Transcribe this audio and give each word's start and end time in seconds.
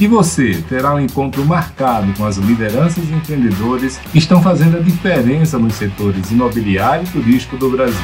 E 0.00 0.08
você 0.08 0.60
terá 0.68 0.92
um 0.92 0.98
encontro 0.98 1.44
marcado 1.44 2.12
com 2.14 2.26
as 2.26 2.36
lideranças 2.36 3.08
e 3.08 3.12
empreendedores 3.12 3.96
que 4.10 4.18
estão 4.18 4.42
fazendo 4.42 4.76
a 4.76 4.80
diferença 4.80 5.56
nos 5.56 5.74
setores 5.74 6.32
imobiliário 6.32 7.06
e 7.06 7.10
turístico 7.10 7.56
do 7.56 7.70
Brasil. 7.70 7.94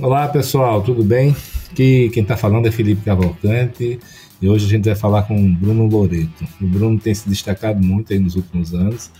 Olá 0.00 0.28
pessoal, 0.28 0.82
tudo 0.82 1.02
bem? 1.02 1.34
Aqui 1.72 2.10
quem 2.10 2.22
está 2.22 2.36
falando 2.36 2.68
é 2.68 2.70
Felipe 2.70 3.02
Cavalcante 3.04 3.98
e 4.40 4.48
hoje 4.48 4.66
a 4.66 4.68
gente 4.68 4.84
vai 4.84 4.94
falar 4.94 5.24
com 5.24 5.34
o 5.34 5.48
Bruno 5.48 5.88
Loreto. 5.88 6.44
O 6.60 6.66
Bruno 6.66 6.96
tem 6.96 7.12
se 7.12 7.28
destacado 7.28 7.84
muito 7.84 8.16
nos 8.20 8.36
últimos 8.36 8.72
anos 8.72 9.10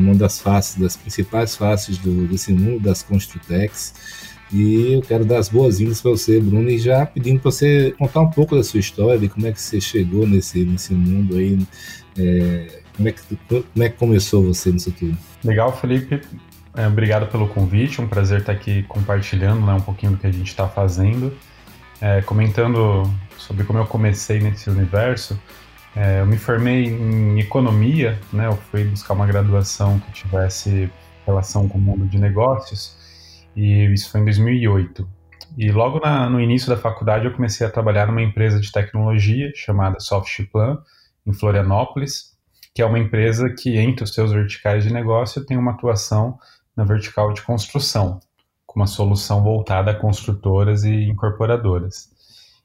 uma 0.00 0.14
das 0.14 0.40
faces, 0.40 0.76
das 0.76 0.96
principais 0.96 1.56
faces 1.56 1.98
do, 1.98 2.26
desse 2.26 2.52
mundo 2.52 2.82
das 2.82 3.02
Construtex. 3.02 3.94
E 4.52 4.92
eu 4.92 5.02
quero 5.02 5.24
dar 5.24 5.38
as 5.38 5.48
boas-vindas 5.48 6.00
para 6.00 6.12
você, 6.12 6.40
Bruno, 6.40 6.68
e 6.70 6.78
já 6.78 7.04
pedindo 7.04 7.40
para 7.40 7.50
você 7.50 7.94
contar 7.98 8.20
um 8.20 8.30
pouco 8.30 8.54
da 8.54 8.62
sua 8.62 8.78
história, 8.78 9.18
de 9.18 9.28
como 9.28 9.46
é 9.46 9.52
que 9.52 9.60
você 9.60 9.80
chegou 9.80 10.26
nesse, 10.26 10.64
nesse 10.64 10.94
mundo 10.94 11.36
aí, 11.36 11.58
é, 12.16 12.80
como, 12.96 13.08
é 13.08 13.12
que, 13.12 13.22
como 13.48 13.84
é 13.84 13.88
que 13.88 13.96
começou 13.96 14.44
você 14.44 14.70
nisso 14.70 14.92
tudo. 14.92 15.16
Legal, 15.42 15.76
Felipe. 15.76 16.20
É, 16.76 16.86
obrigado 16.86 17.30
pelo 17.30 17.48
convite, 17.48 18.00
um 18.00 18.08
prazer 18.08 18.40
estar 18.40 18.52
aqui 18.52 18.82
compartilhando 18.84 19.64
né, 19.64 19.74
um 19.74 19.80
pouquinho 19.80 20.12
do 20.12 20.18
que 20.18 20.26
a 20.26 20.32
gente 20.32 20.48
está 20.48 20.68
fazendo. 20.68 21.32
É, 22.00 22.20
comentando 22.22 23.08
sobre 23.38 23.64
como 23.64 23.78
eu 23.78 23.86
comecei 23.86 24.40
nesse 24.40 24.68
universo, 24.68 25.38
é, 25.96 26.20
eu 26.20 26.26
me 26.26 26.36
formei 26.36 26.86
em 26.86 27.38
economia, 27.38 28.18
né, 28.32 28.46
eu 28.46 28.56
fui 28.56 28.84
buscar 28.84 29.14
uma 29.14 29.26
graduação 29.26 30.00
que 30.00 30.12
tivesse 30.12 30.90
relação 31.24 31.68
com 31.68 31.78
o 31.78 31.80
mundo 31.80 32.06
de 32.06 32.18
negócios, 32.18 32.96
e 33.54 33.84
isso 33.92 34.10
foi 34.10 34.20
em 34.20 34.24
2008. 34.24 35.08
E 35.56 35.70
logo 35.70 36.00
na, 36.00 36.28
no 36.28 36.40
início 36.40 36.68
da 36.68 36.76
faculdade 36.76 37.26
eu 37.26 37.32
comecei 37.32 37.64
a 37.66 37.70
trabalhar 37.70 38.06
numa 38.06 38.22
empresa 38.22 38.60
de 38.60 38.72
tecnologia 38.72 39.52
chamada 39.54 40.00
Softplan, 40.00 40.78
em 41.26 41.32
Florianópolis, 41.32 42.34
que 42.74 42.82
é 42.82 42.86
uma 42.86 42.98
empresa 42.98 43.48
que, 43.48 43.76
entre 43.78 44.02
os 44.02 44.12
seus 44.12 44.32
verticais 44.32 44.82
de 44.82 44.92
negócio, 44.92 45.46
tem 45.46 45.56
uma 45.56 45.72
atuação 45.72 46.38
na 46.76 46.82
vertical 46.82 47.32
de 47.32 47.40
construção, 47.42 48.18
com 48.66 48.80
uma 48.80 48.86
solução 48.86 49.44
voltada 49.44 49.92
a 49.92 49.94
construtoras 49.94 50.82
e 50.82 51.04
incorporadoras. 51.04 52.10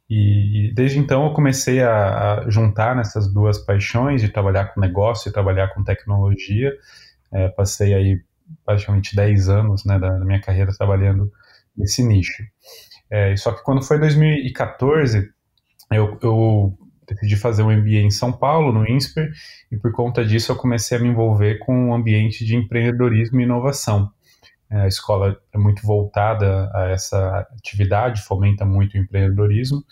E, 0.09 0.71
desde 0.73 0.97
então 0.97 1.25
eu 1.25 1.33
comecei 1.33 1.81
a, 1.83 2.39
a, 2.39 2.49
juntar 2.49 2.95
nessas 2.95 3.31
duas 3.31 3.59
paixões 3.59 4.21
de 4.21 4.29
trabalhar 4.29 4.73
com 4.73 4.81
negócio 4.81 5.29
e 5.29 5.33
trabalhar 5.33 5.67
com 5.73 5.83
tecnologia. 5.83 6.73
É, 7.31 7.47
passei 7.49 7.93
aí 7.93 8.21
praticamente 8.65 9.15
10 9.15 9.49
anos 9.49 9.85
né, 9.85 9.99
da, 9.99 10.17
da 10.17 10.25
minha 10.25 10.41
carreira 10.41 10.75
trabalhando 10.75 11.31
nesse 11.77 12.03
nicho. 12.03 12.43
É, 13.09 13.35
só 13.37 13.51
que 13.51 13.63
quando 13.63 13.83
foi 13.83 13.99
2014, 13.99 15.29
eu, 15.91 16.17
eu 16.21 16.77
decidi 17.07 17.35
fazer 17.35 17.63
um 17.63 17.71
MBA 17.71 18.01
em 18.01 18.11
São 18.11 18.31
Paulo, 18.31 18.71
no 18.71 18.87
INSPER, 18.87 19.31
e 19.71 19.77
por 19.77 19.91
conta 19.91 20.25
disso 20.25 20.51
eu 20.51 20.55
comecei 20.55 20.97
a 20.97 21.01
me 21.01 21.07
envolver 21.07 21.59
com 21.59 21.73
o 21.73 21.87
um 21.89 21.93
ambiente 21.93 22.45
de 22.45 22.55
empreendedorismo 22.55 23.39
e 23.39 23.43
inovação. 23.43 24.11
É, 24.71 24.81
a 24.81 24.87
escola 24.87 25.39
é 25.51 25.57
muito 25.57 25.85
voltada 25.85 26.69
a 26.73 26.89
essa 26.89 27.47
atividade, 27.57 28.21
fomenta 28.21 28.65
muito 28.65 28.95
o 28.95 28.97
empreendedorismo 28.97 29.83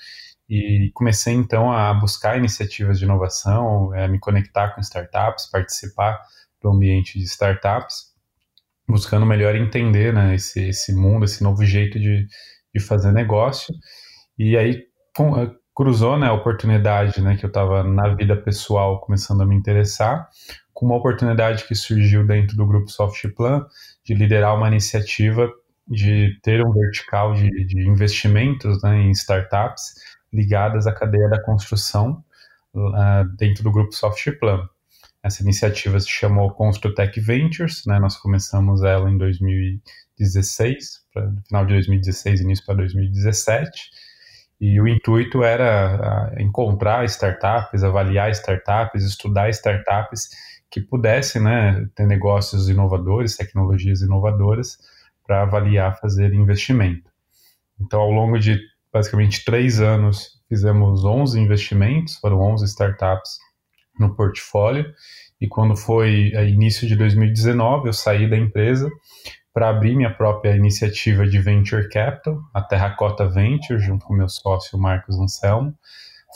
e 0.49 0.91
comecei 0.93 1.33
então 1.33 1.71
a 1.71 1.93
buscar 1.93 2.37
iniciativas 2.37 2.99
de 2.99 3.05
inovação, 3.05 3.93
é, 3.93 4.07
me 4.07 4.19
conectar 4.19 4.69
com 4.69 4.81
startups, 4.81 5.49
participar 5.49 6.21
do 6.61 6.69
ambiente 6.69 7.19
de 7.19 7.25
startups, 7.25 8.13
buscando 8.87 9.25
melhor 9.25 9.55
entender 9.55 10.13
né, 10.13 10.35
esse, 10.35 10.69
esse 10.69 10.93
mundo, 10.95 11.25
esse 11.25 11.43
novo 11.43 11.65
jeito 11.65 11.99
de, 11.99 12.25
de 12.73 12.79
fazer 12.79 13.11
negócio. 13.11 13.73
E 14.37 14.55
aí 14.55 14.85
com, 15.15 15.37
é, 15.37 15.51
cruzou 15.75 16.17
né, 16.17 16.27
a 16.27 16.33
oportunidade 16.33 17.21
né, 17.21 17.35
que 17.35 17.45
eu 17.45 17.49
estava 17.49 17.83
na 17.83 18.15
vida 18.15 18.35
pessoal 18.35 19.01
começando 19.01 19.41
a 19.41 19.45
me 19.45 19.55
interessar, 19.55 20.29
com 20.73 20.85
uma 20.85 20.95
oportunidade 20.95 21.67
que 21.67 21.75
surgiu 21.75 22.25
dentro 22.25 22.55
do 22.55 22.65
grupo 22.65 22.89
Softplan 22.89 23.65
de 24.07 24.13
liderar 24.13 24.55
uma 24.55 24.69
iniciativa 24.69 25.51
de 25.85 26.39
ter 26.41 26.65
um 26.65 26.71
vertical 26.71 27.33
de, 27.33 27.49
de 27.65 27.87
investimentos 27.87 28.81
né, 28.81 29.01
em 29.01 29.11
startups 29.11 29.95
ligadas 30.31 30.87
à 30.87 30.93
cadeia 30.93 31.29
da 31.29 31.43
construção 31.43 32.23
uh, 32.73 33.25
dentro 33.37 33.63
do 33.63 33.71
grupo 33.71 33.91
Softplan. 33.93 34.67
Essa 35.21 35.43
iniciativa 35.43 35.99
se 35.99 36.09
chamou 36.09 36.51
Construtech 36.51 37.19
Ventures, 37.19 37.83
né, 37.85 37.99
nós 37.99 38.15
começamos 38.15 38.81
ela 38.81 39.09
em 39.09 39.17
2016, 39.17 41.01
pra, 41.13 41.29
final 41.45 41.65
de 41.65 41.73
2016, 41.73 42.41
início 42.41 42.65
para 42.65 42.75
2017, 42.75 43.89
e 44.59 44.79
o 44.79 44.87
intuito 44.87 45.43
era 45.43 46.31
uh, 46.33 46.41
encontrar 46.41 47.03
startups, 47.05 47.83
avaliar 47.83 48.31
startups, 48.31 49.03
estudar 49.03 49.49
startups 49.49 50.29
que 50.69 50.81
pudesse 50.81 51.39
né, 51.39 51.87
ter 51.95 52.05
negócios 52.05 52.69
inovadores, 52.69 53.37
tecnologias 53.37 54.01
inovadoras, 54.01 54.77
para 55.25 55.41
avaliar 55.41 55.99
fazer 55.99 56.33
investimento. 56.33 57.11
Então, 57.79 57.99
ao 57.99 58.11
longo 58.11 58.39
de 58.39 58.59
basicamente 58.91 59.43
três 59.43 59.79
anos, 59.79 60.41
fizemos 60.47 61.03
11 61.03 61.39
investimentos, 61.39 62.15
foram 62.15 62.39
11 62.39 62.65
startups 62.65 63.37
no 63.99 64.15
portfólio, 64.15 64.85
e 65.39 65.47
quando 65.47 65.75
foi 65.75 66.33
a 66.35 66.43
início 66.43 66.87
de 66.87 66.95
2019, 66.95 67.89
eu 67.89 67.93
saí 67.93 68.29
da 68.29 68.37
empresa 68.37 68.89
para 69.53 69.69
abrir 69.69 69.95
minha 69.95 70.13
própria 70.13 70.55
iniciativa 70.55 71.27
de 71.27 71.39
Venture 71.39 71.89
Capital, 71.89 72.39
a 72.53 72.61
Terracota 72.61 73.27
Venture, 73.27 73.79
junto 73.79 74.05
com 74.05 74.13
meu 74.13 74.29
sócio 74.29 74.77
Marcos 74.77 75.19
Anselmo, 75.19 75.75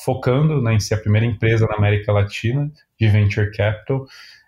focando 0.04 0.62
né, 0.62 0.74
em 0.74 0.80
ser 0.80 0.96
a 0.96 1.00
primeira 1.00 1.26
empresa 1.26 1.68
na 1.68 1.76
América 1.76 2.12
Latina 2.12 2.72
de 3.00 3.08
venture 3.08 3.52
capital 3.52 4.06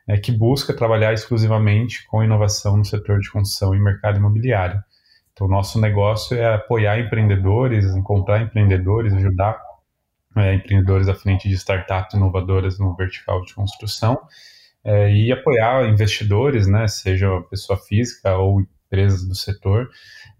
é, 0.08 0.18
que 0.18 0.32
busca 0.32 0.74
trabalhar 0.74 1.14
exclusivamente 1.14 2.06
com 2.08 2.24
inovação 2.24 2.78
no 2.78 2.86
setor 2.86 3.20
de 3.20 3.32
construção 3.32 3.74
e 3.74 3.80
mercado 3.80 4.18
imobiliário. 4.18 4.84
Então, 5.32 5.48
nosso 5.48 5.80
negócio 5.80 6.38
é 6.38 6.54
apoiar 6.54 7.00
empreendedores, 7.00 7.86
encontrar 7.96 8.42
empreendedores, 8.42 9.14
ajudar 9.14 9.60
é, 10.36 10.56
empreendedores 10.56 11.08
à 11.08 11.16
frente 11.16 11.48
de 11.48 11.56
startups 11.56 12.14
inovadoras 12.14 12.80
no 12.80 12.96
vertical 12.96 13.42
de 13.44 13.54
construção 13.54 14.20
é, 14.84 15.12
e 15.12 15.32
apoiar 15.32 15.88
investidores, 15.88 16.68
né, 16.68 16.88
seja 16.88 17.42
pessoa 17.50 17.78
física 17.78 18.36
ou 18.38 18.62
empresas 18.62 19.28
do 19.28 19.36
setor, 19.36 19.90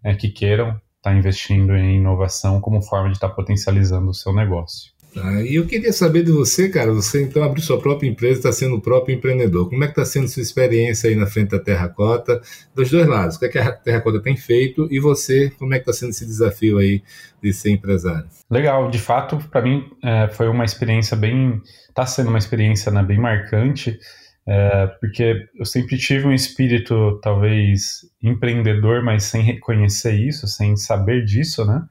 é, 0.04 0.14
que 0.14 0.30
queiram 0.30 0.70
estar 0.70 0.82
tá 1.02 1.14
investindo 1.14 1.76
em 1.76 1.98
inovação 1.98 2.62
como 2.62 2.82
forma 2.82 3.10
de 3.10 3.16
estar 3.16 3.30
tá 3.30 3.36
potencializando 3.36 4.10
o 4.10 4.14
seu 4.14 4.34
negócio. 4.34 4.93
Tá? 5.14 5.44
E 5.44 5.56
eu 5.56 5.68
queria 5.68 5.94
saber 5.94 6.24
de 6.24 6.32
você, 6.32 6.70
cara, 6.70 6.92
você 6.92 7.22
então 7.22 7.44
abriu 7.44 7.64
sua 7.64 7.80
própria 7.80 8.10
empresa, 8.10 8.40
está 8.40 8.52
sendo 8.52 8.78
o 8.78 8.82
próprio 8.82 9.16
empreendedor. 9.16 9.70
Como 9.70 9.84
é 9.84 9.88
que 9.88 9.92
está 9.92 10.06
sendo 10.06 10.28
sua 10.28 10.42
experiência 10.42 11.10
aí 11.10 11.16
na 11.16 11.28
frente 11.28 11.52
da 11.52 11.60
Terracota, 11.60 12.42
dos 12.74 12.90
dois 12.90 13.08
lados? 13.08 13.36
O 13.36 13.40
que, 13.40 13.46
é 13.46 13.50
que 13.50 13.60
a 13.60 13.72
Terracota 13.72 14.20
tem 14.20 14.36
feito 14.36 14.88
e 14.90 15.00
você, 15.00 15.52
como 15.60 15.74
é 15.74 15.78
que 15.78 15.84
está 15.84 15.94
sendo 15.94 16.10
esse 16.10 16.26
desafio 16.26 16.80
aí 16.80 17.04
de 17.42 17.54
ser 17.54 17.70
empresário? 17.70 18.26
Legal, 18.50 18.90
de 18.90 19.00
fato, 19.00 19.38
para 19.52 19.62
mim 19.62 19.86
é, 20.04 20.28
foi 20.30 20.48
uma 20.48 20.66
experiência 20.66 21.16
bem, 21.16 21.62
está 21.88 22.06
sendo 22.06 22.30
uma 22.30 22.40
experiência 22.40 22.92
né, 22.92 23.04
bem 23.04 23.20
marcante, 23.20 24.00
é, 24.48 24.88
porque 25.00 25.48
eu 25.58 25.66
sempre 25.66 25.98
tive 25.98 26.26
um 26.26 26.34
espírito 26.34 27.20
talvez 27.22 28.02
empreendedor, 28.22 29.04
mas 29.04 29.24
sem 29.24 29.44
reconhecer 29.44 30.14
isso, 30.14 30.48
sem 30.48 30.76
saber 30.76 31.24
disso, 31.24 31.64
né? 31.66 31.82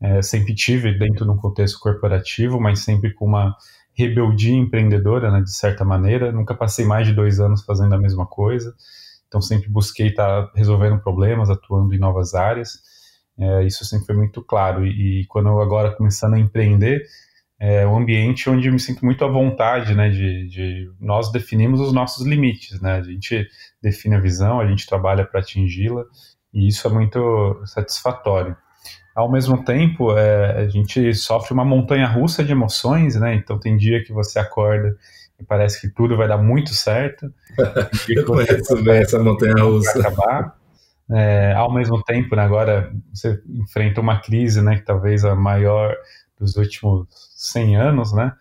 É, 0.00 0.22
sempre 0.22 0.54
tive 0.54 0.96
dentro 0.96 1.24
de 1.24 1.30
um 1.30 1.36
contexto 1.36 1.78
corporativo, 1.80 2.60
mas 2.60 2.80
sempre 2.80 3.12
com 3.12 3.26
uma 3.26 3.56
rebeldia 3.94 4.54
empreendedora, 4.54 5.30
né, 5.30 5.40
de 5.40 5.52
certa 5.52 5.84
maneira. 5.84 6.30
Nunca 6.30 6.54
passei 6.54 6.84
mais 6.84 7.06
de 7.06 7.12
dois 7.12 7.40
anos 7.40 7.64
fazendo 7.64 7.94
a 7.94 7.98
mesma 7.98 8.24
coisa, 8.24 8.72
então 9.26 9.40
sempre 9.42 9.68
busquei 9.68 10.08
estar 10.08 10.50
resolvendo 10.54 11.00
problemas, 11.00 11.50
atuando 11.50 11.92
em 11.94 11.98
novas 11.98 12.34
áreas. 12.34 12.78
É, 13.36 13.64
isso 13.64 13.84
sempre 13.84 14.06
foi 14.06 14.16
muito 14.16 14.42
claro. 14.42 14.86
E, 14.86 15.22
e, 15.22 15.26
quando 15.26 15.48
eu 15.48 15.60
agora 15.60 15.94
começando 15.94 16.34
a 16.34 16.38
empreender, 16.38 17.04
é 17.60 17.86
um 17.86 17.96
ambiente 17.96 18.48
onde 18.48 18.68
eu 18.68 18.72
me 18.72 18.78
sinto 18.78 19.04
muito 19.04 19.24
à 19.24 19.28
vontade, 19.28 19.94
né, 19.94 20.08
de, 20.10 20.48
de 20.48 20.92
nós 21.00 21.32
definimos 21.32 21.80
os 21.80 21.92
nossos 21.92 22.24
limites, 22.24 22.80
né, 22.80 22.94
a 22.94 23.02
gente 23.02 23.48
define 23.82 24.14
a 24.14 24.20
visão, 24.20 24.60
a 24.60 24.66
gente 24.66 24.86
trabalha 24.86 25.24
para 25.24 25.40
atingi-la, 25.40 26.04
e 26.54 26.68
isso 26.68 26.86
é 26.86 26.90
muito 26.90 27.60
satisfatório. 27.66 28.56
Ao 29.18 29.28
mesmo 29.28 29.64
tempo, 29.64 30.16
é, 30.16 30.62
a 30.62 30.68
gente 30.68 31.12
sofre 31.12 31.52
uma 31.52 31.64
montanha 31.64 32.06
russa 32.06 32.44
de 32.44 32.52
emoções, 32.52 33.16
né? 33.16 33.34
Então 33.34 33.58
tem 33.58 33.76
dia 33.76 34.02
que 34.04 34.12
você 34.12 34.38
acorda 34.38 34.96
e 35.40 35.44
parece 35.44 35.80
que 35.80 35.88
tudo 35.88 36.16
vai 36.16 36.28
dar 36.28 36.38
muito 36.38 36.72
certo. 36.72 37.32
Eu 38.08 38.24
conheço 38.24 38.80
bem 38.84 38.98
essa 38.98 39.18
montanha 39.18 39.64
russa. 39.64 39.98
Acabar. 39.98 40.56
É, 41.10 41.52
ao 41.54 41.72
mesmo 41.74 42.00
tempo, 42.04 42.36
né, 42.36 42.42
agora 42.42 42.92
você 43.12 43.42
enfrenta 43.48 44.00
uma 44.00 44.20
crise, 44.20 44.62
né, 44.62 44.76
que 44.76 44.84
talvez 44.84 45.24
a 45.24 45.34
maior 45.34 45.96
dos 46.38 46.56
últimos 46.56 47.08
100 47.34 47.76
anos, 47.76 48.12
né? 48.12 48.32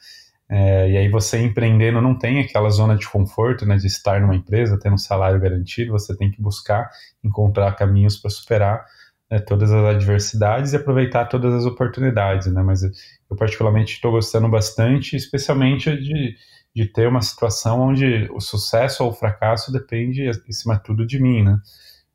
É, 0.48 0.92
e 0.92 0.98
aí 0.98 1.10
você 1.10 1.40
empreendendo 1.40 2.00
não 2.02 2.18
tem 2.18 2.40
aquela 2.40 2.70
zona 2.70 2.96
de 2.96 3.10
conforto, 3.10 3.66
né, 3.66 3.78
de 3.78 3.88
estar 3.88 4.22
numa 4.22 4.36
empresa, 4.36 4.80
tendo 4.80 4.94
um 4.94 4.98
salário 4.98 5.40
garantido, 5.40 5.92
você 5.92 6.16
tem 6.16 6.30
que 6.30 6.40
buscar 6.40 6.88
encontrar 7.24 7.76
caminhos 7.76 8.16
para 8.16 8.30
superar 8.30 8.86
né, 9.30 9.40
todas 9.40 9.72
as 9.72 9.96
adversidades 9.96 10.74
e 10.74 10.78
aproveitar 10.78 11.26
todas 11.26 11.54
as 11.54 11.66
oportunidades, 11.66 12.48
né? 12.48 12.62
Mas 12.62 12.84
eu 12.84 13.36
particularmente 13.38 13.94
estou 13.94 14.12
gostando 14.12 14.48
bastante, 14.50 15.16
especialmente 15.16 15.96
de, 15.98 16.36
de 16.76 16.86
ter 16.86 17.08
uma 17.08 17.22
situação 17.22 17.82
onde 17.82 18.30
o 18.32 18.40
sucesso 18.40 19.04
ou 19.04 19.12
o 19.12 19.14
fracasso 19.14 19.72
depende, 19.72 20.28
acima 20.28 20.76
de 20.76 20.84
tudo, 20.84 21.06
de 21.06 21.20
mim, 21.22 21.44
né? 21.44 21.60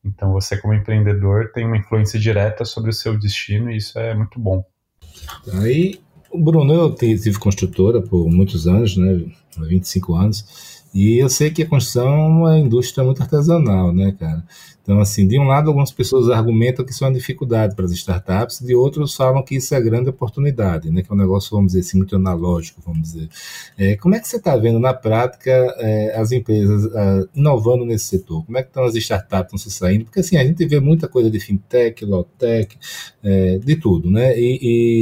Então 0.04 0.32
você 0.32 0.56
como 0.56 0.74
empreendedor 0.74 1.52
tem 1.52 1.64
uma 1.64 1.76
influência 1.76 2.18
direta 2.18 2.64
sobre 2.64 2.90
o 2.90 2.94
seu 2.94 3.16
destino 3.18 3.70
e 3.70 3.76
isso 3.76 3.98
é 3.98 4.14
muito 4.14 4.40
bom. 4.40 4.64
Aí, 5.60 6.00
Bruno, 6.34 6.72
eu 6.72 6.94
tive 6.94 7.38
construtora 7.38 8.00
por 8.00 8.28
muitos 8.28 8.66
anos, 8.66 8.96
né? 8.96 9.24
25 9.58 10.14
anos, 10.14 10.81
e 10.94 11.22
eu 11.22 11.28
sei 11.28 11.50
que 11.50 11.62
a 11.62 11.66
construção 11.66 12.08
é 12.08 12.26
uma 12.26 12.58
indústria 12.58 13.04
muito 13.04 13.22
artesanal, 13.22 13.92
né, 13.92 14.14
cara? 14.18 14.44
Então, 14.82 14.98
assim, 14.98 15.28
de 15.28 15.38
um 15.38 15.44
lado, 15.44 15.68
algumas 15.68 15.92
pessoas 15.92 16.28
argumentam 16.28 16.84
que 16.84 16.90
isso 16.90 17.04
é 17.04 17.06
uma 17.06 17.14
dificuldade 17.14 17.76
para 17.76 17.84
as 17.84 17.92
startups, 17.92 18.58
de 18.60 18.74
outros 18.74 19.14
falam 19.14 19.42
que 19.42 19.54
isso 19.54 19.72
é 19.74 19.80
grande 19.80 20.10
oportunidade, 20.10 20.90
né? 20.90 21.02
Que 21.02 21.10
é 21.10 21.14
um 21.14 21.18
negócio, 21.18 21.50
vamos 21.52 21.72
dizer 21.72 21.86
assim, 21.86 21.98
muito 21.98 22.16
analógico, 22.16 22.82
vamos 22.84 23.02
dizer. 23.02 23.28
É, 23.78 23.96
como 23.96 24.16
é 24.16 24.20
que 24.20 24.26
você 24.26 24.38
está 24.38 24.56
vendo 24.56 24.80
na 24.80 24.92
prática 24.92 25.50
é, 25.78 26.16
as 26.18 26.32
empresas 26.32 26.86
uh, 26.86 27.28
inovando 27.32 27.84
nesse 27.84 28.06
setor? 28.06 28.44
Como 28.44 28.58
é 28.58 28.62
que 28.62 28.70
estão 28.70 28.82
as 28.82 28.96
startups 28.96 29.54
estão 29.54 29.58
se 29.58 29.70
saindo? 29.70 30.04
Porque, 30.04 30.18
assim, 30.18 30.36
a 30.36 30.44
gente 30.44 30.66
vê 30.66 30.80
muita 30.80 31.06
coisa 31.06 31.30
de 31.30 31.38
fintech, 31.38 32.04
low-tech, 32.04 32.76
é, 33.22 33.58
de 33.58 33.76
tudo, 33.76 34.10
né? 34.10 34.36
E, 34.36 34.58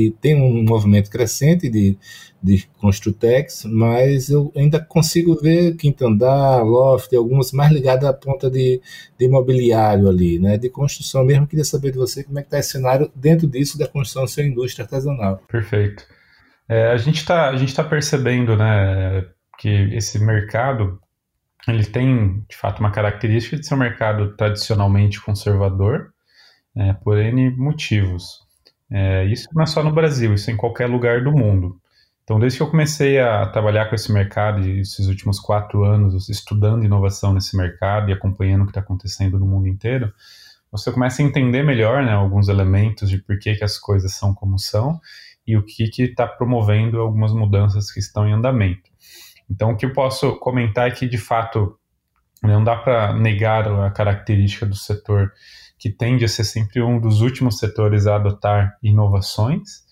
e 0.09 0.11
tem 0.21 0.37
um 0.37 0.63
movimento 0.63 1.11
crescente 1.11 1.71
de 1.71 1.97
de 2.43 2.67
Construtex, 2.79 3.65
mas 3.67 4.31
eu 4.31 4.53
ainda 4.57 4.81
consigo 4.81 5.35
ver 5.35 5.77
Quinto 5.77 6.07
Andar, 6.07 6.65
Loft, 6.65 7.15
algumas 7.15 7.53
mais 7.53 7.71
ligadas 7.71 8.09
à 8.09 8.13
ponta 8.13 8.51
de, 8.51 8.81
de 9.19 9.25
imobiliário 9.27 10.09
ali, 10.09 10.39
né, 10.39 10.57
de 10.57 10.71
construção 10.71 11.25
mesmo. 11.25 11.47
Queria 11.47 11.65
saber 11.65 11.93
de 11.93 11.99
você 11.99 12.25
como 12.25 12.39
é 12.39 12.43
que 12.43 12.49
está 12.49 12.59
esse 12.59 12.71
cenário 12.71 13.11
dentro 13.15 13.47
disso 13.47 13.79
da 13.79 13.87
construção 13.87 14.27
ser 14.27 14.47
indústria 14.47 14.85
artesanal. 14.85 15.43
Perfeito. 15.49 16.05
É, 16.69 16.93
a 16.93 16.97
gente 16.97 17.19
está 17.19 17.53
tá 17.53 17.85
percebendo 17.85 18.57
né, 18.57 19.27
que 19.59 19.69
esse 19.95 20.19
mercado 20.19 20.99
ele 21.69 21.85
tem, 21.85 22.45
de 22.49 22.57
fato, 22.57 22.81
uma 22.81 22.91
característica 22.91 23.57
de 23.57 23.67
ser 23.67 23.75
um 23.75 23.79
mercado 23.79 24.35
tradicionalmente 24.35 25.21
conservador, 25.21 26.13
é, 26.77 26.93
por 26.95 27.19
N 27.19 27.51
motivos. 27.57 28.41
É, 28.91 29.25
isso 29.27 29.49
não 29.55 29.63
é 29.63 29.67
só 29.67 29.83
no 29.83 29.93
Brasil, 29.93 30.35
isso 30.35 30.51
é 30.51 30.55
em 30.55 30.57
qualquer 30.57 30.87
lugar 30.87 31.23
do 31.23 31.33
mundo. 31.33 31.81
Então, 32.25 32.39
desde 32.39 32.59
que 32.59 32.63
eu 32.63 32.71
comecei 32.71 33.19
a 33.19 33.47
trabalhar 33.47 33.89
com 33.89 33.95
esse 33.95 34.13
mercado, 34.13 34.61
esses 34.61 35.07
últimos 35.09 35.41
quatro 35.41 35.85
anos, 35.85 36.29
estudando 36.29 36.85
inovação 36.85 37.33
nesse 37.33 37.57
mercado 37.57 38.11
e 38.11 38.13
acompanhando 38.13 38.63
o 38.63 38.65
que 38.67 38.71
está 38.71 38.81
acontecendo 38.81 39.39
no 39.39 39.47
mundo 39.47 39.67
inteiro, 39.67 40.13
você 40.71 40.93
começa 40.93 41.21
a 41.21 41.25
entender 41.25 41.65
melhor 41.65 42.05
né, 42.05 42.13
alguns 42.13 42.49
elementos 42.49 43.11
de 43.11 43.19
por 43.19 43.39
que, 43.39 43.57
que 43.57 43.65
as 43.65 43.77
coisas 43.77 44.15
são 44.15 44.33
como 44.33 44.59
são 44.59 45.01
e 45.45 45.57
o 45.57 45.65
que 45.65 45.91
está 45.99 46.27
promovendo 46.27 47.01
algumas 47.01 47.33
mudanças 47.33 47.91
que 47.91 47.99
estão 47.99 48.29
em 48.29 48.33
andamento. 48.33 48.89
Então, 49.51 49.73
o 49.73 49.77
que 49.77 49.85
eu 49.85 49.93
posso 49.93 50.37
comentar 50.37 50.87
é 50.87 50.93
que, 50.93 51.09
de 51.09 51.19
fato, 51.19 51.77
não 52.41 52.63
dá 52.63 52.77
para 52.77 53.13
negar 53.13 53.67
a 53.67 53.91
característica 53.91 54.65
do 54.65 54.77
setor 54.77 55.33
que 55.77 55.91
tende 55.91 56.25
a 56.25 56.29
ser 56.29 56.45
sempre 56.45 56.81
um 56.83 57.01
dos 57.01 57.21
últimos 57.21 57.59
setores 57.59 58.07
a 58.07 58.17
adotar 58.17 58.77
inovações, 58.83 59.85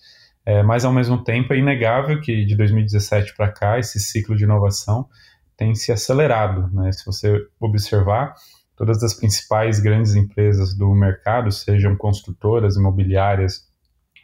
é, 0.49 0.63
mas, 0.63 0.83
ao 0.83 0.91
mesmo 0.91 1.23
tempo, 1.23 1.53
é 1.53 1.59
inegável 1.59 2.19
que 2.19 2.43
de 2.43 2.55
2017 2.55 3.35
para 3.35 3.51
cá, 3.51 3.77
esse 3.77 3.99
ciclo 3.99 4.35
de 4.35 4.45
inovação 4.45 5.07
tem 5.55 5.75
se 5.75 5.91
acelerado. 5.91 6.67
Né? 6.73 6.91
Se 6.91 7.05
você 7.05 7.45
observar, 7.59 8.33
todas 8.75 9.03
as 9.03 9.13
principais 9.13 9.79
grandes 9.79 10.15
empresas 10.15 10.73
do 10.73 10.91
mercado, 10.95 11.51
sejam 11.51 11.95
construtoras, 11.95 12.77
imobiliárias 12.77 13.67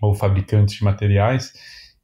ou 0.02 0.16
fabricantes 0.16 0.78
de 0.78 0.84
materiais, 0.84 1.54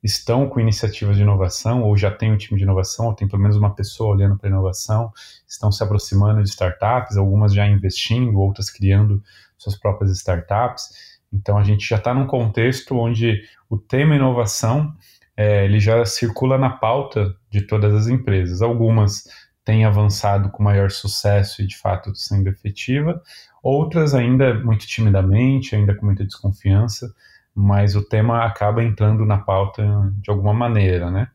estão 0.03 0.47
com 0.47 0.59
iniciativas 0.59 1.15
de 1.15 1.23
inovação, 1.23 1.81
ou 1.81 1.97
já 1.97 2.11
tem 2.11 2.31
um 2.31 2.37
time 2.37 2.59
de 2.59 2.63
inovação, 2.63 3.07
ou 3.07 3.15
tem 3.15 3.27
pelo 3.27 3.41
menos 3.41 3.57
uma 3.57 3.73
pessoa 3.73 4.13
olhando 4.13 4.37
para 4.37 4.49
inovação, 4.49 5.11
estão 5.47 5.71
se 5.71 5.83
aproximando 5.83 6.43
de 6.43 6.49
startups, 6.49 7.17
algumas 7.17 7.55
já 7.55 7.65
investindo, 7.65 8.39
outras 8.39 8.69
criando 8.69 9.19
suas 9.57 9.75
próprias 9.75 10.11
startups. 10.11 11.10
Então 11.31 11.57
a 11.57 11.63
gente 11.63 11.87
já 11.87 11.97
está 11.97 12.13
num 12.13 12.27
contexto 12.27 12.95
onde 12.97 13.41
o 13.69 13.77
tema 13.77 14.15
inovação 14.15 14.93
é, 15.35 15.65
ele 15.65 15.79
já 15.79 16.05
circula 16.05 16.57
na 16.57 16.69
pauta 16.69 17.35
de 17.49 17.61
todas 17.61 17.93
as 17.95 18.07
empresas. 18.07 18.61
Algumas 18.61 19.23
têm 19.63 19.85
avançado 19.85 20.49
com 20.49 20.63
maior 20.63 20.91
sucesso 20.91 21.61
e 21.61 21.67
de 21.67 21.77
fato 21.77 22.13
sendo 22.15 22.49
efetiva, 22.49 23.21
outras 23.63 24.13
ainda 24.13 24.53
muito 24.53 24.85
timidamente, 24.87 25.75
ainda 25.75 25.95
com 25.95 26.05
muita 26.05 26.25
desconfiança, 26.25 27.13
mas 27.53 27.95
o 27.95 28.07
tema 28.07 28.45
acaba 28.45 28.83
entrando 28.83 29.25
na 29.25 29.37
pauta 29.37 29.83
de 30.17 30.29
alguma 30.29 30.53
maneira, 30.53 31.11
né? 31.11 31.27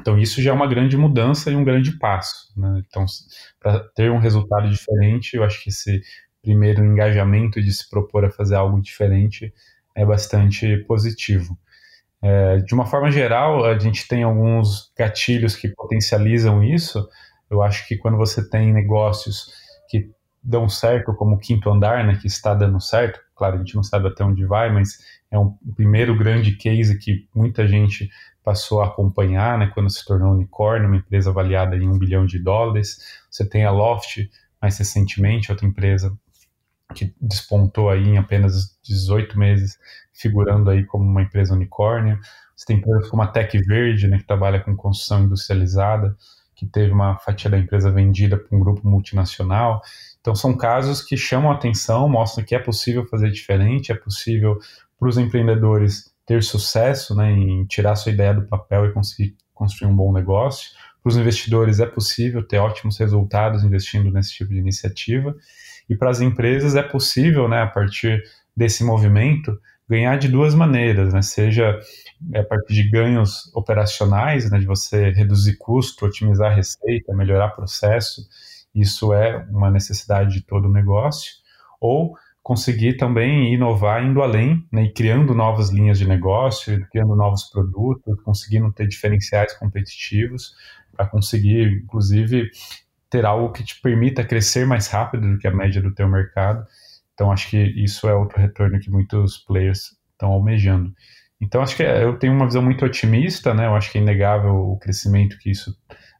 Então 0.00 0.18
isso 0.18 0.42
já 0.42 0.50
é 0.50 0.54
uma 0.54 0.66
grande 0.66 0.96
mudança 0.96 1.50
e 1.50 1.56
um 1.56 1.64
grande 1.64 1.98
passo. 1.98 2.52
Né? 2.56 2.82
Então, 2.86 3.04
para 3.58 3.80
ter 3.94 4.10
um 4.10 4.18
resultado 4.18 4.68
diferente, 4.68 5.36
eu 5.36 5.42
acho 5.42 5.62
que 5.62 5.70
esse 5.70 6.02
primeiro 6.46 6.84
engajamento 6.84 7.60
de 7.60 7.72
se 7.72 7.90
propor 7.90 8.24
a 8.24 8.30
fazer 8.30 8.54
algo 8.54 8.80
diferente 8.80 9.52
é 9.96 10.06
bastante 10.06 10.76
positivo. 10.86 11.58
É, 12.22 12.58
de 12.58 12.72
uma 12.72 12.86
forma 12.86 13.10
geral, 13.10 13.64
a 13.64 13.76
gente 13.76 14.06
tem 14.06 14.22
alguns 14.22 14.92
gatilhos 14.96 15.56
que 15.56 15.68
potencializam 15.68 16.62
isso. 16.62 17.08
Eu 17.50 17.62
acho 17.62 17.86
que 17.88 17.96
quando 17.96 18.16
você 18.16 18.48
tem 18.48 18.72
negócios 18.72 19.52
que 19.88 20.08
dão 20.40 20.68
certo, 20.68 21.12
como 21.14 21.34
o 21.34 21.38
quinto 21.38 21.68
andar, 21.68 22.06
né, 22.06 22.16
que 22.20 22.28
está 22.28 22.54
dando 22.54 22.80
certo, 22.80 23.18
claro, 23.34 23.56
a 23.56 23.58
gente 23.58 23.74
não 23.74 23.82
sabe 23.82 24.06
até 24.06 24.22
onde 24.24 24.46
vai, 24.46 24.72
mas 24.72 24.98
é 25.32 25.36
um 25.36 25.50
primeiro 25.74 26.16
grande 26.16 26.52
case 26.52 26.96
que 26.96 27.28
muita 27.34 27.66
gente 27.66 28.08
passou 28.44 28.80
a 28.80 28.86
acompanhar, 28.86 29.58
né, 29.58 29.72
quando 29.74 29.90
se 29.90 30.04
tornou 30.04 30.32
unicórnio, 30.32 30.86
uma 30.86 30.98
empresa 30.98 31.30
avaliada 31.30 31.74
em 31.74 31.88
um 31.88 31.98
bilhão 31.98 32.24
de 32.24 32.38
dólares. 32.38 32.98
Você 33.28 33.48
tem 33.48 33.64
a 33.64 33.72
Loft, 33.72 34.30
mais 34.62 34.78
recentemente, 34.78 35.50
outra 35.50 35.66
empresa 35.66 36.16
que 36.94 37.14
despontou 37.20 37.90
aí 37.90 38.08
em 38.08 38.18
apenas 38.18 38.78
18 38.82 39.38
meses, 39.38 39.78
figurando 40.12 40.70
aí 40.70 40.84
como 40.84 41.04
uma 41.04 41.22
empresa 41.22 41.54
unicórnio. 41.54 42.18
Você 42.56 42.66
tem 42.66 42.76
empresas 42.78 43.10
como 43.10 43.22
a 43.22 43.26
Tech 43.26 43.58
Verde, 43.58 44.08
né, 44.08 44.18
que 44.18 44.26
trabalha 44.26 44.60
com 44.60 44.74
construção 44.74 45.24
industrializada, 45.24 46.16
que 46.54 46.64
teve 46.66 46.92
uma 46.92 47.18
fatia 47.18 47.50
da 47.50 47.58
empresa 47.58 47.90
vendida 47.90 48.36
para 48.38 48.56
um 48.56 48.60
grupo 48.60 48.88
multinacional. 48.88 49.82
Então 50.20 50.34
são 50.34 50.56
casos 50.56 51.02
que 51.02 51.16
chamam 51.16 51.50
a 51.50 51.54
atenção, 51.54 52.08
mostram 52.08 52.44
que 52.44 52.54
é 52.54 52.58
possível 52.58 53.06
fazer 53.06 53.30
diferente, 53.30 53.92
é 53.92 53.94
possível 53.94 54.58
para 54.98 55.08
os 55.08 55.18
empreendedores 55.18 56.12
ter 56.24 56.42
sucesso 56.42 57.14
né, 57.14 57.30
em 57.30 57.64
tirar 57.66 57.94
sua 57.94 58.10
ideia 58.10 58.34
do 58.34 58.46
papel 58.46 58.86
e 58.86 58.92
conseguir 58.92 59.36
construir 59.54 59.90
um 59.90 59.94
bom 59.94 60.12
negócio. 60.12 60.70
Para 61.02 61.10
os 61.10 61.16
investidores 61.16 61.78
é 61.78 61.86
possível 61.86 62.42
ter 62.42 62.58
ótimos 62.58 62.98
resultados 62.98 63.62
investindo 63.62 64.10
nesse 64.10 64.32
tipo 64.32 64.50
de 64.50 64.58
iniciativa. 64.58 65.36
E 65.88 65.96
para 65.96 66.10
as 66.10 66.20
empresas 66.20 66.74
é 66.74 66.82
possível, 66.82 67.48
né, 67.48 67.62
a 67.62 67.66
partir 67.66 68.22
desse 68.56 68.82
movimento, 68.84 69.58
ganhar 69.88 70.18
de 70.18 70.28
duas 70.28 70.54
maneiras, 70.54 71.12
né? 71.12 71.22
Seja 71.22 71.78
a 72.34 72.42
partir 72.42 72.74
de 72.74 72.90
ganhos 72.90 73.50
operacionais, 73.54 74.50
né, 74.50 74.58
de 74.58 74.66
você 74.66 75.10
reduzir 75.10 75.56
custo, 75.58 76.06
otimizar 76.06 76.54
receita, 76.54 77.14
melhorar 77.14 77.50
processo, 77.50 78.22
isso 78.74 79.12
é 79.12 79.46
uma 79.50 79.70
necessidade 79.70 80.34
de 80.34 80.42
todo 80.42 80.66
o 80.68 80.72
negócio, 80.72 81.32
ou 81.80 82.16
conseguir 82.42 82.96
também 82.96 83.52
inovar 83.54 84.04
indo 84.04 84.22
além, 84.22 84.64
né, 84.72 84.84
e 84.84 84.92
criando 84.92 85.34
novas 85.34 85.70
linhas 85.70 85.98
de 85.98 86.06
negócio, 86.06 86.86
criando 86.90 87.14
novos 87.16 87.44
produtos, 87.44 88.20
conseguindo 88.22 88.72
ter 88.72 88.86
diferenciais 88.86 89.52
competitivos 89.54 90.54
para 90.96 91.06
conseguir, 91.06 91.82
inclusive, 91.82 92.48
ter 93.16 93.24
algo 93.24 93.50
que 93.50 93.64
te 93.64 93.80
permita 93.80 94.22
crescer 94.22 94.66
mais 94.66 94.88
rápido 94.88 95.32
do 95.32 95.38
que 95.38 95.48
a 95.48 95.54
média 95.54 95.80
do 95.80 95.94
teu 95.94 96.06
mercado. 96.06 96.66
Então 97.14 97.32
acho 97.32 97.48
que 97.48 97.56
isso 97.56 98.06
é 98.06 98.14
outro 98.14 98.38
retorno 98.38 98.78
que 98.78 98.90
muitos 98.90 99.38
players 99.38 99.96
estão 100.12 100.32
almejando. 100.32 100.92
Então 101.40 101.62
acho 101.62 101.74
que 101.74 101.82
é, 101.82 102.04
eu 102.04 102.18
tenho 102.18 102.34
uma 102.34 102.44
visão 102.44 102.60
muito 102.60 102.84
otimista, 102.84 103.54
né? 103.54 103.66
Eu 103.66 103.74
acho 103.74 103.90
que 103.90 103.96
é 103.96 104.02
inegável 104.02 104.54
o 104.54 104.78
crescimento 104.78 105.38
que 105.38 105.50
isso 105.50 105.74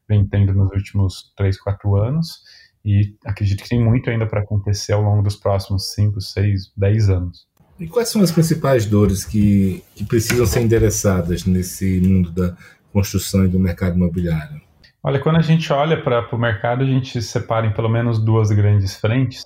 vem 0.08 0.26
tendo 0.26 0.54
nos 0.54 0.72
últimos 0.72 1.34
3, 1.36 1.60
4 1.60 1.96
anos 1.96 2.40
e 2.82 3.14
acredito 3.26 3.62
que 3.62 3.68
tem 3.68 3.82
muito 3.82 4.08
ainda 4.08 4.26
para 4.26 4.40
acontecer 4.40 4.94
ao 4.94 5.02
longo 5.02 5.22
dos 5.22 5.36
próximos 5.36 5.92
5, 5.92 6.18
6, 6.18 6.72
10 6.74 7.10
anos. 7.10 7.46
E 7.78 7.86
quais 7.86 8.08
são 8.08 8.22
as 8.22 8.32
principais 8.32 8.86
dores 8.86 9.22
que, 9.22 9.84
que 9.94 10.04
precisam 10.04 10.46
ser 10.46 10.60
endereçadas 10.62 11.44
nesse 11.44 12.00
mundo 12.00 12.30
da 12.30 12.56
construção 12.90 13.44
e 13.44 13.48
do 13.48 13.58
mercado 13.58 13.96
imobiliário? 13.96 14.65
Olha, 15.06 15.20
quando 15.20 15.36
a 15.36 15.40
gente 15.40 15.72
olha 15.72 16.02
para 16.02 16.34
o 16.34 16.36
mercado, 16.36 16.82
a 16.82 16.84
gente 16.84 17.22
separa 17.22 17.64
em 17.64 17.72
pelo 17.72 17.88
menos 17.88 18.18
duas 18.18 18.50
grandes 18.50 18.96
frentes, 18.96 19.44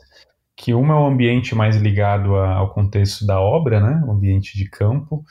que 0.56 0.72
uma 0.72 0.94
é 0.94 0.96
o 0.96 1.04
ambiente 1.04 1.54
mais 1.54 1.76
ligado 1.76 2.34
a, 2.34 2.54
ao 2.54 2.72
contexto 2.72 3.26
da 3.26 3.38
obra, 3.38 3.78
né, 3.78 4.02
o 4.06 4.10
ambiente 4.10 4.56
de 4.56 4.64
campo, 4.70 5.22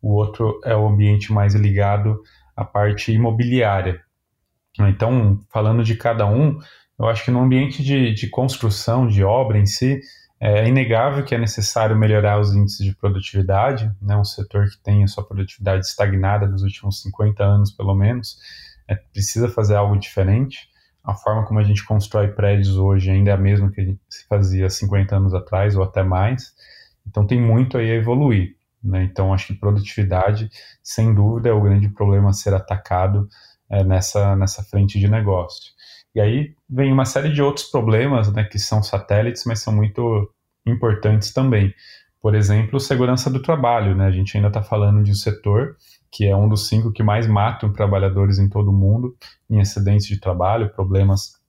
o 0.00 0.14
outro 0.14 0.58
é 0.64 0.74
o 0.74 0.88
ambiente 0.88 1.30
mais 1.34 1.54
ligado 1.54 2.18
à 2.56 2.64
parte 2.64 3.12
imobiliária. 3.12 4.00
Então, 4.80 5.38
falando 5.52 5.84
de 5.84 5.94
cada 5.96 6.24
um, 6.24 6.58
eu 6.98 7.06
acho 7.06 7.22
que 7.22 7.30
no 7.30 7.42
ambiente 7.42 7.84
de, 7.84 8.14
de 8.14 8.30
construção, 8.30 9.06
de 9.06 9.22
obra 9.22 9.58
em 9.58 9.66
si, 9.66 10.00
é 10.40 10.66
inegável 10.66 11.22
que 11.24 11.34
é 11.34 11.38
necessário 11.38 11.94
melhorar 11.94 12.40
os 12.40 12.54
índices 12.54 12.86
de 12.86 12.96
produtividade, 12.96 13.92
né, 14.00 14.16
um 14.16 14.24
setor 14.24 14.64
que 14.64 14.82
tem 14.82 15.04
a 15.04 15.08
sua 15.08 15.26
produtividade 15.26 15.84
estagnada 15.84 16.46
nos 16.46 16.62
últimos 16.62 17.02
50 17.02 17.44
anos, 17.44 17.70
pelo 17.70 17.94
menos, 17.94 18.38
é, 18.88 18.94
precisa 18.94 19.48
fazer 19.48 19.76
algo 19.76 19.96
diferente. 19.98 20.68
A 21.02 21.14
forma 21.14 21.44
como 21.44 21.60
a 21.60 21.64
gente 21.64 21.84
constrói 21.84 22.28
prédios 22.28 22.76
hoje 22.76 23.10
ainda 23.10 23.30
é 23.30 23.34
a 23.34 23.38
mesma 23.38 23.70
que 23.70 23.96
se 24.08 24.26
fazia 24.26 24.70
50 24.70 25.16
anos 25.16 25.34
atrás 25.34 25.76
ou 25.76 25.82
até 25.82 26.02
mais, 26.02 26.54
então 27.06 27.26
tem 27.26 27.40
muito 27.40 27.76
aí 27.76 27.90
a 27.90 27.94
evoluir. 27.94 28.56
Né? 28.82 29.04
Então, 29.04 29.32
acho 29.32 29.48
que 29.48 29.54
produtividade, 29.54 30.50
sem 30.82 31.14
dúvida, 31.14 31.48
é 31.48 31.52
o 31.52 31.60
grande 31.60 31.88
problema 31.88 32.30
a 32.30 32.34
ser 32.34 32.52
atacado 32.52 33.28
é, 33.70 33.82
nessa, 33.82 34.36
nessa 34.36 34.62
frente 34.62 34.98
de 34.98 35.08
negócio. 35.08 35.72
E 36.14 36.20
aí 36.20 36.54
vem 36.68 36.92
uma 36.92 37.04
série 37.04 37.32
de 37.32 37.42
outros 37.42 37.66
problemas, 37.66 38.32
né, 38.32 38.44
que 38.44 38.58
são 38.58 38.82
satélites, 38.82 39.44
mas 39.46 39.60
são 39.60 39.74
muito 39.74 40.30
importantes 40.66 41.32
também. 41.32 41.74
Por 42.20 42.34
exemplo, 42.34 42.78
segurança 42.78 43.28
do 43.30 43.42
trabalho. 43.42 43.96
Né? 43.96 44.06
A 44.06 44.10
gente 44.10 44.36
ainda 44.36 44.48
está 44.48 44.62
falando 44.62 45.02
de 45.02 45.10
um 45.10 45.14
setor 45.14 45.76
que 46.14 46.26
é 46.26 46.36
um 46.36 46.48
dos 46.48 46.68
cinco 46.68 46.92
que 46.92 47.02
mais 47.02 47.26
matam 47.26 47.72
trabalhadores 47.72 48.38
em 48.38 48.48
todo 48.48 48.70
o 48.70 48.72
mundo 48.72 49.16
em 49.50 49.60
acidentes 49.60 50.06
de 50.06 50.20
trabalho, 50.20 50.72
problemas 50.72 51.42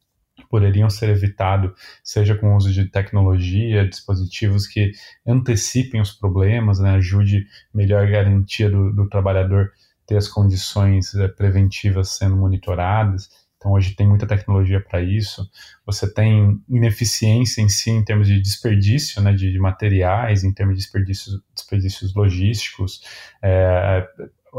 poderiam 0.49 0.89
ser 0.89 1.09
evitados, 1.09 1.71
seja 2.03 2.35
com 2.35 2.51
o 2.51 2.57
uso 2.57 2.73
de 2.73 2.85
tecnologia, 2.85 3.87
dispositivos 3.87 4.65
que 4.65 4.91
antecipem 5.25 6.01
os 6.01 6.11
problemas, 6.11 6.79
né, 6.79 6.95
ajude 6.95 7.45
melhor 7.73 8.09
garantia 8.09 8.69
do, 8.69 8.91
do 8.91 9.07
trabalhador 9.07 9.71
ter 10.07 10.17
as 10.17 10.27
condições 10.27 11.13
é, 11.13 11.27
preventivas 11.27 12.17
sendo 12.17 12.35
monitoradas. 12.35 13.29
Então, 13.57 13.71
hoje 13.71 13.95
tem 13.95 14.07
muita 14.07 14.27
tecnologia 14.27 14.79
para 14.79 15.01
isso. 15.01 15.47
Você 15.85 16.11
tem 16.11 16.61
ineficiência 16.67 17.61
em 17.61 17.69
si, 17.69 17.91
em 17.91 18.03
termos 18.03 18.27
de 18.27 18.39
desperdício 18.41 19.21
né, 19.21 19.31
de, 19.33 19.51
de 19.51 19.59
materiais, 19.59 20.43
em 20.43 20.51
termos 20.51 20.75
de 20.75 20.81
desperdícios, 20.81 21.41
desperdícios 21.55 22.13
logísticos, 22.13 23.01
é, 23.41 24.07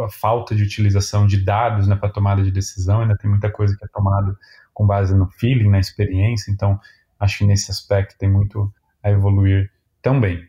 a 0.04 0.10
falta 0.10 0.54
de 0.54 0.62
utilização 0.62 1.26
de 1.26 1.42
dados 1.42 1.86
né, 1.86 1.96
para 1.96 2.08
tomada 2.08 2.42
de 2.42 2.50
decisão. 2.50 3.00
Ainda 3.00 3.16
tem 3.16 3.30
muita 3.30 3.50
coisa 3.50 3.76
que 3.76 3.84
é 3.84 3.88
tomada 3.88 4.36
com 4.72 4.86
base 4.86 5.14
no 5.16 5.26
feeling, 5.30 5.70
na 5.70 5.78
experiência. 5.78 6.50
Então, 6.50 6.78
acho 7.18 7.38
que 7.38 7.44
nesse 7.44 7.70
aspecto 7.70 8.16
tem 8.18 8.30
muito 8.30 8.72
a 9.02 9.10
evoluir 9.10 9.70
também. 10.02 10.46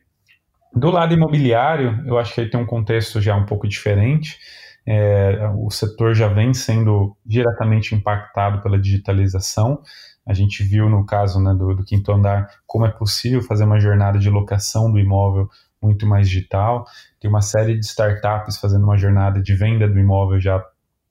Do 0.73 0.91
lado 0.91 1.13
imobiliário, 1.13 2.03
eu 2.05 2.17
acho 2.17 2.33
que 2.33 2.41
ele 2.41 2.49
tem 2.49 2.59
um 2.59 2.65
contexto 2.65 3.21
já 3.21 3.35
um 3.35 3.45
pouco 3.45 3.67
diferente. 3.67 4.37
É, 4.85 5.49
o 5.57 5.69
setor 5.69 6.13
já 6.13 6.27
vem 6.27 6.53
sendo 6.53 7.15
diretamente 7.25 7.95
impactado 7.95 8.61
pela 8.61 8.79
digitalização. 8.79 9.81
A 10.25 10.33
gente 10.33 10.63
viu 10.63 10.89
no 10.89 11.05
caso 11.05 11.41
né, 11.41 11.53
do, 11.53 11.73
do, 11.73 11.83
quinto 11.83 12.11
andar 12.11 12.47
como 12.65 12.85
é 12.85 12.91
possível 12.91 13.41
fazer 13.41 13.63
uma 13.63 13.79
jornada 13.79 14.19
de 14.19 14.29
locação 14.29 14.91
do 14.91 14.99
imóvel 14.99 15.49
muito 15.81 16.05
mais 16.05 16.29
digital. 16.29 16.85
Tem 17.19 17.29
uma 17.29 17.41
série 17.41 17.77
de 17.77 17.85
startups 17.85 18.57
fazendo 18.57 18.83
uma 18.83 18.97
jornada 18.97 19.41
de 19.41 19.53
venda 19.55 19.87
do 19.87 19.99
imóvel 19.99 20.39
já 20.39 20.63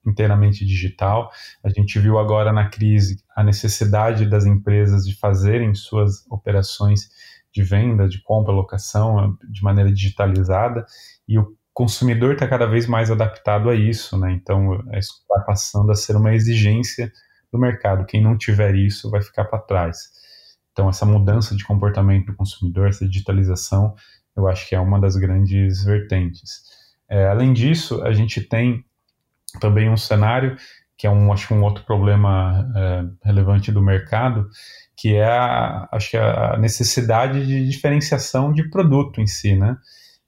inteiramente 0.06 0.64
digital. 0.64 1.30
A 1.64 1.68
gente 1.68 1.98
viu 1.98 2.18
agora 2.18 2.52
na 2.52 2.68
crise 2.68 3.22
a 3.34 3.42
necessidade 3.42 4.24
das 4.26 4.46
empresas 4.46 5.04
de 5.04 5.18
fazerem 5.18 5.74
suas 5.74 6.24
operações 6.30 7.10
de 7.52 7.62
venda, 7.62 8.08
de 8.08 8.22
compra, 8.22 8.52
locação 8.52 9.36
de 9.50 9.62
maneira 9.62 9.92
digitalizada 9.92 10.84
e 11.26 11.38
o 11.38 11.56
consumidor 11.72 12.34
está 12.34 12.46
cada 12.46 12.66
vez 12.66 12.86
mais 12.86 13.10
adaptado 13.10 13.68
a 13.68 13.74
isso, 13.74 14.18
né? 14.18 14.32
Então 14.32 14.80
isso 14.94 15.22
vai 15.28 15.44
passando 15.44 15.90
a 15.90 15.94
ser 15.94 16.16
uma 16.16 16.34
exigência 16.34 17.12
do 17.52 17.58
mercado. 17.58 18.06
Quem 18.06 18.22
não 18.22 18.36
tiver 18.36 18.74
isso 18.74 19.10
vai 19.10 19.22
ficar 19.22 19.44
para 19.44 19.58
trás. 19.58 20.10
Então 20.72 20.88
essa 20.88 21.06
mudança 21.06 21.56
de 21.56 21.64
comportamento 21.64 22.26
do 22.26 22.36
consumidor, 22.36 22.88
essa 22.88 23.06
digitalização, 23.06 23.94
eu 24.36 24.46
acho 24.48 24.68
que 24.68 24.74
é 24.74 24.80
uma 24.80 25.00
das 25.00 25.16
grandes 25.16 25.84
vertentes. 25.84 26.62
É, 27.08 27.26
além 27.26 27.52
disso, 27.52 28.02
a 28.02 28.12
gente 28.12 28.40
tem 28.40 28.84
também 29.60 29.88
um 29.88 29.96
cenário 29.96 30.56
que 30.96 31.06
é 31.06 31.10
um 31.10 31.32
acho 31.32 31.52
um 31.54 31.62
outro 31.62 31.84
problema 31.84 32.66
é, 32.74 33.26
relevante 33.26 33.70
do 33.70 33.82
mercado, 33.82 34.48
que 34.96 35.14
é 35.14 35.26
a, 35.26 35.88
acho 35.92 36.10
que 36.10 36.16
a 36.16 36.56
necessidade 36.56 37.46
de 37.46 37.68
diferenciação 37.68 38.50
de 38.52 38.68
produto 38.70 39.20
em 39.20 39.26
si, 39.26 39.54
né? 39.54 39.76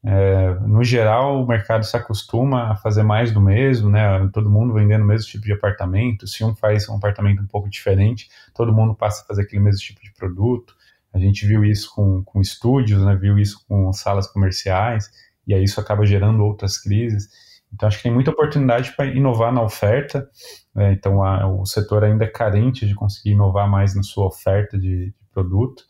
É, 0.05 0.55
no 0.61 0.85
geral, 0.85 1.43
o 1.43 1.47
mercado 1.47 1.85
se 1.85 1.97
acostuma 1.97 2.71
a 2.73 2.77
fazer 2.77 3.03
mais 3.03 3.33
do 3.33 3.41
mesmo, 3.41 3.88
né? 3.91 4.29
Todo 4.33 4.50
mundo 4.50 4.75
vendendo 4.75 5.03
o 5.03 5.07
mesmo 5.07 5.29
tipo 5.29 5.45
de 5.45 5.53
apartamento. 5.53 6.27
Se 6.27 6.45
um 6.45 6.55
faz 6.55 6.88
um 6.88 6.97
apartamento 6.97 7.43
um 7.43 7.47
pouco 7.47 7.69
diferente, 7.69 8.29
todo 8.55 8.73
mundo 8.73 8.95
passa 8.95 9.23
a 9.23 9.27
fazer 9.27 9.43
aquele 9.43 9.62
mesmo 9.62 9.81
tipo 9.81 10.03
de 10.03 10.12
produto. 10.12 10.77
A 11.12 11.19
gente 11.19 11.47
viu 11.47 11.65
isso 11.65 11.91
com, 11.95 12.23
com 12.25 12.41
estúdios, 12.41 13.03
né? 13.03 13.17
Viu 13.17 13.38
isso 13.38 13.65
com 13.67 13.93
salas 13.93 14.27
comerciais, 14.27 15.09
e 15.47 15.55
aí 15.55 15.65
isso 15.65 15.81
acaba 15.81 16.05
gerando 16.05 16.45
outras 16.45 16.79
crises. 16.79 17.29
Então, 17.73 17.87
acho 17.87 17.99
que 17.99 18.05
tem 18.05 18.12
muita 18.12 18.31
oportunidade 18.31 18.95
para 18.97 19.07
inovar 19.07 19.53
na 19.53 19.62
oferta. 19.62 20.29
Né? 20.75 20.93
Então, 20.93 21.23
a, 21.23 21.47
o 21.47 21.67
setor 21.67 22.05
ainda 22.05 22.25
é 22.25 22.29
carente 22.29 22.87
de 22.87 22.95
conseguir 22.95 23.31
inovar 23.31 23.69
mais 23.69 23.95
na 23.95 24.03
sua 24.03 24.27
oferta 24.27 24.79
de, 24.79 25.07
de 25.07 25.15
produto. 25.33 25.83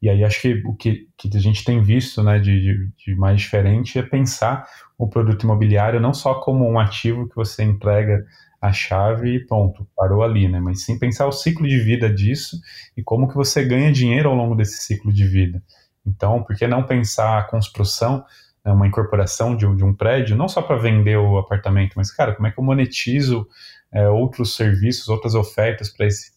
E 0.00 0.08
aí, 0.08 0.22
acho 0.22 0.40
que 0.40 0.62
o 0.66 0.74
que, 0.74 1.08
que 1.16 1.34
a 1.34 1.40
gente 1.40 1.64
tem 1.64 1.80
visto 1.82 2.22
né, 2.22 2.38
de, 2.38 2.60
de, 2.60 2.90
de, 2.96 3.16
mais 3.16 3.40
diferente 3.40 3.98
é 3.98 4.02
pensar 4.02 4.66
o 4.98 5.08
produto 5.08 5.44
imobiliário 5.44 6.00
não 6.00 6.14
só 6.14 6.34
como 6.34 6.68
um 6.68 6.78
ativo 6.78 7.28
que 7.28 7.34
você 7.34 7.64
entrega 7.64 8.24
a 8.64 8.72
chave 8.72 9.34
e 9.34 9.46
pronto, 9.46 9.86
parou 9.94 10.22
ali, 10.22 10.48
né? 10.48 10.58
Mas 10.58 10.84
sim 10.84 10.98
pensar 10.98 11.26
o 11.26 11.32
ciclo 11.32 11.68
de 11.68 11.78
vida 11.80 12.08
disso 12.08 12.58
e 12.96 13.02
como 13.02 13.28
que 13.28 13.34
você 13.34 13.62
ganha 13.62 13.92
dinheiro 13.92 14.30
ao 14.30 14.34
longo 14.34 14.54
desse 14.54 14.78
ciclo 14.78 15.12
de 15.12 15.26
vida. 15.26 15.62
Então, 16.06 16.42
por 16.42 16.56
que 16.56 16.66
não 16.66 16.82
pensar 16.82 17.38
a 17.38 17.42
construção 17.42 18.24
né, 18.64 18.72
uma 18.72 18.86
incorporação 18.86 19.54
de, 19.54 19.70
de, 19.76 19.84
um 19.84 19.92
prédio, 19.92 20.34
não 20.34 20.48
só 20.48 20.62
para 20.62 20.76
vender 20.76 21.18
o 21.18 21.36
apartamento, 21.36 21.92
mas, 21.96 22.10
cara, 22.10 22.34
como 22.34 22.46
é 22.46 22.50
que 22.50 22.58
eu 22.58 22.64
monetizo 22.64 23.46
é, 23.92 24.08
outros 24.08 24.56
serviços, 24.56 25.08
outras 25.08 25.34
ofertas 25.34 25.90
para 25.90 26.06
esse, 26.06 26.32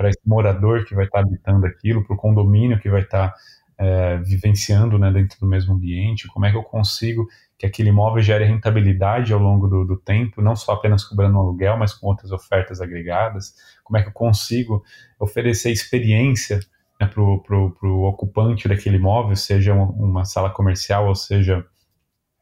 esse 0.00 0.20
morador 0.26 0.84
que 0.84 0.94
vai 0.94 1.04
estar 1.04 1.22
tá 1.22 1.24
habitando 1.24 1.66
aquilo, 1.66 2.04
para 2.04 2.14
o 2.14 2.18
condomínio 2.18 2.80
que 2.80 2.90
vai 2.90 3.02
estar 3.02 3.28
tá, 3.28 3.36
é, 3.78 4.18
vivenciando 4.18 4.98
né, 4.98 5.12
dentro 5.12 5.38
do 5.38 5.46
mesmo 5.46 5.74
ambiente, 5.74 6.26
como 6.26 6.46
é 6.46 6.50
que 6.50 6.56
eu 6.56 6.64
consigo 6.64 7.28
que 7.60 7.66
aquele 7.66 7.90
imóvel 7.90 8.22
gere 8.22 8.46
rentabilidade 8.46 9.34
ao 9.34 9.38
longo 9.38 9.68
do, 9.68 9.84
do 9.84 9.94
tempo, 9.94 10.40
não 10.40 10.56
só 10.56 10.72
apenas 10.72 11.04
cobrando 11.04 11.36
um 11.36 11.40
aluguel, 11.40 11.76
mas 11.76 11.92
com 11.92 12.06
outras 12.06 12.32
ofertas 12.32 12.80
agregadas, 12.80 13.54
como 13.84 13.98
é 13.98 14.02
que 14.02 14.08
eu 14.08 14.14
consigo 14.14 14.82
oferecer 15.18 15.70
experiência 15.70 16.58
né, 16.98 17.06
para 17.06 17.20
o 17.20 18.02
ocupante 18.04 18.66
daquele 18.66 18.96
imóvel, 18.96 19.36
seja 19.36 19.74
uma 19.74 20.24
sala 20.24 20.48
comercial 20.48 21.06
ou 21.06 21.14
seja 21.14 21.62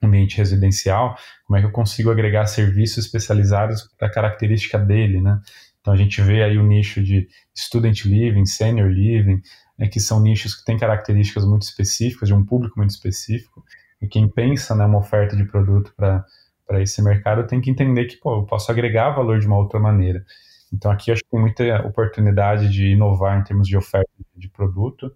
ambiente 0.00 0.36
residencial, 0.36 1.16
como 1.44 1.56
é 1.56 1.60
que 1.62 1.66
eu 1.66 1.72
consigo 1.72 2.12
agregar 2.12 2.46
serviços 2.46 3.06
especializados 3.06 3.90
para 3.98 4.06
a 4.06 4.12
característica 4.12 4.78
dele, 4.78 5.20
né? 5.20 5.40
Então 5.80 5.92
a 5.92 5.96
gente 5.96 6.22
vê 6.22 6.44
aí 6.44 6.56
o 6.56 6.62
nicho 6.62 7.02
de 7.02 7.26
student 7.56 8.04
living, 8.04 8.46
senior 8.46 8.88
living, 8.88 9.42
né, 9.76 9.88
que 9.88 9.98
são 9.98 10.20
nichos 10.20 10.54
que 10.54 10.64
têm 10.64 10.78
características 10.78 11.44
muito 11.44 11.62
específicas, 11.62 12.28
de 12.28 12.34
um 12.34 12.44
público 12.44 12.78
muito 12.78 12.90
específico, 12.90 13.64
e 14.00 14.06
quem 14.06 14.28
pensa 14.28 14.74
né, 14.74 14.86
oferta 14.86 15.36
de 15.36 15.44
produto 15.44 15.92
para 15.96 16.82
esse 16.82 17.02
mercado 17.02 17.46
tem 17.46 17.60
que 17.60 17.70
entender 17.70 18.06
que 18.06 18.16
pô, 18.16 18.40
eu 18.40 18.44
posso 18.44 18.70
agregar 18.70 19.10
valor 19.10 19.38
de 19.38 19.46
uma 19.46 19.56
outra 19.56 19.80
maneira. 19.80 20.24
Então 20.72 20.90
aqui 20.90 21.10
acho 21.10 21.22
que 21.22 21.30
tem 21.30 21.40
muita 21.40 21.86
oportunidade 21.86 22.68
de 22.70 22.92
inovar 22.92 23.38
em 23.38 23.44
termos 23.44 23.66
de 23.66 23.76
oferta 23.76 24.10
de 24.36 24.48
produto. 24.48 25.10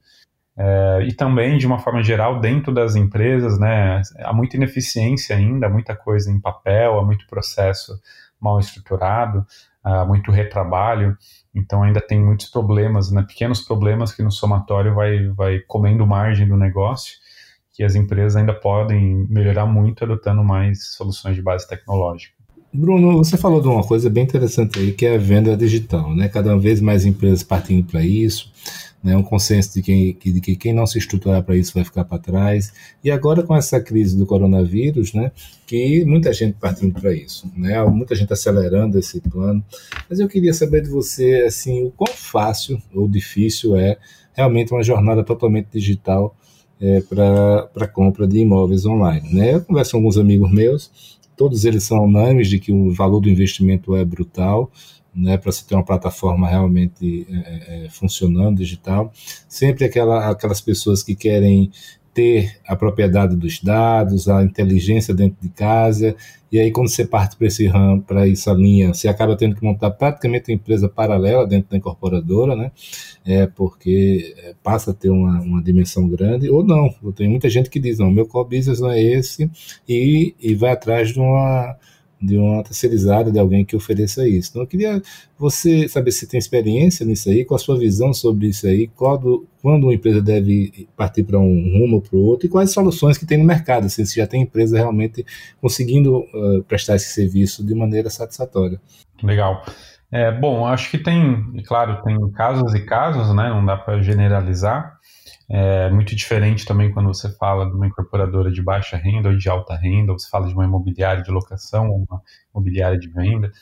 É, 0.57 1.01
e 1.09 1.15
também, 1.15 1.57
de 1.57 1.67
uma 1.67 1.79
forma 1.79 2.03
geral, 2.03 2.39
dentro 2.41 2.75
das 2.75 2.95
empresas, 2.95 3.59
né, 3.59 4.03
há 4.19 4.33
muita 4.33 4.57
ineficiência 4.57 5.35
ainda, 5.35 5.69
muita 5.69 5.97
coisa 5.97 6.31
em 6.31 6.41
papel, 6.41 6.99
há 6.99 7.05
muito 7.05 7.27
processo 7.27 7.99
mal 8.39 8.59
estruturado, 8.59 9.47
há 9.83 10.05
muito 10.05 10.31
retrabalho, 10.31 11.17
então 11.55 11.83
ainda 11.83 12.01
tem 12.01 12.21
muitos 12.21 12.51
problemas, 12.51 13.11
né, 13.11 13.23
pequenos 13.23 13.63
problemas 13.63 14.13
que 14.13 14.23
no 14.23 14.31
somatório 14.31 14.95
vai, 14.95 15.29
vai 15.29 15.61
comendo 15.61 16.07
margem 16.07 16.47
do 16.47 16.57
negócio, 16.57 17.15
que 17.73 17.83
as 17.83 17.95
empresas 17.95 18.37
ainda 18.37 18.53
podem 18.53 19.27
melhorar 19.29 19.67
muito 19.67 20.05
adotando 20.05 20.45
mais 20.45 20.89
soluções 20.95 21.35
de 21.35 21.43
base 21.43 21.67
tecnológica. 21.67 22.35
Bruno, 22.75 23.19
você 23.19 23.37
falou 23.37 23.61
de 23.61 23.69
uma 23.69 23.83
coisa 23.83 24.09
bem 24.09 24.25
interessante 24.25 24.79
aí, 24.79 24.93
que 24.93 25.05
é 25.05 25.17
a 25.17 25.19
venda 25.19 25.57
digital, 25.57 26.15
né? 26.15 26.29
Cada 26.29 26.57
vez 26.57 26.81
mais 26.81 27.05
empresas 27.05 27.43
partindo 27.43 27.85
para 27.85 28.03
isso. 28.03 28.51
né, 29.03 29.17
um 29.17 29.23
consenso 29.23 29.75
de, 29.75 29.83
quem, 29.83 30.17
de 30.17 30.41
que 30.41 30.55
quem 30.55 30.73
não 30.73 30.87
se 30.87 30.97
estruturar 30.97 31.43
para 31.43 31.57
isso 31.57 31.75
vai 31.75 31.85
ficar 31.85 32.05
para 32.05 32.19
trás. 32.19 32.73
E 33.03 33.11
agora 33.11 33.43
com 33.43 33.55
essa 33.55 33.81
crise 33.81 34.17
do 34.17 34.25
coronavírus, 34.25 35.13
né, 35.13 35.33
que 35.67 36.05
muita 36.05 36.33
gente 36.33 36.57
partindo 36.59 36.99
para 36.99 37.13
isso, 37.13 37.51
né, 37.57 37.83
muita 37.85 38.15
gente 38.15 38.33
acelerando 38.33 38.99
esse 38.99 39.21
plano. 39.21 39.65
Mas 40.09 40.21
eu 40.21 40.29
queria 40.29 40.55
saber 40.55 40.83
de 40.83 40.89
você 40.89 41.45
assim, 41.47 41.85
o 41.85 41.91
quão 41.91 42.13
fácil 42.15 42.81
ou 42.95 43.09
difícil 43.09 43.77
é 43.77 43.99
realmente 44.35 44.73
uma 44.73 44.83
jornada 44.83 45.25
totalmente 45.25 45.69
digital 45.73 46.37
é, 46.83 47.01
para 47.01 47.87
compra 47.87 48.27
de 48.27 48.41
imóveis 48.41 48.85
online. 48.85 49.33
Né? 49.33 49.55
Eu 49.55 49.63
converso 49.63 49.93
com 49.93 49.99
alguns 49.99 50.19
amigos 50.19 50.51
meus, 50.51 50.91
todos 51.37 51.65
eles 51.65 51.85
são 51.85 52.05
unânimes 52.05 52.49
de 52.49 52.59
que 52.59 52.73
o 52.73 52.93
valor 52.93 53.21
do 53.21 53.31
investimento 53.31 53.95
é 53.95 54.05
brutal, 54.05 54.71
né, 55.15 55.37
para 55.37 55.53
se 55.53 55.67
ter 55.67 55.75
uma 55.75 55.85
plataforma 55.85 56.49
realmente 56.49 57.27
é, 57.31 57.85
é, 57.85 57.89
funcionando, 57.91 58.57
digital. 58.57 59.13
Sempre 59.47 59.85
aquela, 59.85 60.31
aquelas 60.31 60.61
pessoas 60.61 61.03
que 61.03 61.15
querem 61.15 61.71
ter 62.15 62.59
a 62.67 62.77
propriedade 62.77 63.35
dos 63.37 63.61
dados, 63.61 64.29
a 64.29 64.43
inteligência 64.43 65.15
dentro 65.15 65.37
de 65.41 65.49
casa, 65.49 66.15
e 66.51 66.59
aí 66.61 66.71
quando 66.71 66.89
você 66.89 67.07
parte 67.07 67.37
para 67.37 67.47
esse 67.47 67.67
RAM, 67.67 68.01
para 68.01 68.29
essa 68.29 68.53
linha, 68.53 68.93
você 68.93 69.09
acaba 69.09 69.37
tendo 69.37 69.57
que 69.57 69.65
montar 69.65 69.91
praticamente 69.91 70.51
uma 70.51 70.55
empresa 70.57 70.89
paralela 70.89 71.47
dentro 71.47 71.71
da 71.71 71.77
incorporadora, 71.77 72.55
né? 72.55 72.71
É, 73.25 73.47
porque 73.47 74.35
é, 74.39 74.55
passa 74.63 74.91
a 74.91 74.95
ter 74.95 75.09
uma, 75.09 75.41
uma 75.41 75.63
dimensão 75.63 76.07
grande, 76.07 76.51
ou 76.51 76.63
não. 76.63 76.91
Tem 77.15 77.29
muita 77.29 77.49
gente 77.49 77.71
que 77.71 77.81
diz, 77.81 77.99
não, 77.99 78.11
meu 78.11 78.27
core 78.27 78.59
business 78.59 78.81
não 78.81 78.91
é 78.91 79.01
esse, 79.01 79.51
e, 79.89 80.35
e 80.41 80.55
vai 80.55 80.73
atrás 80.73 81.13
de 81.13 81.21
uma 81.21 81.77
de 82.23 82.39
uma 82.39 82.63
terceirizada, 82.63 83.33
de 83.33 83.39
alguém 83.39 83.65
que 83.65 83.75
ofereça 83.75 84.27
isso. 84.29 84.51
Então, 84.51 84.63
eu 84.63 84.67
queria 84.67 85.03
você 85.37 85.89
saber 85.89 86.13
se 86.13 86.27
tem 86.27 86.39
experiência 86.39 87.05
nisso 87.05 87.29
aí, 87.29 87.45
qual 87.45 87.57
a 87.57 87.59
sua 87.59 87.77
visão 87.77 88.15
sobre 88.15 88.47
isso 88.47 88.67
aí, 88.67 88.87
quando, 88.95 89.47
quando 89.61 89.85
uma 89.85 89.95
empresa 89.95 90.23
deve 90.23 90.89
partir 90.97 91.25
para 91.25 91.39
um 91.39 91.63
rumo 91.73 91.97
ou 91.97 92.01
para 92.01 92.17
o 92.17 92.25
outro, 92.25 92.47
e 92.47 92.51
quais 92.51 92.73
soluções 92.73 93.19
que 93.19 93.27
tem 93.27 93.39
no 93.39 93.45
mercado, 93.45 93.87
assim, 93.87 94.05
se 94.05 94.17
já 94.17 94.27
tem 94.27 94.43
empresa 94.43 94.77
realmente 94.77 95.27
conseguindo 95.61 96.19
uh, 96.19 96.63
prestar 96.69 96.97
esse 96.97 97.13
serviço 97.13 97.67
de 97.67 97.75
maneira 97.75 98.09
satisfatória. 98.09 98.81
Legal. 99.23 99.65
É, 100.11 100.31
bom, 100.31 100.67
acho 100.67 100.91
que 100.91 100.99
tem, 100.99 101.63
claro, 101.67 102.03
tem 102.03 102.31
casos 102.33 102.75
e 102.75 102.81
casos, 102.81 103.35
né? 103.35 103.49
Não 103.49 103.65
dá 103.65 103.79
para 103.79 104.03
generalizar. 104.03 104.99
É 105.55 105.91
muito 105.91 106.17
diferente 106.17 106.65
também 106.65 106.91
quando 106.91 107.09
você 107.09 107.31
fala 107.37 107.69
de 107.69 107.77
uma 107.77 107.87
incorporadora 107.87 108.51
de 108.51 108.63
baixa 108.63 108.97
renda 108.97 109.29
ou 109.29 109.37
de 109.37 109.51
alta 109.51 109.77
renda, 109.77 110.11
ou 110.11 110.19
você 110.19 110.27
fala 110.31 110.49
de 110.49 110.55
uma 110.55 110.65
imobiliária 110.65 111.23
de 111.23 111.31
locação 111.31 111.91
ou 111.91 112.07
uma 112.09 112.23
imobiliária 112.55 112.99
de 112.99 113.09
venda. 113.11 113.53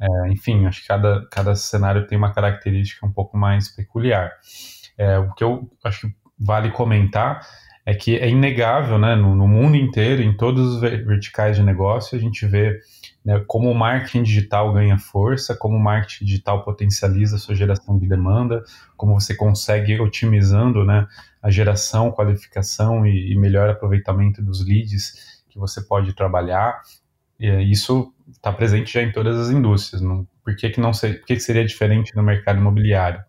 É, 0.00 0.32
enfim, 0.32 0.64
acho 0.64 0.80
que 0.80 0.88
cada, 0.88 1.26
cada 1.30 1.54
cenário 1.54 2.06
tem 2.06 2.16
uma 2.16 2.32
característica 2.32 3.06
um 3.06 3.12
pouco 3.12 3.36
mais 3.36 3.68
peculiar. 3.68 4.32
É, 4.96 5.18
o 5.18 5.34
que 5.34 5.44
eu 5.44 5.70
acho 5.84 6.08
que 6.08 6.14
vale 6.38 6.70
comentar 6.70 7.46
é 7.86 7.94
que 7.94 8.16
é 8.16 8.28
inegável, 8.28 8.98
né, 8.98 9.14
no, 9.14 9.34
no 9.34 9.46
mundo 9.46 9.76
inteiro, 9.76 10.22
em 10.22 10.34
todos 10.34 10.76
os 10.76 10.80
verticais 10.80 11.56
de 11.56 11.62
negócio, 11.62 12.16
a 12.16 12.20
gente 12.20 12.46
vê 12.46 12.80
né, 13.24 13.42
como 13.46 13.70
o 13.70 13.74
marketing 13.74 14.22
digital 14.22 14.72
ganha 14.72 14.98
força, 14.98 15.54
como 15.54 15.76
o 15.76 15.80
marketing 15.80 16.24
digital 16.24 16.64
potencializa 16.64 17.36
a 17.36 17.38
sua 17.38 17.54
geração 17.54 17.98
de 17.98 18.06
demanda, 18.06 18.62
como 18.96 19.18
você 19.18 19.34
consegue 19.34 20.00
otimizando 20.00 20.84
né, 20.84 21.06
a 21.42 21.50
geração, 21.50 22.10
qualificação 22.10 23.06
e, 23.06 23.32
e 23.32 23.36
melhor 23.36 23.68
aproveitamento 23.68 24.42
dos 24.42 24.66
leads 24.66 25.42
que 25.50 25.58
você 25.58 25.82
pode 25.82 26.14
trabalhar. 26.14 26.80
E 27.38 27.70
isso 27.70 28.14
está 28.30 28.50
presente 28.52 28.92
já 28.92 29.02
em 29.02 29.12
todas 29.12 29.38
as 29.38 29.50
indústrias. 29.50 30.00
Não, 30.00 30.26
por 30.42 30.56
que, 30.56 30.70
que 30.70 30.80
não 30.80 30.92
ser, 30.94 31.20
por 31.20 31.26
que, 31.26 31.34
que 31.34 31.40
seria 31.40 31.64
diferente 31.64 32.14
no 32.16 32.22
mercado 32.22 32.58
imobiliário? 32.58 33.22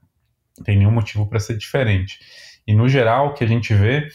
Não 0.58 0.64
tem 0.64 0.78
nenhum 0.78 0.92
motivo 0.92 1.28
para 1.28 1.40
ser 1.40 1.58
diferente. 1.58 2.20
E 2.66 2.74
no 2.74 2.88
geral, 2.88 3.28
o 3.28 3.34
que 3.34 3.44
a 3.44 3.48
gente 3.48 3.74
vê 3.74 4.08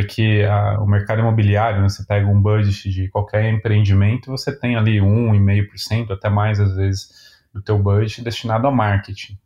é 0.00 0.04
que 0.04 0.44
a, 0.44 0.80
o 0.80 0.86
mercado 0.86 1.20
imobiliário, 1.20 1.82
né, 1.82 1.88
você 1.88 2.04
pega 2.04 2.26
um 2.26 2.40
budget 2.40 2.90
de 2.90 3.08
qualquer 3.08 3.52
empreendimento, 3.52 4.30
você 4.30 4.56
tem 4.56 4.76
ali 4.76 4.98
1,5%, 4.98 6.10
até 6.10 6.30
mais 6.30 6.58
às 6.58 6.74
vezes, 6.74 7.10
do 7.52 7.60
teu 7.60 7.78
budget 7.78 8.22
destinado 8.22 8.66
a 8.66 8.70
marketing. 8.70 9.38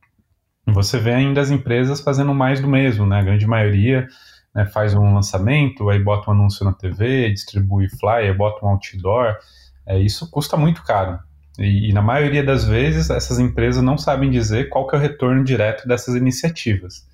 Você 0.67 0.99
vê 0.99 1.15
ainda 1.15 1.41
as 1.41 1.51
empresas 1.51 2.01
fazendo 2.01 2.35
mais 2.35 2.61
do 2.61 2.69
mesmo, 2.69 3.07
né? 3.07 3.21
A 3.21 3.23
grande 3.23 3.47
maioria 3.47 4.07
né, 4.55 4.67
faz 4.67 4.95
um 4.95 5.15
lançamento, 5.15 5.89
aí 5.89 6.03
bota 6.03 6.31
um 6.31 6.35
anúncio 6.35 6.65
na 6.65 6.73
TV, 6.73 7.31
distribui 7.31 7.89
flyer, 7.89 8.37
bota 8.37 8.65
um 8.65 8.71
outdoor. 8.71 9.37
É, 9.87 9.99
isso 9.99 10.29
custa 10.31 10.57
muito 10.57 10.83
caro. 10.83 11.19
E, 11.59 11.91
e, 11.91 11.93
na 11.93 12.03
maioria 12.03 12.43
das 12.43 12.65
vezes, 12.65 13.09
essas 13.11 13.39
empresas 13.39 13.83
não 13.83 13.97
sabem 13.97 14.31
dizer 14.31 14.69
qual 14.69 14.87
que 14.87 14.97
é 14.97 14.99
o 14.99 15.03
retorno 15.03 15.45
direto 15.45 15.87
dessas 15.87 16.15
iniciativas. 16.15 17.06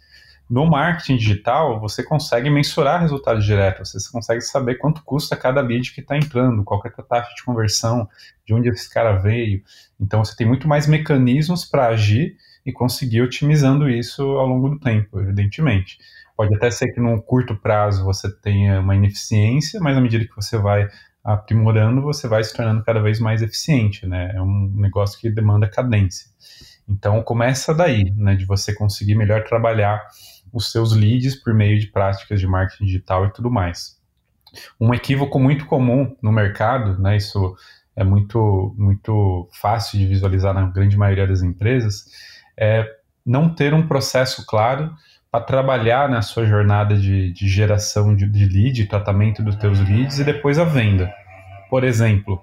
No 0.52 0.66
marketing 0.66 1.16
digital, 1.16 1.80
você 1.80 2.02
consegue 2.02 2.50
mensurar 2.50 3.00
resultados 3.00 3.42
diretos, 3.42 3.90
você 3.90 4.12
consegue 4.12 4.42
saber 4.42 4.74
quanto 4.74 5.02
custa 5.02 5.34
cada 5.34 5.62
lead 5.62 5.94
que 5.94 6.02
está 6.02 6.14
entrando, 6.14 6.62
qual 6.62 6.78
é 6.84 6.88
a 6.88 7.02
taxa 7.02 7.34
de 7.34 7.42
conversão, 7.42 8.06
de 8.44 8.52
onde 8.52 8.68
esse 8.68 8.92
cara 8.92 9.14
veio. 9.14 9.62
Então, 9.98 10.22
você 10.22 10.36
tem 10.36 10.46
muito 10.46 10.68
mais 10.68 10.86
mecanismos 10.86 11.64
para 11.64 11.86
agir 11.86 12.36
e 12.66 12.70
conseguir 12.70 13.22
otimizando 13.22 13.88
isso 13.88 14.22
ao 14.22 14.46
longo 14.46 14.68
do 14.68 14.78
tempo, 14.78 15.18
evidentemente. 15.18 15.96
Pode 16.36 16.54
até 16.54 16.70
ser 16.70 16.92
que 16.92 17.00
num 17.00 17.18
curto 17.18 17.56
prazo 17.56 18.04
você 18.04 18.30
tenha 18.42 18.78
uma 18.78 18.94
ineficiência, 18.94 19.80
mas 19.80 19.96
à 19.96 20.02
medida 20.02 20.26
que 20.26 20.36
você 20.36 20.58
vai 20.58 20.86
aprimorando, 21.24 22.02
você 22.02 22.28
vai 22.28 22.44
se 22.44 22.54
tornando 22.54 22.84
cada 22.84 23.00
vez 23.00 23.18
mais 23.18 23.40
eficiente, 23.40 24.06
né? 24.06 24.32
É 24.34 24.42
um 24.42 24.70
negócio 24.76 25.18
que 25.18 25.30
demanda 25.30 25.66
cadência. 25.66 26.26
Então 26.86 27.22
começa 27.22 27.72
daí, 27.72 28.12
né, 28.16 28.34
de 28.34 28.44
você 28.44 28.74
conseguir 28.74 29.14
melhor 29.14 29.44
trabalhar 29.44 30.02
os 30.52 30.70
seus 30.70 30.94
leads 30.94 31.36
por 31.36 31.54
meio 31.54 31.78
de 31.78 31.86
práticas 31.86 32.40
de 32.40 32.46
marketing 32.46 32.84
digital 32.84 33.26
e 33.26 33.32
tudo 33.32 33.50
mais. 33.50 34.00
Um 34.78 34.92
equívoco 34.92 35.38
muito 35.38 35.64
comum 35.66 36.14
no 36.22 36.30
mercado, 36.30 37.00
né, 37.00 37.16
isso 37.16 37.56
é 37.96 38.04
muito, 38.04 38.74
muito 38.76 39.48
fácil 39.52 39.98
de 39.98 40.06
visualizar 40.06 40.52
na 40.54 40.66
grande 40.66 40.96
maioria 40.96 41.26
das 41.26 41.42
empresas, 41.42 42.06
é 42.56 42.86
não 43.24 43.54
ter 43.54 43.72
um 43.72 43.86
processo 43.86 44.44
claro 44.46 44.92
para 45.30 45.44
trabalhar 45.44 46.10
na 46.10 46.20
sua 46.20 46.44
jornada 46.44 46.96
de, 46.96 47.32
de 47.32 47.48
geração 47.48 48.14
de, 48.14 48.28
de 48.28 48.44
lead, 48.44 48.86
tratamento 48.86 49.42
dos 49.42 49.56
teus 49.56 49.78
leads 49.80 50.18
e 50.18 50.24
depois 50.24 50.58
a 50.58 50.64
venda. 50.64 51.10
Por 51.70 51.84
exemplo, 51.84 52.42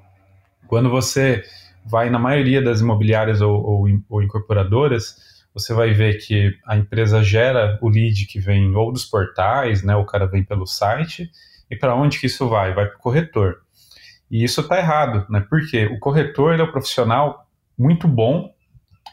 quando 0.68 0.90
você 0.90 1.44
vai 1.86 2.10
na 2.10 2.18
maioria 2.18 2.62
das 2.62 2.82
imobiliárias 2.82 3.42
ou, 3.42 3.64
ou, 3.64 3.88
ou 4.10 4.24
incorporadoras, 4.24 5.29
você 5.54 5.74
vai 5.74 5.94
ver 5.94 6.18
que 6.18 6.56
a 6.66 6.78
empresa 6.78 7.24
gera 7.24 7.78
o 7.82 7.90
lead 7.90 8.26
que 8.26 8.40
vem 8.40 8.76
ou 8.76 8.92
dos 8.92 9.06
portais, 9.06 9.84
né, 9.84 9.96
o 9.96 10.06
cara 10.06 10.26
vem 10.26 10.44
pelo 10.44 10.66
site, 10.66 11.32
e 11.70 11.76
para 11.76 11.96
onde 11.96 12.20
que 12.20 12.28
isso 12.28 12.48
vai? 12.48 12.74
Vai 12.74 12.88
para 12.88 12.98
o 12.98 13.00
corretor. 13.00 13.62
E 14.30 14.44
isso 14.44 14.62
está 14.62 14.78
errado, 14.78 15.26
né? 15.30 15.46
Porque 15.50 15.86
o 15.88 16.00
corretor 16.00 16.60
é 16.60 16.64
o 16.64 16.72
profissional 16.72 17.48
muito 17.78 18.08
bom 18.08 18.54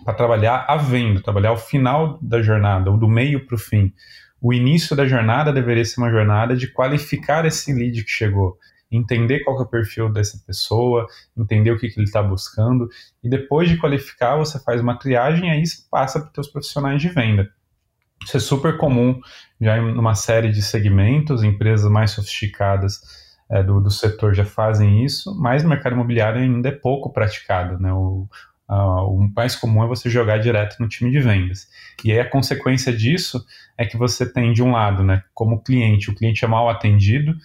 para 0.05 0.15
trabalhar 0.15 0.65
a 0.69 0.77
venda, 0.77 1.23
trabalhar 1.23 1.53
o 1.53 1.57
final 1.57 2.19
da 2.21 2.43
jornada, 2.43 2.91
ou 2.91 2.99
do 2.99 3.09
meio 3.09 3.47
para 3.47 3.55
o 3.55 3.59
fim. 3.59 3.93
O 4.41 4.53
início 4.53 4.95
da 4.95 5.07
jornada 5.07 5.53
deveria 5.53 5.85
ser 5.85 6.01
uma 6.01 6.11
jornada 6.11 6.55
de 6.55 6.69
qualificar 6.69 7.47
esse 7.47 7.73
lead 7.73 8.05
que 8.05 8.11
chegou, 8.11 8.59
entender 8.91 9.41
qual 9.41 9.59
é 9.59 9.63
o 9.63 9.67
perfil 9.67 10.13
dessa 10.13 10.39
pessoa, 10.47 11.07
entender 11.37 11.71
o 11.71 11.79
que, 11.79 11.89
que 11.89 11.99
ele 11.99 12.07
está 12.07 12.23
buscando, 12.23 12.89
e 13.23 13.29
depois 13.29 13.69
de 13.69 13.77
qualificar, 13.77 14.37
você 14.37 14.59
faz 14.59 14.81
uma 14.81 14.99
triagem 14.99 15.49
e 15.49 15.51
aí 15.51 15.63
passa 15.91 16.21
para 16.21 16.41
os 16.41 16.49
profissionais 16.49 17.01
de 17.01 17.09
venda. 17.09 17.51
Isso 18.25 18.37
é 18.37 18.41
super 18.41 18.77
comum 18.77 19.21
já 19.61 19.77
em 19.79 19.97
uma 19.97 20.15
série 20.15 20.51
de 20.51 20.63
segmentos, 20.63 21.43
empresas 21.43 21.91
mais 21.91 22.13
sofisticadas 22.13 23.01
é, 23.51 23.63
do, 23.63 23.81
do 23.81 23.91
setor 23.91 24.35
já 24.35 24.45
fazem 24.45 25.05
isso, 25.05 25.35
mas 25.39 25.63
no 25.63 25.69
mercado 25.69 25.93
imobiliário 25.93 26.41
ainda 26.41 26.69
é 26.69 26.73
pouco 26.73 27.13
praticado. 27.13 27.79
Né? 27.79 27.93
O, 27.93 28.29
a, 28.69 29.03
o 29.05 29.31
mais 29.35 29.55
comum 29.55 29.85
é 29.85 29.87
você 29.87 30.11
jogar 30.11 30.39
direto 30.39 30.77
no 30.81 30.89
time 30.89 31.11
de 31.11 31.21
vendas. 31.21 31.69
E 32.05 32.13
aí 32.13 32.19
a 32.19 32.29
consequência 32.29 32.93
disso 32.93 33.45
é 33.79 33.87
que 33.87 33.97
você 33.97 34.31
tem, 34.31 34.53
de 34.53 34.63
um 34.63 34.73
lado, 34.73 35.05
né, 35.05 35.23
como 35.35 35.63
cliente, 35.63 36.11
o 36.11 36.15
cliente 36.15 36.45
é 36.45 36.49
mal 36.49 36.69
atendido, 36.69 37.37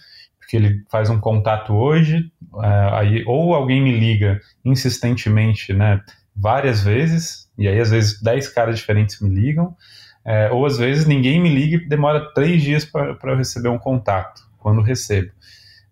que 0.52 0.56
ele 0.58 0.84
faz 0.90 1.08
um 1.08 1.18
contato 1.18 1.72
hoje, 1.72 2.30
uh, 2.52 2.92
aí, 2.92 3.24
ou 3.26 3.54
alguém 3.54 3.80
me 3.80 3.98
liga 3.98 4.38
insistentemente, 4.62 5.72
né, 5.72 6.02
várias 6.36 6.82
vezes, 6.82 7.50
e 7.56 7.66
aí 7.66 7.80
às 7.80 7.90
vezes 7.90 8.20
10 8.20 8.48
caras 8.48 8.76
diferentes 8.78 9.18
me 9.22 9.30
ligam, 9.30 9.74
é, 10.22 10.50
ou 10.50 10.66
às 10.66 10.76
vezes 10.76 11.06
ninguém 11.06 11.40
me 11.40 11.48
liga 11.48 11.76
e 11.76 11.88
demora 11.88 12.34
três 12.34 12.62
dias 12.62 12.84
para 12.84 13.16
eu 13.24 13.36
receber 13.36 13.70
um 13.70 13.78
contato, 13.78 14.42
quando 14.58 14.82
recebo. 14.82 15.32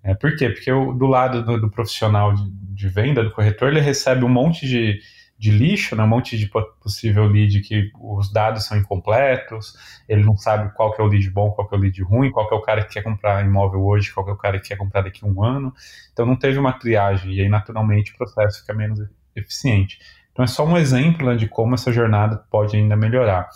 É, 0.05 0.15
por 0.15 0.37
quê? 0.37 0.51
Porque 0.51 0.71
eu, 0.71 0.93
do 0.93 1.07
lado 1.07 1.43
do, 1.43 1.59
do 1.59 1.71
profissional 1.71 2.35
de, 2.35 2.51
de, 2.51 2.87
venda, 2.87 3.25
do 3.25 3.31
corretor, 3.31 3.69
ele 3.69 3.81
recebe 3.81 4.27
um 4.27 4.29
monte 4.29 4.67
de, 4.67 5.01
de 5.41 5.51
lixo, 5.51 5.97
né, 5.97 6.03
um 6.05 6.07
monte 6.07 6.37
de 6.37 6.51
possível 6.83 7.25
lead 7.25 7.63
que 7.63 7.91
os 7.99 8.31
dados 8.31 8.67
são 8.67 8.77
incompletos, 8.77 9.75
ele 10.07 10.23
não 10.23 10.37
sabe 10.37 10.71
qual 10.75 10.93
que 10.93 11.01
é 11.01 11.05
o 11.05 11.07
lead 11.07 11.31
bom, 11.31 11.51
qual 11.53 11.67
que 11.67 11.75
é 11.75 11.79
o 11.79 11.81
lead 11.81 12.03
ruim, 12.03 12.31
qual 12.31 12.47
que 12.47 12.55
é 12.55 12.59
o 12.59 12.61
cara 12.61 12.85
que 12.85 12.93
quer 12.93 13.03
comprar 13.03 13.43
imóvel 13.43 13.83
hoje, 13.83 14.13
qual 14.13 14.23
que 14.23 14.31
é 14.31 14.35
o 14.35 14.37
cara 14.37 14.61
que 14.61 14.69
quer 14.69 14.77
comprar 14.77 15.01
daqui 15.01 15.25
a 15.25 15.27
um 15.27 15.43
ano. 15.43 15.73
Então 16.13 16.27
não 16.27 16.37
teve 16.37 16.59
uma 16.59 16.75
triagem 16.75 17.33
e 17.33 17.41
aí 17.41 17.49
naturalmente 17.49 18.13
o 18.13 18.19
processo 18.19 18.61
fica 18.61 18.75
menos 18.75 19.01
eficiente. 19.35 19.99
Então 20.31 20.45
é 20.45 20.47
só 20.47 20.63
um 20.63 20.77
exemplo 20.77 21.27
né, 21.27 21.37
de 21.37 21.49
como 21.49 21.75
essa 21.75 21.91
jornada 21.91 22.45
pode 22.51 22.77
ainda 22.77 22.95
melhorar. 22.95 23.49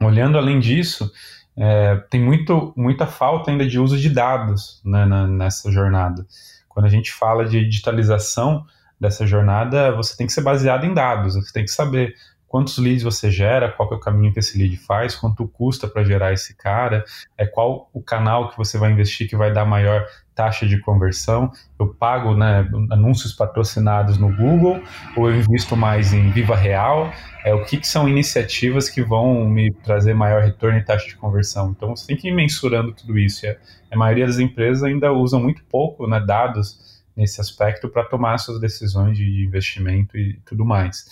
Olhando 0.00 0.38
além 0.38 0.60
disso, 0.60 1.10
é, 1.56 1.96
tem 2.10 2.20
muito, 2.20 2.72
muita 2.76 3.08
falta 3.08 3.50
ainda 3.50 3.66
de 3.66 3.76
uso 3.76 3.98
de 3.98 4.08
dados 4.08 4.80
né, 4.84 5.04
na, 5.04 5.26
nessa 5.26 5.68
jornada. 5.72 6.24
Quando 6.68 6.86
a 6.86 6.88
gente 6.88 7.10
fala 7.10 7.44
de 7.44 7.68
digitalização 7.68 8.64
dessa 9.02 9.26
jornada, 9.26 9.90
você 9.92 10.16
tem 10.16 10.26
que 10.26 10.32
ser 10.32 10.42
baseado 10.42 10.86
em 10.86 10.94
dados, 10.94 11.34
você 11.34 11.52
tem 11.52 11.64
que 11.64 11.70
saber 11.70 12.14
quantos 12.46 12.76
leads 12.78 13.02
você 13.02 13.30
gera, 13.30 13.72
qual 13.72 13.90
é 13.90 13.94
o 13.94 13.98
caminho 13.98 14.32
que 14.32 14.38
esse 14.38 14.58
lead 14.58 14.76
faz, 14.76 15.16
quanto 15.16 15.48
custa 15.48 15.88
para 15.88 16.04
gerar 16.04 16.34
esse 16.34 16.54
cara, 16.54 17.02
é 17.36 17.46
qual 17.46 17.88
o 17.94 18.02
canal 18.02 18.50
que 18.50 18.58
você 18.58 18.76
vai 18.76 18.92
investir 18.92 19.26
que 19.26 19.34
vai 19.34 19.50
dar 19.50 19.64
maior 19.64 20.06
taxa 20.34 20.66
de 20.66 20.78
conversão. 20.78 21.50
Eu 21.80 21.94
pago 21.94 22.34
né, 22.34 22.68
anúncios 22.90 23.32
patrocinados 23.32 24.18
no 24.18 24.34
Google 24.36 24.82
ou 25.16 25.30
eu 25.30 25.36
invisto 25.40 25.74
mais 25.76 26.12
em 26.12 26.30
Viva 26.30 26.54
Real? 26.54 27.10
É, 27.42 27.54
o 27.54 27.64
que, 27.64 27.78
que 27.78 27.88
são 27.88 28.06
iniciativas 28.06 28.88
que 28.88 29.02
vão 29.02 29.46
me 29.46 29.72
trazer 29.82 30.14
maior 30.14 30.42
retorno 30.42 30.78
e 30.78 30.84
taxa 30.84 31.06
de 31.06 31.16
conversão? 31.16 31.74
Então 31.74 31.96
você 31.96 32.06
tem 32.06 32.16
que 32.16 32.28
ir 32.28 32.32
mensurando 32.32 32.92
tudo 32.92 33.18
isso. 33.18 33.46
A, 33.46 33.56
a 33.90 33.96
maioria 33.96 34.26
das 34.26 34.38
empresas 34.38 34.82
ainda 34.82 35.10
usam 35.10 35.40
muito 35.40 35.64
pouco 35.64 36.06
né, 36.06 36.20
dados 36.20 36.91
nesse 37.16 37.40
aspecto 37.40 37.88
para 37.88 38.04
tomar 38.04 38.38
suas 38.38 38.60
decisões 38.60 39.16
de 39.16 39.44
investimento 39.44 40.16
e 40.16 40.40
tudo 40.44 40.64
mais. 40.64 41.06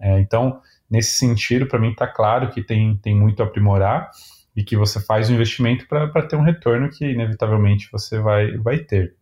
É, 0.00 0.20
então, 0.20 0.60
nesse 0.90 1.12
sentido, 1.12 1.66
para 1.66 1.78
mim 1.78 1.90
está 1.90 2.06
claro 2.06 2.50
que 2.50 2.62
tem, 2.62 2.96
tem 2.96 3.14
muito 3.14 3.42
a 3.42 3.46
aprimorar 3.46 4.10
e 4.54 4.62
que 4.62 4.76
você 4.76 5.00
faz 5.00 5.30
o 5.30 5.32
investimento 5.32 5.86
para 5.86 6.26
ter 6.26 6.36
um 6.36 6.42
retorno 6.42 6.90
que 6.90 7.04
inevitavelmente 7.04 7.88
você 7.90 8.18
vai, 8.18 8.56
vai 8.58 8.78
ter. 8.78 9.14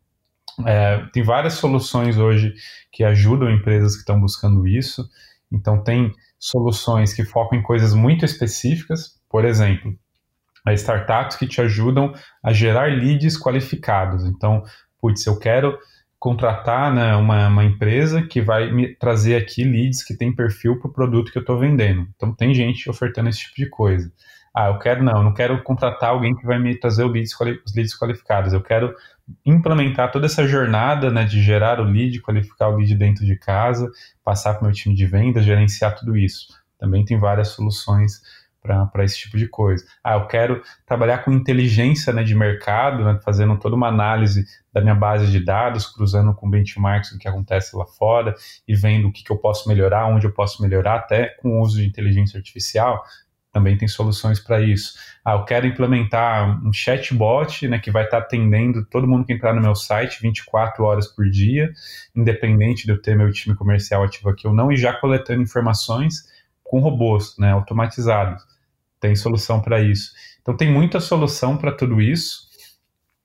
É, 0.66 1.04
tem 1.12 1.22
várias 1.22 1.54
soluções 1.54 2.18
hoje 2.18 2.54
que 2.90 3.04
ajudam 3.04 3.50
empresas 3.50 3.94
que 3.94 4.00
estão 4.00 4.20
buscando 4.20 4.66
isso. 4.66 5.08
Então, 5.52 5.82
tem 5.82 6.12
soluções 6.38 7.12
que 7.12 7.24
focam 7.24 7.58
em 7.58 7.62
coisas 7.62 7.94
muito 7.94 8.24
específicas, 8.24 9.20
por 9.28 9.44
exemplo, 9.44 9.96
startups 10.68 11.36
que 11.36 11.46
te 11.46 11.60
ajudam 11.60 12.12
a 12.42 12.52
gerar 12.52 12.90
leads 12.90 13.38
qualificados. 13.38 14.24
Então, 14.24 14.62
putz, 15.00 15.26
eu 15.26 15.38
quero 15.38 15.78
contratar 16.20 16.94
né, 16.94 17.16
uma, 17.16 17.48
uma, 17.48 17.64
empresa 17.64 18.20
que 18.20 18.42
vai 18.42 18.70
me 18.70 18.94
trazer 18.94 19.36
aqui 19.36 19.64
leads 19.64 20.04
que 20.04 20.14
tem 20.14 20.30
perfil 20.30 20.78
para 20.78 20.88
o 20.88 20.92
produto 20.92 21.32
que 21.32 21.38
eu 21.38 21.40
estou 21.40 21.58
vendendo. 21.58 22.06
Então 22.14 22.34
tem 22.34 22.54
gente 22.54 22.90
ofertando 22.90 23.30
esse 23.30 23.40
tipo 23.40 23.56
de 23.56 23.70
coisa. 23.70 24.12
Ah, 24.54 24.66
eu 24.66 24.78
quero 24.78 25.02
não, 25.02 25.16
eu 25.16 25.22
não 25.22 25.32
quero 25.32 25.62
contratar 25.62 26.10
alguém 26.10 26.36
que 26.36 26.44
vai 26.44 26.58
me 26.58 26.78
trazer 26.78 27.04
leads, 27.04 27.32
os 27.64 27.74
leads 27.74 27.96
qualificados. 27.98 28.52
Eu 28.52 28.60
quero 28.60 28.94
implementar 29.46 30.12
toda 30.12 30.26
essa 30.26 30.46
jornada 30.46 31.10
né, 31.10 31.24
de 31.24 31.40
gerar 31.40 31.80
o 31.80 31.84
lead, 31.84 32.20
qualificar 32.20 32.68
o 32.68 32.76
lead 32.76 32.94
dentro 32.96 33.24
de 33.24 33.36
casa, 33.36 33.90
passar 34.22 34.54
para 34.54 34.62
o 34.62 34.64
meu 34.66 34.74
time 34.74 34.94
de 34.94 35.06
vendas, 35.06 35.42
gerenciar 35.42 35.94
tudo 35.94 36.18
isso. 36.18 36.48
Também 36.78 37.02
tem 37.02 37.18
várias 37.18 37.48
soluções 37.48 38.20
para 38.62 39.04
esse 39.04 39.18
tipo 39.18 39.38
de 39.38 39.48
coisa. 39.48 39.84
Ah, 40.04 40.14
eu 40.14 40.26
quero 40.26 40.62
trabalhar 40.86 41.18
com 41.18 41.32
inteligência 41.32 42.12
né, 42.12 42.22
de 42.22 42.34
mercado, 42.34 43.04
né, 43.04 43.18
fazendo 43.24 43.58
toda 43.58 43.74
uma 43.74 43.88
análise 43.88 44.44
da 44.72 44.80
minha 44.80 44.94
base 44.94 45.30
de 45.30 45.42
dados, 45.42 45.86
cruzando 45.86 46.34
com 46.34 46.48
benchmarks 46.48 47.12
do 47.12 47.18
que 47.18 47.26
acontece 47.26 47.74
lá 47.74 47.86
fora 47.86 48.34
e 48.68 48.74
vendo 48.74 49.08
o 49.08 49.12
que, 49.12 49.24
que 49.24 49.32
eu 49.32 49.38
posso 49.38 49.68
melhorar, 49.68 50.06
onde 50.06 50.26
eu 50.26 50.32
posso 50.32 50.62
melhorar, 50.62 50.96
até 50.96 51.28
com 51.40 51.58
o 51.58 51.62
uso 51.62 51.78
de 51.78 51.86
inteligência 51.86 52.36
artificial. 52.36 53.02
Também 53.52 53.76
tem 53.76 53.88
soluções 53.88 54.38
para 54.38 54.60
isso. 54.60 54.94
Ah, 55.24 55.32
eu 55.32 55.44
quero 55.44 55.66
implementar 55.66 56.64
um 56.64 56.72
chatbot 56.72 57.66
né, 57.66 57.78
que 57.78 57.90
vai 57.90 58.04
estar 58.04 58.20
tá 58.20 58.26
atendendo 58.26 58.84
todo 58.84 59.08
mundo 59.08 59.24
que 59.24 59.32
entrar 59.32 59.54
no 59.54 59.60
meu 59.60 59.74
site 59.74 60.20
24 60.22 60.84
horas 60.84 61.08
por 61.08 61.28
dia, 61.28 61.72
independente 62.14 62.84
de 62.84 62.92
eu 62.92 63.00
ter 63.00 63.16
meu 63.16 63.32
time 63.32 63.56
comercial 63.56 64.04
ativo 64.04 64.28
aqui 64.28 64.46
ou 64.46 64.54
não, 64.54 64.70
e 64.70 64.76
já 64.76 64.92
coletando 64.92 65.42
informações 65.42 66.29
com 66.70 66.78
robôs 66.78 67.34
né, 67.36 67.50
automatizados 67.50 68.44
tem 69.00 69.16
solução 69.16 69.60
para 69.60 69.80
isso. 69.80 70.12
Então 70.40 70.56
tem 70.56 70.72
muita 70.72 71.00
solução 71.00 71.56
para 71.56 71.72
tudo 71.72 72.00
isso. 72.00 72.48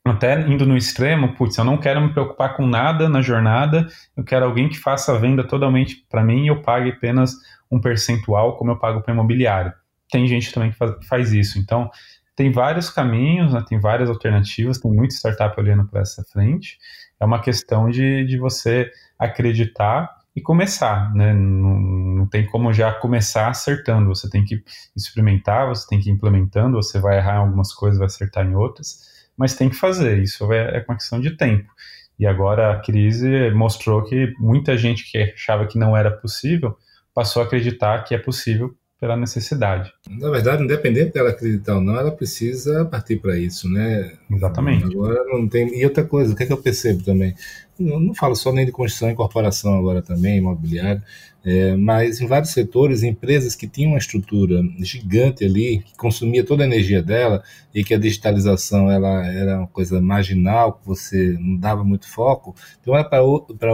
Até 0.04 0.40
indo 0.48 0.66
no 0.66 0.76
extremo, 0.76 1.36
putz, 1.36 1.58
eu 1.58 1.64
não 1.64 1.78
quero 1.78 2.02
me 2.02 2.12
preocupar 2.12 2.56
com 2.56 2.66
nada 2.66 3.08
na 3.08 3.22
jornada, 3.22 3.88
eu 4.16 4.24
quero 4.24 4.46
alguém 4.46 4.70
que 4.70 4.78
faça 4.78 5.14
a 5.14 5.18
venda 5.18 5.44
totalmente 5.44 6.06
para 6.10 6.24
mim 6.24 6.46
e 6.46 6.48
eu 6.48 6.62
pague 6.62 6.92
apenas 6.92 7.34
um 7.72 7.80
percentual, 7.80 8.56
como 8.58 8.72
eu 8.72 8.80
pago 8.80 9.02
para 9.02 9.14
imobiliário. 9.14 9.74
Tem 10.10 10.28
gente 10.28 10.52
também 10.52 10.72
que 10.72 10.78
faz, 10.78 10.94
faz 11.08 11.34
isso. 11.34 11.60
Então, 11.60 11.90
tem 12.36 12.52
vários 12.52 12.90
caminhos, 12.90 13.54
né, 13.54 13.64
tem 13.68 13.80
várias 13.80 14.10
alternativas, 14.10 14.80
tem 14.80 14.92
muita 14.92 15.16
startup 15.16 15.60
olhando 15.60 15.86
para 15.88 16.02
essa 16.02 16.24
frente. 16.24 16.78
É 17.20 17.26
uma 17.26 17.42
questão 17.42 17.90
de, 17.90 18.26
de 18.26 18.38
você 18.38 18.92
acreditar 19.18 20.10
e 20.36 20.42
começar, 20.42 21.14
né? 21.16 21.34
Não, 21.34 21.80
não, 22.26 22.28
tem 22.28 22.46
como 22.46 22.74
já 22.74 22.92
começar 22.92 23.50
acertando. 23.50 24.10
Você 24.10 24.30
tem 24.30 24.44
que 24.44 24.64
experimentar, 24.96 25.68
você 25.68 25.88
tem 25.88 26.00
que 26.00 26.10
ir 26.10 26.14
implementando, 26.14 26.76
você 26.76 27.00
vai 27.00 27.18
errar 27.18 27.36
em 27.36 27.40
algumas 27.40 27.74
coisas, 27.74 28.00
vai 28.00 28.08
acertar 28.08 28.46
em 28.46 28.56
outras, 28.56 29.28
mas 29.38 29.56
tem 29.56 29.70
que 29.70 29.76
fazer. 29.76 30.22
Isso 30.22 30.52
é, 30.52 30.78
é 30.78 30.86
uma 30.88 30.98
questão 30.98 31.20
de 31.20 31.38
tempo. 31.38 31.70
E 32.18 32.26
agora 32.26 32.74
a 32.74 32.80
crise 32.80 33.52
mostrou 33.52 34.04
que 34.04 34.34
muita 34.40 34.78
gente 34.78 35.10
que 35.10 35.18
achava 35.18 35.68
que 35.68 35.78
não 35.78 35.96
era 35.96 36.10
possível 36.10 36.78
passou 37.14 37.42
a 37.42 37.46
acreditar 37.46 38.04
que 38.04 38.16
é 38.16 38.18
possível 38.18 38.76
pela 39.00 39.18
necessidade. 39.18 39.94
Na 40.10 40.30
verdade, 40.30 40.64
independente 40.64 41.14
dela 41.14 41.30
acreditar 41.30 41.76
ou 41.76 41.82
não, 41.82 41.98
ela 41.98 42.12
precisa 42.12 42.86
partir 42.86 43.18
para 43.18 43.38
isso, 43.38 43.70
né? 43.70 44.14
Exatamente. 44.32 44.86
Agora 44.86 45.24
não 45.26 45.48
tem. 45.48 45.78
E 45.78 45.84
outra 45.86 46.04
coisa, 46.04 46.34
o 46.34 46.36
que, 46.36 46.44
é 46.44 46.46
que 46.46 46.54
eu 46.54 46.62
percebo 46.62 47.04
também? 47.04 47.36
Não, 47.78 48.00
não 48.00 48.16
falo 48.16 48.36
só 48.36 48.54
nem 48.54 48.66
de 48.66 48.72
construção 48.72 49.10
e 49.10 49.16
corporação 49.16 49.78
agora 49.78 50.02
também, 50.02 50.38
imobiliário, 50.38 51.04
é, 51.46 51.76
mas 51.76 52.20
em 52.20 52.26
vários 52.26 52.52
setores, 52.52 53.04
empresas 53.04 53.56
que 53.56 53.68
tinham 53.68 53.92
uma 53.92 54.00
estrutura 54.00 54.64
gigante 54.80 55.46
ali, 55.46 55.84
que 55.86 55.96
consumia 55.96 56.44
toda 56.44 56.64
a 56.64 56.66
energia 56.66 57.04
dela 57.04 57.44
e 57.72 57.84
que 57.84 57.94
a 57.94 58.00
digitalização 58.00 58.90
ela 58.90 59.24
era 59.28 59.60
uma 59.60 59.68
coisa 59.68 60.02
marginal, 60.02 60.74
que 60.74 60.88
você 60.88 61.38
não 61.40 61.56
dava 61.56 61.84
muito 61.84 62.10
foco, 62.10 62.56
então 62.82 62.98
é 62.98 63.04
para 63.04 63.22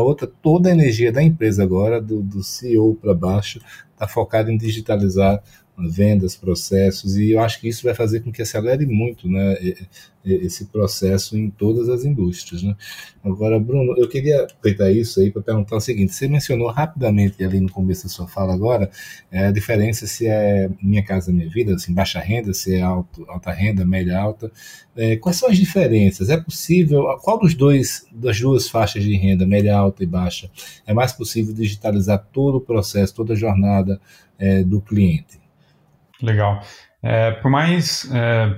outra, 0.01 0.27
toda 0.41 0.67
a 0.67 0.73
energia 0.73 1.13
da 1.13 1.23
empresa 1.23 1.63
agora, 1.63 2.01
do, 2.01 2.21
do 2.21 2.43
CEO 2.43 2.95
para 2.95 3.13
baixo, 3.13 3.61
está 3.93 4.05
focado 4.05 4.51
em 4.51 4.57
digitalizar 4.57 5.41
vendas, 5.89 6.35
processos, 6.35 7.17
e 7.17 7.31
eu 7.31 7.39
acho 7.39 7.59
que 7.59 7.67
isso 7.67 7.83
vai 7.83 7.93
fazer 7.93 8.21
com 8.21 8.31
que 8.31 8.41
acelere 8.41 8.85
muito 8.85 9.29
né, 9.29 9.55
esse 10.23 10.65
processo 10.65 11.37
em 11.37 11.49
todas 11.49 11.89
as 11.89 12.05
indústrias. 12.05 12.61
Né? 12.61 12.75
Agora, 13.23 13.59
Bruno, 13.59 13.95
eu 13.97 14.07
queria 14.07 14.43
aproveitar 14.43 14.91
isso 14.91 15.19
aí 15.19 15.31
para 15.31 15.41
perguntar 15.41 15.75
o 15.75 15.81
seguinte: 15.81 16.13
você 16.13 16.27
mencionou 16.27 16.69
rapidamente 16.69 17.43
ali 17.43 17.59
no 17.59 17.71
começo 17.71 18.03
da 18.03 18.09
sua 18.09 18.27
fala 18.27 18.53
agora 18.53 18.89
é, 19.31 19.47
a 19.47 19.51
diferença 19.51 20.05
se 20.05 20.27
é 20.27 20.69
Minha 20.81 21.03
Casa 21.03 21.31
Minha 21.31 21.49
Vida, 21.49 21.75
assim, 21.75 21.93
baixa 21.93 22.19
renda, 22.19 22.53
se 22.53 22.75
é 22.75 22.81
alto, 22.81 23.25
alta 23.27 23.51
renda, 23.51 23.85
média 23.85 24.19
alta. 24.19 24.51
É, 24.95 25.15
quais 25.15 25.37
são 25.37 25.49
as 25.49 25.57
diferenças? 25.57 26.29
É 26.29 26.37
possível, 26.37 27.05
qual 27.21 27.39
dos 27.39 27.55
dois, 27.55 28.05
das 28.11 28.39
duas 28.39 28.69
faixas 28.69 29.03
de 29.03 29.15
renda, 29.15 29.45
média 29.45 29.75
alta 29.75 30.03
e 30.03 30.07
baixa, 30.07 30.51
é 30.85 30.93
mais 30.93 31.13
possível 31.13 31.53
digitalizar 31.53 32.27
todo 32.31 32.57
o 32.57 32.61
processo, 32.61 33.15
toda 33.15 33.33
a 33.33 33.37
jornada 33.37 33.99
é, 34.37 34.63
do 34.63 34.81
cliente? 34.81 35.40
Legal. 36.21 36.61
É, 37.01 37.31
por 37.31 37.49
mais 37.49 38.09
é, 38.13 38.55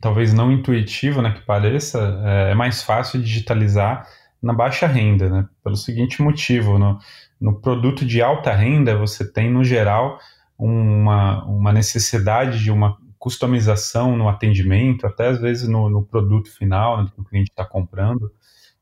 talvez 0.00 0.32
não 0.32 0.52
intuitivo 0.52 1.22
né, 1.22 1.32
que 1.32 1.42
pareça, 1.42 2.20
é, 2.24 2.52
é, 2.52 2.54
mais 2.54 2.82
fácil 2.82 3.20
digitalizar 3.20 4.06
na 4.42 4.52
baixa 4.52 4.86
renda, 4.86 5.28
né? 5.28 5.48
Pelo 5.64 5.76
seguinte 5.76 6.22
motivo, 6.22 6.78
no, 6.78 6.98
no 7.40 7.60
produto 7.60 8.04
de 8.04 8.22
alta 8.22 8.54
renda 8.54 8.96
você 8.96 9.30
tem 9.30 9.50
no 9.50 9.64
geral 9.64 10.18
uma, 10.56 11.44
uma 11.44 11.72
necessidade 11.72 12.62
de 12.62 12.70
uma 12.70 12.96
customização 13.18 14.16
no 14.16 14.28
atendimento, 14.28 15.06
até 15.06 15.28
às 15.28 15.40
vezes 15.40 15.68
no, 15.68 15.90
no 15.90 16.04
produto 16.04 16.48
final 16.56 17.02
né, 17.02 17.10
que 17.12 17.20
o 17.20 17.24
cliente 17.24 17.50
está 17.50 17.64
comprando. 17.64 18.30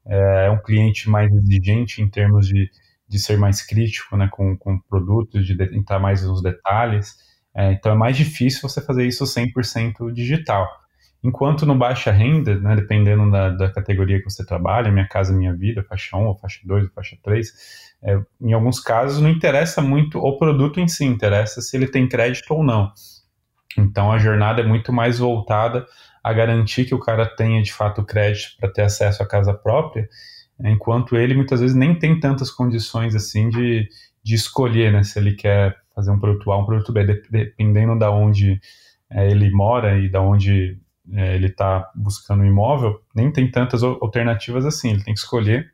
É, 0.04 0.46
é 0.46 0.50
um 0.50 0.60
cliente 0.60 1.08
mais 1.08 1.32
exigente 1.32 2.02
em 2.02 2.08
termos 2.08 2.46
de, 2.46 2.70
de 3.08 3.18
ser 3.18 3.38
mais 3.38 3.62
crítico 3.62 4.16
né, 4.16 4.28
com, 4.30 4.56
com 4.56 4.78
produtos, 4.78 5.46
de 5.46 5.54
entrar 5.74 5.98
mais 5.98 6.22
nos 6.22 6.42
detalhes. 6.42 7.16
É, 7.56 7.72
então 7.72 7.90
é 7.90 7.94
mais 7.94 8.16
difícil 8.16 8.68
você 8.68 8.82
fazer 8.82 9.06
isso 9.06 9.24
100% 9.24 10.12
digital. 10.12 10.68
Enquanto 11.24 11.64
no 11.64 11.74
baixa 11.74 12.12
renda, 12.12 12.54
né, 12.60 12.76
dependendo 12.76 13.30
da, 13.30 13.48
da, 13.48 13.72
categoria 13.72 14.18
que 14.18 14.30
você 14.30 14.44
trabalha, 14.44 14.92
Minha 14.92 15.08
Casa 15.08 15.32
Minha 15.32 15.54
Vida, 15.54 15.82
faixa 15.82 16.16
1, 16.16 16.26
ou 16.26 16.36
faixa 16.36 16.60
2, 16.64 16.84
ou 16.84 16.90
faixa 16.90 17.16
3, 17.22 17.52
é, 18.02 18.20
em 18.40 18.52
alguns 18.52 18.78
casos 18.78 19.22
não 19.22 19.30
interessa 19.30 19.80
muito 19.80 20.18
o 20.18 20.36
produto 20.36 20.78
em 20.78 20.86
si, 20.86 21.04
interessa 21.04 21.62
se 21.62 21.74
ele 21.76 21.88
tem 21.88 22.06
crédito 22.06 22.52
ou 22.52 22.62
não. 22.62 22.92
Então 23.78 24.12
a 24.12 24.18
jornada 24.18 24.60
é 24.60 24.66
muito 24.66 24.92
mais 24.92 25.18
voltada 25.18 25.86
a 26.22 26.32
garantir 26.32 26.84
que 26.84 26.94
o 26.94 27.00
cara 27.00 27.24
tenha 27.24 27.62
de 27.62 27.72
fato 27.72 28.04
crédito 28.04 28.56
para 28.60 28.70
ter 28.70 28.82
acesso 28.82 29.22
à 29.22 29.26
casa 29.26 29.54
própria, 29.54 30.08
enquanto 30.60 31.16
ele 31.16 31.34
muitas 31.34 31.60
vezes 31.60 31.74
nem 31.74 31.98
tem 31.98 32.20
tantas 32.20 32.50
condições 32.50 33.14
assim 33.14 33.48
de, 33.48 33.88
de 34.22 34.34
escolher 34.34 34.92
né, 34.92 35.02
se 35.02 35.18
ele 35.18 35.34
quer 35.34 35.74
fazer 35.96 36.10
um 36.10 36.20
produto 36.20 36.52
A, 36.52 36.58
um 36.58 36.66
produto 36.66 36.92
B, 36.92 37.22
dependendo 37.30 37.98
da 37.98 38.10
onde 38.10 38.60
é, 39.10 39.30
ele 39.30 39.50
mora 39.50 39.98
e 39.98 40.10
da 40.10 40.20
onde 40.20 40.78
é, 41.12 41.34
ele 41.34 41.46
está 41.46 41.90
buscando 41.94 42.42
um 42.42 42.46
imóvel, 42.46 43.00
nem 43.14 43.32
tem 43.32 43.50
tantas 43.50 43.82
alternativas 43.82 44.66
assim. 44.66 44.90
Ele 44.90 45.02
tem 45.02 45.14
que 45.14 45.20
escolher 45.20 45.72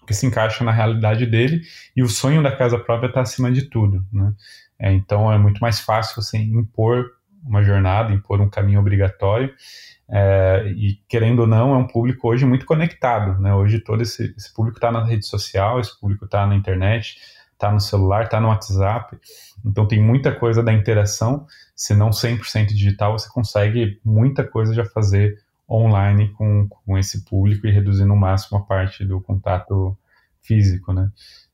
o 0.00 0.06
que 0.06 0.14
se 0.14 0.24
encaixa 0.24 0.62
na 0.62 0.70
realidade 0.70 1.26
dele 1.26 1.60
e 1.96 2.02
o 2.02 2.08
sonho 2.08 2.42
da 2.42 2.54
casa 2.54 2.78
própria 2.78 3.08
está 3.08 3.20
acima 3.20 3.50
de 3.50 3.68
tudo, 3.68 4.06
né? 4.12 4.32
É, 4.78 4.92
então 4.92 5.30
é 5.32 5.36
muito 5.36 5.58
mais 5.58 5.80
fácil 5.80 6.22
você 6.22 6.38
impor 6.38 7.10
uma 7.44 7.62
jornada, 7.64 8.12
impor 8.12 8.40
um 8.40 8.48
caminho 8.48 8.78
obrigatório. 8.78 9.52
É, 10.10 10.72
e 10.76 10.94
querendo 11.08 11.40
ou 11.40 11.46
não, 11.46 11.74
é 11.74 11.76
um 11.76 11.86
público 11.86 12.28
hoje 12.28 12.46
muito 12.46 12.64
conectado. 12.64 13.40
Né? 13.40 13.52
Hoje 13.52 13.80
todo 13.80 14.02
esse, 14.02 14.32
esse 14.36 14.54
público 14.54 14.78
está 14.78 14.92
na 14.92 15.04
rede 15.04 15.26
social, 15.26 15.80
esse 15.80 15.98
público 15.98 16.24
está 16.24 16.46
na 16.46 16.54
internet, 16.54 17.16
está 17.58 17.72
no 17.72 17.80
celular, 17.80 18.24
está 18.24 18.40
no 18.40 18.48
WhatsApp. 18.48 19.18
Então 19.64 19.86
tem 19.86 20.00
muita 20.00 20.32
coisa 20.32 20.62
da 20.62 20.72
interação. 20.72 21.46
Se 21.74 21.94
não 21.94 22.10
100% 22.10 22.68
digital, 22.68 23.18
você 23.18 23.28
consegue 23.28 24.00
muita 24.04 24.44
coisa 24.44 24.72
já 24.72 24.84
fazer 24.84 25.42
online 25.68 26.30
com, 26.30 26.68
com 26.68 26.96
esse 26.96 27.24
público 27.24 27.66
e 27.66 27.72
reduzir 27.72 28.04
no 28.04 28.16
máximo 28.16 28.58
a 28.58 28.62
parte 28.62 29.04
do 29.04 29.20
contato 29.20 29.96
físico, 30.40 30.92
né? 30.92 31.10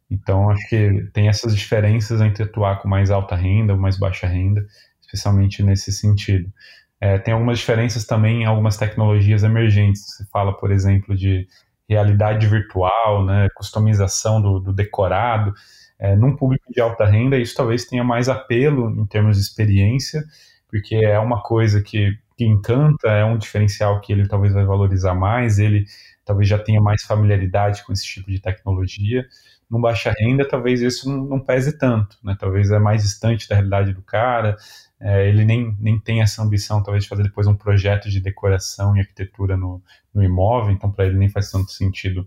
Então, 0.09 0.51
acho 0.51 0.69
que 0.69 1.09
tem 1.13 1.29
essas 1.29 1.57
diferenças 1.57 2.21
entre 2.21 2.45
atuar 2.45 2.81
com 2.81 2.89
mais 2.89 3.11
alta 3.11 3.35
renda 3.35 3.73
ou 3.73 3.79
mais 3.79 3.99
baixa 3.99 4.27
renda, 4.27 4.65
especialmente 5.01 5.63
nesse 5.63 5.91
sentido. 5.91 6.53
É, 7.01 7.19
tem 7.19 7.35
algumas 7.35 7.59
diferenças 7.59 8.05
também 8.05 8.43
em 8.43 8.45
algumas 8.45 8.77
tecnologias 8.77 9.43
emergentes. 9.43 10.03
Você 10.07 10.25
fala, 10.27 10.57
por 10.57 10.71
exemplo, 10.71 11.17
de 11.17 11.49
realidade 11.89 12.47
virtual, 12.47 13.25
né, 13.25 13.49
customização 13.57 14.41
do, 14.41 14.61
do 14.61 14.73
decorado. 14.73 15.53
É, 15.99 16.17
num 16.17 16.37
público 16.37 16.65
de 16.73 16.81
alta 16.81 17.05
renda, 17.05 17.39
isso 17.39 17.55
talvez 17.55 17.85
tenha 17.85 18.05
mais 18.05 18.29
apelo 18.29 18.91
em 18.91 19.07
termos 19.07 19.37
de 19.37 19.43
experiência, 19.43 20.23
porque 20.69 20.97
é 20.97 21.19
uma 21.19 21.43
coisa 21.43 21.81
que, 21.81 22.19
que 22.37 22.45
encanta, 22.45 23.09
é 23.09 23.25
um 23.25 23.39
diferencial 23.39 24.01
que 24.01 24.13
ele 24.13 24.27
talvez 24.27 24.53
vai 24.53 24.65
valorizar 24.65 25.15
mais, 25.15 25.59
ele 25.59 25.85
talvez 26.25 26.49
já 26.49 26.59
tenha 26.59 26.81
mais 26.81 27.03
familiaridade 27.03 27.85
com 27.85 27.93
esse 27.93 28.05
tipo 28.05 28.31
de 28.31 28.41
tecnologia 28.41 29.25
no 29.71 29.81
baixa 29.81 30.13
renda, 30.19 30.47
talvez 30.47 30.81
isso 30.81 31.09
não, 31.09 31.25
não, 31.25 31.41
pese 31.41 31.77
tanto, 31.79 32.17
né? 32.23 32.37
Talvez 32.39 32.71
é 32.71 32.79
mais 32.79 33.03
distante 33.03 33.49
da 33.49 33.57
realidade 33.57 33.93
do 33.93 34.03
cara, 34.03 34.57
é, 35.01 35.29
ele 35.29 35.45
nem, 35.45 35.77
nem 35.81 35.99
tem 35.99 36.23
essa 36.23 36.43
ambição, 36.43 36.83
talvez, 36.83 37.05
de 37.05 37.09
fazer 37.09 37.23
depois 37.25 37.47
um 37.47 37.55
projeto 37.55 38.09
de 38.09 38.21
decoração 38.21 38.97
e 38.97 39.01
arquitetura 39.01 39.57
no, 39.57 39.83
no 40.15 40.23
imóvel, 40.23 40.73
então 40.73 40.91
para 40.91 41.07
ele 41.07 41.17
nem 41.17 41.29
faz 41.29 41.51
tanto 41.51 41.73
sentido 41.73 42.27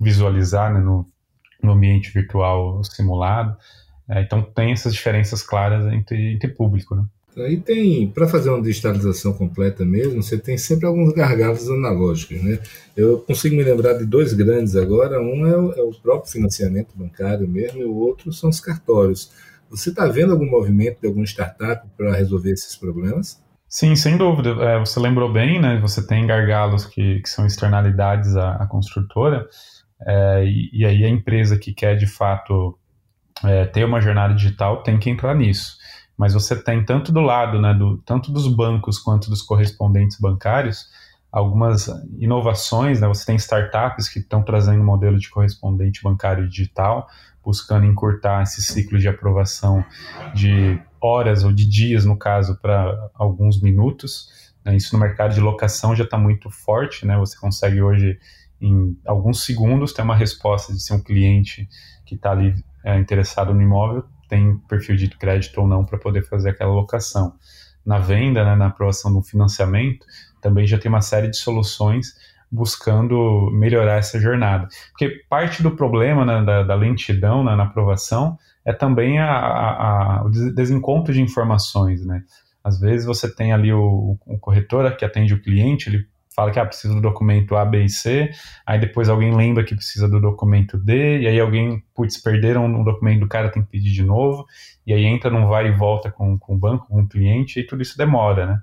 visualizar 0.00 0.72
né, 0.72 0.80
no, 0.80 1.06
no 1.62 1.72
ambiente 1.72 2.10
virtual 2.12 2.82
simulado. 2.84 3.56
É, 4.08 4.22
então 4.22 4.42
tem 4.42 4.72
essas 4.72 4.94
diferenças 4.94 5.42
claras 5.42 5.92
entre, 5.92 6.34
entre 6.34 6.48
público, 6.48 6.94
né? 6.94 7.04
Aí 7.38 7.58
tem, 7.60 8.08
para 8.08 8.26
fazer 8.26 8.48
uma 8.48 8.62
digitalização 8.62 9.34
completa 9.34 9.84
mesmo, 9.84 10.22
você 10.22 10.38
tem 10.38 10.56
sempre 10.56 10.86
alguns 10.86 11.12
gargalos 11.12 11.68
analógicos, 11.68 12.42
né? 12.42 12.58
Eu 12.96 13.18
consigo 13.18 13.54
me 13.54 13.62
lembrar 13.62 13.92
de 13.92 14.06
dois 14.06 14.32
grandes 14.32 14.74
agora, 14.74 15.20
um 15.20 15.46
é 15.46 15.54
o, 15.54 15.72
é 15.72 15.82
o 15.82 15.90
próprio 15.90 16.32
financiamento 16.32 16.96
bancário 16.96 17.46
mesmo, 17.46 17.82
e 17.82 17.84
o 17.84 17.94
outro 17.94 18.32
são 18.32 18.48
os 18.48 18.58
cartórios. 18.58 19.30
Você 19.68 19.90
está 19.90 20.06
vendo 20.06 20.32
algum 20.32 20.48
movimento 20.48 21.00
de 21.00 21.08
alguma 21.08 21.26
startup 21.26 21.86
para 21.94 22.14
resolver 22.14 22.52
esses 22.52 22.74
problemas? 22.74 23.38
Sim, 23.68 23.94
sem 23.96 24.16
dúvida. 24.16 24.50
É, 24.62 24.78
você 24.78 24.98
lembrou 24.98 25.30
bem, 25.30 25.60
né? 25.60 25.78
Você 25.80 26.06
tem 26.06 26.26
gargalos 26.26 26.86
que, 26.86 27.20
que 27.20 27.28
são 27.28 27.44
externalidades 27.44 28.34
à, 28.34 28.54
à 28.54 28.66
construtora, 28.66 29.46
é, 30.00 30.44
e, 30.44 30.70
e, 30.72 30.84
aí 30.84 31.04
a 31.04 31.08
empresa 31.08 31.58
que 31.58 31.72
quer 31.72 31.96
de 31.96 32.06
fato 32.06 32.78
é, 33.44 33.64
ter 33.66 33.84
uma 33.84 34.00
jornada 34.00 34.34
digital 34.34 34.82
tem 34.82 34.98
que 34.98 35.10
entrar 35.10 35.34
nisso. 35.34 35.76
Mas 36.16 36.32
você 36.32 36.56
tem 36.56 36.84
tanto 36.84 37.12
do 37.12 37.20
lado, 37.20 37.60
né, 37.60 37.74
do, 37.74 37.98
tanto 37.98 38.32
dos 38.32 38.48
bancos 38.48 38.98
quanto 38.98 39.28
dos 39.28 39.42
correspondentes 39.42 40.18
bancários, 40.18 40.88
algumas 41.30 41.88
inovações, 42.18 43.00
né, 43.00 43.08
você 43.08 43.26
tem 43.26 43.36
startups 43.36 44.08
que 44.08 44.20
estão 44.20 44.42
trazendo 44.42 44.80
um 44.80 44.84
modelo 44.84 45.18
de 45.18 45.28
correspondente 45.28 46.02
bancário 46.02 46.48
digital, 46.48 47.06
buscando 47.44 47.84
encurtar 47.84 48.42
esse 48.42 48.62
ciclo 48.62 48.98
de 48.98 49.06
aprovação 49.06 49.84
de 50.34 50.80
horas 51.00 51.44
ou 51.44 51.52
de 51.52 51.66
dias, 51.66 52.04
no 52.04 52.16
caso, 52.16 52.58
para 52.60 53.10
alguns 53.14 53.60
minutos. 53.60 54.54
Né, 54.64 54.76
isso 54.76 54.94
no 54.94 55.00
mercado 55.00 55.34
de 55.34 55.40
locação 55.40 55.94
já 55.94 56.04
está 56.04 56.16
muito 56.16 56.50
forte, 56.50 57.06
né, 57.06 57.18
você 57.18 57.36
consegue 57.38 57.82
hoje, 57.82 58.18
em 58.60 58.96
alguns 59.06 59.44
segundos, 59.44 59.92
ter 59.92 60.02
uma 60.02 60.16
resposta 60.16 60.72
de 60.72 60.82
ser 60.82 60.94
um 60.94 61.02
cliente 61.02 61.68
que 62.04 62.14
está 62.14 62.30
ali 62.30 62.54
é, 62.84 62.98
interessado 62.98 63.52
no 63.52 63.60
imóvel, 63.60 64.04
tem 64.28 64.56
perfil 64.68 64.96
de 64.96 65.08
crédito 65.08 65.60
ou 65.60 65.68
não 65.68 65.84
para 65.84 65.98
poder 65.98 66.22
fazer 66.22 66.50
aquela 66.50 66.72
locação. 66.72 67.34
Na 67.84 67.98
venda, 67.98 68.44
né, 68.44 68.56
na 68.56 68.66
aprovação 68.66 69.12
do 69.12 69.22
financiamento, 69.22 70.04
também 70.40 70.66
já 70.66 70.78
tem 70.78 70.88
uma 70.88 71.00
série 71.00 71.28
de 71.28 71.36
soluções 71.36 72.14
buscando 72.50 73.50
melhorar 73.52 73.96
essa 73.96 74.20
jornada. 74.20 74.68
Porque 74.90 75.24
parte 75.28 75.62
do 75.62 75.70
problema 75.72 76.24
né, 76.24 76.44
da, 76.44 76.62
da, 76.62 76.74
lentidão 76.74 77.44
né, 77.44 77.54
na 77.54 77.64
aprovação 77.64 78.38
é 78.64 78.72
também 78.72 79.18
a, 79.18 79.30
a, 79.30 80.18
a, 80.18 80.24
o 80.24 80.30
desencontro 80.30 81.12
de 81.12 81.20
informações. 81.20 82.04
Né? 82.04 82.22
Às 82.62 82.80
vezes 82.80 83.06
você 83.06 83.32
tem 83.32 83.52
ali 83.52 83.72
o, 83.72 84.18
o 84.26 84.38
corretor 84.38 84.96
que 84.96 85.04
atende 85.04 85.34
o 85.34 85.42
cliente, 85.42 85.88
ele 85.88 86.06
fala 86.36 86.50
que 86.50 86.60
ah, 86.60 86.66
precisa 86.66 86.94
do 86.94 87.00
documento 87.00 87.56
A, 87.56 87.64
B 87.64 87.84
e 87.84 87.88
C, 87.88 88.30
aí 88.66 88.78
depois 88.78 89.08
alguém 89.08 89.34
lembra 89.34 89.64
que 89.64 89.74
precisa 89.74 90.06
do 90.06 90.20
documento 90.20 90.76
D, 90.76 91.20
e 91.20 91.26
aí 91.26 91.40
alguém, 91.40 91.82
putz, 91.94 92.18
perderam 92.22 92.78
o 92.78 92.84
documento 92.84 93.20
do 93.20 93.26
cara, 93.26 93.48
tem 93.48 93.62
que 93.62 93.70
pedir 93.70 93.90
de 93.90 94.04
novo, 94.04 94.46
e 94.86 94.92
aí 94.92 95.04
entra 95.06 95.30
num 95.30 95.48
vai 95.48 95.68
e 95.68 95.72
volta 95.72 96.10
com, 96.10 96.38
com 96.38 96.54
o 96.54 96.58
banco, 96.58 96.86
com 96.88 97.00
o 97.00 97.08
cliente, 97.08 97.58
e 97.58 97.66
tudo 97.66 97.80
isso 97.80 97.96
demora, 97.96 98.46
né? 98.46 98.60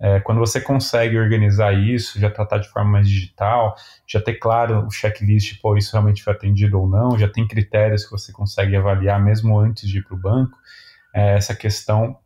É, 0.00 0.20
quando 0.20 0.38
você 0.38 0.60
consegue 0.60 1.18
organizar 1.18 1.72
isso, 1.72 2.20
já 2.20 2.30
tratar 2.30 2.58
de 2.58 2.68
forma 2.68 2.88
mais 2.92 3.08
digital, 3.08 3.74
já 4.06 4.20
ter 4.20 4.34
claro 4.34 4.86
o 4.86 4.90
checklist, 4.92 5.60
pô, 5.60 5.76
isso 5.76 5.90
realmente 5.90 6.22
foi 6.22 6.32
atendido 6.32 6.80
ou 6.80 6.88
não, 6.88 7.18
já 7.18 7.28
tem 7.28 7.48
critérios 7.48 8.04
que 8.04 8.12
você 8.12 8.30
consegue 8.30 8.76
avaliar 8.76 9.20
mesmo 9.20 9.58
antes 9.58 9.88
de 9.88 9.98
ir 9.98 10.04
para 10.04 10.14
o 10.14 10.20
banco, 10.20 10.56
é, 11.12 11.34
essa 11.34 11.52
questão 11.52 12.16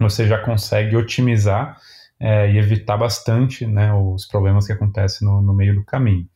você 0.00 0.26
já 0.26 0.38
consegue 0.38 0.96
otimizar 0.96 1.78
é, 2.20 2.50
e 2.50 2.58
evitar 2.58 2.96
bastante 2.96 3.66
né, 3.66 3.92
os 3.92 4.26
problemas 4.26 4.66
que 4.66 4.72
acontecem 4.72 5.26
no, 5.26 5.42
no 5.42 5.54
meio 5.54 5.74
do 5.74 5.84
caminho. 5.84 6.26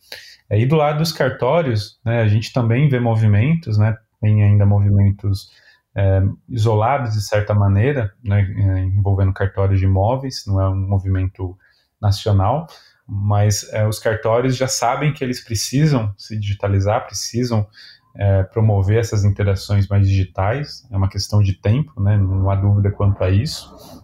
É, 0.51 0.59
e 0.59 0.67
do 0.67 0.77
lado 0.77 0.99
dos 0.99 1.13
cartórios, 1.13 2.01
né, 2.05 2.23
a 2.23 2.29
gente 2.29 2.53
também 2.53 2.89
vê 2.89 2.99
movimentos, 2.99 3.79
né, 3.79 3.97
tem 4.21 4.43
ainda 4.43 4.67
movimentos 4.67 5.51
é, 5.95 6.23
isolados 6.49 7.15
de 7.15 7.23
certa 7.23 7.55
maneira, 7.55 8.13
né, 8.23 8.41
é, 8.41 8.79
envolvendo 8.81 9.33
cartórios 9.33 9.79
de 9.79 9.87
imóveis, 9.87 10.45
não 10.47 10.61
é 10.61 10.69
um 10.69 10.77
movimento 10.77 11.57
nacional, 12.01 12.67
mas 13.07 13.69
é, 13.73 13.87
os 13.87 13.99
cartórios 13.99 14.57
já 14.57 14.69
sabem 14.69 15.13
que 15.13 15.25
eles 15.25 15.43
precisam 15.43 16.13
se 16.17 16.39
digitalizar, 16.39 17.07
precisam 17.07 17.67
é, 18.15 18.43
promover 18.43 18.99
essas 18.99 19.25
interações 19.25 19.89
mais 19.89 20.07
digitais, 20.07 20.87
é 20.91 20.97
uma 20.97 21.09
questão 21.09 21.43
de 21.43 21.55
tempo, 21.55 22.01
né, 22.01 22.17
não 22.17 22.51
há 22.51 22.55
dúvida 22.55 22.91
quanto 22.91 23.23
a 23.23 23.31
isso. 23.31 23.98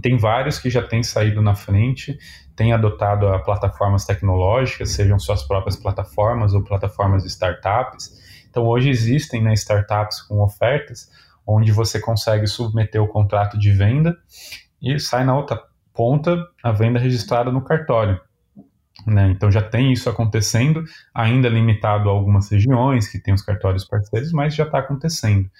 Tem 0.00 0.16
vários 0.16 0.58
que 0.58 0.70
já 0.70 0.82
têm 0.82 1.02
saído 1.02 1.40
na 1.42 1.54
frente, 1.54 2.18
têm 2.56 2.72
adotado 2.72 3.26
plataformas 3.44 4.04
tecnológicas, 4.04 4.90
sejam 4.90 5.18
suas 5.18 5.42
próprias 5.42 5.76
plataformas 5.76 6.54
ou 6.54 6.62
plataformas 6.62 7.22
de 7.22 7.28
startups. 7.28 8.20
Então, 8.48 8.64
hoje 8.64 8.88
existem 8.88 9.42
né, 9.42 9.52
startups 9.54 10.22
com 10.22 10.40
ofertas 10.40 11.10
onde 11.46 11.72
você 11.72 12.00
consegue 12.00 12.46
submeter 12.46 13.02
o 13.02 13.08
contrato 13.08 13.58
de 13.58 13.70
venda 13.70 14.16
e 14.80 14.98
sai 14.98 15.24
na 15.24 15.36
outra 15.36 15.60
ponta 15.92 16.36
a 16.62 16.72
venda 16.72 16.98
registrada 16.98 17.50
no 17.50 17.62
cartório. 17.62 18.20
Né? 19.06 19.30
Então 19.30 19.50
já 19.50 19.60
tem 19.60 19.92
isso 19.92 20.08
acontecendo, 20.08 20.84
ainda 21.14 21.48
limitado 21.48 22.08
a 22.08 22.12
algumas 22.12 22.50
regiões 22.50 23.08
que 23.08 23.18
tem 23.18 23.34
os 23.34 23.42
cartórios 23.42 23.84
parceiros, 23.84 24.32
mas 24.32 24.54
já 24.54 24.64
está 24.64 24.78
acontecendo. 24.78 25.50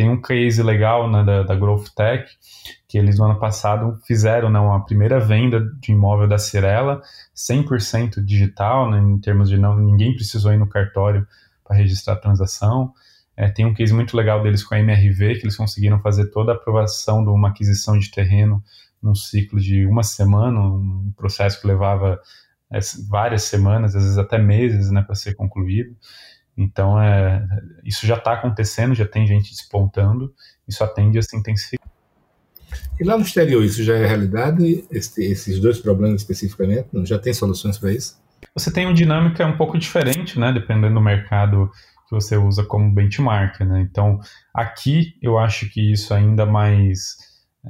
Tem 0.00 0.08
um 0.08 0.18
case 0.18 0.62
legal 0.62 1.10
né, 1.10 1.22
da, 1.22 1.42
da 1.42 1.54
Growth 1.54 1.88
Tech, 1.94 2.24
que 2.88 2.96
eles 2.96 3.18
no 3.18 3.26
ano 3.26 3.38
passado 3.38 3.98
fizeram 4.06 4.48
né, 4.48 4.58
uma 4.58 4.82
primeira 4.82 5.20
venda 5.20 5.60
de 5.78 5.92
imóvel 5.92 6.26
da 6.26 6.38
Cirela, 6.38 7.02
100% 7.36 8.24
digital, 8.24 8.90
né, 8.90 8.98
em 8.98 9.18
termos 9.18 9.50
de 9.50 9.58
não, 9.58 9.76
ninguém 9.76 10.14
precisou 10.14 10.54
ir 10.54 10.56
no 10.56 10.66
cartório 10.66 11.28
para 11.62 11.76
registrar 11.76 12.14
a 12.14 12.16
transação. 12.16 12.94
É, 13.36 13.50
tem 13.50 13.66
um 13.66 13.74
case 13.74 13.92
muito 13.92 14.16
legal 14.16 14.42
deles 14.42 14.64
com 14.64 14.74
a 14.74 14.78
MRV, 14.78 15.34
que 15.34 15.44
eles 15.44 15.56
conseguiram 15.58 16.00
fazer 16.00 16.30
toda 16.30 16.52
a 16.52 16.54
aprovação 16.54 17.22
de 17.22 17.28
uma 17.28 17.50
aquisição 17.50 17.98
de 17.98 18.10
terreno 18.10 18.64
num 19.02 19.14
ciclo 19.14 19.60
de 19.60 19.84
uma 19.84 20.02
semana, 20.02 20.58
um 20.62 21.12
processo 21.14 21.60
que 21.60 21.66
levava 21.66 22.18
é, 22.72 22.78
várias 23.06 23.42
semanas, 23.42 23.94
às 23.94 24.02
vezes 24.02 24.16
até 24.16 24.38
meses, 24.38 24.90
né, 24.90 25.02
para 25.02 25.14
ser 25.14 25.34
concluído. 25.34 25.94
Então, 26.56 27.00
é, 27.00 27.46
isso 27.84 28.06
já 28.06 28.16
está 28.16 28.34
acontecendo, 28.34 28.94
já 28.94 29.06
tem 29.06 29.26
gente 29.26 29.50
despontando, 29.50 30.32
isso 30.68 30.84
atende 30.84 31.18
a 31.18 31.22
se 31.22 31.36
intensificar. 31.36 31.88
E 33.00 33.04
lá 33.04 33.16
no 33.16 33.24
exterior, 33.24 33.64
isso 33.64 33.82
já 33.82 33.96
é 33.96 34.06
realidade? 34.06 34.84
Esse, 34.90 35.24
esses 35.24 35.58
dois 35.58 35.80
problemas 35.80 36.20
especificamente? 36.20 36.88
Não, 36.92 37.04
já 37.04 37.18
tem 37.18 37.32
soluções 37.32 37.78
para 37.78 37.92
isso? 37.92 38.20
Você 38.54 38.70
tem 38.70 38.86
uma 38.86 38.94
dinâmica 38.94 39.46
um 39.46 39.56
pouco 39.56 39.78
diferente, 39.78 40.38
né? 40.38 40.52
Dependendo 40.52 40.94
do 40.94 41.00
mercado 41.00 41.70
que 42.06 42.14
você 42.14 42.36
usa 42.36 42.62
como 42.62 42.92
benchmark, 42.92 43.60
né? 43.60 43.80
Então, 43.80 44.20
aqui 44.52 45.14
eu 45.22 45.38
acho 45.38 45.70
que 45.70 45.92
isso 45.92 46.12
ainda 46.12 46.44
mais, 46.44 47.16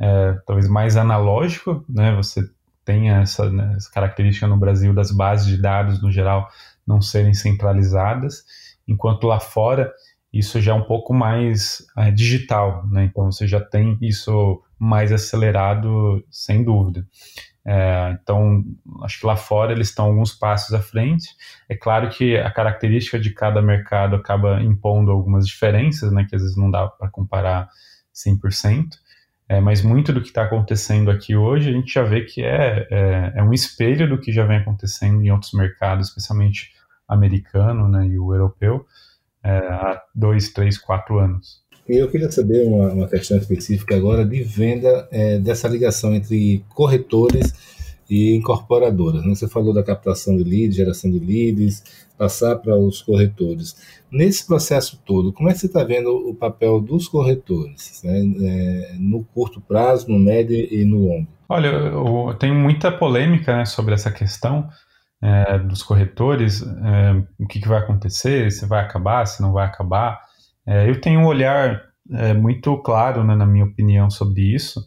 é, 0.01 0.37
talvez 0.45 0.69
mais 0.69 0.97
analógico, 0.97 1.85
né? 1.89 2.15
Você 2.17 2.43
tem 2.85 3.11
essa, 3.11 3.49
né, 3.51 3.75
essa 3.77 3.91
característica 3.93 4.49
no 4.49 4.57
Brasil 4.57 4.93
das 4.93 5.13
bases 5.13 5.47
de 5.47 5.57
dados, 5.57 6.03
no 6.03 6.11
geral, 6.11 6.49
não 6.85 7.01
serem 7.01 7.35
centralizadas 7.35 8.43
enquanto 8.91 9.27
lá 9.27 9.41
fora 9.41 9.93
isso 10.33 10.61
já 10.61 10.73
é 10.73 10.75
um 10.75 10.85
pouco 10.85 11.13
mais 11.13 11.85
é, 11.97 12.11
digital, 12.11 12.87
né? 12.89 13.05
Então 13.05 13.31
você 13.33 13.47
já 13.47 13.61
tem 13.61 13.99
isso 14.01 14.63
mais 14.79 15.11
acelerado, 15.13 16.25
sem 16.31 16.63
dúvida. 16.63 17.05
É, 17.67 18.17
então, 18.23 18.65
acho 19.03 19.21
que 19.21 19.27
lá 19.27 19.37
fora 19.37 19.73
eles 19.73 19.89
estão 19.89 20.07
alguns 20.07 20.33
passos 20.33 20.73
à 20.73 20.81
frente. 20.81 21.29
É 21.69 21.77
claro 21.77 22.09
que 22.09 22.37
a 22.37 22.51
característica 22.51 23.19
de 23.19 23.31
cada 23.31 23.61
mercado 23.61 24.17
acaba 24.17 24.63
impondo 24.63 25.11
algumas 25.11 25.47
diferenças, 25.47 26.11
né, 26.13 26.27
que 26.29 26.35
às 26.35 26.43
vezes 26.43 26.57
não 26.57 26.71
dá 26.71 26.87
para 26.87 27.11
comparar 27.11 27.69
100%, 28.15 28.89
é, 29.49 29.61
mas 29.61 29.83
muito 29.83 30.13
do 30.13 30.21
que 30.21 30.29
está 30.29 30.45
acontecendo 30.45 31.11
aqui 31.11 31.35
hoje 31.35 31.69
a 31.69 31.73
gente 31.73 31.93
já 31.93 32.03
vê 32.03 32.23
que 32.23 32.43
é, 32.43 32.87
é, 32.91 33.33
é, 33.37 33.43
um 33.43 33.53
espelho 33.53 34.09
do 34.09 34.19
que 34.19 34.33
já 34.33 34.45
vem 34.45 34.59
acontecendo 34.59 35.23
em 35.23 35.31
outros 35.31 35.53
mercados, 35.53 36.09
especialmente 36.09 36.73
americano 37.11 37.89
né, 37.89 38.07
e 38.07 38.19
o 38.19 38.33
europeu, 38.33 38.87
é, 39.43 39.51
há 39.51 40.01
dois, 40.15 40.53
três, 40.53 40.79
quatro 40.79 41.19
anos. 41.19 41.61
E 41.89 41.97
eu 41.97 42.09
queria 42.09 42.31
saber 42.31 42.65
uma, 42.67 42.93
uma 42.93 43.09
questão 43.09 43.37
específica 43.37 43.97
agora 43.97 44.25
de 44.25 44.43
venda 44.43 45.09
é, 45.11 45.39
dessa 45.39 45.67
ligação 45.67 46.15
entre 46.15 46.65
corretores 46.69 47.53
e 48.09 48.37
incorporadoras. 48.37 49.25
Né? 49.25 49.35
Você 49.35 49.49
falou 49.49 49.75
da 49.75 49.83
captação 49.83 50.37
de 50.37 50.45
leads, 50.45 50.77
geração 50.77 51.11
de 51.11 51.19
leads, 51.19 51.83
passar 52.17 52.57
para 52.57 52.77
os 52.77 53.03
corretores. 53.03 53.75
Nesse 54.11 54.47
processo 54.47 55.01
todo, 55.05 55.33
como 55.33 55.49
é 55.49 55.53
que 55.53 55.59
você 55.59 55.67
está 55.67 55.83
vendo 55.83 56.11
o 56.29 56.35
papel 56.35 56.81
dos 56.81 57.09
corretores 57.09 58.03
né? 58.05 58.21
é, 58.41 58.95
no 58.99 59.25
curto 59.25 59.61
prazo, 59.61 60.09
no 60.09 60.19
médio 60.19 60.57
e 60.57 60.85
no 60.85 61.09
longo? 61.09 61.27
Olha, 61.49 61.69
eu 61.69 62.37
tenho 62.39 62.55
muita 62.55 62.93
polêmica 62.93 63.57
né, 63.57 63.65
sobre 63.65 63.95
essa 63.95 64.13
questão 64.13 64.69
é, 65.23 65.59
dos 65.59 65.83
corretores, 65.83 66.63
é, 66.63 67.23
o 67.39 67.47
que, 67.47 67.61
que, 67.61 67.69
vai 67.69 67.79
acontecer, 67.79 68.51
se 68.51 68.67
vai 68.67 68.81
acabar, 68.81 69.27
se 69.27 69.43
não 69.43 69.53
vai 69.53 69.67
acabar. 69.67 70.21
É, 70.67 70.89
eu 70.89 71.01
tenho 71.01 71.21
um 71.21 71.27
olhar 71.27 71.83
é, 72.13 72.33
muito 72.33 72.77
claro, 72.79 73.23
né, 73.23 73.35
na 73.35 73.47
minha 73.47 73.65
opinião, 73.65 74.11
sobre 74.11 74.43
isso, 74.55 74.85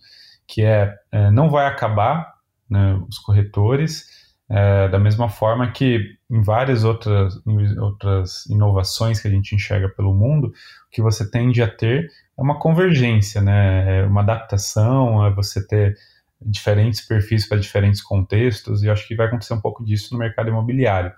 que 0.47 0.63
é, 0.63 0.93
é 1.11 1.29
não 1.31 1.49
vai 1.49 1.67
acabar 1.67 2.33
né, 2.69 2.99
os 3.07 3.19
corretores, 3.19 4.05
é, 4.49 4.87
da 4.89 4.99
mesma 4.99 5.29
forma 5.29 5.71
que 5.71 6.17
em 6.29 6.41
várias 6.41 6.83
outras, 6.83 7.35
em 7.45 7.79
outras 7.79 8.45
inovações 8.47 9.19
que 9.19 9.27
a 9.27 9.31
gente 9.31 9.55
enxerga 9.55 9.87
pelo 9.89 10.13
mundo, 10.13 10.47
o 10.47 10.51
que 10.91 11.01
você 11.01 11.29
tende 11.29 11.61
a 11.61 11.67
ter 11.67 12.09
é 12.37 12.41
uma 12.41 12.59
convergência, 12.59 13.41
né, 13.41 14.03
uma 14.05 14.21
adaptação, 14.21 15.25
é 15.25 15.31
você 15.31 15.65
ter 15.65 15.95
diferentes 16.45 17.01
perfis 17.01 17.47
para 17.47 17.59
diferentes 17.59 18.01
contextos, 18.01 18.83
e 18.83 18.89
acho 18.89 19.07
que 19.07 19.15
vai 19.15 19.27
acontecer 19.27 19.53
um 19.53 19.61
pouco 19.61 19.83
disso 19.83 20.13
no 20.13 20.19
mercado 20.19 20.49
imobiliário. 20.49 21.11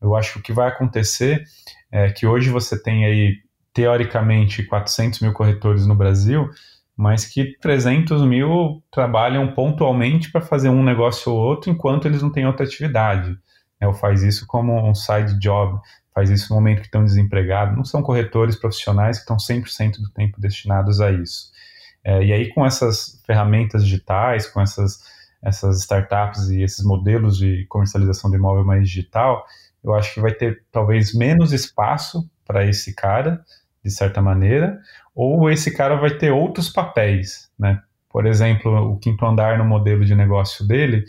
Eu 0.00 0.16
acho 0.16 0.34
que 0.34 0.38
o 0.40 0.42
que 0.42 0.52
vai 0.52 0.68
acontecer 0.68 1.44
é 1.90 2.10
que 2.10 2.26
hoje 2.26 2.50
você 2.50 2.80
tem 2.80 3.04
aí 3.04 3.36
teoricamente 3.72 4.62
400 4.64 5.20
mil 5.20 5.32
corretores 5.32 5.86
no 5.86 5.94
Brasil, 5.94 6.50
mas 6.96 7.24
que 7.24 7.56
300 7.58 8.22
mil 8.22 8.82
trabalham 8.90 9.52
pontualmente 9.54 10.30
para 10.30 10.40
fazer 10.40 10.68
um 10.68 10.82
negócio 10.82 11.32
ou 11.32 11.38
outro 11.38 11.70
enquanto 11.70 12.06
eles 12.06 12.22
não 12.22 12.30
têm 12.30 12.46
outra 12.46 12.66
atividade. 12.66 13.36
É, 13.80 13.86
ou 13.86 13.94
faz 13.94 14.22
isso 14.22 14.46
como 14.46 14.88
um 14.88 14.94
side 14.94 15.38
job, 15.38 15.80
faz 16.14 16.30
isso 16.30 16.50
no 16.50 16.56
momento 16.56 16.80
que 16.80 16.86
estão 16.86 17.04
desempregados. 17.04 17.76
Não 17.76 17.84
são 17.84 18.02
corretores 18.02 18.56
profissionais 18.56 19.16
que 19.16 19.22
estão 19.22 19.36
100% 19.36 20.00
do 20.00 20.10
tempo 20.10 20.40
destinados 20.40 21.00
a 21.00 21.10
isso. 21.10 21.51
É, 22.04 22.24
e 22.24 22.32
aí, 22.32 22.48
com 22.52 22.66
essas 22.66 23.22
ferramentas 23.26 23.84
digitais, 23.84 24.46
com 24.46 24.60
essas, 24.60 25.00
essas 25.42 25.80
startups 25.80 26.48
e 26.50 26.62
esses 26.62 26.84
modelos 26.84 27.38
de 27.38 27.64
comercialização 27.68 28.30
de 28.30 28.36
imóvel 28.36 28.64
mais 28.64 28.88
digital, 28.88 29.44
eu 29.82 29.94
acho 29.94 30.14
que 30.14 30.20
vai 30.20 30.32
ter 30.32 30.64
talvez 30.70 31.14
menos 31.14 31.52
espaço 31.52 32.28
para 32.46 32.66
esse 32.66 32.94
cara, 32.94 33.44
de 33.84 33.90
certa 33.90 34.20
maneira, 34.20 34.78
ou 35.14 35.50
esse 35.50 35.74
cara 35.74 35.96
vai 35.96 36.10
ter 36.10 36.30
outros 36.30 36.68
papéis, 36.70 37.50
né? 37.58 37.80
Por 38.08 38.26
exemplo, 38.26 38.92
o 38.92 38.98
quinto 38.98 39.24
andar 39.24 39.58
no 39.58 39.64
modelo 39.64 40.04
de 40.04 40.14
negócio 40.14 40.66
dele, 40.66 41.04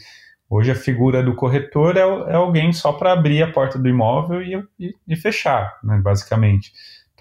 hoje 0.49 0.71
a 0.71 0.75
figura 0.75 1.21
do 1.21 1.35
corretor 1.35 1.97
é, 1.97 1.99
é 1.99 2.35
alguém 2.35 2.71
só 2.71 2.93
para 2.93 3.11
abrir 3.11 3.43
a 3.43 3.51
porta 3.51 3.77
do 3.77 3.89
imóvel 3.89 4.41
e, 4.41 4.55
e, 4.79 4.95
e 5.07 5.15
fechar, 5.15 5.77
né, 5.83 5.99
basicamente. 6.01 6.71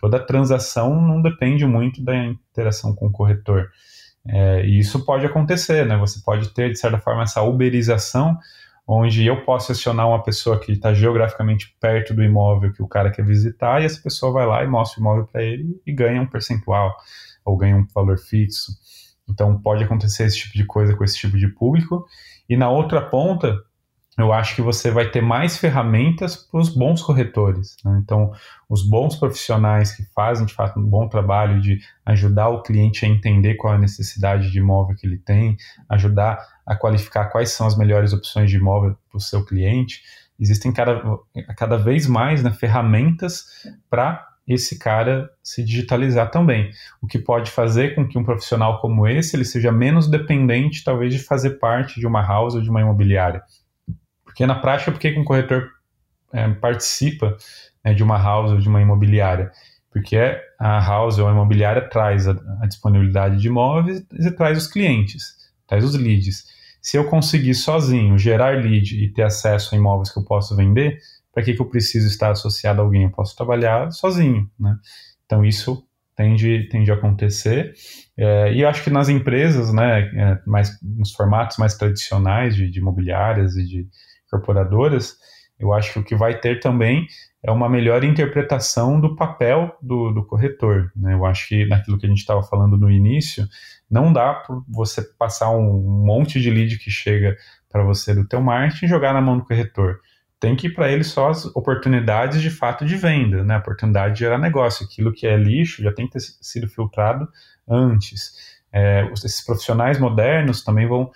Toda 0.02 0.18
transação 0.18 1.00
não 1.00 1.22
depende 1.22 1.64
muito 1.64 2.02
da 2.02 2.12
interação 2.16 2.92
com 2.92 3.06
o 3.06 3.12
corretor. 3.12 3.70
É, 4.26 4.66
e 4.66 4.80
isso 4.80 5.06
pode 5.06 5.24
acontecer, 5.24 5.86
né? 5.86 5.96
Você 5.96 6.20
pode 6.24 6.48
ter, 6.48 6.72
de 6.72 6.78
certa 6.78 6.98
forma, 6.98 7.22
essa 7.22 7.40
uberização 7.40 8.36
onde 8.84 9.24
eu 9.24 9.44
posso 9.44 9.70
acionar 9.70 10.08
uma 10.08 10.20
pessoa 10.20 10.58
que 10.58 10.72
está 10.72 10.92
geograficamente 10.92 11.76
perto 11.80 12.12
do 12.12 12.20
imóvel 12.20 12.72
que 12.72 12.82
o 12.82 12.88
cara 12.88 13.12
quer 13.12 13.24
visitar 13.24 13.80
e 13.80 13.84
essa 13.84 14.02
pessoa 14.02 14.32
vai 14.32 14.44
lá 14.44 14.64
e 14.64 14.66
mostra 14.66 14.98
o 14.98 15.02
imóvel 15.02 15.24
para 15.24 15.40
ele 15.40 15.80
e 15.86 15.92
ganha 15.92 16.20
um 16.20 16.26
percentual 16.26 16.96
ou 17.44 17.56
ganha 17.56 17.76
um 17.76 17.86
valor 17.94 18.18
fixo. 18.18 18.72
Então 19.30 19.56
pode 19.62 19.84
acontecer 19.84 20.24
esse 20.24 20.38
tipo 20.38 20.54
de 20.54 20.66
coisa 20.66 20.96
com 20.96 21.04
esse 21.04 21.16
tipo 21.16 21.38
de 21.38 21.46
público. 21.46 22.04
E 22.48 22.56
na 22.56 22.68
outra 22.68 23.00
ponta, 23.00 23.56
eu 24.18 24.30
acho 24.30 24.54
que 24.54 24.60
você 24.60 24.90
vai 24.90 25.10
ter 25.10 25.22
mais 25.22 25.56
ferramentas 25.56 26.36
para 26.36 26.60
os 26.60 26.68
bons 26.68 27.02
corretores. 27.02 27.76
Né? 27.82 27.98
Então, 28.02 28.30
os 28.68 28.86
bons 28.86 29.16
profissionais 29.16 29.92
que 29.92 30.02
fazem 30.14 30.44
de 30.44 30.52
fato 30.52 30.78
um 30.78 30.84
bom 30.84 31.08
trabalho 31.08 31.60
de 31.60 31.80
ajudar 32.04 32.50
o 32.50 32.62
cliente 32.62 33.06
a 33.06 33.08
entender 33.08 33.54
qual 33.54 33.72
é 33.72 33.76
a 33.76 33.80
necessidade 33.80 34.50
de 34.50 34.58
imóvel 34.58 34.96
que 34.96 35.06
ele 35.06 35.16
tem, 35.16 35.56
ajudar 35.88 36.38
a 36.66 36.76
qualificar 36.76 37.26
quais 37.26 37.52
são 37.52 37.66
as 37.66 37.76
melhores 37.76 38.12
opções 38.12 38.50
de 38.50 38.56
imóvel 38.58 38.96
para 39.08 39.16
o 39.16 39.20
seu 39.20 39.44
cliente. 39.44 40.02
Existem 40.38 40.72
cada, 40.72 41.02
cada 41.56 41.78
vez 41.78 42.06
mais 42.06 42.42
né, 42.42 42.50
ferramentas 42.50 43.46
para 43.88 44.28
esse 44.46 44.78
cara 44.78 45.30
se 45.42 45.64
digitalizar 45.64 46.30
também, 46.30 46.70
o 47.00 47.06
que 47.06 47.18
pode 47.18 47.50
fazer 47.50 47.94
com 47.94 48.06
que 48.06 48.18
um 48.18 48.24
profissional 48.24 48.80
como 48.80 49.06
esse 49.06 49.36
ele 49.36 49.44
seja 49.44 49.70
menos 49.70 50.08
dependente, 50.08 50.84
talvez, 50.84 51.14
de 51.14 51.20
fazer 51.20 51.58
parte 51.58 52.00
de 52.00 52.06
uma 52.06 52.26
house 52.26 52.54
ou 52.54 52.60
de 52.60 52.68
uma 52.68 52.80
imobiliária. 52.80 53.42
Porque 54.32 54.46
na 54.46 54.54
prática, 54.54 54.90
por 54.90 54.98
que 54.98 55.18
um 55.18 55.24
corretor 55.24 55.68
é, 56.32 56.48
participa 56.48 57.36
né, 57.84 57.92
de 57.92 58.02
uma 58.02 58.16
house 58.16 58.50
ou 58.50 58.58
de 58.58 58.68
uma 58.68 58.80
imobiliária? 58.80 59.52
Porque 59.90 60.16
a 60.58 60.80
house 60.80 61.18
ou 61.18 61.28
a 61.28 61.32
imobiliária 61.32 61.86
traz 61.86 62.26
a, 62.26 62.32
a 62.62 62.66
disponibilidade 62.66 63.36
de 63.36 63.48
imóveis 63.48 64.02
e 64.10 64.30
traz 64.30 64.56
os 64.56 64.66
clientes, 64.66 65.36
traz 65.66 65.84
os 65.84 65.94
leads. 65.94 66.46
Se 66.80 66.96
eu 66.96 67.04
conseguir 67.08 67.54
sozinho 67.54 68.18
gerar 68.18 68.56
lead 68.56 68.96
e 68.96 69.12
ter 69.12 69.22
acesso 69.22 69.74
a 69.74 69.78
imóveis 69.78 70.10
que 70.10 70.18
eu 70.18 70.24
posso 70.24 70.56
vender, 70.56 70.98
para 71.32 71.42
que, 71.42 71.52
que 71.52 71.60
eu 71.60 71.66
preciso 71.66 72.06
estar 72.08 72.30
associado 72.30 72.80
a 72.80 72.84
alguém? 72.84 73.04
Eu 73.04 73.10
posso 73.10 73.36
trabalhar 73.36 73.90
sozinho, 73.92 74.50
né? 74.58 74.76
Então 75.26 75.44
isso 75.44 75.86
tende, 76.16 76.68
tende 76.70 76.90
a 76.90 76.94
acontecer. 76.94 77.74
É, 78.16 78.52
e 78.54 78.62
eu 78.62 78.68
acho 78.68 78.82
que 78.82 78.90
nas 78.90 79.08
empresas, 79.08 79.72
né, 79.72 80.00
é, 80.14 80.40
mais, 80.46 80.78
nos 80.82 81.12
formatos 81.12 81.56
mais 81.58 81.74
tradicionais 81.74 82.54
de, 82.54 82.70
de 82.70 82.78
imobiliárias 82.78 83.56
e 83.56 83.66
de 83.66 83.88
incorporadoras, 84.32 85.16
eu 85.58 85.72
acho 85.72 85.92
que 85.92 85.98
o 85.98 86.04
que 86.04 86.16
vai 86.16 86.38
ter 86.40 86.60
também 86.60 87.06
é 87.42 87.50
uma 87.50 87.68
melhor 87.68 88.02
interpretação 88.04 89.00
do 89.00 89.14
papel 89.14 89.76
do, 89.82 90.12
do 90.12 90.24
corretor. 90.24 90.90
Né? 90.96 91.14
Eu 91.14 91.24
acho 91.24 91.48
que 91.48 91.66
naquilo 91.66 91.98
que 91.98 92.06
a 92.06 92.08
gente 92.08 92.18
estava 92.18 92.42
falando 92.42 92.78
no 92.78 92.90
início, 92.90 93.46
não 93.90 94.12
dá 94.12 94.34
para 94.34 94.60
você 94.68 95.02
passar 95.02 95.50
um 95.50 95.80
monte 96.04 96.40
de 96.40 96.50
lead 96.50 96.78
que 96.78 96.90
chega 96.90 97.36
para 97.68 97.82
você 97.82 98.14
do 98.14 98.26
teu 98.26 98.40
marketing 98.40 98.86
e 98.86 98.88
jogar 98.88 99.12
na 99.12 99.20
mão 99.20 99.38
do 99.38 99.44
corretor. 99.44 100.00
Tem 100.40 100.56
que 100.56 100.66
ir 100.66 100.74
para 100.74 100.90
ele 100.90 101.04
só 101.04 101.30
as 101.30 101.44
oportunidades 101.46 102.40
de 102.40 102.50
fato 102.50 102.84
de 102.84 102.96
venda, 102.96 103.44
né? 103.44 103.58
oportunidade 103.58 104.14
de 104.14 104.20
gerar 104.20 104.38
negócio. 104.38 104.84
Aquilo 104.84 105.12
que 105.12 105.26
é 105.26 105.36
lixo 105.36 105.82
já 105.82 105.92
tem 105.92 106.06
que 106.06 106.12
ter 106.12 106.20
sido 106.20 106.68
filtrado 106.68 107.28
antes. 107.68 108.52
É, 108.72 109.08
esses 109.12 109.44
profissionais 109.44 109.98
modernos 109.98 110.64
também 110.64 110.88
vão 110.88 111.10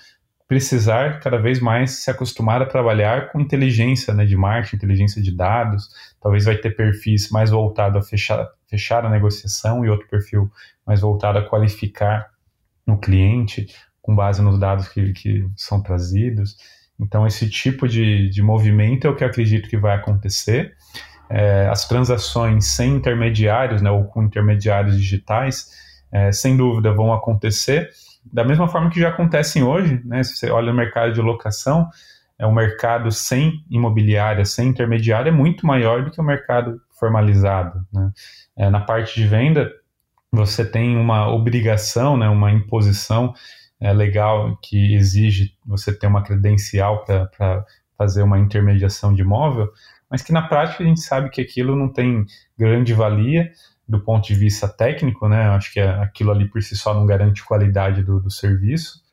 precisar 0.48 1.18
cada 1.20 1.38
vez 1.38 1.59
mais 1.59 2.02
se 2.02 2.11
acostumar 2.11 2.62
a 2.62 2.66
trabalhar 2.66 3.32
com 3.32 3.40
inteligência 3.40 4.14
né, 4.14 4.24
de 4.24 4.37
marketing, 4.37 4.76
inteligência 4.76 5.20
de 5.20 5.32
dados. 5.32 5.88
Talvez 6.20 6.44
vai 6.44 6.56
ter 6.56 6.76
perfis 6.76 7.30
mais 7.30 7.50
voltado 7.50 7.99
a 7.99 8.03
fechar, 8.03 8.49
fechar 8.68 9.05
a 9.05 9.11
negociação 9.11 9.84
e 9.84 9.88
outro 9.88 10.09
perfil 10.09 10.51
mais 10.86 11.01
voltado 11.01 11.38
a 11.38 11.42
qualificar 11.42 12.30
o 12.86 12.97
cliente 12.97 13.66
com 14.01 14.14
base 14.14 14.40
nos 14.40 14.59
dados 14.59 14.88
que, 14.88 15.12
que 15.12 15.49
são 15.57 15.82
trazidos. 15.82 16.57
Então, 16.99 17.26
esse 17.26 17.51
tipo 17.51 17.88
de, 17.88 18.30
de 18.30 18.40
movimento 18.40 19.07
é 19.07 19.11
o 19.11 19.16
que 19.16 19.24
eu 19.24 19.28
acredito 19.28 19.68
que 19.68 19.76
vai 19.76 19.97
acontecer. 19.97 20.74
É, 21.28 21.68
as 21.68 21.88
transações 21.88 22.66
sem 22.66 22.94
intermediários, 22.94 23.82
né, 23.82 23.90
ou 23.90 24.05
com 24.05 24.22
intermediários 24.22 24.97
digitais, 24.97 25.72
é, 26.12 26.30
sem 26.30 26.57
dúvida 26.57 26.92
vão 26.92 27.12
acontecer 27.12 27.90
da 28.33 28.45
mesma 28.45 28.68
forma 28.68 28.91
que 28.91 29.01
já 29.01 29.09
acontecem 29.09 29.62
hoje, 29.62 30.01
né? 30.05 30.22
Se 30.22 30.37
você 30.37 30.51
olha 30.51 30.72
o 30.72 30.77
mercado 30.77 31.12
de 31.12 31.20
locação, 31.20 31.89
é 32.39 32.47
um 32.47 32.53
mercado 32.53 33.11
sem 33.11 33.64
imobiliária, 33.70 34.45
sem 34.45 34.68
intermediária, 34.68 35.31
é 35.31 35.33
muito 35.33 35.66
maior 35.66 36.05
do 36.05 36.11
que 36.11 36.20
o 36.20 36.24
mercado 36.24 36.81
formalizado. 36.99 37.85
Né? 37.93 38.12
É, 38.57 38.70
na 38.70 38.81
parte 38.81 39.14
de 39.20 39.27
venda, 39.27 39.72
você 40.31 40.64
tem 40.64 40.97
uma 40.97 41.29
obrigação, 41.33 42.16
né, 42.16 42.29
uma 42.29 42.53
imposição 42.53 43.33
é, 43.81 43.93
legal 43.93 44.57
que 44.62 44.95
exige 44.95 45.55
você 45.64 45.97
ter 45.97 46.07
uma 46.07 46.22
credencial 46.22 47.05
para 47.05 47.64
fazer 47.97 48.22
uma 48.22 48.39
intermediação 48.39 49.14
de 49.14 49.22
imóvel, 49.22 49.70
mas 50.11 50.22
que 50.22 50.33
na 50.33 50.43
prática 50.43 50.83
a 50.83 50.87
gente 50.87 51.01
sabe 51.01 51.31
que 51.31 51.41
aquilo 51.41 51.74
não 51.74 51.91
tem 51.91 52.27
grande 52.59 52.93
valia 52.93 53.51
do 53.89 54.01
ponto 54.01 54.26
de 54.26 54.34
vista 54.34 54.68
técnico, 54.68 55.28
né? 55.28 55.49
Acho 55.51 55.72
que 55.72 55.80
aquilo 55.80 56.32
ali 56.32 56.49
por 56.49 56.62
si 56.62 56.76
só 56.76 56.93
não 56.93 57.07
garante 57.07 57.45
qualidade 57.45 58.03
do, 58.03 58.20
do 58.20 58.30
serviço. 58.30 59.05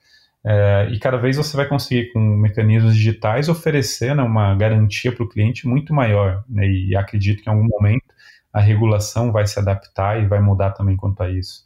É, 0.46 0.90
e 0.92 1.00
cada 1.00 1.18
vez 1.18 1.38
você 1.38 1.56
vai 1.56 1.68
conseguir, 1.68 2.12
com 2.12 2.20
mecanismos 2.20 2.96
digitais, 2.96 3.48
oferecer 3.48 4.14
né, 4.14 4.22
uma 4.24 4.54
garantia 4.56 5.12
para 5.12 5.24
o 5.24 5.30
cliente 5.30 5.68
muito 5.68 5.94
maior. 5.94 6.44
Né, 6.50 6.68
e 6.68 6.96
acredito 6.96 7.42
que 7.42 7.50
em 7.50 7.54
algum 7.54 7.68
momento 7.68 8.04
a 8.52 8.60
regulação 8.60 9.32
vai 9.32 9.48
se 9.48 9.58
adaptar 9.60 10.22
e 10.22 10.28
vai 10.28 10.40
mudar 10.42 10.72
também 10.72 10.98
quanto 10.98 11.24
a 11.24 11.30
isso. 11.30 11.64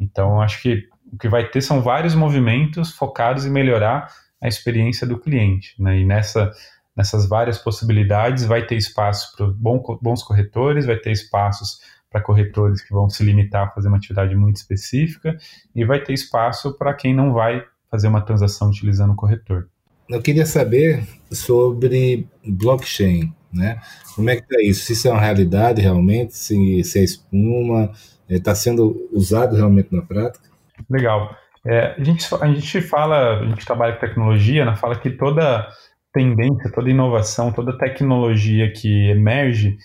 Então, 0.00 0.40
acho 0.40 0.62
que 0.62 0.88
o 1.12 1.18
que 1.18 1.28
vai 1.28 1.48
ter 1.48 1.60
são 1.60 1.82
vários 1.82 2.14
movimentos 2.14 2.92
focados 2.92 3.44
em 3.44 3.50
melhorar 3.50 4.10
a 4.40 4.48
experiência 4.48 5.06
do 5.06 5.18
cliente. 5.18 5.74
Né, 5.78 5.98
e 5.98 6.04
nessa, 6.04 6.50
nessas 6.96 7.28
várias 7.28 7.58
possibilidades, 7.58 8.44
vai 8.46 8.66
ter 8.66 8.76
espaço 8.76 9.36
para 9.36 9.46
bons 9.46 10.22
corretores, 10.22 10.86
vai 10.86 10.96
ter 10.96 11.12
espaços 11.12 11.80
para 12.14 12.22
corretores 12.22 12.80
que 12.80 12.94
vão 12.94 13.10
se 13.10 13.24
limitar 13.24 13.66
a 13.66 13.70
fazer 13.70 13.88
uma 13.88 13.96
atividade 13.96 14.36
muito 14.36 14.54
específica, 14.54 15.36
e 15.74 15.84
vai 15.84 16.00
ter 16.00 16.12
espaço 16.12 16.78
para 16.78 16.94
quem 16.94 17.12
não 17.12 17.32
vai 17.32 17.64
fazer 17.90 18.06
uma 18.06 18.20
transação 18.20 18.68
utilizando 18.68 19.12
o 19.12 19.16
corretor. 19.16 19.68
Eu 20.08 20.22
queria 20.22 20.46
saber 20.46 21.04
sobre 21.32 22.28
blockchain, 22.46 23.34
né? 23.52 23.80
Como 24.14 24.30
é 24.30 24.36
que 24.36 24.42
está 24.42 24.62
isso? 24.62 24.84
Se 24.84 24.92
isso 24.92 25.08
é 25.08 25.10
uma 25.10 25.20
realidade 25.20 25.82
realmente, 25.82 26.36
se, 26.36 26.84
se 26.84 27.00
é 27.00 27.02
espuma, 27.02 27.90
está 28.28 28.52
é, 28.52 28.54
sendo 28.54 29.08
usado 29.10 29.56
realmente 29.56 29.92
na 29.92 30.02
prática? 30.02 30.48
Legal. 30.88 31.36
É, 31.66 31.96
a, 31.98 32.04
gente, 32.04 32.32
a 32.32 32.46
gente 32.46 32.80
fala, 32.80 33.40
a 33.40 33.44
gente 33.44 33.66
trabalha 33.66 33.94
com 33.94 34.06
tecnologia, 34.06 34.64
né, 34.64 34.76
fala 34.76 34.96
que 34.96 35.10
toda 35.10 35.66
tendência, 36.12 36.70
toda 36.72 36.88
inovação, 36.88 37.50
toda 37.50 37.76
tecnologia 37.76 38.70
que 38.70 39.10
emerge, 39.10 39.76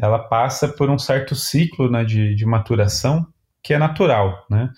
ela 0.00 0.18
passa 0.18 0.68
por 0.68 0.90
um 0.90 0.98
certo 0.98 1.34
ciclo 1.34 1.90
né, 1.90 2.04
de, 2.04 2.34
de 2.34 2.46
maturação 2.46 3.26
que 3.62 3.74
é 3.74 3.78
natural, 3.78 4.46
né? 4.48 4.70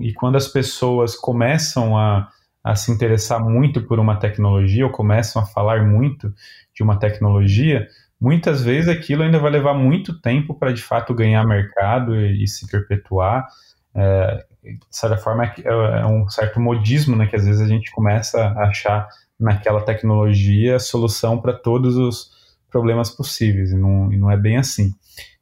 E 0.00 0.12
quando 0.12 0.36
as 0.36 0.48
pessoas 0.48 1.14
começam 1.14 1.96
a 1.96 2.28
a 2.64 2.74
se 2.74 2.90
interessar 2.90 3.38
muito 3.38 3.82
por 3.82 3.98
uma 4.00 4.16
tecnologia 4.16 4.86
ou 4.86 4.90
começam 4.90 5.42
a 5.42 5.44
falar 5.44 5.86
muito 5.86 6.32
de 6.74 6.82
uma 6.82 6.98
tecnologia, 6.98 7.86
muitas 8.18 8.62
vezes 8.64 8.88
aquilo 8.88 9.22
ainda 9.22 9.38
vai 9.38 9.50
levar 9.50 9.74
muito 9.74 10.18
tempo 10.18 10.54
para 10.54 10.72
de 10.72 10.82
fato 10.82 11.12
ganhar 11.12 11.44
mercado 11.44 12.16
e, 12.16 12.42
e 12.42 12.48
se 12.48 12.66
perpetuar. 12.66 13.46
É, 13.94 14.46
de 14.62 14.78
certa 14.90 15.18
forma, 15.18 15.44
é, 15.44 15.62
é 15.62 16.06
um 16.06 16.26
certo 16.30 16.58
modismo 16.58 17.14
né, 17.14 17.26
que 17.26 17.36
às 17.36 17.44
vezes 17.44 17.60
a 17.60 17.68
gente 17.68 17.92
começa 17.92 18.42
a 18.42 18.68
achar 18.68 19.08
naquela 19.38 19.82
tecnologia 19.82 20.78
solução 20.78 21.38
para 21.38 21.52
todos 21.52 21.98
os 21.98 22.32
problemas 22.74 23.08
possíveis, 23.08 23.70
e 23.70 23.76
não, 23.76 24.12
e 24.12 24.16
não, 24.16 24.28
é 24.28 24.36
bem 24.36 24.56
assim. 24.56 24.92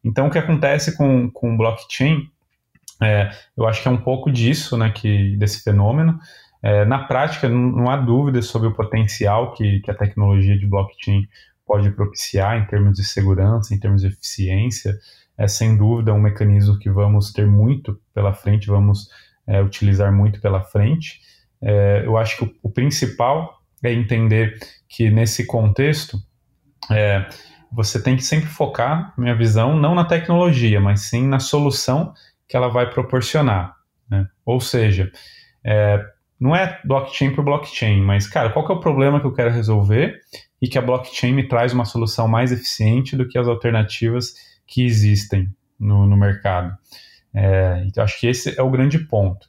Então, 0.04 0.26
o 0.26 0.30
que 0.30 0.36
acontece 0.36 0.94
com, 0.94 1.30
com 1.30 1.56
blockchain, 1.56 2.28
é, 3.02 3.30
eu 3.56 3.66
acho 3.66 3.80
que 3.80 3.88
é 3.88 3.90
um 3.90 3.96
pouco 3.96 4.30
disso, 4.30 4.76
né, 4.76 4.90
que, 4.90 5.34
desse 5.38 5.62
fenômeno, 5.62 6.18
é, 6.62 6.84
na 6.84 6.98
prática, 6.98 7.48
não, 7.48 7.72
não, 7.72 7.90
há 7.90 7.96
dúvida 7.96 8.42
sobre 8.42 8.68
o 8.68 8.74
potencial 8.74 9.54
que, 9.54 9.80
que 9.80 9.90
a 9.90 9.94
tecnologia 9.94 10.58
de 10.58 10.66
blockchain 10.66 11.26
pode 11.66 11.90
propiciar 11.92 12.58
em 12.58 12.66
termos 12.66 12.98
de 12.98 13.04
segurança, 13.04 13.74
em 13.74 13.80
termos 13.80 14.02
de 14.02 14.08
eficiência. 14.08 14.94
É 15.38 15.48
sem 15.48 15.74
dúvida 15.74 16.12
um 16.12 16.20
mecanismo 16.20 16.78
que 16.78 16.90
vamos 16.90 17.32
ter 17.32 17.46
muito 17.46 17.98
pela 18.12 18.34
frente, 18.34 18.66
vamos 18.66 19.08
é, 19.46 19.62
utilizar 19.62 20.12
muito 20.12 20.38
pela 20.38 20.60
frente. 20.60 21.20
É, 21.62 22.02
eu 22.04 22.18
acho 22.18 22.36
que 22.36 22.44
o, 22.44 22.54
o, 22.64 22.70
principal 22.70 23.58
é 23.82 23.90
entender 23.90 24.58
que 24.86 25.10
nesse 25.10 25.46
contexto 25.46 26.18
é, 26.90 27.28
você 27.70 28.02
tem 28.02 28.16
que 28.16 28.24
sempre 28.24 28.48
focar, 28.48 29.14
minha 29.16 29.34
visão, 29.34 29.76
não 29.76 29.94
na 29.94 30.04
tecnologia, 30.04 30.80
mas 30.80 31.02
sim 31.02 31.26
na 31.26 31.38
solução 31.38 32.12
que 32.48 32.56
ela 32.56 32.68
vai 32.68 32.90
proporcionar. 32.90 33.74
Né? 34.10 34.26
Ou 34.44 34.60
seja, 34.60 35.10
é, 35.64 36.04
não 36.38 36.54
é 36.54 36.80
blockchain 36.84 37.34
por 37.34 37.44
blockchain, 37.44 38.02
mas, 38.02 38.26
cara, 38.26 38.50
qual 38.50 38.68
é 38.68 38.72
o 38.72 38.80
problema 38.80 39.20
que 39.20 39.26
eu 39.26 39.32
quero 39.32 39.50
resolver 39.50 40.20
e 40.60 40.68
que 40.68 40.78
a 40.78 40.82
blockchain 40.82 41.32
me 41.32 41.48
traz 41.48 41.72
uma 41.72 41.84
solução 41.84 42.28
mais 42.28 42.52
eficiente 42.52 43.16
do 43.16 43.26
que 43.26 43.38
as 43.38 43.48
alternativas 43.48 44.34
que 44.66 44.84
existem 44.84 45.48
no, 45.78 46.06
no 46.06 46.16
mercado. 46.16 46.76
É, 47.34 47.82
então, 47.86 48.04
acho 48.04 48.18
que 48.20 48.26
esse 48.26 48.58
é 48.58 48.62
o 48.62 48.70
grande 48.70 48.98
ponto. 48.98 49.46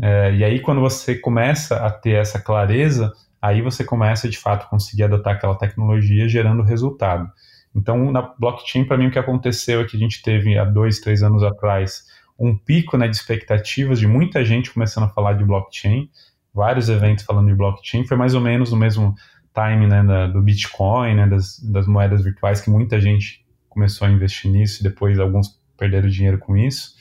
É, 0.00 0.34
e 0.34 0.44
aí, 0.44 0.60
quando 0.60 0.80
você 0.80 1.14
começa 1.14 1.76
a 1.84 1.90
ter 1.90 2.16
essa 2.16 2.40
clareza, 2.40 3.12
aí 3.44 3.62
você 3.62 3.84
começa, 3.84 4.28
de 4.28 4.38
fato, 4.38 4.64
a 4.64 4.68
conseguir 4.68 5.04
adotar 5.04 5.34
aquela 5.34 5.56
tecnologia 5.56 6.28
gerando 6.28 6.62
resultado. 6.62 7.30
Então, 7.74 8.10
na 8.12 8.22
blockchain, 8.22 8.84
para 8.84 8.96
mim, 8.96 9.08
o 9.08 9.10
que 9.10 9.18
aconteceu 9.18 9.80
é 9.80 9.84
que 9.84 9.96
a 9.96 10.00
gente 10.00 10.22
teve, 10.22 10.56
há 10.56 10.64
dois, 10.64 11.00
três 11.00 11.22
anos 11.22 11.42
atrás, 11.42 12.04
um 12.38 12.56
pico 12.56 12.96
né, 12.96 13.08
de 13.08 13.16
expectativas 13.16 13.98
de 13.98 14.06
muita 14.06 14.44
gente 14.44 14.72
começando 14.72 15.04
a 15.04 15.08
falar 15.08 15.34
de 15.34 15.44
blockchain 15.44 16.08
vários 16.54 16.88
eventos 16.88 17.24
falando 17.24 17.48
de 17.48 17.54
blockchain, 17.54 18.06
foi 18.06 18.16
mais 18.16 18.34
ou 18.34 18.40
menos 18.40 18.70
no 18.70 18.76
mesmo 18.76 19.14
time 19.52 19.86
né, 19.88 20.04
da, 20.04 20.28
do 20.28 20.40
Bitcoin, 20.40 21.16
né, 21.16 21.26
das, 21.26 21.58
das 21.58 21.86
moedas 21.86 22.22
virtuais, 22.22 22.60
que 22.60 22.70
muita 22.70 23.00
gente 23.00 23.44
começou 23.68 24.06
a 24.06 24.10
investir 24.10 24.50
nisso 24.50 24.80
e 24.80 24.84
depois 24.84 25.18
alguns 25.18 25.60
perderam 25.76 26.08
dinheiro 26.08 26.38
com 26.38 26.56
isso. 26.56 26.94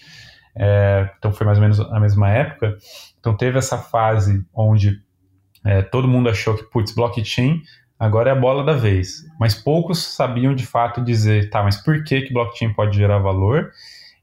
É, 0.56 1.10
então 1.18 1.32
foi 1.32 1.46
mais 1.46 1.60
ou 1.60 1.62
menos 1.62 1.80
a 1.80 2.00
mesma 2.00 2.30
época. 2.30 2.76
Então 3.20 3.38
teve 3.38 3.60
essa 3.60 3.78
fase 3.78 4.44
onde 4.54 5.03
é, 5.66 5.82
todo 5.82 6.08
mundo 6.08 6.30
achou 6.30 6.56
que, 6.56 6.64
putz, 6.64 6.94
blockchain 6.94 7.62
agora 8.00 8.30
é 8.30 8.34
a 8.34 8.40
bola 8.40 8.64
da 8.64 8.74
vez. 8.74 9.24
Mas 9.40 9.56
poucos 9.56 10.04
sabiam 10.04 10.54
de 10.54 10.66
fato 10.66 11.02
dizer, 11.02 11.50
tá, 11.50 11.64
mas 11.64 11.78
por 11.78 12.04
que, 12.04 12.22
que 12.22 12.34
blockchain 12.34 12.74
pode 12.74 12.98
gerar 12.98 13.20
valor 13.20 13.72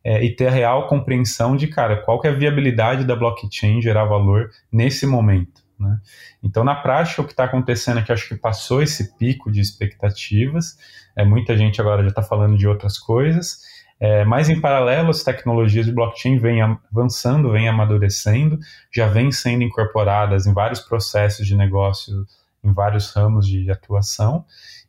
é, 0.04 0.22
e 0.24 0.34
ter 0.34 0.48
a 0.48 0.50
real 0.50 0.86
compreensão 0.86 1.56
de, 1.56 1.66
cara, 1.66 1.96
qual 1.96 2.20
que 2.20 2.26
é 2.26 2.30
a 2.30 2.34
viabilidade 2.34 3.04
da 3.04 3.16
blockchain 3.16 3.80
gerar 3.80 4.04
valor 4.04 4.50
nesse 4.72 5.06
momento. 5.06 5.62
Né? 5.78 5.98
Então, 6.42 6.62
na 6.62 6.74
prática, 6.74 7.22
o 7.22 7.24
que 7.24 7.32
está 7.32 7.44
acontecendo 7.44 8.00
é 8.00 8.02
que 8.02 8.12
acho 8.12 8.28
que 8.28 8.36
passou 8.36 8.82
esse 8.82 9.16
pico 9.16 9.50
de 9.50 9.60
expectativas, 9.60 10.76
é, 11.16 11.24
muita 11.24 11.56
gente 11.56 11.80
agora 11.80 12.02
já 12.02 12.08
está 12.08 12.22
falando 12.22 12.56
de 12.56 12.66
outras 12.66 12.98
coisas, 12.98 13.62
é, 14.00 14.24
mas 14.24 14.48
em 14.48 14.58
paralelo, 14.58 15.10
as 15.10 15.22
tecnologias 15.22 15.84
de 15.84 15.92
blockchain 15.92 16.38
vêm 16.38 16.62
avançando, 16.62 17.52
vêm 17.52 17.68
amadurecendo, 17.68 18.58
já 18.90 19.06
vêm 19.06 19.30
sendo 19.30 19.62
incorporadas 19.62 20.46
em 20.46 20.54
vários 20.54 20.80
processos 20.80 21.46
de 21.46 21.54
negócio, 21.54 22.26
em 22.64 22.72
vários 22.72 23.12
ramos 23.12 23.46
de 23.46 23.70
atuação, 23.70 24.44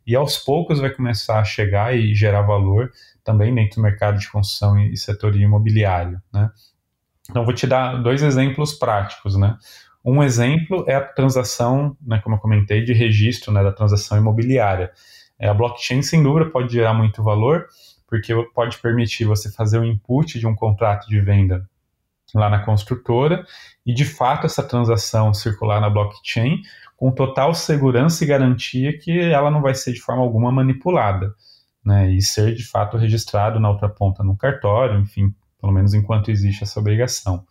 e 0.08 0.16
aos 0.16 0.38
poucos 0.38 0.80
vai 0.80 0.90
começar 0.90 1.40
a 1.40 1.44
chegar 1.44 1.94
e 1.94 2.16
gerar 2.16 2.42
valor 2.44 2.90
também 3.24 3.54
dentro 3.54 3.76
do 3.76 3.82
mercado 3.82 4.18
de 4.18 4.30
construção 4.32 4.80
e 4.80 4.96
setor 4.96 5.36
imobiliário, 5.36 6.22
né? 6.34 6.50
Então, 7.30 7.46
vou 7.46 7.54
te 7.54 7.68
dar 7.68 8.02
dois 8.02 8.24
exemplos 8.24 8.74
práticos, 8.74 9.38
né? 9.38 9.58
Um 10.04 10.24
exemplo 10.24 10.84
é 10.88 10.96
a 10.96 11.02
transação, 11.02 11.96
né, 12.02 12.20
como 12.24 12.36
eu 12.36 12.40
comentei, 12.40 12.84
de 12.84 12.92
registro 12.92 13.54
né, 13.54 13.64
da 13.64 13.72
transação 13.72 14.18
imobiliária. 14.18 14.92
É, 15.38 15.48
a 15.48 15.54
blockchain, 15.54 16.02
sem 16.02 16.24
dúvida, 16.24 16.50
pode 16.50 16.74
gerar 16.74 16.94
muito 16.94 17.24
valor, 17.24 17.68
porque 18.12 18.36
pode 18.54 18.78
permitir 18.80 19.24
você 19.24 19.50
fazer 19.50 19.80
o 19.80 19.86
input 19.86 20.38
de 20.38 20.46
um 20.46 20.54
contrato 20.54 21.08
de 21.08 21.22
venda 21.22 21.66
lá 22.36 22.50
na 22.50 22.60
construtora 22.60 23.46
e, 23.86 23.94
de 23.94 24.04
fato, 24.04 24.46
essa 24.46 24.62
transação 24.62 25.34
circular 25.34 25.80
na 25.80 25.90
blockchain 25.90 26.62
com 26.98 27.10
total 27.10 27.54
segurança 27.54 28.24
e 28.24 28.28
garantia 28.28 28.98
que 28.98 29.18
ela 29.18 29.50
não 29.50 29.62
vai 29.62 29.74
ser 29.74 29.94
de 29.94 30.02
forma 30.02 30.22
alguma 30.22 30.52
manipulada 30.52 31.34
né, 31.86 32.12
e 32.12 32.22
ser 32.22 32.54
de 32.54 32.68
fato 32.68 32.98
registrado 32.98 33.62
na 33.62 33.70
outra 33.70 33.88
ponta 33.88 34.24
no 34.24 34.38
cartório, 34.38 35.00
enfim, 35.00 35.34
pelo 35.60 35.72
menos 35.72 35.94
enquanto 35.94 36.30
existe 36.30 36.64
essa 36.64 36.82
obrigação. 36.82 37.46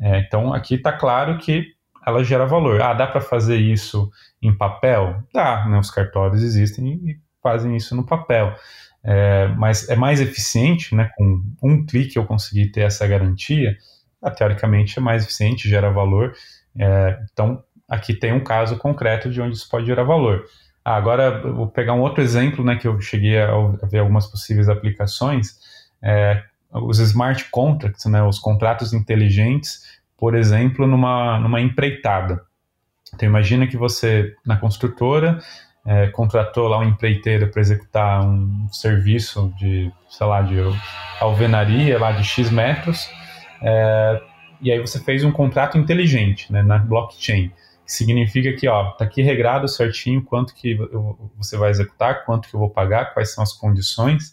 É, 0.00 0.18
então 0.20 0.54
aqui 0.54 0.76
está 0.76 0.92
claro 0.92 1.36
que 1.36 1.74
ela 2.06 2.24
gera 2.24 2.46
valor. 2.46 2.80
Ah, 2.80 2.94
dá 2.94 3.06
para 3.06 3.20
fazer 3.20 3.58
isso 3.58 4.10
em 4.40 4.56
papel? 4.56 5.22
Dá, 5.32 5.66
né, 5.66 5.78
os 5.78 5.90
cartórios 5.90 6.42
existem 6.42 6.94
e 7.04 7.20
fazem 7.42 7.76
isso 7.76 7.94
no 7.94 8.06
papel. 8.06 8.56
É, 9.02 9.48
mas 9.56 9.88
é 9.88 9.96
mais 9.96 10.20
eficiente, 10.20 10.94
né, 10.94 11.10
com 11.16 11.42
um 11.62 11.86
clique 11.86 12.18
eu 12.18 12.26
conseguir 12.26 12.70
ter 12.70 12.82
essa 12.82 13.06
garantia, 13.06 13.76
ah, 14.22 14.30
teoricamente 14.30 14.98
é 14.98 15.02
mais 15.02 15.24
eficiente, 15.24 15.68
gera 15.68 15.90
valor. 15.90 16.34
É, 16.78 17.18
então, 17.32 17.62
aqui 17.88 18.14
tem 18.14 18.32
um 18.32 18.44
caso 18.44 18.76
concreto 18.76 19.30
de 19.30 19.40
onde 19.40 19.56
isso 19.56 19.68
pode 19.68 19.86
gerar 19.86 20.04
valor. 20.04 20.44
Ah, 20.84 20.96
agora 20.96 21.40
vou 21.40 21.68
pegar 21.68 21.94
um 21.94 22.00
outro 22.00 22.22
exemplo, 22.22 22.64
né, 22.64 22.76
que 22.76 22.86
eu 22.86 23.00
cheguei 23.00 23.40
a, 23.40 23.50
ver 23.90 23.98
algumas 24.00 24.26
possíveis 24.26 24.68
aplicações, 24.68 25.58
é, 26.02 26.42
os 26.72 26.98
smart 26.98 27.50
contracts, 27.50 28.04
né, 28.06 28.22
os 28.22 28.38
contratos 28.38 28.92
inteligentes, 28.92 30.00
por 30.16 30.34
exemplo, 30.34 30.86
numa, 30.86 31.38
numa 31.38 31.60
empreitada. 31.60 32.42
Então 33.14 33.28
imagina 33.28 33.66
que 33.66 33.76
você, 33.76 34.34
na 34.46 34.56
construtora, 34.56 35.40
é, 35.90 36.06
contratou 36.06 36.68
lá 36.68 36.78
um 36.78 36.84
empreiteiro 36.84 37.48
para 37.48 37.60
executar 37.60 38.24
um 38.24 38.68
serviço 38.70 39.52
de, 39.58 39.90
sei 40.08 40.24
lá, 40.24 40.40
de 40.40 40.56
alvenaria 41.20 41.98
lá 41.98 42.12
de 42.12 42.22
X 42.22 42.48
metros, 42.48 43.10
é, 43.60 44.22
e 44.60 44.70
aí 44.70 44.78
você 44.78 45.00
fez 45.00 45.24
um 45.24 45.32
contrato 45.32 45.76
inteligente, 45.76 46.52
né, 46.52 46.62
na 46.62 46.78
blockchain 46.78 47.50
significa 47.84 48.52
que, 48.52 48.68
ó, 48.68 48.92
tá 48.92 49.04
aqui 49.04 49.20
regrado 49.20 49.66
certinho 49.66 50.22
quanto 50.22 50.54
que 50.54 50.78
eu, 50.78 51.32
você 51.36 51.56
vai 51.56 51.70
executar, 51.70 52.24
quanto 52.24 52.48
que 52.48 52.54
eu 52.54 52.60
vou 52.60 52.70
pagar, 52.70 53.12
quais 53.12 53.34
são 53.34 53.42
as 53.42 53.52
condições. 53.52 54.32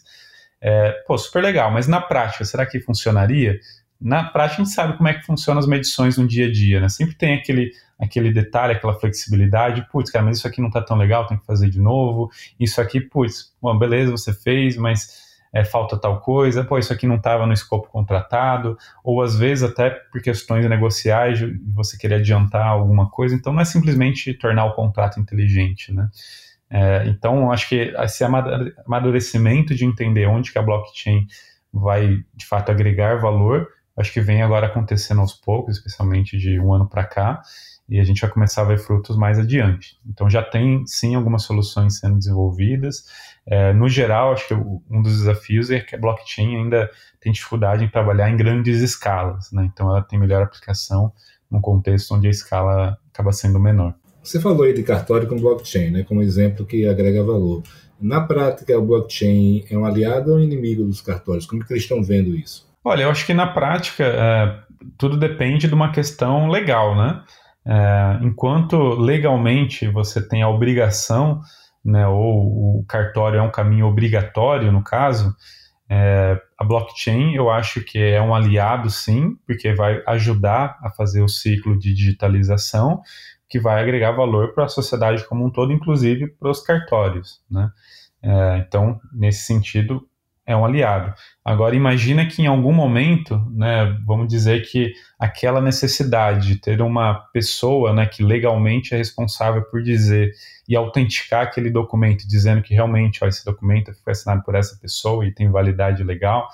É, 0.60 0.92
pô, 1.08 1.18
super 1.18 1.42
legal, 1.42 1.68
mas 1.68 1.88
na 1.88 2.00
prática, 2.00 2.44
será 2.44 2.64
que 2.64 2.78
funcionaria? 2.78 3.58
Na 4.00 4.24
prática, 4.24 4.62
a 4.62 4.64
gente 4.64 4.74
sabe 4.74 4.96
como 4.96 5.08
é 5.08 5.14
que 5.14 5.26
funcionam 5.26 5.58
as 5.58 5.66
medições 5.66 6.16
no 6.16 6.26
dia 6.26 6.46
a 6.46 6.52
dia, 6.52 6.80
né? 6.80 6.88
Sempre 6.88 7.16
tem 7.16 7.34
aquele, 7.34 7.72
aquele 7.98 8.32
detalhe, 8.32 8.72
aquela 8.72 8.94
flexibilidade. 8.94 9.86
Putz, 9.90 10.10
cara, 10.10 10.24
mas 10.24 10.38
isso 10.38 10.46
aqui 10.46 10.60
não 10.60 10.70
tá 10.70 10.80
tão 10.80 10.96
legal, 10.96 11.26
tem 11.26 11.36
que 11.36 11.44
fazer 11.44 11.68
de 11.68 11.80
novo. 11.80 12.30
Isso 12.60 12.80
aqui, 12.80 13.00
putz, 13.00 13.52
bom, 13.60 13.76
beleza, 13.76 14.10
você 14.10 14.32
fez, 14.32 14.76
mas 14.76 15.28
é, 15.52 15.64
falta 15.64 15.96
tal 15.96 16.20
coisa, 16.20 16.64
pô, 16.64 16.78
isso 16.78 16.92
aqui 16.92 17.06
não 17.06 17.16
estava 17.16 17.46
no 17.46 17.52
escopo 17.52 17.88
contratado, 17.88 18.76
ou 19.02 19.22
às 19.22 19.36
vezes 19.36 19.64
até 19.64 19.90
por 19.90 20.20
questões 20.20 20.68
negociais, 20.68 21.40
você 21.74 21.96
querer 21.96 22.16
adiantar 22.16 22.66
alguma 22.66 23.10
coisa, 23.10 23.34
então 23.34 23.52
não 23.52 23.60
é 23.60 23.64
simplesmente 23.64 24.34
tornar 24.34 24.66
o 24.66 24.74
contrato 24.74 25.18
inteligente, 25.18 25.92
né? 25.92 26.08
É, 26.70 27.06
então, 27.06 27.50
acho 27.50 27.66
que 27.68 27.94
esse 27.98 28.22
amadurecimento 28.22 29.74
de 29.74 29.86
entender 29.86 30.26
onde 30.26 30.52
que 30.52 30.58
a 30.58 30.62
blockchain 30.62 31.26
vai, 31.72 32.22
de 32.34 32.44
fato, 32.46 32.70
agregar 32.70 33.16
valor, 33.16 33.68
acho 33.98 34.12
que 34.12 34.20
vem 34.20 34.42
agora 34.42 34.66
acontecendo 34.66 35.20
aos 35.20 35.32
poucos, 35.32 35.76
especialmente 35.76 36.38
de 36.38 36.58
um 36.60 36.72
ano 36.72 36.88
para 36.88 37.04
cá, 37.04 37.42
e 37.88 37.98
a 37.98 38.04
gente 38.04 38.20
vai 38.20 38.30
começar 38.30 38.62
a 38.62 38.66
ver 38.66 38.78
frutos 38.78 39.16
mais 39.16 39.38
adiante. 39.38 39.98
Então 40.06 40.28
já 40.28 40.42
tem 40.42 40.86
sim 40.86 41.14
algumas 41.14 41.42
soluções 41.42 41.98
sendo 41.98 42.18
desenvolvidas. 42.18 43.04
É, 43.46 43.72
no 43.72 43.88
geral, 43.88 44.32
acho 44.32 44.46
que 44.46 44.54
um 44.54 45.02
dos 45.02 45.18
desafios 45.18 45.70
é 45.70 45.80
que 45.80 45.94
a 45.94 45.98
blockchain 45.98 46.56
ainda 46.56 46.90
tem 47.20 47.32
dificuldade 47.32 47.84
em 47.84 47.88
trabalhar 47.88 48.30
em 48.30 48.36
grandes 48.36 48.82
escalas, 48.82 49.50
né? 49.52 49.68
então 49.72 49.88
ela 49.88 50.02
tem 50.02 50.18
melhor 50.18 50.42
aplicação 50.42 51.12
num 51.50 51.60
contexto 51.60 52.14
onde 52.14 52.26
a 52.26 52.30
escala 52.30 52.98
acaba 53.12 53.32
sendo 53.32 53.58
menor. 53.58 53.94
Você 54.22 54.38
falou 54.38 54.64
aí 54.64 54.74
de 54.74 54.82
cartório 54.82 55.26
com 55.26 55.36
blockchain, 55.36 55.90
né, 55.90 56.02
como 56.02 56.20
exemplo 56.20 56.66
que 56.66 56.86
agrega 56.86 57.24
valor. 57.24 57.62
Na 57.98 58.20
prática, 58.20 58.78
o 58.78 58.84
blockchain 58.84 59.64
é 59.70 59.78
um 59.78 59.86
aliado 59.86 60.32
ou 60.32 60.36
um 60.36 60.40
inimigo 60.40 60.84
dos 60.84 61.00
cartórios? 61.00 61.46
Como 61.46 61.64
que 61.64 61.72
eles 61.72 61.84
estão 61.84 62.02
vendo 62.02 62.36
isso? 62.36 62.67
Olha, 62.88 63.02
eu 63.02 63.10
acho 63.10 63.26
que 63.26 63.34
na 63.34 63.46
prática 63.46 64.02
é, 64.02 64.58
tudo 64.96 65.18
depende 65.18 65.68
de 65.68 65.74
uma 65.74 65.92
questão 65.92 66.48
legal, 66.48 66.96
né? 66.96 67.22
É, 67.66 68.18
enquanto 68.22 68.94
legalmente 68.94 69.86
você 69.88 70.26
tem 70.26 70.40
a 70.42 70.48
obrigação, 70.48 71.38
né, 71.84 72.06
ou 72.08 72.78
o 72.80 72.84
cartório 72.88 73.40
é 73.40 73.42
um 73.42 73.50
caminho 73.50 73.86
obrigatório, 73.86 74.72
no 74.72 74.82
caso, 74.82 75.36
é, 75.86 76.40
a 76.56 76.64
blockchain 76.64 77.34
eu 77.34 77.50
acho 77.50 77.84
que 77.84 77.98
é 77.98 78.22
um 78.22 78.34
aliado, 78.34 78.88
sim, 78.88 79.36
porque 79.46 79.74
vai 79.74 80.02
ajudar 80.06 80.78
a 80.82 80.88
fazer 80.88 81.20
o 81.20 81.28
ciclo 81.28 81.78
de 81.78 81.92
digitalização, 81.92 83.02
que 83.50 83.60
vai 83.60 83.82
agregar 83.82 84.12
valor 84.12 84.54
para 84.54 84.64
a 84.64 84.68
sociedade 84.68 85.28
como 85.28 85.44
um 85.44 85.50
todo, 85.50 85.74
inclusive 85.74 86.28
para 86.40 86.50
os 86.50 86.62
cartórios. 86.62 87.42
Né? 87.50 87.70
É, 88.22 88.64
então, 88.66 88.98
nesse 89.12 89.44
sentido, 89.44 90.08
é 90.48 90.56
um 90.56 90.64
aliado. 90.64 91.12
Agora, 91.44 91.76
imagina 91.76 92.24
que 92.24 92.40
em 92.40 92.46
algum 92.46 92.72
momento, 92.72 93.38
né, 93.54 93.94
vamos 94.06 94.26
dizer 94.26 94.62
que 94.62 94.94
aquela 95.18 95.60
necessidade 95.60 96.48
de 96.48 96.56
ter 96.56 96.80
uma 96.80 97.20
pessoa 97.34 97.92
né, 97.92 98.06
que 98.06 98.24
legalmente 98.24 98.94
é 98.94 98.96
responsável 98.96 99.62
por 99.70 99.82
dizer 99.82 100.32
e 100.66 100.74
autenticar 100.74 101.42
aquele 101.42 101.68
documento, 101.68 102.26
dizendo 102.26 102.62
que 102.62 102.72
realmente 102.72 103.22
ó, 103.22 103.28
esse 103.28 103.44
documento 103.44 103.92
foi 104.02 104.12
assinado 104.12 104.42
por 104.42 104.54
essa 104.54 104.74
pessoa 104.80 105.26
e 105.26 105.34
tem 105.34 105.50
validade 105.50 106.02
legal, 106.02 106.48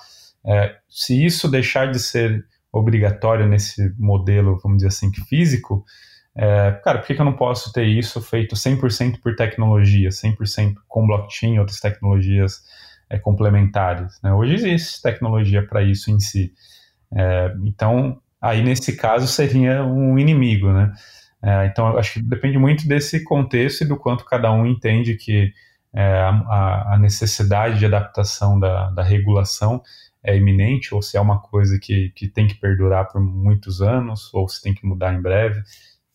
é, 0.45 0.75
se 0.89 1.25
isso 1.25 1.49
deixar 1.49 1.89
de 1.89 1.99
ser 1.99 2.45
obrigatório 2.73 3.47
nesse 3.47 3.95
modelo, 3.97 4.59
vamos 4.61 4.79
dizer 4.79 4.89
assim, 4.89 5.09
físico, 5.13 5.85
é, 6.35 6.81
cara, 6.83 6.99
por 6.99 7.07
que, 7.07 7.15
que 7.15 7.21
eu 7.21 7.25
não 7.25 7.37
posso 7.37 7.71
ter 7.71 7.85
isso 7.85 8.21
feito 8.21 8.55
100% 8.55 9.21
por 9.21 9.37
tecnologia, 9.37 10.09
100% 10.09 10.73
com 10.85 11.07
blockchain 11.07 11.55
e 11.55 11.59
outras 11.59 11.79
tecnologias 11.79 12.61
é, 13.09 13.17
complementares. 13.17 14.19
Né? 14.21 14.33
Hoje 14.33 14.55
existe 14.55 15.01
tecnologia 15.01 15.65
para 15.65 15.83
isso 15.83 16.11
em 16.11 16.19
si. 16.19 16.53
É, 17.15 17.53
então, 17.63 18.19
aí 18.41 18.63
nesse 18.63 18.95
caso 18.95 19.27
seria 19.27 19.83
um 19.83 20.17
inimigo, 20.17 20.71
né? 20.71 20.93
É, 21.41 21.67
então, 21.67 21.95
acho 21.97 22.13
que 22.13 22.21
depende 22.21 22.57
muito 22.57 22.87
desse 22.87 23.23
contexto 23.23 23.81
e 23.81 23.87
do 23.87 23.97
quanto 23.97 24.25
cada 24.25 24.51
um 24.51 24.65
entende 24.65 25.15
que 25.15 25.53
é, 25.93 26.19
a, 26.21 26.93
a, 26.93 26.97
necessidade 26.99 27.77
de 27.77 27.85
adaptação 27.85 28.59
da, 28.59 28.89
da, 28.89 29.03
regulação 29.03 29.81
é 30.23 30.35
iminente 30.35 30.93
ou 30.93 31.01
se 31.01 31.17
é 31.17 31.21
uma 31.21 31.39
coisa 31.39 31.79
que, 31.79 32.09
que 32.15 32.27
tem 32.27 32.47
que 32.47 32.55
perdurar 32.55 33.07
por 33.07 33.21
muitos 33.21 33.81
anos 33.81 34.33
ou 34.33 34.49
se 34.49 34.61
tem 34.61 34.73
que 34.73 34.85
mudar 34.85 35.13
em 35.13 35.21
breve. 35.21 35.61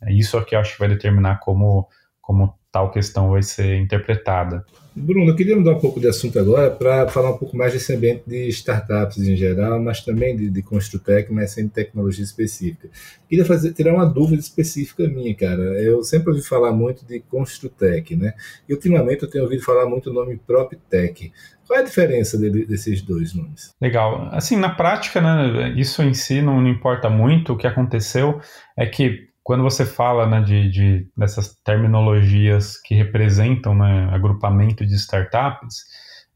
É 0.02 0.12
isso 0.12 0.36
é 0.36 0.44
que 0.44 0.54
eu 0.54 0.60
acho 0.60 0.72
que 0.74 0.80
vai 0.80 0.88
determinar 0.88 1.38
como, 1.38 1.88
como 2.20 2.58
tal 2.72 2.90
questão 2.90 3.30
vai 3.30 3.42
ser 3.42 3.76
interpretada. 3.76 4.64
Bruno, 4.94 5.30
eu 5.30 5.36
queria 5.36 5.56
mudar 5.56 5.72
um 5.72 5.78
pouco 5.78 6.00
de 6.00 6.08
assunto 6.08 6.38
agora 6.38 6.70
para 6.70 7.08
falar 7.08 7.30
um 7.30 7.38
pouco 7.38 7.56
mais 7.56 7.72
desse 7.72 7.94
ambiente 7.94 8.24
de 8.26 8.48
startups 8.48 9.18
em 9.18 9.36
geral, 9.36 9.80
mas 9.80 10.04
também 10.04 10.36
de, 10.36 10.50
de 10.50 10.62
Construtec, 10.62 11.32
mas 11.32 11.52
sem 11.52 11.68
tecnologia 11.68 12.24
específica. 12.24 12.88
Queria 13.28 13.44
fazer, 13.44 13.72
tirar 13.72 13.94
uma 13.94 14.04
dúvida 14.04 14.40
específica 14.40 15.06
minha, 15.06 15.34
cara. 15.34 15.62
Eu 15.80 16.02
sempre 16.02 16.30
ouvi 16.30 16.42
falar 16.42 16.72
muito 16.72 17.06
de 17.06 17.20
Construtec, 17.20 18.16
né? 18.16 18.34
E 18.68 18.74
ultimamente 18.74 19.22
eu 19.22 19.30
tenho 19.30 19.44
ouvido 19.44 19.62
falar 19.62 19.86
muito 19.86 20.10
o 20.10 20.12
nome 20.12 20.36
PropTech. 20.36 21.32
Qual 21.66 21.78
é 21.78 21.82
a 21.82 21.84
diferença 21.84 22.36
dele, 22.36 22.66
desses 22.66 23.00
dois 23.00 23.32
nomes? 23.32 23.70
Legal. 23.80 24.28
Assim, 24.32 24.56
na 24.56 24.70
prática, 24.70 25.20
né, 25.20 25.72
isso 25.76 26.02
em 26.02 26.12
si 26.12 26.42
não, 26.42 26.60
não 26.60 26.68
importa 26.68 27.08
muito. 27.08 27.52
O 27.52 27.56
que 27.56 27.66
aconteceu 27.66 28.40
é 28.76 28.86
que 28.86 29.29
quando 29.42 29.62
você 29.62 29.86
fala 29.86 30.26
né, 30.26 30.40
de, 30.40 30.70
de, 30.70 31.08
dessas 31.16 31.54
terminologias 31.64 32.76
que 32.80 32.94
representam 32.94 33.74
né, 33.74 34.08
agrupamento 34.12 34.86
de 34.86 34.94
startups, 34.94 35.84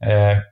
é, 0.03 0.43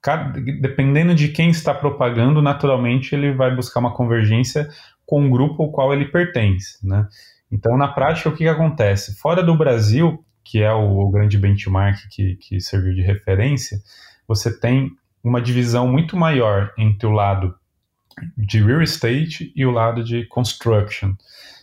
cada, 0.00 0.40
dependendo 0.40 1.14
de 1.14 1.28
quem 1.28 1.50
está 1.50 1.72
propagando, 1.72 2.42
naturalmente 2.42 3.14
ele 3.14 3.32
vai 3.32 3.54
buscar 3.54 3.80
uma 3.80 3.94
convergência 3.94 4.68
com 5.06 5.26
o 5.26 5.30
grupo 5.30 5.62
ao 5.62 5.72
qual 5.72 5.92
ele 5.92 6.06
pertence. 6.06 6.78
Né? 6.86 7.06
Então, 7.50 7.76
na 7.76 7.88
prática, 7.88 8.28
o 8.28 8.32
que, 8.32 8.44
que 8.44 8.48
acontece? 8.48 9.14
Fora 9.18 9.42
do 9.42 9.56
Brasil, 9.56 10.24
que 10.44 10.62
é 10.62 10.72
o, 10.72 10.98
o 10.98 11.10
grande 11.10 11.38
benchmark 11.38 11.98
que, 12.10 12.36
que 12.36 12.60
serviu 12.60 12.94
de 12.94 13.02
referência, 13.02 13.78
você 14.26 14.58
tem 14.58 14.90
uma 15.22 15.40
divisão 15.40 15.86
muito 15.86 16.16
maior 16.16 16.72
entre 16.76 17.06
o 17.06 17.12
lado 17.12 17.54
de 18.36 18.62
real 18.62 18.82
estate 18.82 19.52
e 19.54 19.64
o 19.64 19.70
lado 19.70 20.02
de 20.02 20.26
construction. 20.26 21.14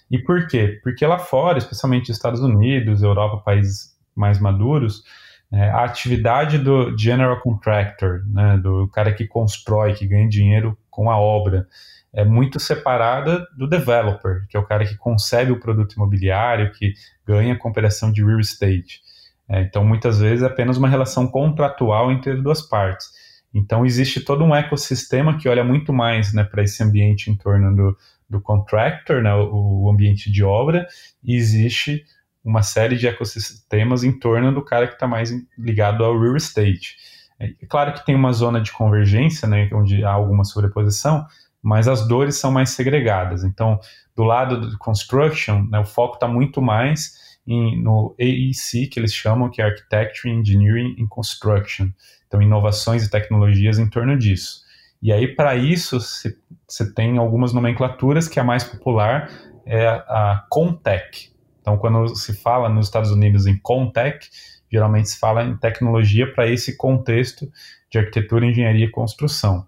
E 0.10 0.18
por 0.18 0.48
quê? 0.48 0.80
Porque 0.84 1.06
lá 1.06 1.20
fora, 1.20 1.58
especialmente 1.58 2.12
Estados 2.12 2.42
Unidos, 2.42 3.04
Europa, 3.04 3.44
países 3.44 3.96
mais 4.16 4.40
maduros, 4.40 5.04
é, 5.52 5.70
a 5.70 5.84
atividade 5.84 6.58
do 6.58 6.96
general 6.98 7.40
contractor, 7.42 8.24
né, 8.28 8.58
do 8.58 8.88
cara 8.90 9.14
que 9.14 9.28
constrói, 9.28 9.94
que 9.94 10.06
ganha 10.06 10.28
dinheiro 10.28 10.78
com 10.90 11.10
a 11.10 11.18
obra, 11.18 11.68
é 12.14 12.24
muito 12.24 12.60
separada 12.60 13.48
do 13.56 13.68
developer, 13.68 14.46
que 14.48 14.58
é 14.58 14.60
o 14.60 14.66
cara 14.66 14.86
que 14.86 14.98
concebe 14.98 15.52
o 15.52 15.60
produto 15.60 15.94
imobiliário, 15.94 16.72
que 16.72 16.94
ganha 17.26 17.56
com 17.56 17.70
operação 17.70 18.12
de 18.12 18.24
real 18.24 18.40
estate. 18.40 19.02
É, 19.48 19.62
então, 19.62 19.84
muitas 19.84 20.20
vezes, 20.20 20.44
é 20.44 20.48
apenas 20.48 20.78
uma 20.78 20.88
relação 20.88 21.28
contratual 21.28 22.12
entre 22.12 22.34
as 22.34 22.44
duas 22.44 22.62
partes. 22.62 23.08
Então, 23.54 23.86
existe 23.86 24.22
todo 24.22 24.44
um 24.44 24.56
ecossistema 24.56 25.38
que 25.38 25.50
olha 25.50 25.64
muito 25.64 25.92
mais 25.92 26.34
né, 26.34 26.44
para 26.44 26.64
esse 26.64 26.84
ambiente 26.84 27.32
em 27.32 27.36
torno 27.36 27.76
do, 27.76 27.98
do 28.30 28.40
contractor, 28.40 29.22
né, 29.22 29.34
o 29.34 29.90
ambiente 29.90 30.32
de 30.32 30.44
obra, 30.44 30.88
e 31.24 31.36
existe 31.36 32.04
uma 32.44 32.62
série 32.64 32.96
de 32.96 33.08
ecossistemas 33.08 34.04
em 34.04 34.18
torno 34.18 34.54
do 34.54 34.64
cara 34.64 34.88
que 34.88 34.94
está 34.94 35.08
mais 35.08 35.32
ligado 35.58 36.04
ao 36.04 36.20
real 36.20 36.38
estate. 36.38 36.96
É 37.40 37.66
claro 37.68 37.94
que 37.94 38.06
tem 38.06 38.16
uma 38.16 38.34
zona 38.34 38.62
de 38.62 38.72
convergência, 38.72 39.48
né, 39.48 39.70
onde 39.74 40.04
há 40.04 40.12
alguma 40.12 40.44
sobreposição, 40.44 41.26
mas 41.62 41.88
as 41.88 42.08
dores 42.08 42.36
são 42.36 42.52
mais 42.52 42.72
segregadas. 42.72 43.44
Então, 43.44 43.80
do 44.16 44.24
lado 44.24 44.60
do 44.60 44.78
construction, 44.78 45.66
né, 45.70 45.80
o 45.80 45.86
foco 45.86 46.16
está 46.16 46.28
muito 46.28 46.62
mais 46.62 47.38
em, 47.48 47.82
no 47.82 48.16
AEC, 48.20 48.88
que 48.88 49.00
eles 49.00 49.14
chamam, 49.14 49.50
que 49.50 49.62
é 49.62 49.66
Architecture, 49.66 50.34
Engineering 50.34 50.96
and 51.00 51.08
Construction. 51.08 51.90
Então, 52.28 52.42
inovações 52.42 53.06
e 53.06 53.10
tecnologias 53.10 53.80
em 53.80 53.90
torno 53.90 54.18
disso. 54.18 54.62
E 55.02 55.14
aí, 55.14 55.34
para 55.34 55.56
isso, 55.56 56.00
você 56.00 56.94
tem 56.94 57.18
algumas 57.18 57.54
nomenclaturas 57.54 58.28
que 58.28 58.40
a 58.40 58.44
mais 58.44 58.64
popular 58.64 59.30
é 59.66 59.88
a 59.88 60.46
Contech. 60.50 61.32
Então, 61.62 61.78
quando 61.78 62.16
se 62.16 62.34
fala 62.34 62.68
nos 62.68 62.88
Estados 62.88 63.12
Unidos 63.12 63.46
em 63.46 63.58
Contech, 63.58 64.30
geralmente 64.72 65.10
se 65.10 65.20
fala 65.20 65.44
em 65.44 65.56
tecnologia 65.56 66.32
para 66.32 66.48
esse 66.48 66.76
contexto 66.76 67.50
de 67.90 67.98
arquitetura, 67.98 68.46
engenharia 68.46 68.86
e 68.86 68.92
construção. 68.92 69.66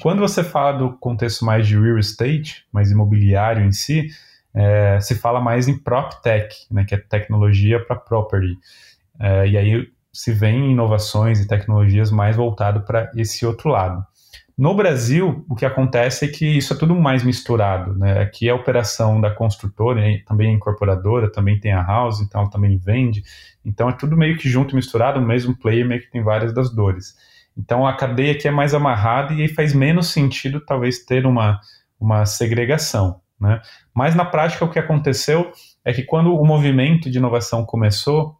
Quando 0.00 0.20
você 0.20 0.42
fala 0.44 0.72
do 0.72 0.92
contexto 0.98 1.44
mais 1.44 1.66
de 1.66 1.78
real 1.78 1.98
estate, 1.98 2.64
mais 2.72 2.90
imobiliário 2.90 3.64
em 3.64 3.72
si, 3.72 4.08
é, 4.54 4.98
se 5.00 5.14
fala 5.14 5.40
mais 5.40 5.68
em 5.68 5.76
PropTech, 5.78 6.66
né, 6.70 6.84
que 6.84 6.94
é 6.94 6.98
tecnologia 6.98 7.84
para 7.84 7.96
property. 7.96 8.56
É, 9.18 9.48
e 9.48 9.56
aí 9.58 9.88
se 10.12 10.32
vem 10.32 10.72
inovações 10.72 11.40
e 11.40 11.46
tecnologias 11.46 12.10
mais 12.10 12.36
voltado 12.36 12.80
para 12.82 13.10
esse 13.14 13.44
outro 13.44 13.68
lado. 13.68 14.04
No 14.56 14.74
Brasil, 14.74 15.44
o 15.48 15.54
que 15.54 15.64
acontece 15.64 16.24
é 16.24 16.28
que 16.28 16.46
isso 16.58 16.72
é 16.72 16.76
tudo 16.76 16.94
mais 16.94 17.22
misturado. 17.22 17.94
Né? 17.98 18.20
Aqui 18.20 18.48
é 18.48 18.52
a 18.52 18.54
operação 18.54 19.20
da 19.20 19.30
construtora, 19.30 20.00
também 20.26 20.50
é 20.50 20.52
incorporadora, 20.52 21.30
também 21.30 21.58
tem 21.58 21.72
a 21.72 21.82
house, 21.82 22.20
então 22.20 22.42
ela 22.42 22.50
também 22.50 22.76
vende. 22.76 23.22
Então 23.64 23.88
é 23.88 23.92
tudo 23.92 24.16
meio 24.16 24.36
que 24.36 24.48
junto 24.48 24.72
e 24.72 24.76
misturado, 24.76 25.18
o 25.18 25.26
mesmo 25.26 25.56
player 25.56 25.86
meio 25.86 26.00
que 26.00 26.10
tem 26.10 26.22
várias 26.22 26.52
das 26.52 26.74
dores. 26.74 27.14
Então 27.56 27.86
a 27.86 27.96
cadeia 27.96 28.32
aqui 28.32 28.48
é 28.48 28.50
mais 28.50 28.74
amarrada 28.74 29.34
e 29.34 29.42
aí 29.42 29.48
faz 29.48 29.74
menos 29.74 30.08
sentido 30.08 30.60
talvez 30.60 31.04
ter 31.04 31.26
uma, 31.26 31.60
uma 31.98 32.24
segregação. 32.26 33.20
Né? 33.40 33.60
Mas 33.94 34.14
na 34.14 34.24
prática 34.24 34.64
o 34.64 34.70
que 34.70 34.78
aconteceu 34.78 35.52
é 35.84 35.92
que 35.92 36.02
quando 36.02 36.34
o 36.34 36.44
movimento 36.44 37.10
de 37.10 37.18
inovação 37.18 37.64
começou, 37.64 38.36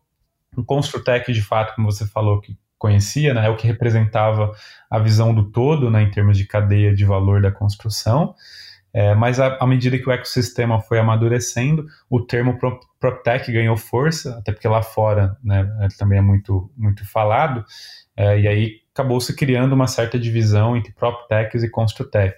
o 0.56 0.64
Construtec 0.64 1.32
de 1.32 1.42
fato, 1.42 1.74
como 1.74 1.90
você 1.90 2.06
falou, 2.06 2.40
que 2.40 2.56
conhecia, 2.80 3.34
né, 3.34 3.46
é 3.46 3.50
o 3.50 3.56
que 3.56 3.66
representava 3.66 4.50
a 4.90 4.98
visão 4.98 5.34
do 5.34 5.52
todo 5.52 5.90
né, 5.90 6.02
em 6.02 6.10
termos 6.10 6.38
de 6.38 6.46
cadeia 6.46 6.94
de 6.94 7.04
valor 7.04 7.42
da 7.42 7.52
construção. 7.52 8.34
É, 8.92 9.14
mas 9.14 9.38
à 9.38 9.64
medida 9.66 9.96
que 9.98 10.08
o 10.08 10.10
ecossistema 10.10 10.80
foi 10.80 10.98
amadurecendo, 10.98 11.86
o 12.08 12.20
termo 12.20 12.58
PropTech 12.98 13.52
ganhou 13.52 13.76
força, 13.76 14.36
até 14.38 14.50
porque 14.50 14.66
lá 14.66 14.82
fora 14.82 15.36
né, 15.44 15.70
ele 15.80 15.94
também 15.96 16.18
é 16.18 16.22
muito, 16.22 16.68
muito 16.76 17.08
falado, 17.08 17.64
é, 18.16 18.40
e 18.40 18.48
aí 18.48 18.80
acabou 18.92 19.20
se 19.20 19.36
criando 19.36 19.74
uma 19.74 19.86
certa 19.86 20.18
divisão 20.18 20.76
entre 20.76 20.92
PropTechs 20.92 21.62
e 21.62 21.70
Construtech. 21.70 22.34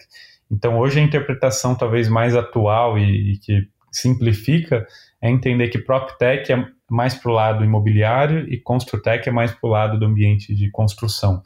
Então 0.50 0.76
hoje 0.76 1.00
a 1.00 1.02
interpretação 1.02 1.74
talvez 1.74 2.08
mais 2.08 2.36
atual 2.36 2.98
e, 2.98 3.32
e 3.32 3.38
que 3.38 3.66
simplifica 3.90 4.86
é 5.22 5.30
entender 5.30 5.68
que 5.68 5.78
PropTech 5.78 6.52
é 6.52 6.66
mais 6.92 7.14
para 7.14 7.30
o 7.30 7.34
lado 7.34 7.64
imobiliário 7.64 8.46
e 8.52 8.60
Construtech 8.60 9.26
é 9.26 9.32
mais 9.32 9.50
para 9.50 9.66
o 9.66 9.70
lado 9.70 9.98
do 9.98 10.04
ambiente 10.04 10.54
de 10.54 10.70
construção. 10.70 11.42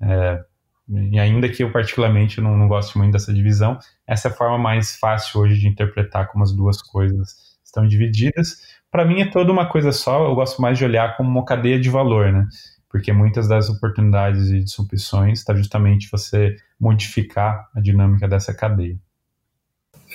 É, 0.00 0.40
e 0.88 1.18
ainda 1.18 1.46
que 1.46 1.62
eu 1.62 1.70
particularmente 1.70 2.40
não, 2.40 2.56
não 2.56 2.66
goste 2.66 2.96
muito 2.96 3.12
dessa 3.12 3.32
divisão, 3.32 3.78
essa 4.06 4.28
é 4.28 4.30
a 4.30 4.34
forma 4.34 4.56
mais 4.56 4.96
fácil 4.96 5.40
hoje 5.40 5.58
de 5.58 5.68
interpretar 5.68 6.28
como 6.28 6.42
as 6.42 6.52
duas 6.52 6.80
coisas 6.80 7.36
estão 7.62 7.86
divididas. 7.86 8.62
Para 8.90 9.04
mim 9.04 9.20
é 9.20 9.30
toda 9.30 9.52
uma 9.52 9.66
coisa 9.66 9.92
só, 9.92 10.26
eu 10.26 10.34
gosto 10.34 10.62
mais 10.62 10.78
de 10.78 10.86
olhar 10.86 11.18
como 11.18 11.28
uma 11.28 11.44
cadeia 11.44 11.78
de 11.78 11.90
valor, 11.90 12.32
né? 12.32 12.48
Porque 12.88 13.12
muitas 13.12 13.46
das 13.46 13.68
oportunidades 13.68 14.48
e 14.48 14.64
disrupções 14.64 15.40
está 15.40 15.54
justamente 15.54 16.08
você 16.10 16.56
modificar 16.80 17.68
a 17.76 17.80
dinâmica 17.80 18.26
dessa 18.26 18.54
cadeia. 18.54 18.98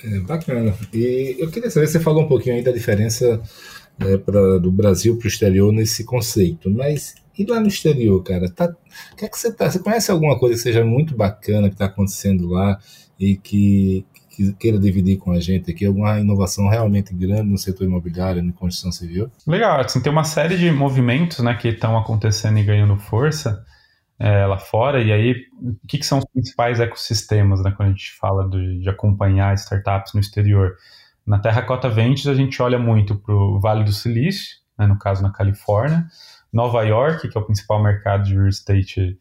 É, 0.02 0.18
bacana. 0.18 0.74
E 0.92 1.36
eu 1.38 1.48
queria 1.48 1.70
saber, 1.70 1.86
você 1.86 2.00
falou 2.00 2.24
um 2.24 2.28
pouquinho 2.28 2.56
aí 2.56 2.62
da 2.62 2.72
diferença 2.72 3.40
é, 4.00 4.16
pra, 4.16 4.58
do 4.58 4.70
Brasil 4.72 5.16
para 5.16 5.26
o 5.26 5.28
exterior 5.28 5.72
nesse 5.72 6.04
conceito, 6.04 6.70
mas 6.70 7.14
e 7.36 7.44
lá 7.44 7.60
no 7.60 7.66
exterior, 7.66 8.22
cara? 8.22 8.48
Tá, 8.48 8.72
que 9.16 9.24
é 9.24 9.28
que 9.28 9.38
você 9.38 9.52
tá? 9.52 9.68
Você 9.70 9.80
conhece 9.80 10.10
alguma 10.10 10.38
coisa 10.38 10.54
que 10.54 10.62
seja 10.62 10.84
muito 10.84 11.16
bacana 11.16 11.68
que 11.68 11.74
está 11.74 11.86
acontecendo 11.86 12.48
lá 12.48 12.78
e 13.18 13.36
que, 13.36 14.06
que, 14.30 14.52
queira 14.54 14.78
dividir 14.78 15.18
com 15.18 15.32
a 15.32 15.40
gente 15.40 15.70
aqui? 15.70 15.84
Alguma 15.84 16.20
inovação 16.20 16.68
realmente 16.68 17.12
grande 17.12 17.50
no 17.50 17.58
setor 17.58 17.84
imobiliário, 17.84 18.42
na 18.42 18.52
construção 18.52 18.92
civil? 18.92 19.30
Legal, 19.46 19.80
assim, 19.80 20.00
tem 20.00 20.12
uma 20.12 20.24
série 20.24 20.56
de 20.56 20.70
movimentos 20.70 21.40
né, 21.40 21.54
que 21.54 21.68
estão 21.68 21.98
acontecendo 21.98 22.58
e 22.58 22.64
ganhando 22.64 22.96
força 22.96 23.64
é, 24.18 24.46
lá 24.46 24.58
fora. 24.58 25.02
E 25.02 25.12
aí, 25.12 25.34
o 25.60 25.88
que, 25.88 25.98
que, 25.98 26.06
são 26.06 26.18
os 26.18 26.24
principais 26.26 26.78
ecossistemas 26.78 27.62
né, 27.62 27.72
quando 27.76 27.88
a 27.88 27.92
gente 27.92 28.12
fala 28.12 28.48
de, 28.48 28.80
de 28.80 28.88
acompanhar 28.88 29.54
startups 29.54 30.14
no 30.14 30.20
exterior? 30.20 30.76
Na 31.26 31.38
Terracota 31.38 31.88
Ventures, 31.88 32.26
a 32.26 32.34
gente 32.34 32.60
olha 32.60 32.78
muito 32.78 33.16
para 33.16 33.34
o 33.34 33.58
Vale 33.58 33.84
do 33.84 33.92
Silício, 33.92 34.58
né, 34.78 34.86
no 34.86 34.98
caso 34.98 35.22
na 35.22 35.32
Califórnia, 35.32 36.06
Nova 36.52 36.82
York, 36.82 37.28
que 37.28 37.36
é 37.36 37.40
o 37.40 37.44
principal 37.44 37.82
mercado 37.82 38.24
de 38.24 38.34
real 38.34 38.48
estate 38.48 39.18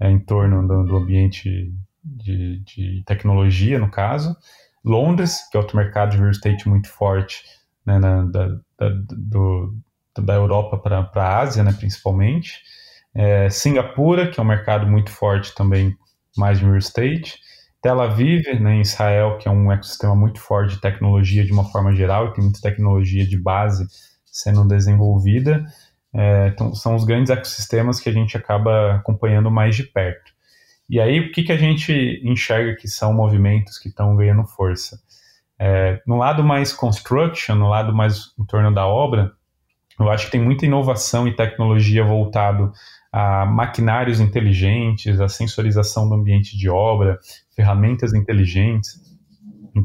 é, 0.00 0.10
em 0.10 0.18
torno 0.18 0.66
do, 0.66 0.84
do 0.84 0.96
ambiente 0.96 1.72
de, 2.02 2.58
de, 2.60 3.02
tecnologia, 3.06 3.78
no 3.78 3.90
caso. 3.90 4.36
Londres, 4.84 5.48
que 5.50 5.56
é 5.56 5.60
outro 5.60 5.76
mercado 5.76 6.10
de 6.10 6.18
real 6.18 6.30
estate 6.30 6.68
muito 6.68 6.88
forte 6.88 7.42
né, 7.86 7.98
na, 7.98 8.24
da, 8.24 8.48
da, 8.78 8.88
do, 9.10 9.74
da 10.18 10.34
Europa 10.34 10.76
para 10.76 11.08
a 11.14 11.38
Ásia, 11.38 11.62
né, 11.62 11.72
principalmente. 11.72 12.60
É, 13.14 13.48
Singapura, 13.48 14.30
que 14.30 14.40
é 14.40 14.42
um 14.42 14.46
mercado 14.46 14.86
muito 14.86 15.10
forte 15.10 15.54
também, 15.54 15.96
mais 16.36 16.58
de 16.58 16.64
real 16.64 16.76
estate. 16.76 17.38
Tel 17.84 18.00
Aviv, 18.00 18.46
né, 18.60 18.76
em 18.76 18.80
Israel, 18.80 19.36
que 19.36 19.46
é 19.46 19.50
um 19.50 19.70
ecossistema 19.70 20.16
muito 20.16 20.40
forte 20.40 20.76
de 20.76 20.80
tecnologia 20.80 21.44
de 21.44 21.52
uma 21.52 21.70
forma 21.70 21.94
geral, 21.94 22.32
tem 22.32 22.42
muita 22.42 22.58
tecnologia 22.58 23.26
de 23.26 23.38
base 23.38 23.86
sendo 24.24 24.66
desenvolvida. 24.66 25.66
É, 26.14 26.48
então, 26.48 26.74
são 26.74 26.94
os 26.94 27.04
grandes 27.04 27.28
ecossistemas 27.28 28.00
que 28.00 28.08
a 28.08 28.12
gente 28.12 28.38
acaba 28.38 28.94
acompanhando 28.94 29.50
mais 29.50 29.76
de 29.76 29.82
perto. 29.82 30.32
E 30.88 30.98
aí, 30.98 31.20
o 31.20 31.30
que, 31.30 31.42
que 31.42 31.52
a 31.52 31.58
gente 31.58 32.22
enxerga 32.24 32.74
que 32.74 32.88
são 32.88 33.12
movimentos 33.12 33.78
que 33.78 33.90
estão 33.90 34.16
ganhando 34.16 34.46
força? 34.46 34.98
É, 35.58 36.00
no 36.06 36.16
lado 36.16 36.42
mais 36.42 36.72
construction, 36.72 37.54
no 37.54 37.68
lado 37.68 37.94
mais 37.94 38.32
em 38.38 38.46
torno 38.46 38.72
da 38.72 38.86
obra, 38.86 39.30
eu 39.98 40.10
acho 40.10 40.26
que 40.26 40.32
tem 40.32 40.40
muita 40.40 40.66
inovação 40.66 41.26
e 41.28 41.34
tecnologia 41.34 42.04
voltado 42.04 42.72
a 43.12 43.46
maquinários 43.46 44.18
inteligentes, 44.18 45.20
a 45.20 45.28
sensorização 45.28 46.08
do 46.08 46.16
ambiente 46.16 46.58
de 46.58 46.68
obra, 46.68 47.18
ferramentas 47.54 48.12
inteligentes. 48.12 49.00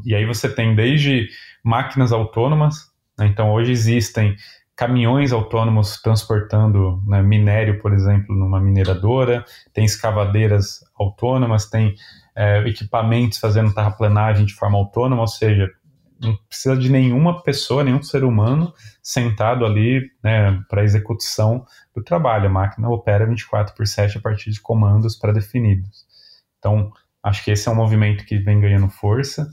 E 0.04 0.16
aí 0.16 0.26
você 0.26 0.50
tem 0.50 0.76
desde 0.76 1.28
máquinas 1.64 2.12
autônomas, 2.12 2.88
né? 3.18 3.28
então 3.28 3.52
hoje 3.52 3.72
existem 3.72 4.36
caminhões 4.76 5.34
autônomos 5.34 6.02
transportando 6.02 7.04
né, 7.06 7.22
minério, 7.22 7.82
por 7.82 7.94
exemplo, 7.94 8.34
numa 8.34 8.62
mineradora, 8.62 9.44
tem 9.74 9.84
escavadeiras 9.84 10.80
autônomas, 10.98 11.70
tem 11.70 11.96
é, 12.34 12.66
equipamentos 12.66 13.38
fazendo 13.38 13.74
terraplanagem 13.74 14.46
de 14.46 14.54
forma 14.54 14.78
autônoma, 14.78 15.22
ou 15.22 15.28
seja, 15.28 15.70
não 16.20 16.36
precisa 16.48 16.76
de 16.76 16.90
nenhuma 16.90 17.42
pessoa, 17.42 17.84
nenhum 17.84 18.02
ser 18.04 18.24
humano 18.24 18.74
sentado 19.02 19.66
ali 19.66 20.02
né, 20.24 20.62
para 20.70 20.84
execução 20.84 21.66
do 21.96 22.04
trabalho. 22.04 22.48
A 22.48 22.52
máquina 22.52 22.90
opera 22.90 23.26
24 23.26 23.74
por 23.76 23.88
7 23.88 24.18
a 24.18 24.22
partir 24.22 24.52
de 24.52 24.60
comandos 24.60 25.16
pré-definidos. 25.18 26.06
Então, 26.58 26.92
acho 27.24 27.44
que 27.44 27.52
esse 27.52 27.68
é 27.68 27.72
um 27.72 27.76
movimento 27.76 28.26
que 28.26 28.38
vem 28.38 28.60
ganhando 28.60 28.90
força. 28.90 29.50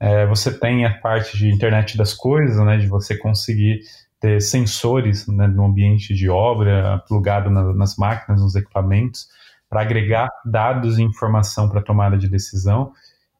É, 0.00 0.26
você 0.26 0.56
tem 0.56 0.84
a 0.84 0.98
parte 0.98 1.36
de 1.36 1.48
internet 1.48 1.96
das 1.96 2.14
coisas, 2.14 2.56
né, 2.64 2.78
de 2.78 2.86
você 2.86 3.16
conseguir 3.16 3.80
ter 4.20 4.40
sensores 4.40 5.26
né, 5.28 5.46
no 5.46 5.64
ambiente 5.64 6.14
de 6.14 6.28
obra, 6.28 7.02
plugado 7.06 7.50
na, 7.50 7.72
nas 7.72 7.96
máquinas, 7.96 8.40
nos 8.40 8.54
equipamentos, 8.54 9.28
para 9.68 9.82
agregar 9.82 10.28
dados 10.44 10.98
e 10.98 11.02
informação 11.02 11.68
para 11.68 11.82
tomada 11.82 12.16
de 12.16 12.28
decisão. 12.28 12.92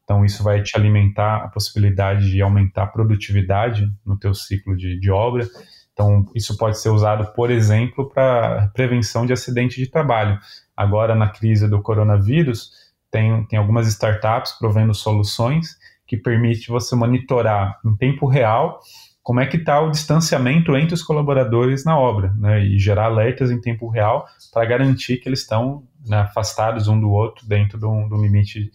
Então, 0.09 0.25
isso 0.25 0.43
vai 0.43 0.63
te 0.63 0.75
alimentar 0.75 1.45
a 1.45 1.49
possibilidade 1.49 2.31
de 2.31 2.41
aumentar 2.41 2.85
a 2.85 2.87
produtividade 2.87 3.93
no 4.07 4.19
teu 4.19 4.33
ciclo 4.33 4.75
de, 4.75 4.99
de 4.99 5.11
obra. 5.11 5.47
Então, 5.93 6.25
isso 6.35 6.57
pode 6.57 6.81
ser 6.81 6.89
usado, 6.89 7.31
por 7.35 7.51
exemplo, 7.51 8.09
para 8.09 8.71
prevenção 8.73 9.27
de 9.27 9.35
acidente 9.35 9.77
de 9.77 9.87
trabalho. 9.87 10.39
Agora, 10.75 11.15
na 11.15 11.29
crise 11.29 11.69
do 11.69 11.83
coronavírus, 11.83 12.71
tem, 13.11 13.45
tem 13.45 13.59
algumas 13.59 13.87
startups 13.87 14.53
provendo 14.59 14.95
soluções 14.95 15.77
que 16.07 16.17
permite 16.17 16.69
você 16.69 16.97
monitorar 16.97 17.79
em 17.85 17.95
tempo 17.95 18.27
real 18.27 18.81
como 19.23 19.41
é 19.41 19.47
que 19.47 19.59
está 19.59 19.79
o 19.79 19.91
distanciamento 19.91 20.75
entre 20.75 20.95
os 20.95 21.03
colaboradores 21.03 21.85
na 21.85 21.99
obra, 21.99 22.33
né, 22.39 22.65
e 22.65 22.79
gerar 22.79 23.05
alertas 23.05 23.51
em 23.51 23.61
tempo 23.61 23.87
real 23.91 24.27
para 24.55 24.65
garantir 24.65 25.19
que 25.19 25.29
eles 25.29 25.41
estão 25.41 25.83
né, 26.07 26.21
afastados 26.21 26.89
um 26.89 26.99
do 26.99 27.11
outro 27.11 27.47
dentro 27.47 27.77
de 27.77 27.85
de 27.85 28.15
um 28.15 28.23
limite 28.23 28.71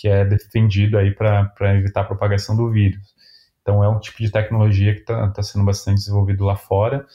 que 0.00 0.08
é 0.08 0.24
defendido 0.24 0.96
aí 0.96 1.14
para 1.14 1.76
evitar 1.76 2.00
a 2.00 2.04
propagação 2.04 2.56
do 2.56 2.70
vírus. 2.70 3.14
Então 3.60 3.84
é 3.84 3.88
um 3.88 3.98
tipo 4.00 4.18
de 4.22 4.30
tecnologia 4.30 4.94
que 4.94 5.00
está 5.00 5.28
tá 5.28 5.42
sendo 5.42 5.64
bastante 5.64 5.98
desenvolvido 5.98 6.44
lá 6.44 6.56
fora. 6.56 7.06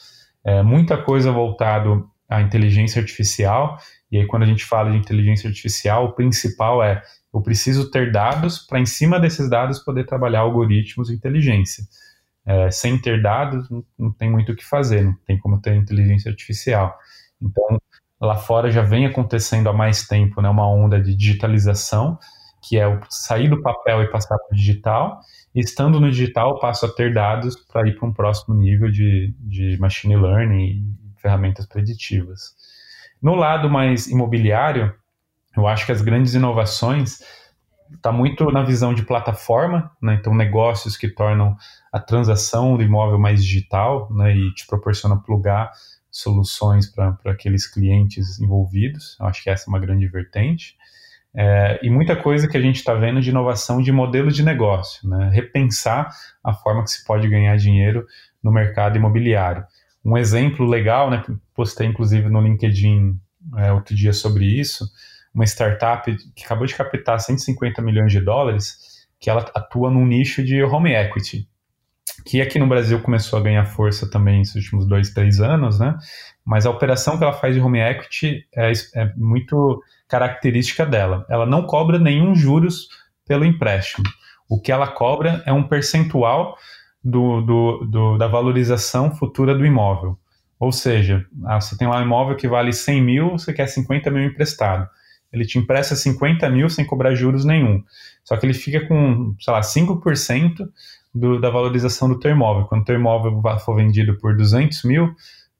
É, 0.44 0.62
muita 0.62 0.96
coisa 0.96 1.32
voltado 1.32 2.08
à 2.28 2.40
inteligência 2.40 3.00
artificial, 3.00 3.76
e 4.10 4.18
aí 4.18 4.26
quando 4.26 4.44
a 4.44 4.46
gente 4.46 4.64
fala 4.64 4.92
de 4.92 4.96
inteligência 4.96 5.48
artificial, 5.48 6.06
o 6.06 6.12
principal 6.12 6.82
é 6.82 7.02
eu 7.34 7.42
preciso 7.42 7.90
ter 7.90 8.12
dados 8.12 8.58
para 8.60 8.80
em 8.80 8.86
cima 8.86 9.20
desses 9.20 9.50
dados 9.50 9.80
poder 9.80 10.06
trabalhar 10.06 10.40
algoritmos 10.40 11.08
de 11.08 11.14
inteligência. 11.14 11.84
É, 12.46 12.70
sem 12.70 12.96
ter 12.98 13.20
dados, 13.20 13.68
não, 13.68 13.84
não, 13.98 14.12
tem 14.12 14.30
muito 14.30 14.52
o 14.52 14.56
que 14.56 14.64
fazer, 14.64 15.02
não 15.02 15.14
tem 15.26 15.36
como 15.36 15.60
ter 15.60 15.74
inteligência 15.74 16.30
artificial. 16.30 16.96
Então, 17.42 17.78
lá 18.20 18.36
fora 18.36 18.70
já 18.70 18.82
vem 18.82 19.04
acontecendo 19.04 19.68
há 19.68 19.72
mais 19.72 20.06
tempo 20.06 20.40
né, 20.40 20.48
uma 20.48 20.66
onda 20.66 21.00
de 21.00 21.14
digitalização, 21.14 22.18
que 22.66 22.78
é 22.78 22.86
o 22.86 23.00
sair 23.08 23.48
do 23.48 23.62
papel 23.62 24.02
e 24.02 24.10
passar 24.10 24.36
para 24.36 24.52
o 24.52 24.56
digital, 24.56 25.20
estando 25.54 26.00
no 26.00 26.10
digital, 26.10 26.58
passo 26.58 26.86
a 26.86 26.92
ter 26.92 27.14
dados 27.14 27.56
para 27.56 27.86
ir 27.88 27.96
para 27.96 28.08
um 28.08 28.12
próximo 28.12 28.54
nível 28.54 28.90
de, 28.90 29.34
de 29.38 29.78
machine 29.78 30.16
learning 30.16 30.64
e 30.64 31.20
ferramentas 31.20 31.66
preditivas. 31.66 32.54
No 33.22 33.34
lado 33.34 33.70
mais 33.70 34.06
imobiliário, 34.08 34.94
eu 35.56 35.66
acho 35.66 35.86
que 35.86 35.92
as 35.92 36.02
grandes 36.02 36.34
inovações 36.34 37.20
está 37.94 38.10
muito 38.10 38.50
na 38.50 38.62
visão 38.62 38.92
de 38.92 39.04
plataforma, 39.04 39.90
né? 40.02 40.16
então 40.20 40.34
negócios 40.34 40.96
que 40.96 41.08
tornam 41.08 41.56
a 41.92 42.00
transação 42.00 42.76
do 42.76 42.82
imóvel 42.82 43.18
mais 43.18 43.42
digital 43.42 44.12
né? 44.12 44.36
e 44.36 44.52
te 44.54 44.66
proporciona 44.66 45.16
plugar 45.16 45.70
soluções 46.10 46.86
para 46.86 47.16
aqueles 47.26 47.66
clientes 47.66 48.40
envolvidos. 48.40 49.16
Eu 49.20 49.26
acho 49.26 49.42
que 49.42 49.50
essa 49.50 49.64
é 49.64 49.68
uma 49.68 49.78
grande 49.78 50.08
vertente. 50.08 50.76
É, 51.38 51.78
e 51.82 51.90
muita 51.90 52.16
coisa 52.16 52.48
que 52.48 52.56
a 52.56 52.60
gente 52.60 52.76
está 52.76 52.94
vendo 52.94 53.20
de 53.20 53.28
inovação 53.28 53.82
de 53.82 53.92
modelo 53.92 54.30
de 54.30 54.42
negócio, 54.42 55.06
né? 55.06 55.28
repensar 55.30 56.08
a 56.42 56.54
forma 56.54 56.82
que 56.82 56.90
se 56.90 57.04
pode 57.04 57.28
ganhar 57.28 57.54
dinheiro 57.56 58.06
no 58.42 58.50
mercado 58.50 58.96
imobiliário. 58.96 59.62
Um 60.02 60.16
exemplo 60.16 60.64
legal, 60.64 61.10
né, 61.10 61.22
postei 61.54 61.88
inclusive 61.88 62.30
no 62.30 62.40
LinkedIn 62.40 63.18
é, 63.58 63.72
outro 63.72 63.94
dia 63.94 64.14
sobre 64.14 64.46
isso, 64.46 64.88
uma 65.34 65.44
startup 65.44 66.16
que 66.34 66.44
acabou 66.44 66.66
de 66.66 66.74
captar 66.74 67.20
150 67.20 67.82
milhões 67.82 68.10
de 68.10 68.20
dólares, 68.20 69.06
que 69.20 69.28
ela 69.28 69.44
atua 69.54 69.90
num 69.90 70.06
nicho 70.06 70.42
de 70.42 70.62
home 70.62 70.92
equity, 70.92 71.46
que 72.24 72.40
aqui 72.40 72.58
no 72.58 72.66
Brasil 72.66 73.00
começou 73.02 73.38
a 73.38 73.42
ganhar 73.42 73.66
força 73.66 74.08
também 74.08 74.38
nos 74.38 74.54
últimos 74.54 74.86
dois, 74.86 75.10
três 75.10 75.40
anos, 75.40 75.78
né? 75.78 75.96
Mas 76.44 76.64
a 76.64 76.70
operação 76.70 77.18
que 77.18 77.24
ela 77.24 77.32
faz 77.34 77.54
de 77.54 77.60
home 77.60 77.80
equity 77.80 78.46
é, 78.54 78.72
é 78.94 79.12
muito 79.16 79.82
característica 80.08 80.84
dela. 80.84 81.26
Ela 81.28 81.46
não 81.46 81.62
cobra 81.64 81.98
nenhum 81.98 82.34
juros 82.34 82.88
pelo 83.26 83.44
empréstimo. 83.44 84.04
O 84.48 84.60
que 84.60 84.70
ela 84.70 84.86
cobra 84.86 85.42
é 85.44 85.52
um 85.52 85.62
percentual 85.62 86.56
do, 87.02 87.40
do, 87.40 87.86
do, 87.86 88.18
da 88.18 88.26
valorização 88.26 89.14
futura 89.14 89.54
do 89.54 89.66
imóvel. 89.66 90.18
Ou 90.58 90.72
seja, 90.72 91.24
ah, 91.44 91.60
você 91.60 91.76
tem 91.76 91.86
lá 91.86 91.98
um 91.98 92.02
imóvel 92.02 92.36
que 92.36 92.48
vale 92.48 92.72
100 92.72 93.02
mil, 93.02 93.30
você 93.32 93.52
quer 93.52 93.66
50 93.66 94.10
mil 94.10 94.24
emprestado. 94.24 94.88
Ele 95.32 95.44
te 95.44 95.58
empresta 95.58 95.94
50 95.94 96.48
mil 96.48 96.68
sem 96.70 96.84
cobrar 96.84 97.14
juros 97.14 97.44
nenhum. 97.44 97.82
Só 98.24 98.36
que 98.36 98.46
ele 98.46 98.54
fica 98.54 98.86
com, 98.86 99.34
sei 99.38 99.52
lá, 99.52 99.60
5% 99.60 100.68
do, 101.14 101.40
da 101.40 101.50
valorização 101.50 102.08
do 102.08 102.18
teu 102.18 102.30
imóvel. 102.30 102.64
Quando 102.66 102.82
o 102.82 102.84
teu 102.84 102.94
imóvel 102.94 103.42
for 103.64 103.76
vendido 103.76 104.16
por 104.18 104.36
200 104.36 104.82
mil, 104.84 105.14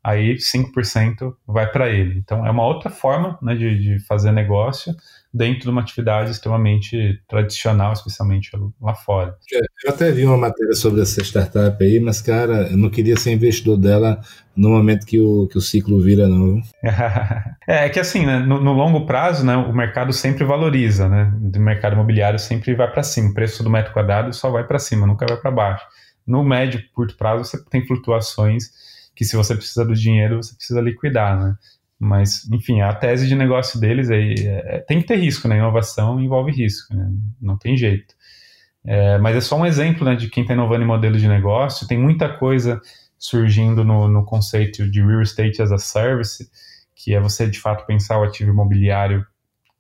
aí 0.07 0.37
5% 0.37 1.35
vai 1.45 1.69
para 1.69 1.91
ele. 1.91 2.17
Então 2.17 2.47
é 2.47 2.51
uma 2.51 2.65
outra 2.65 2.89
forma 2.89 3.37
né, 3.43 3.57
de, 3.57 3.77
de, 3.77 3.99
fazer 4.07 4.31
negócio 4.31 4.95
dentro 5.35 5.63
de 5.63 5.71
uma 5.71 5.81
atividade 5.81 6.31
extremamente 6.31 7.21
tradicional, 7.29 7.93
especialmente 7.93 8.53
lá 8.81 8.95
fora. 8.95 9.37
Eu 9.85 9.91
até 9.91 10.13
vi 10.13 10.25
uma 10.25 10.37
matéria 10.37 10.75
sobre 10.75 11.03
essa 11.03 11.21
startup 11.25 11.83
aí, 11.83 11.99
mas 11.99 12.23
cara, 12.23 12.69
eu 12.71 12.77
não 12.77 12.89
queria 12.89 13.17
ser 13.17 13.33
investidor 13.33 13.77
dela 13.77 14.21
no 14.57 14.71
momento 14.71 15.05
que 15.05 15.21
o, 15.21 15.49
que 15.49 15.59
o 15.59 15.61
ciclo 15.61 16.01
vira, 16.01 16.29
não. 16.29 16.63
é, 17.67 17.87
é 17.87 17.89
que 17.89 17.99
assim, 17.99 18.25
né, 18.25 18.39
no, 18.39 18.61
no, 18.61 18.73
longo 18.73 19.07
prazo, 19.07 19.45
né, 19.45 19.57
o 19.57 19.73
mercado 19.73 20.13
sempre 20.13 20.45
valoriza, 20.45 21.09
né? 21.09 21.33
O 21.53 21.59
mercado 21.59 21.95
imobiliário 21.95 22.39
sempre 22.39 22.77
vai 22.77 22.89
para 22.89 23.03
cima, 23.03 23.31
o 23.31 23.35
preço 23.35 23.65
do 23.65 23.69
metro 23.69 23.93
quadrado 23.93 24.33
só 24.33 24.51
vai 24.51 24.65
para 24.65 24.79
cima, 24.79 25.05
nunca 25.05 25.27
vai 25.27 25.37
para 25.37 25.51
baixo. 25.51 25.85
No 26.25 26.45
médio, 26.45 26.81
curto 26.95 27.17
prazo, 27.17 27.45
você 27.45 27.63
tem 27.65 27.85
flutuações 27.85 28.71
que 29.17 29.25
se 29.25 29.35
você 29.35 29.57
precisa 29.57 29.85
do 29.85 29.95
dinheiro, 29.95 30.37
você 30.37 30.55
precisa 30.55 30.81
liquidar, 30.81 31.41
né? 31.41 31.57
Mas, 31.99 32.47
enfim, 32.53 32.83
a 32.83 32.95
tese 32.95 33.27
de 33.27 33.35
negócio 33.35 33.81
deles 33.81 34.11
é, 34.11 34.35
é 34.35 34.79
tem 34.87 35.01
que 35.01 35.07
ter 35.07 35.17
risco, 35.17 35.49
né? 35.49 35.57
Inovação 35.57 36.21
envolve 36.21 36.53
risco, 36.53 36.95
né? 36.95 37.11
não 37.41 37.57
tem 37.57 37.77
jeito. 37.77 38.15
É, 38.85 39.19
mas 39.19 39.35
é 39.35 39.41
só 39.41 39.57
um 39.57 39.67
exemplo 39.67 40.05
né, 40.05 40.15
de 40.15 40.29
quem 40.29 40.43
está 40.43 40.55
inovando 40.55 40.85
em 40.85 40.87
modelo 40.87 41.19
de 41.19 41.27
negócio. 41.27 41.89
Tem 41.89 41.99
muita 41.99 42.29
coisa 42.29 42.81
surgindo 43.19 43.83
no, 43.83 44.07
no 44.07 44.25
conceito 44.25 44.89
de 44.89 45.03
real 45.03 45.23
estate 45.23 45.63
as 45.63 45.73
a 45.73 45.79
service, 45.79 46.49
que 46.95 47.15
é 47.15 47.21
você 47.21 47.49
de 47.49 47.59
fato 47.59 47.87
pensar 47.87 48.21
o 48.21 48.25
ativo 48.25 48.51
imobiliário 48.51 49.27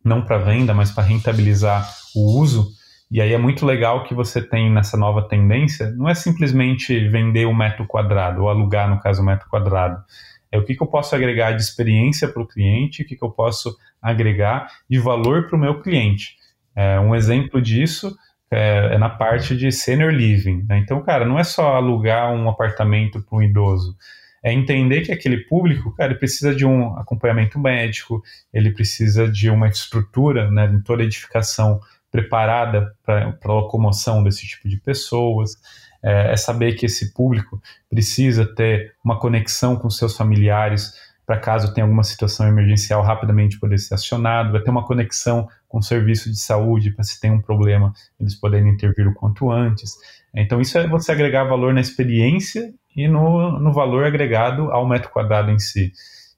não 0.02 0.24
para 0.24 0.38
venda, 0.38 0.72
mas 0.72 0.90
para 0.90 1.04
rentabilizar 1.04 1.86
o 2.14 2.40
uso. 2.40 2.70
E 3.10 3.20
aí 3.20 3.32
é 3.32 3.38
muito 3.38 3.64
legal 3.64 4.02
que 4.04 4.14
você 4.14 4.42
tem 4.42 4.70
nessa 4.70 4.96
nova 4.96 5.28
tendência, 5.28 5.90
não 5.92 6.08
é 6.08 6.14
simplesmente 6.14 7.08
vender 7.08 7.46
um 7.46 7.54
metro 7.54 7.86
quadrado, 7.86 8.42
ou 8.42 8.48
alugar, 8.48 8.90
no 8.90 9.00
caso, 9.00 9.22
um 9.22 9.26
metro 9.26 9.48
quadrado. 9.48 10.02
É 10.50 10.58
o 10.58 10.64
que, 10.64 10.74
que 10.74 10.82
eu 10.82 10.86
posso 10.86 11.14
agregar 11.14 11.52
de 11.52 11.62
experiência 11.62 12.28
para 12.28 12.42
o 12.42 12.46
cliente, 12.46 13.02
o 13.02 13.06
que, 13.06 13.16
que 13.16 13.24
eu 13.24 13.30
posso 13.30 13.76
agregar 14.02 14.68
de 14.88 14.98
valor 14.98 15.46
para 15.46 15.56
o 15.56 15.60
meu 15.60 15.80
cliente. 15.80 16.36
É, 16.74 16.98
um 16.98 17.14
exemplo 17.14 17.60
disso 17.60 18.16
é, 18.50 18.94
é, 18.94 18.98
na 18.98 19.08
parte 19.08 19.56
de 19.56 19.72
senior 19.72 20.12
living. 20.12 20.64
Né? 20.68 20.78
Então, 20.78 21.02
cara, 21.02 21.24
não 21.24 21.38
é 21.38 21.44
só 21.44 21.74
alugar 21.74 22.32
um 22.32 22.48
apartamento 22.48 23.20
para 23.22 23.38
um 23.38 23.42
idoso, 23.42 23.96
é 24.42 24.52
entender 24.52 25.00
que 25.00 25.10
aquele 25.10 25.38
público, 25.38 25.92
cara, 25.96 26.14
precisa 26.14 26.54
de 26.54 26.64
um 26.64 26.96
acompanhamento 26.96 27.58
médico, 27.58 28.22
ele 28.54 28.70
precisa 28.70 29.28
de 29.28 29.50
uma 29.50 29.66
estrutura, 29.66 30.48
né, 30.50 30.66
em 30.66 30.80
toda 30.80 31.02
edificação 31.02 31.80
preparada 32.10 32.94
para 33.04 33.34
a 33.44 33.52
locomoção 33.52 34.22
desse 34.22 34.46
tipo 34.46 34.68
de 34.68 34.78
pessoas, 34.78 35.52
é, 36.02 36.32
é, 36.32 36.36
saber 36.36 36.74
que 36.74 36.86
esse 36.86 37.12
público 37.12 37.60
precisa 37.90 38.44
ter 38.44 38.94
uma 39.04 39.18
conexão 39.18 39.76
com 39.76 39.90
seus 39.90 40.16
familiares 40.16 40.94
para 41.26 41.40
caso 41.40 41.74
tenha 41.74 41.84
alguma 41.84 42.04
situação 42.04 42.46
emergencial 42.46 43.02
rapidamente 43.02 43.58
poder 43.58 43.78
ser 43.78 43.94
acionado, 43.94 44.52
vai 44.52 44.60
ter 44.60 44.70
uma 44.70 44.86
conexão 44.86 45.48
com 45.66 45.78
o 45.78 45.82
serviço 45.82 46.30
de 46.30 46.38
saúde 46.38 46.92
para 46.92 47.02
se 47.02 47.20
tem 47.20 47.32
um 47.32 47.40
problema 47.40 47.92
eles 48.20 48.36
poderem 48.36 48.72
intervir 48.72 49.08
o 49.08 49.14
quanto 49.14 49.50
antes. 49.50 49.96
Então 50.32 50.60
isso 50.60 50.78
é 50.78 50.86
você 50.86 51.10
agregar 51.10 51.42
valor 51.42 51.74
na 51.74 51.80
experiência 51.80 52.72
e 52.94 53.08
no, 53.08 53.58
no 53.58 53.72
valor 53.72 54.04
agregado 54.04 54.70
ao 54.70 54.88
metro 54.88 55.10
quadrado 55.10 55.50
em 55.50 55.58
si. 55.58 55.92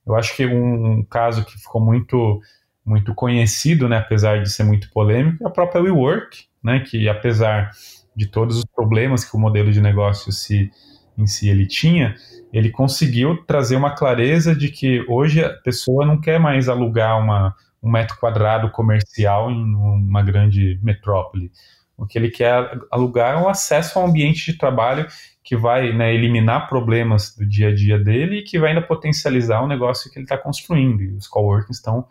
Eu 0.06 0.14
acho 0.14 0.34
que 0.34 0.46
um, 0.46 1.00
um 1.00 1.04
caso 1.04 1.44
que 1.44 1.58
ficou 1.58 1.84
muito 1.84 2.40
muito 2.88 3.14
conhecido, 3.14 3.88
né, 3.88 3.98
apesar 3.98 4.42
de 4.42 4.50
ser 4.50 4.64
muito 4.64 4.90
polêmico, 4.90 5.44
é 5.44 5.46
a 5.46 5.50
própria 5.50 5.82
WeWork, 5.82 6.44
né, 6.64 6.80
que 6.80 7.08
apesar 7.08 7.70
de 8.16 8.26
todos 8.26 8.56
os 8.56 8.64
problemas 8.64 9.24
que 9.24 9.36
o 9.36 9.38
modelo 9.38 9.70
de 9.70 9.80
negócio 9.80 10.32
se, 10.32 10.70
em 11.16 11.26
si 11.26 11.48
ele 11.48 11.66
tinha, 11.66 12.16
ele 12.52 12.70
conseguiu 12.70 13.44
trazer 13.44 13.76
uma 13.76 13.94
clareza 13.94 14.54
de 14.54 14.68
que 14.70 15.04
hoje 15.06 15.44
a 15.44 15.50
pessoa 15.50 16.06
não 16.06 16.18
quer 16.18 16.40
mais 16.40 16.68
alugar 16.68 17.20
uma, 17.20 17.54
um 17.82 17.90
metro 17.90 18.16
quadrado 18.18 18.70
comercial 18.70 19.50
em 19.50 19.74
uma 19.74 20.22
grande 20.22 20.80
metrópole. 20.82 21.52
O 21.96 22.06
que 22.06 22.16
ele 22.16 22.30
quer 22.30 22.78
alugar 22.90 23.34
é 23.34 23.36
um 23.36 23.48
acesso 23.48 23.98
a 23.98 24.02
um 24.02 24.06
ambiente 24.06 24.52
de 24.52 24.58
trabalho 24.58 25.06
que 25.44 25.56
vai 25.56 25.92
né, 25.92 26.14
eliminar 26.14 26.68
problemas 26.68 27.34
do 27.34 27.46
dia 27.46 27.68
a 27.68 27.74
dia 27.74 27.98
dele 27.98 28.38
e 28.38 28.42
que 28.42 28.58
vai 28.58 28.70
ainda 28.70 28.82
potencializar 28.82 29.62
o 29.62 29.66
negócio 29.66 30.10
que 30.10 30.18
ele 30.18 30.24
está 30.24 30.38
construindo. 30.38 31.02
E 31.02 31.14
os 31.14 31.26
coworking 31.26 31.72
estão 31.72 32.06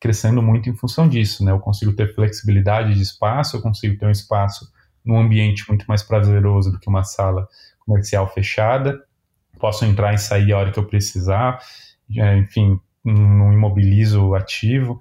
crescendo 0.00 0.42
muito 0.42 0.70
em 0.70 0.74
função 0.74 1.08
disso, 1.08 1.44
né? 1.44 1.52
Eu 1.52 1.60
consigo 1.60 1.92
ter 1.92 2.14
flexibilidade 2.14 2.94
de 2.94 3.02
espaço, 3.02 3.56
eu 3.56 3.60
consigo 3.60 3.98
ter 3.98 4.06
um 4.06 4.10
espaço 4.10 4.72
num 5.04 5.18
ambiente 5.18 5.68
muito 5.68 5.84
mais 5.86 6.02
prazeroso 6.02 6.72
do 6.72 6.78
que 6.78 6.88
uma 6.88 7.04
sala 7.04 7.46
comercial 7.80 8.26
fechada. 8.32 8.98
Posso 9.58 9.84
entrar 9.84 10.14
e 10.14 10.18
sair 10.18 10.52
a 10.52 10.58
hora 10.58 10.72
que 10.72 10.78
eu 10.78 10.86
precisar, 10.86 11.58
é, 12.16 12.38
enfim, 12.38 12.80
não 13.04 13.52
imobilizo 13.52 14.34
ativo. 14.34 14.98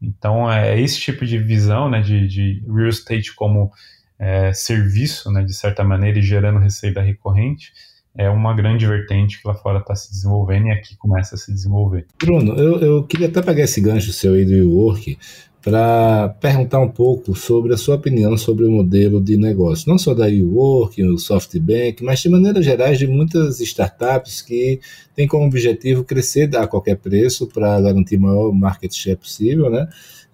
Então, 0.00 0.50
é 0.50 0.80
esse 0.80 0.98
tipo 0.98 1.26
de 1.26 1.38
visão 1.38 1.90
né, 1.90 2.00
de, 2.00 2.26
de 2.26 2.64
real 2.66 2.88
estate 2.88 3.34
como 3.34 3.70
é, 4.18 4.52
serviço, 4.52 5.30
né, 5.30 5.42
de 5.42 5.52
certa 5.52 5.84
maneira, 5.84 6.18
e 6.18 6.22
gerando 6.22 6.58
receita 6.58 7.02
recorrente, 7.02 7.72
é 8.18 8.28
uma 8.28 8.52
grande 8.52 8.84
vertente 8.84 9.40
que 9.40 9.46
lá 9.46 9.54
fora 9.54 9.78
está 9.78 9.94
se 9.94 10.10
desenvolvendo 10.10 10.66
e 10.66 10.70
aqui 10.72 10.96
começa 10.96 11.36
a 11.36 11.38
se 11.38 11.52
desenvolver. 11.52 12.04
Bruno, 12.20 12.54
eu, 12.54 12.80
eu 12.80 13.04
queria 13.04 13.28
até 13.28 13.40
pegar 13.40 13.62
esse 13.62 13.80
gancho 13.80 14.12
seu 14.12 14.34
aí 14.34 14.44
do 14.44 14.50
WeWork 14.50 15.16
para 15.62 16.30
perguntar 16.40 16.80
um 16.80 16.88
pouco 16.88 17.36
sobre 17.36 17.74
a 17.74 17.76
sua 17.76 17.94
opinião 17.94 18.36
sobre 18.36 18.64
o 18.64 18.70
modelo 18.70 19.20
de 19.20 19.36
negócio, 19.36 19.88
não 19.88 19.98
só 19.98 20.14
da 20.14 20.24
WeWork, 20.24 21.00
o 21.04 21.16
SoftBank, 21.16 22.02
mas 22.02 22.20
de 22.20 22.28
maneira 22.28 22.60
geral 22.60 22.92
de 22.92 23.06
muitas 23.06 23.60
startups 23.60 24.42
que 24.42 24.80
têm 25.14 25.28
como 25.28 25.46
objetivo 25.46 26.02
crescer 26.02 26.54
a 26.56 26.66
qualquer 26.66 26.96
preço 26.96 27.46
para 27.46 27.80
garantir 27.80 28.16
o 28.16 28.22
maior 28.22 28.52
market 28.52 28.92
share 28.92 29.16
possível, 29.16 29.70
né? 29.70 29.88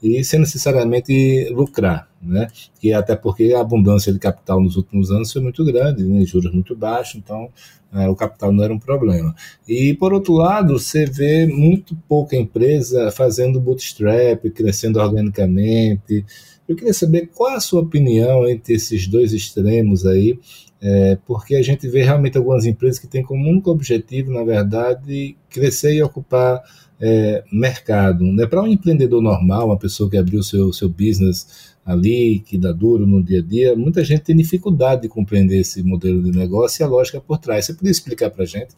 e 0.05 0.23
sem 0.23 0.39
necessariamente 0.39 1.49
lucrar, 1.51 2.07
né? 2.27 2.49
Que 2.81 2.93
até 2.93 3.15
porque 3.15 3.53
a 3.53 3.61
abundância 3.61 4.13
de 4.13 4.19
capital 4.19 4.61
nos 4.61 4.77
últimos 4.77 5.11
anos 5.11 5.33
foi 5.33 5.43
muito 5.43 5.65
grande, 5.65 6.05
né? 6.05 6.25
juros 6.25 6.53
muito 6.53 6.75
baixos, 6.75 7.17
então 7.17 7.49
é, 7.93 8.09
o 8.09 8.17
capital 8.17 8.53
não 8.53 8.65
era 8.65 8.75
um 8.75 8.79
problema. 8.79 9.35
E 9.69 9.95
por 9.95 10.13
outro 10.13 10.35
lado, 10.35 10.79
você 10.79 11.07
vê 11.07 11.47
muito 11.47 11.97
pouca 12.09 12.37
empresa 12.37 13.11
fazendo 13.13 13.61
bootstrap, 13.61 14.45
crescendo 14.51 14.99
organicamente. 14.99 16.25
Eu 16.69 16.75
queria 16.75 16.95
saber 16.95 17.31
qual 17.35 17.55
a 17.55 17.61
sua 17.61 17.83
opinião 17.83 18.49
entre 18.49 18.75
esses 18.75 19.07
dois 19.07 19.33
extremos 19.33 20.05
aí, 20.05 20.39
é, 20.81 21.17
porque 21.27 21.55
a 21.55 21.63
gente 21.63 21.87
vê 21.89 22.03
realmente 22.03 22.37
algumas 22.37 22.67
empresas 22.67 22.99
que 22.99 23.07
têm 23.07 23.23
como 23.23 23.49
único 23.49 23.71
objetivo, 23.71 24.33
na 24.33 24.43
verdade, 24.43 25.37
crescer 25.49 25.95
e 25.95 26.03
ocupar 26.03 26.63
é, 27.01 27.45
mercado. 27.53 28.25
Né? 28.25 28.47
Para 28.47 28.63
um 28.63 28.67
empreendedor 28.67 29.23
normal, 29.23 29.67
uma 29.67 29.79
pessoa 29.79 30.11
que 30.11 30.17
abriu 30.17 30.43
seu, 30.43 30.73
seu 30.73 30.89
business 30.89 31.74
ali, 31.85 32.41
que 32.41 32.57
dá 32.57 32.73
duro 32.73 33.07
no 33.07 33.23
dia 33.23 33.41
a 33.41 33.43
dia, 33.43 33.77
muita 33.77 34.03
gente 34.03 34.23
tem 34.23 34.37
dificuldade 34.37 35.03
de 35.03 35.09
compreender 35.09 35.59
esse 35.59 35.83
modelo 35.83 36.23
de 36.23 36.37
negócio 36.37 36.83
e 36.83 36.85
a 36.85 36.89
lógica 36.89 37.21
por 37.21 37.39
trás. 37.39 37.67
Você 37.67 37.75
poderia 37.75 37.93
explicar 37.93 38.31
para 38.31 38.45
a 38.45 38.47
gente? 38.47 38.75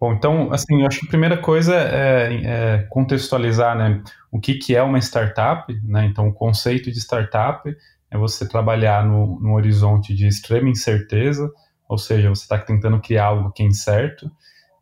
Bom, 0.00 0.12
então, 0.14 0.52
assim, 0.52 0.80
eu 0.80 0.86
acho 0.86 0.98
que 0.98 1.06
a 1.06 1.10
primeira 1.10 1.36
coisa 1.36 1.76
é, 1.76 2.40
é 2.44 2.78
contextualizar 2.90 3.78
né, 3.78 4.02
o 4.32 4.40
que, 4.40 4.54
que 4.54 4.74
é 4.74 4.82
uma 4.82 4.98
startup. 4.98 5.72
Né? 5.84 6.06
Então, 6.06 6.26
o 6.26 6.32
conceito 6.32 6.90
de 6.90 6.98
startup 6.98 7.72
é 8.10 8.18
você 8.18 8.48
trabalhar 8.48 9.06
no, 9.06 9.38
no 9.38 9.54
horizonte 9.54 10.12
de 10.12 10.26
extrema 10.26 10.68
incerteza, 10.68 11.48
ou 11.88 11.96
seja, 11.96 12.28
você 12.28 12.42
está 12.42 12.58
tentando 12.58 13.00
criar 13.00 13.26
algo 13.26 13.52
que 13.52 13.62
é 13.62 13.66
incerto, 13.66 14.28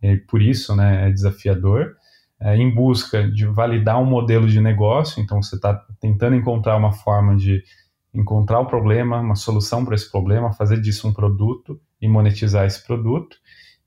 e 0.03 0.17
por 0.17 0.41
isso 0.41 0.75
né, 0.75 1.09
é 1.09 1.13
desafiador 1.13 1.97
é, 2.41 2.57
em 2.57 2.75
busca 2.75 3.29
de 3.31 3.47
validar 3.47 4.01
um 4.01 4.07
modelo 4.07 4.49
de 4.49 4.61
negócio, 4.61 5.23
então 5.23 5.43
você 5.43 5.57
está 5.57 5.75
tentando 6.01 6.37
encontrar 6.37 6.77
uma 6.77 6.93
forma 6.93 7.37
de 7.37 7.63
encontrar 8.13 8.61
o 8.61 8.67
problema, 8.67 9.21
uma 9.21 9.37
solução 9.37 9.85
para 9.85 9.95
esse 9.95 10.11
problema, 10.11 10.53
fazer 10.53 10.81
disso 10.81 11.07
um 11.07 11.13
produto 11.13 11.81
e 12.01 12.09
monetizar 12.09 12.67
esse 12.67 12.85
produto. 12.85 13.37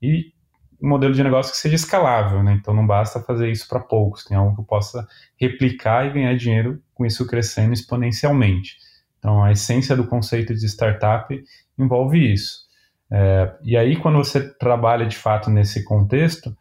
E 0.00 0.32
um 0.80 0.88
modelo 0.88 1.14
de 1.14 1.22
negócio 1.22 1.52
que 1.52 1.58
seja 1.58 1.74
escalável, 1.74 2.42
né? 2.42 2.52
Então 2.60 2.74
não 2.74 2.86
basta 2.86 3.20
fazer 3.20 3.50
isso 3.50 3.68
para 3.68 3.80
poucos, 3.80 4.24
tem 4.24 4.36
algo 4.36 4.56
que 4.56 4.68
possa 4.68 5.06
replicar 5.36 6.06
e 6.06 6.12
ganhar 6.12 6.36
dinheiro 6.36 6.82
com 6.94 7.04
isso 7.04 7.26
crescendo 7.26 7.72
exponencialmente. 7.72 8.76
Então 9.18 9.42
a 9.42 9.52
essência 9.52 9.96
do 9.96 10.06
conceito 10.06 10.54
de 10.54 10.66
startup 10.66 11.42
envolve 11.78 12.32
isso. 12.32 12.64
É, 13.10 13.54
e 13.62 13.76
aí 13.76 13.96
quando 13.96 14.18
você 14.18 14.48
trabalha 14.56 15.06
de 15.06 15.16
fato 15.16 15.50
nesse 15.50 15.84
contexto, 15.84 16.54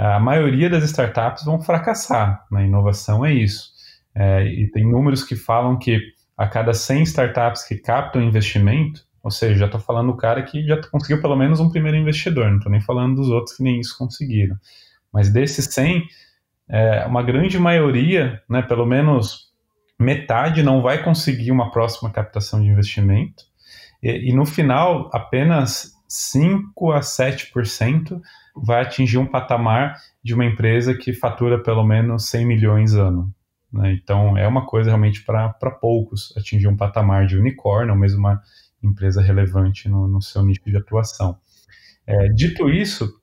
a 0.00 0.18
maioria 0.18 0.70
das 0.70 0.82
startups 0.84 1.44
vão 1.44 1.60
fracassar. 1.60 2.46
Na 2.50 2.64
inovação 2.64 3.24
é 3.24 3.34
isso. 3.34 3.70
É, 4.14 4.44
e 4.44 4.70
tem 4.70 4.90
números 4.90 5.22
que 5.22 5.36
falam 5.36 5.78
que 5.78 6.00
a 6.36 6.48
cada 6.48 6.72
100 6.72 7.02
startups 7.02 7.64
que 7.64 7.76
captam 7.76 8.22
investimento, 8.22 9.02
ou 9.22 9.30
seja, 9.30 9.60
já 9.60 9.66
estou 9.66 9.80
falando 9.80 10.10
do 10.10 10.16
cara 10.16 10.42
que 10.42 10.66
já 10.66 10.80
conseguiu 10.88 11.20
pelo 11.20 11.36
menos 11.36 11.60
um 11.60 11.68
primeiro 11.68 11.98
investidor, 11.98 12.48
não 12.48 12.56
estou 12.56 12.72
nem 12.72 12.80
falando 12.80 13.16
dos 13.16 13.28
outros 13.28 13.58
que 13.58 13.62
nem 13.62 13.78
isso 13.78 13.96
conseguiram. 13.98 14.56
Mas 15.12 15.30
desses 15.30 15.66
100, 15.66 16.06
é, 16.66 17.04
uma 17.04 17.22
grande 17.22 17.58
maioria, 17.58 18.42
né, 18.48 18.62
pelo 18.62 18.86
menos 18.86 19.50
metade, 19.98 20.62
não 20.62 20.80
vai 20.80 21.02
conseguir 21.02 21.50
uma 21.50 21.70
próxima 21.70 22.10
captação 22.10 22.62
de 22.62 22.68
investimento. 22.68 23.44
E, 24.02 24.30
e 24.30 24.32
no 24.32 24.46
final, 24.46 25.10
apenas 25.12 25.92
5 26.08 26.90
a 26.90 27.00
7% 27.00 28.18
vai 28.56 28.82
atingir 28.82 29.18
um 29.18 29.26
patamar 29.26 29.96
de 30.22 30.34
uma 30.34 30.44
empresa 30.44 30.94
que 30.94 31.12
fatura 31.12 31.62
pelo 31.62 31.84
menos 31.84 32.28
100 32.28 32.46
milhões 32.46 32.94
ano. 32.94 33.32
Né? 33.72 33.92
Então, 33.92 34.36
é 34.36 34.46
uma 34.46 34.66
coisa 34.66 34.90
realmente 34.90 35.24
para 35.24 35.70
poucos 35.80 36.34
atingir 36.36 36.68
um 36.68 36.76
patamar 36.76 37.26
de 37.26 37.36
unicórnio, 37.36 37.94
ou 37.94 38.00
mesmo 38.00 38.18
uma 38.18 38.40
empresa 38.82 39.22
relevante 39.22 39.88
no, 39.88 40.08
no 40.08 40.20
seu 40.20 40.42
nicho 40.42 40.62
de 40.64 40.76
atuação. 40.76 41.38
É, 42.06 42.28
dito 42.28 42.68
isso, 42.68 43.20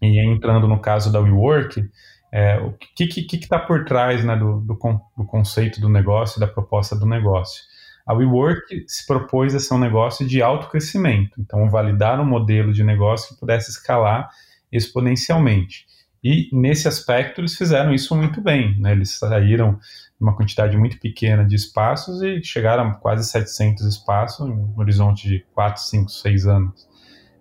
e 0.00 0.18
entrando 0.20 0.66
no 0.66 0.80
caso 0.80 1.12
da 1.12 1.20
WeWork, 1.20 1.84
é, 2.32 2.58
o 2.60 2.72
que 2.72 3.36
está 3.36 3.58
por 3.58 3.84
trás 3.84 4.24
né, 4.24 4.34
do, 4.36 4.60
do, 4.60 4.78
do, 5.16 5.24
conceito 5.26 5.80
do 5.80 5.88
negócio, 5.88 6.40
da 6.40 6.46
proposta 6.46 6.96
do 6.96 7.04
negócio? 7.04 7.62
A 8.06 8.14
WeWork 8.14 8.84
se 8.88 9.06
propôs 9.06 9.54
a 9.54 9.60
ser 9.60 9.74
um 9.74 9.78
negócio 9.78 10.26
de 10.26 10.40
alto 10.40 10.68
crescimento, 10.68 11.40
então 11.40 11.68
validar 11.68 12.18
um 12.20 12.24
modelo 12.24 12.72
de 12.72 12.82
negócio 12.82 13.34
que 13.34 13.40
pudesse 13.40 13.70
escalar 13.70 14.28
exponencialmente. 14.72 15.86
E 16.24 16.48
nesse 16.52 16.86
aspecto 16.86 17.40
eles 17.40 17.56
fizeram 17.56 17.92
isso 17.92 18.14
muito 18.16 18.40
bem, 18.40 18.78
né? 18.78 18.92
eles 18.92 19.18
saíram 19.18 19.78
uma 20.20 20.36
quantidade 20.36 20.76
muito 20.76 20.98
pequena 21.00 21.44
de 21.44 21.56
espaços 21.56 22.22
e 22.22 22.42
chegaram 22.44 22.90
a 22.90 22.94
quase 22.94 23.28
700 23.28 23.84
espaços 23.84 24.46
em 24.46 24.52
um 24.52 24.72
horizonte 24.78 25.28
de 25.28 25.44
4, 25.52 25.82
5, 25.82 26.08
6 26.08 26.46
anos. 26.46 26.92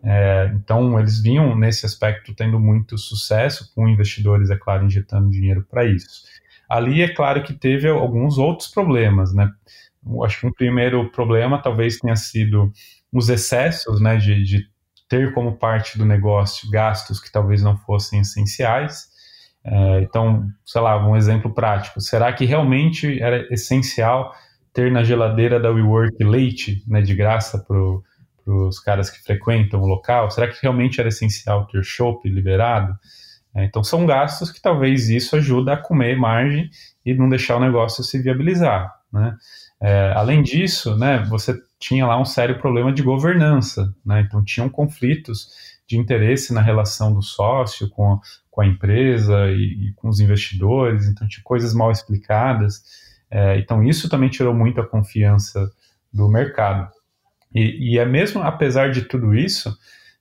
É, 0.03 0.51
então, 0.55 0.99
eles 0.99 1.21
vinham 1.21 1.55
nesse 1.55 1.85
aspecto 1.85 2.33
tendo 2.33 2.59
muito 2.59 2.97
sucesso, 2.97 3.71
com 3.75 3.87
investidores, 3.87 4.49
é 4.49 4.57
claro, 4.57 4.85
injetando 4.85 5.29
dinheiro 5.29 5.65
para 5.69 5.85
isso. 5.85 6.23
Ali, 6.67 7.01
é 7.01 7.13
claro 7.13 7.43
que 7.43 7.53
teve 7.53 7.87
alguns 7.87 8.37
outros 8.37 8.67
problemas, 8.69 9.33
né? 9.33 9.51
Eu 10.03 10.23
acho 10.23 10.39
que 10.39 10.47
um 10.47 10.53
primeiro 10.53 11.11
problema 11.11 11.61
talvez 11.61 11.99
tenha 11.99 12.15
sido 12.15 12.71
os 13.13 13.29
excessos, 13.29 14.01
né, 14.01 14.17
de, 14.17 14.41
de 14.43 14.67
ter 15.11 15.33
como 15.33 15.57
parte 15.57 15.97
do 15.97 16.05
negócio 16.05 16.71
gastos 16.71 17.19
que 17.19 17.29
talvez 17.29 17.61
não 17.61 17.75
fossem 17.75 18.21
essenciais. 18.21 19.09
É, 19.61 19.99
então, 19.99 20.47
sei 20.65 20.79
lá, 20.79 21.05
um 21.05 21.17
exemplo 21.17 21.53
prático. 21.53 21.99
Será 21.99 22.31
que 22.31 22.45
realmente 22.45 23.21
era 23.21 23.45
essencial 23.53 24.33
ter 24.73 24.89
na 24.89 25.03
geladeira 25.03 25.59
da 25.59 25.69
WeWork 25.69 26.23
leite 26.23 26.81
né, 26.87 27.01
de 27.01 27.13
graça 27.13 27.59
para 27.59 28.55
os 28.55 28.79
caras 28.79 29.09
que 29.09 29.21
frequentam 29.21 29.81
o 29.81 29.85
local? 29.85 30.31
Será 30.31 30.47
que 30.47 30.57
realmente 30.61 31.01
era 31.01 31.09
essencial 31.09 31.67
ter 31.67 31.83
chopp 31.83 32.29
liberado? 32.29 32.95
É, 33.53 33.65
então, 33.65 33.83
são 33.83 34.05
gastos 34.05 34.49
que 34.49 34.61
talvez 34.61 35.09
isso 35.09 35.35
ajuda 35.35 35.73
a 35.73 35.77
comer 35.77 36.17
margem 36.17 36.69
e 37.05 37.13
não 37.13 37.27
deixar 37.27 37.57
o 37.57 37.59
negócio 37.59 38.01
se 38.01 38.17
viabilizar. 38.17 38.89
Né? 39.11 39.35
É, 39.81 40.13
além 40.15 40.41
disso, 40.41 40.97
né, 40.97 41.25
você 41.29 41.53
tinha 41.81 42.05
lá 42.05 42.17
um 42.21 42.25
sério 42.25 42.59
problema 42.59 42.93
de 42.93 43.01
governança. 43.01 43.93
Né? 44.05 44.21
Então, 44.21 44.43
tinham 44.43 44.69
conflitos 44.69 45.47
de 45.91 45.97
interesse 45.97 46.53
na 46.53 46.61
relação 46.61 47.13
do 47.13 47.21
sócio 47.21 47.89
com, 47.89 48.17
com 48.49 48.61
a 48.61 48.65
empresa 48.65 49.49
e, 49.49 49.89
e 49.89 49.93
com 49.95 50.07
os 50.07 50.21
investidores, 50.21 51.05
então 51.05 51.27
tinha 51.27 51.43
coisas 51.43 51.73
mal 51.73 51.91
explicadas. 51.91 52.81
É, 53.29 53.57
então 53.57 53.83
isso 53.83 54.07
também 54.07 54.29
tirou 54.29 54.53
muito 54.53 54.79
a 54.79 54.87
confiança 54.87 55.69
do 56.13 56.29
mercado. 56.29 56.89
E, 57.53 57.93
e 57.93 57.97
é 57.97 58.05
mesmo 58.05 58.41
apesar 58.41 58.91
de 58.91 59.01
tudo 59.01 59.35
isso, 59.35 59.75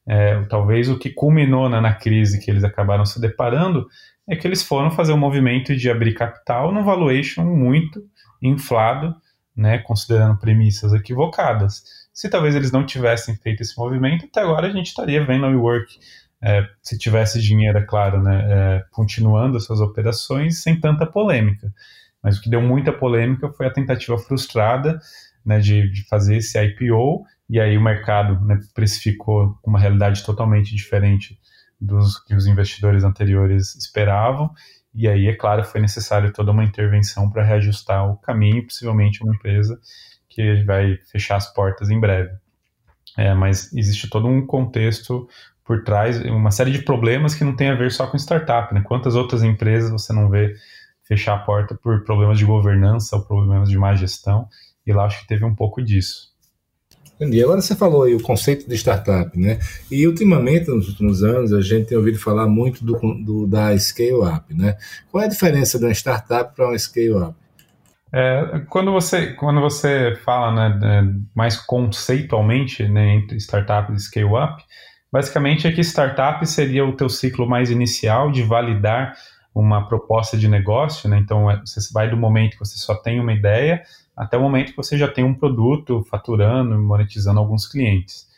é, 0.06 0.42
talvez 0.44 0.88
o 0.88 0.98
que 0.98 1.10
culminou 1.10 1.68
na, 1.68 1.80
na 1.80 1.94
crise 1.94 2.40
que 2.40 2.50
eles 2.50 2.64
acabaram 2.64 3.04
se 3.04 3.20
deparando 3.20 3.86
é 4.28 4.34
que 4.34 4.46
eles 4.46 4.62
foram 4.62 4.90
fazer 4.90 5.12
um 5.12 5.18
movimento 5.18 5.76
de 5.76 5.88
abrir 5.88 6.14
capital 6.14 6.72
num 6.72 6.82
valuation 6.82 7.44
muito 7.44 8.02
inflado, 8.42 9.14
né, 9.60 9.76
considerando 9.78 10.38
premissas 10.38 10.94
equivocadas. 10.94 11.84
Se 12.14 12.30
talvez 12.30 12.56
eles 12.56 12.72
não 12.72 12.86
tivessem 12.86 13.36
feito 13.36 13.60
esse 13.60 13.78
movimento, 13.78 14.24
até 14.24 14.40
agora 14.40 14.66
a 14.66 14.70
gente 14.70 14.86
estaria 14.86 15.22
vendo 15.22 15.44
a 15.44 15.48
WeWork 15.50 15.98
é, 16.42 16.66
se 16.82 16.96
tivesse 16.96 17.42
dinheiro, 17.42 17.76
é 17.76 17.82
claro, 17.82 18.22
né, 18.22 18.46
é, 18.48 18.84
continuando 18.90 19.58
as 19.58 19.64
suas 19.64 19.80
operações 19.80 20.62
sem 20.62 20.80
tanta 20.80 21.04
polêmica. 21.04 21.70
Mas 22.22 22.38
o 22.38 22.40
que 22.40 22.48
deu 22.48 22.62
muita 22.62 22.90
polêmica 22.90 23.50
foi 23.50 23.66
a 23.66 23.70
tentativa 23.70 24.16
frustrada 24.16 24.98
né, 25.44 25.58
de, 25.58 25.90
de 25.90 26.08
fazer 26.08 26.38
esse 26.38 26.58
IPO, 26.58 27.26
e 27.48 27.60
aí 27.60 27.76
o 27.76 27.82
mercado 27.82 28.40
né, 28.46 28.58
precificou 28.74 29.58
uma 29.62 29.78
realidade 29.78 30.24
totalmente 30.24 30.74
diferente 30.74 31.38
dos 31.78 32.18
que 32.18 32.34
os 32.34 32.46
investidores 32.46 33.04
anteriores 33.04 33.74
esperavam, 33.74 34.50
e 34.94 35.08
aí, 35.08 35.28
é 35.28 35.34
claro, 35.34 35.64
foi 35.64 35.80
necessário 35.80 36.32
toda 36.32 36.50
uma 36.50 36.64
intervenção 36.64 37.30
para 37.30 37.44
reajustar 37.44 38.10
o 38.10 38.16
caminho, 38.16 38.66
possivelmente 38.66 39.22
uma 39.22 39.34
empresa 39.34 39.78
que 40.28 40.64
vai 40.64 40.96
fechar 41.10 41.36
as 41.36 41.52
portas 41.52 41.90
em 41.90 42.00
breve. 42.00 42.30
É, 43.16 43.34
mas 43.34 43.72
existe 43.72 44.08
todo 44.08 44.26
um 44.26 44.46
contexto 44.46 45.28
por 45.64 45.84
trás, 45.84 46.20
uma 46.24 46.50
série 46.50 46.72
de 46.72 46.82
problemas 46.82 47.34
que 47.34 47.44
não 47.44 47.54
tem 47.54 47.70
a 47.70 47.74
ver 47.74 47.92
só 47.92 48.06
com 48.06 48.16
startup, 48.16 48.74
né? 48.74 48.82
Quantas 48.82 49.14
outras 49.14 49.42
empresas 49.42 49.90
você 49.90 50.12
não 50.12 50.28
vê 50.28 50.54
fechar 51.04 51.34
a 51.34 51.38
porta 51.38 51.76
por 51.76 52.02
problemas 52.04 52.38
de 52.38 52.44
governança 52.44 53.16
ou 53.16 53.24
problemas 53.24 53.68
de 53.68 53.78
má 53.78 53.94
gestão? 53.94 54.48
E 54.86 54.92
lá 54.92 55.04
acho 55.04 55.20
que 55.20 55.28
teve 55.28 55.44
um 55.44 55.54
pouco 55.54 55.82
disso. 55.82 56.29
Entendi. 57.20 57.42
Agora 57.42 57.60
você 57.60 57.76
falou 57.76 58.04
aí 58.04 58.14
o 58.14 58.22
conceito 58.22 58.66
de 58.66 58.74
startup, 58.76 59.38
né? 59.38 59.58
E 59.90 60.06
ultimamente, 60.06 60.68
nos 60.68 60.88
últimos 60.88 61.22
anos, 61.22 61.52
a 61.52 61.60
gente 61.60 61.88
tem 61.88 61.98
ouvido 61.98 62.18
falar 62.18 62.46
muito 62.46 62.82
do, 62.82 62.98
do 63.22 63.46
da 63.46 63.76
scale-up, 63.76 64.54
né? 64.54 64.76
Qual 65.10 65.22
é 65.22 65.26
a 65.26 65.28
diferença 65.28 65.78
de 65.78 65.84
uma 65.84 65.92
startup 65.92 66.54
para 66.56 66.68
uma 66.68 66.78
scale-up? 66.78 67.34
É, 68.12 68.62
quando 68.70 68.90
você 68.90 69.34
quando 69.34 69.60
você 69.60 70.16
fala 70.24 70.70
né, 70.70 71.14
mais 71.34 71.56
conceitualmente 71.56 72.88
né, 72.88 73.14
entre 73.14 73.36
startup 73.36 73.92
e 73.92 74.00
scale-up, 74.00 74.64
Basicamente 75.12 75.66
é 75.66 75.72
que 75.72 75.80
startup 75.80 76.46
seria 76.46 76.84
o 76.84 76.94
teu 76.94 77.08
ciclo 77.08 77.48
mais 77.48 77.70
inicial 77.70 78.30
de 78.30 78.42
validar 78.42 79.14
uma 79.52 79.88
proposta 79.88 80.36
de 80.36 80.46
negócio, 80.46 81.10
né? 81.10 81.18
Então 81.18 81.50
é, 81.50 81.60
você 81.64 81.80
vai 81.92 82.08
do 82.08 82.16
momento 82.16 82.52
que 82.52 82.60
você 82.60 82.78
só 82.78 82.94
tem 82.94 83.18
uma 83.18 83.32
ideia 83.32 83.82
até 84.20 84.36
o 84.36 84.42
momento 84.42 84.72
que 84.72 84.76
você 84.76 84.98
já 84.98 85.08
tem 85.08 85.24
um 85.24 85.34
produto 85.34 86.04
faturando 86.10 86.74
e 86.74 86.78
monetizando 86.78 87.40
alguns 87.40 87.66
clientes. 87.66 88.28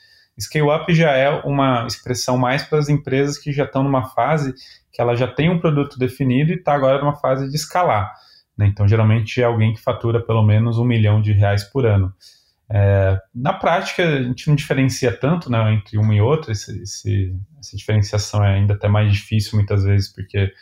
Scale 0.40 0.70
up 0.70 0.94
já 0.94 1.10
é 1.10 1.28
uma 1.44 1.84
expressão 1.86 2.38
mais 2.38 2.62
para 2.62 2.78
as 2.78 2.88
empresas 2.88 3.36
que 3.36 3.52
já 3.52 3.64
estão 3.64 3.82
numa 3.82 4.04
fase 4.04 4.54
que 4.92 5.00
ela 5.00 5.16
já 5.16 5.26
tem 5.26 5.50
um 5.50 5.58
produto 5.58 5.98
definido 5.98 6.52
e 6.52 6.54
está 6.54 6.72
agora 6.72 7.00
numa 7.00 7.16
fase 7.16 7.48
de 7.48 7.56
escalar. 7.56 8.12
Né? 8.56 8.66
Então, 8.66 8.86
geralmente 8.86 9.42
é 9.42 9.44
alguém 9.44 9.74
que 9.74 9.80
fatura 9.80 10.24
pelo 10.24 10.44
menos 10.44 10.78
um 10.78 10.84
milhão 10.84 11.20
de 11.20 11.32
reais 11.32 11.64
por 11.64 11.84
ano. 11.84 12.14
É, 12.70 13.18
na 13.34 13.52
prática, 13.52 14.04
a 14.06 14.22
gente 14.22 14.46
não 14.48 14.54
diferencia 14.54 15.10
tanto 15.14 15.50
né, 15.50 15.74
entre 15.74 15.98
uma 15.98 16.14
e 16.14 16.20
outra, 16.20 16.52
esse, 16.52 16.80
esse, 16.80 17.36
essa 17.58 17.76
diferenciação 17.76 18.44
é 18.44 18.54
ainda 18.54 18.74
até 18.74 18.86
mais 18.86 19.12
difícil 19.12 19.56
muitas 19.56 19.82
vezes, 19.82 20.12
porque 20.12 20.52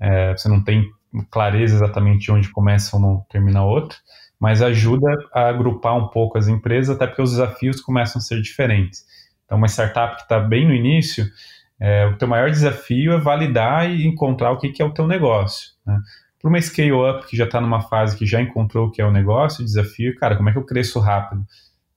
é, 0.00 0.32
você 0.32 0.48
não 0.48 0.64
tem 0.64 0.90
clareza 1.30 1.74
exatamente 1.74 2.24
de 2.24 2.32
onde 2.32 2.48
começa 2.50 2.98
não 2.98 3.24
termina 3.28 3.60
a 3.60 3.64
outra, 3.64 3.98
mas 4.42 4.60
ajuda 4.60 5.08
a 5.32 5.48
agrupar 5.48 5.96
um 5.96 6.08
pouco 6.08 6.36
as 6.36 6.48
empresas, 6.48 6.96
até 6.96 7.06
porque 7.06 7.22
os 7.22 7.30
desafios 7.30 7.80
começam 7.80 8.18
a 8.18 8.20
ser 8.20 8.42
diferentes. 8.42 9.04
Então, 9.44 9.56
uma 9.56 9.68
startup 9.68 10.16
que 10.16 10.22
está 10.22 10.40
bem 10.40 10.66
no 10.66 10.74
início, 10.74 11.24
é, 11.78 12.06
o 12.06 12.16
teu 12.16 12.26
maior 12.26 12.50
desafio 12.50 13.12
é 13.12 13.18
validar 13.18 13.88
e 13.88 14.04
encontrar 14.04 14.50
o 14.50 14.58
que, 14.58 14.70
que 14.70 14.82
é 14.82 14.84
o 14.84 14.92
teu 14.92 15.06
negócio. 15.06 15.70
Né? 15.86 15.96
Para 16.40 16.48
uma 16.48 16.60
scale-up 16.60 17.24
que 17.28 17.36
já 17.36 17.44
está 17.44 17.60
numa 17.60 17.82
fase 17.82 18.16
que 18.16 18.26
já 18.26 18.42
encontrou 18.42 18.88
o 18.88 18.90
que 18.90 19.00
é 19.00 19.06
o 19.06 19.12
negócio, 19.12 19.62
o 19.62 19.64
desafio, 19.64 20.16
cara, 20.16 20.34
como 20.34 20.48
é 20.48 20.52
que 20.52 20.58
eu 20.58 20.66
cresço 20.66 20.98
rápido? 20.98 21.46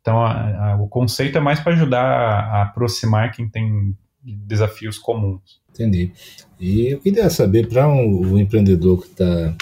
Então, 0.01 0.23
a, 0.23 0.73
a, 0.73 0.75
o 0.75 0.87
conceito 0.87 1.39
é 1.39 1.41
mais 1.41 1.59
para 1.59 1.73
ajudar 1.73 2.05
a, 2.05 2.39
a, 2.39 2.61
aproximar 2.61 3.31
quem 3.31 3.49
tem 3.49 3.97
desafios 4.23 4.99
comuns. 4.99 5.59
Entendi. 5.71 6.11
E 6.59 6.93
eu 6.93 6.99
queria 6.99 7.27
saber 7.31 7.67
para 7.67 7.87
um, 7.87 8.33
um, 8.33 8.37
empreendedor 8.37 9.01
que 9.01 9.07
está 9.07 9.55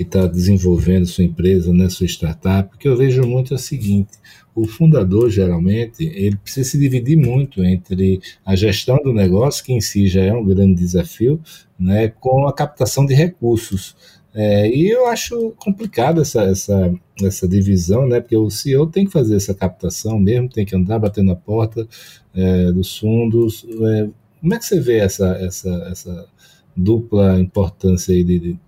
que 0.00 0.04
está 0.04 0.26
desenvolvendo 0.26 1.04
sua 1.04 1.24
empresa, 1.24 1.74
né, 1.74 1.86
sua 1.90 2.06
startup, 2.06 2.74
que 2.78 2.88
eu 2.88 2.96
vejo 2.96 3.22
muito 3.22 3.52
é 3.52 3.56
o 3.56 3.58
seguinte: 3.58 4.12
o 4.54 4.66
fundador 4.66 5.28
geralmente 5.28 6.02
ele 6.02 6.36
precisa 6.36 6.70
se 6.70 6.78
dividir 6.78 7.18
muito 7.18 7.62
entre 7.62 8.18
a 8.42 8.56
gestão 8.56 8.96
do 8.96 9.12
negócio, 9.12 9.62
que 9.62 9.74
em 9.74 9.80
si 9.82 10.08
já 10.08 10.22
é 10.22 10.32
um 10.32 10.42
grande 10.42 10.76
desafio, 10.76 11.38
né, 11.78 12.08
com 12.08 12.46
a 12.46 12.52
captação 12.54 13.04
de 13.04 13.12
recursos. 13.12 13.94
É, 14.32 14.74
e 14.74 14.88
eu 14.88 15.06
acho 15.06 15.52
complicado 15.58 16.22
essa, 16.22 16.44
essa, 16.44 16.94
essa 17.22 17.46
divisão, 17.46 18.08
né? 18.08 18.20
Porque 18.20 18.36
o 18.36 18.48
CEO 18.48 18.86
tem 18.86 19.04
que 19.04 19.12
fazer 19.12 19.36
essa 19.36 19.52
captação 19.52 20.18
mesmo, 20.18 20.48
tem 20.48 20.64
que 20.64 20.74
andar 20.74 20.98
batendo 21.00 21.26
na 21.26 21.36
porta 21.36 21.86
é, 22.32 22.72
dos 22.72 22.96
fundos. 22.96 23.66
É, 23.68 24.08
como 24.40 24.54
é 24.54 24.58
que 24.58 24.64
você 24.64 24.80
vê 24.80 24.98
essa, 24.98 25.32
essa, 25.32 25.88
essa 25.90 26.28
dupla 26.76 27.40
importância 27.40 28.14
aí 28.14 28.22
de, 28.22 28.38
de 28.38 28.58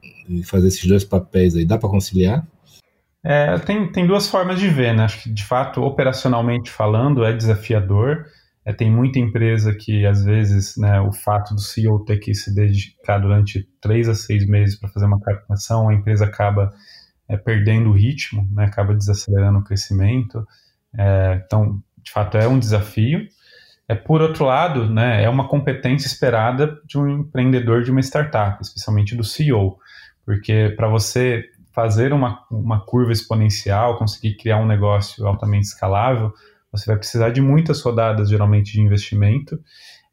fazer 0.44 0.68
esses 0.68 0.86
dois 0.86 1.04
papéis 1.04 1.54
aí? 1.54 1.64
Dá 1.64 1.76
para 1.78 1.88
conciliar? 1.88 2.46
É, 3.24 3.56
tem, 3.58 3.90
tem 3.92 4.06
duas 4.06 4.26
formas 4.26 4.58
de 4.58 4.68
ver, 4.68 4.94
né? 4.94 5.04
Acho 5.04 5.22
que, 5.22 5.30
de 5.30 5.44
fato, 5.44 5.82
operacionalmente 5.82 6.70
falando, 6.70 7.24
é 7.24 7.32
desafiador. 7.32 8.26
É, 8.64 8.72
tem 8.72 8.90
muita 8.90 9.18
empresa 9.18 9.74
que, 9.74 10.04
às 10.06 10.24
vezes, 10.24 10.76
né, 10.76 11.00
o 11.00 11.12
fato 11.12 11.54
do 11.54 11.60
CEO 11.60 12.04
ter 12.04 12.18
que 12.18 12.34
se 12.34 12.54
dedicar 12.54 13.18
durante 13.18 13.68
três 13.80 14.08
a 14.08 14.14
seis 14.14 14.46
meses 14.46 14.78
para 14.78 14.88
fazer 14.88 15.06
uma 15.06 15.20
captação, 15.20 15.88
a 15.88 15.94
empresa 15.94 16.24
acaba 16.24 16.72
é, 17.28 17.36
perdendo 17.36 17.90
o 17.90 17.92
ritmo, 17.92 18.48
né, 18.52 18.64
acaba 18.64 18.94
desacelerando 18.94 19.58
o 19.58 19.64
crescimento. 19.64 20.46
É, 20.96 21.42
então, 21.44 21.82
de 22.02 22.10
fato, 22.10 22.36
é 22.36 22.46
um 22.46 22.58
desafio. 22.58 23.26
É, 23.88 23.94
por 23.94 24.20
outro 24.20 24.44
lado, 24.44 24.88
né, 24.88 25.22
é 25.22 25.28
uma 25.28 25.48
competência 25.48 26.06
esperada 26.06 26.78
de 26.86 26.98
um 26.98 27.08
empreendedor 27.08 27.82
de 27.82 27.90
uma 27.90 28.00
startup, 28.00 28.62
especialmente 28.62 29.16
do 29.16 29.24
CEO, 29.24 29.76
porque 30.24 30.72
para 30.76 30.88
você 30.88 31.44
fazer 31.72 32.12
uma, 32.12 32.44
uma 32.50 32.84
curva 32.84 33.12
exponencial, 33.12 33.98
conseguir 33.98 34.36
criar 34.36 34.58
um 34.58 34.66
negócio 34.66 35.26
altamente 35.26 35.66
escalável, 35.66 36.32
você 36.70 36.86
vai 36.86 36.96
precisar 36.96 37.30
de 37.30 37.40
muitas 37.40 37.80
rodadas, 37.82 38.30
geralmente, 38.30 38.72
de 38.72 38.80
investimento. 38.80 39.60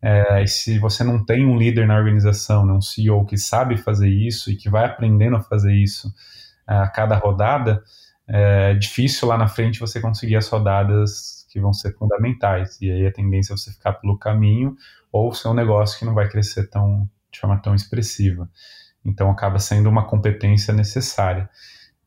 É, 0.02 0.44
e 0.44 0.48
se 0.48 0.80
você 0.80 1.04
não 1.04 1.24
tem 1.24 1.46
um 1.46 1.58
líder 1.58 1.86
na 1.86 1.98
organização, 1.98 2.66
né, 2.66 2.74
um 2.74 2.82
CEO 2.82 3.26
que 3.26 3.38
sabe 3.38 3.78
fazer 3.78 4.10
isso 4.10 4.50
e 4.50 4.56
que 4.56 4.70
vai 4.70 4.86
aprendendo 4.86 5.36
a 5.36 5.42
fazer 5.42 5.74
isso 5.74 6.14
é, 6.68 6.74
a 6.74 6.88
cada 6.88 7.18
rodada, 7.18 7.84
é 8.28 8.74
difícil 8.76 9.28
lá 9.28 9.38
na 9.38 9.48
frente 9.48 9.80
você 9.80 10.00
conseguir 10.00 10.36
as 10.36 10.48
rodadas 10.48 11.46
que 11.50 11.60
vão 11.60 11.74
ser 11.74 11.94
fundamentais. 11.96 12.80
E 12.80 12.90
aí 12.90 13.06
a 13.06 13.12
tendência 13.12 13.54
é 13.54 13.58
você 13.58 13.72
ficar 13.72 13.94
pelo 13.94 14.18
caminho 14.18 14.76
ou 15.12 15.34
ser 15.34 15.48
um 15.48 15.54
negócio 15.54 15.98
que 15.98 16.06
não 16.06 16.14
vai 16.14 16.30
crescer 16.30 16.70
tão, 16.70 17.10
de 17.32 17.40
forma 17.40 17.60
tão 17.60 17.74
expressiva. 17.74 18.48
Então 19.06 19.30
acaba 19.30 19.60
sendo 19.60 19.90
uma 19.90 20.06
competência 20.06 20.74
necessária. 20.74 21.50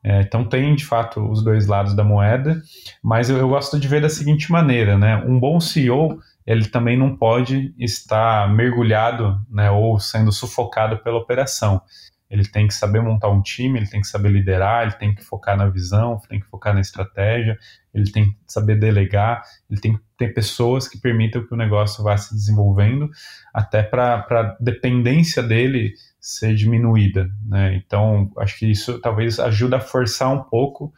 É, 0.05 0.21
então 0.23 0.45
tem 0.45 0.75
de 0.75 0.85
fato 0.85 1.21
os 1.31 1.45
dois 1.45 1.67
lados 1.67 1.95
da 1.95 2.03
moeda, 2.03 2.61
mas 3.03 3.31
eu, 3.31 3.37
eu, 3.39 3.49
gosto 3.49 3.79
de 3.79 3.87
ver 3.87 4.03
da 4.03 4.09
seguinte 4.09 4.51
maneira, 4.51 4.99
né? 4.99 5.17
Um 5.25 5.39
bom 5.39 5.61
CEO 5.61 6.19
ele 6.47 6.67
também 6.67 6.99
não 6.99 7.17
pode 7.17 7.75
estar 7.79 8.53
mergulhado, 8.53 9.41
né, 9.49 9.71
ou 9.71 9.99
sendo 9.99 10.33
sufocado 10.33 10.99
pela 10.99 11.19
operação. 11.19 11.81
Ele 12.29 12.45
tem 12.45 12.67
que 12.67 12.75
saber 12.75 13.03
montar 13.03 13.29
um 13.29 13.43
time, 13.43 13.79
ele 13.79 13.87
tem 13.87 14.01
que 14.01 14.07
saber 14.07 14.31
liderar, 14.31 14.85
ele 14.85 14.93
tem 14.93 15.15
que 15.15 15.23
focar 15.23 15.57
na 15.57 15.69
visão, 15.69 16.19
tem 16.29 16.41
que 16.41 16.47
focar 16.47 16.73
na 16.73 16.81
estratégia, 16.81 17.59
ele 17.93 18.11
tem 18.11 18.31
que 18.31 18.37
saber 18.47 18.79
delegar, 18.79 19.43
ele 19.71 19.79
tem 19.79 19.97
que 19.97 20.03
ter 20.17 20.33
pessoas 20.33 20.89
que 20.89 20.99
permitam 20.99 21.47
que 21.47 21.53
o 21.53 21.59
negócio 21.59 22.03
vá 22.03 22.17
se 22.17 22.35
desenvolvendo, 22.35 23.11
até 23.53 23.83
para 23.83 24.27
a 24.31 24.57
dependência 24.59 25.43
dele 25.43 25.93
ser 26.23 26.55
diminuída. 26.55 27.29
Né? 27.45 27.75
Então, 27.75 28.31
acho 28.39 28.57
que 28.57 28.71
isso 28.71 29.01
talvez 29.01 29.41
ajude 29.41 29.75
a 29.75 29.81
forçar 29.81 30.33
um 30.33 30.45
pouco 30.45 30.95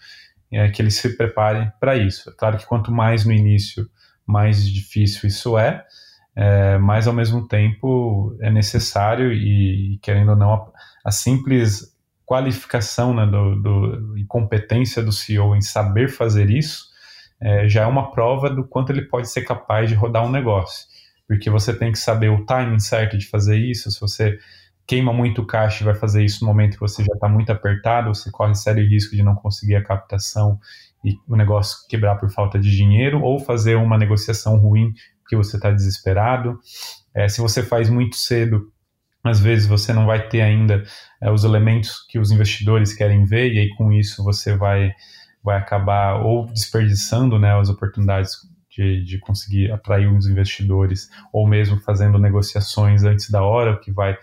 é, 0.53 0.68
que 0.68 0.83
ele 0.83 0.91
se 0.91 1.16
prepare 1.16 1.72
para 1.81 1.97
isso. 1.97 2.29
É 2.29 2.33
claro 2.37 2.59
que 2.59 2.66
quanto 2.66 2.93
mais 2.93 3.25
no 3.25 3.33
início, 3.33 3.89
mais 4.27 4.68
difícil 4.68 5.27
isso 5.27 5.57
é, 5.57 5.83
é 6.37 6.77
mas 6.77 7.09
ao 7.09 7.14
mesmo 7.14 7.49
tempo 7.49 8.37
é 8.41 8.51
necessário 8.51 9.33
e, 9.33 9.99
querendo 10.03 10.33
ou 10.33 10.37
não, 10.37 10.53
a, 10.53 10.72
a 11.07 11.11
simples 11.11 11.95
qualificação 12.27 13.14
né, 13.14 13.27
do, 13.27 13.57
do, 13.57 14.18
e 14.18 14.25
competência 14.27 15.03
do 15.03 15.12
CEO 15.12 15.57
em 15.57 15.61
saber 15.61 16.09
fazer 16.09 16.51
isso 16.51 16.93
é, 17.41 17.68
já 17.68 17.83
é 17.83 17.87
uma 17.87 18.11
prova 18.11 18.51
do 18.51 18.64
quanto 18.64 18.93
ele 18.93 19.03
pode 19.03 19.31
ser 19.31 19.43
capaz 19.43 19.89
de 19.89 19.95
rodar 19.95 20.25
um 20.25 20.31
negócio. 20.31 20.87
Porque 21.27 21.49
você 21.49 21.72
tem 21.75 21.93
que 21.93 21.99
saber 21.99 22.31
o 22.31 22.45
timing 22.45 22.79
certo 22.79 23.16
de 23.16 23.27
fazer 23.27 23.57
isso, 23.57 23.91
se 23.91 24.01
você 24.01 24.39
queima 24.87 25.12
muito 25.12 25.45
caixa 25.47 25.82
e 25.82 25.87
vai 25.87 25.95
fazer 25.95 26.24
isso 26.24 26.45
no 26.45 26.49
momento 26.49 26.74
que 26.74 26.80
você 26.80 27.03
já 27.03 27.14
está 27.14 27.28
muito 27.28 27.51
apertado, 27.51 28.14
você 28.14 28.30
corre 28.30 28.55
sério 28.55 28.87
risco 28.87 29.16
de 29.16 29.22
não 29.22 29.35
conseguir 29.35 29.76
a 29.76 29.82
captação 29.82 30.59
e 31.05 31.16
o 31.28 31.37
negócio 31.37 31.87
quebrar 31.89 32.16
por 32.16 32.30
falta 32.30 32.59
de 32.59 32.70
dinheiro, 32.70 33.20
ou 33.22 33.39
fazer 33.39 33.76
uma 33.76 33.99
negociação 33.99 34.57
ruim 34.57 34.93
porque 35.20 35.37
você 35.37 35.57
está 35.57 35.70
desesperado. 35.70 36.59
É, 37.14 37.28
se 37.28 37.41
você 37.41 37.62
faz 37.62 37.89
muito 37.89 38.16
cedo, 38.16 38.70
às 39.22 39.41
vezes 39.41 39.66
você 39.66 39.93
não 39.93 40.07
vai 40.07 40.28
ter 40.28 40.43
ainda 40.43 40.85
é, 41.20 41.30
os 41.30 41.45
elementos 41.45 42.07
que 42.09 42.18
os 42.18 42.30
investidores 42.30 42.93
querem 42.93 43.24
ver, 43.24 43.53
e 43.53 43.59
aí 43.59 43.68
com 43.76 43.91
isso 43.93 44.22
você 44.22 44.55
vai, 44.55 44.93
vai 45.43 45.57
acabar 45.57 46.22
ou 46.22 46.47
desperdiçando 46.47 47.39
né, 47.39 47.59
as 47.59 47.70
oportunidades 47.70 48.32
de, 48.70 49.03
de 49.05 49.18
conseguir 49.18 49.70
atrair 49.72 50.12
os 50.12 50.26
investidores, 50.26 51.09
ou 51.32 51.47
mesmo 51.47 51.80
fazendo 51.80 52.18
negociações 52.18 53.03
antes 53.03 53.30
da 53.30 53.43
hora, 53.43 53.72
o 53.72 53.80
que 53.80 53.93
vai 53.93 54.18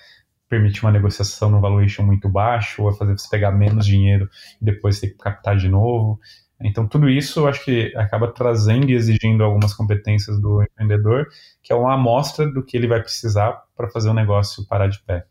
permitir 0.51 0.83
uma 0.83 0.91
negociação 0.91 1.49
no 1.49 1.61
valuation 1.61 2.03
muito 2.03 2.27
baixo, 2.27 2.83
ou 2.83 2.91
fazer 2.91 3.17
você 3.17 3.29
pegar 3.29 3.53
menos 3.53 3.85
dinheiro 3.85 4.29
e 4.61 4.65
depois 4.65 4.99
ter 4.99 5.07
que 5.07 5.17
captar 5.17 5.55
de 5.55 5.69
novo. 5.69 6.19
Então, 6.61 6.85
tudo 6.85 7.09
isso 7.09 7.39
eu 7.39 7.47
acho 7.47 7.63
que 7.63 7.95
acaba 7.95 8.27
trazendo 8.27 8.89
e 8.89 8.93
exigindo 8.93 9.45
algumas 9.45 9.73
competências 9.73 10.37
do 10.41 10.61
empreendedor, 10.61 11.29
que 11.63 11.71
é 11.71 11.75
uma 11.75 11.93
amostra 11.93 12.45
do 12.45 12.61
que 12.61 12.75
ele 12.75 12.85
vai 12.85 13.01
precisar 13.01 13.63
para 13.77 13.89
fazer 13.89 14.09
o 14.09 14.13
negócio 14.13 14.67
parar 14.67 14.87
de 14.87 15.01
pé. 15.03 15.25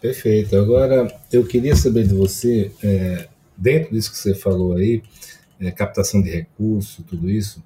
Perfeito. 0.00 0.56
Agora, 0.56 1.08
eu 1.32 1.44
queria 1.44 1.74
saber 1.74 2.06
de 2.06 2.14
você, 2.14 2.70
é, 2.80 3.28
dentro 3.56 3.92
disso 3.92 4.12
que 4.12 4.18
você 4.18 4.36
falou 4.36 4.76
aí, 4.76 5.02
é, 5.58 5.72
captação 5.72 6.22
de 6.22 6.30
recursos, 6.30 7.04
tudo 7.04 7.28
isso, 7.28 7.60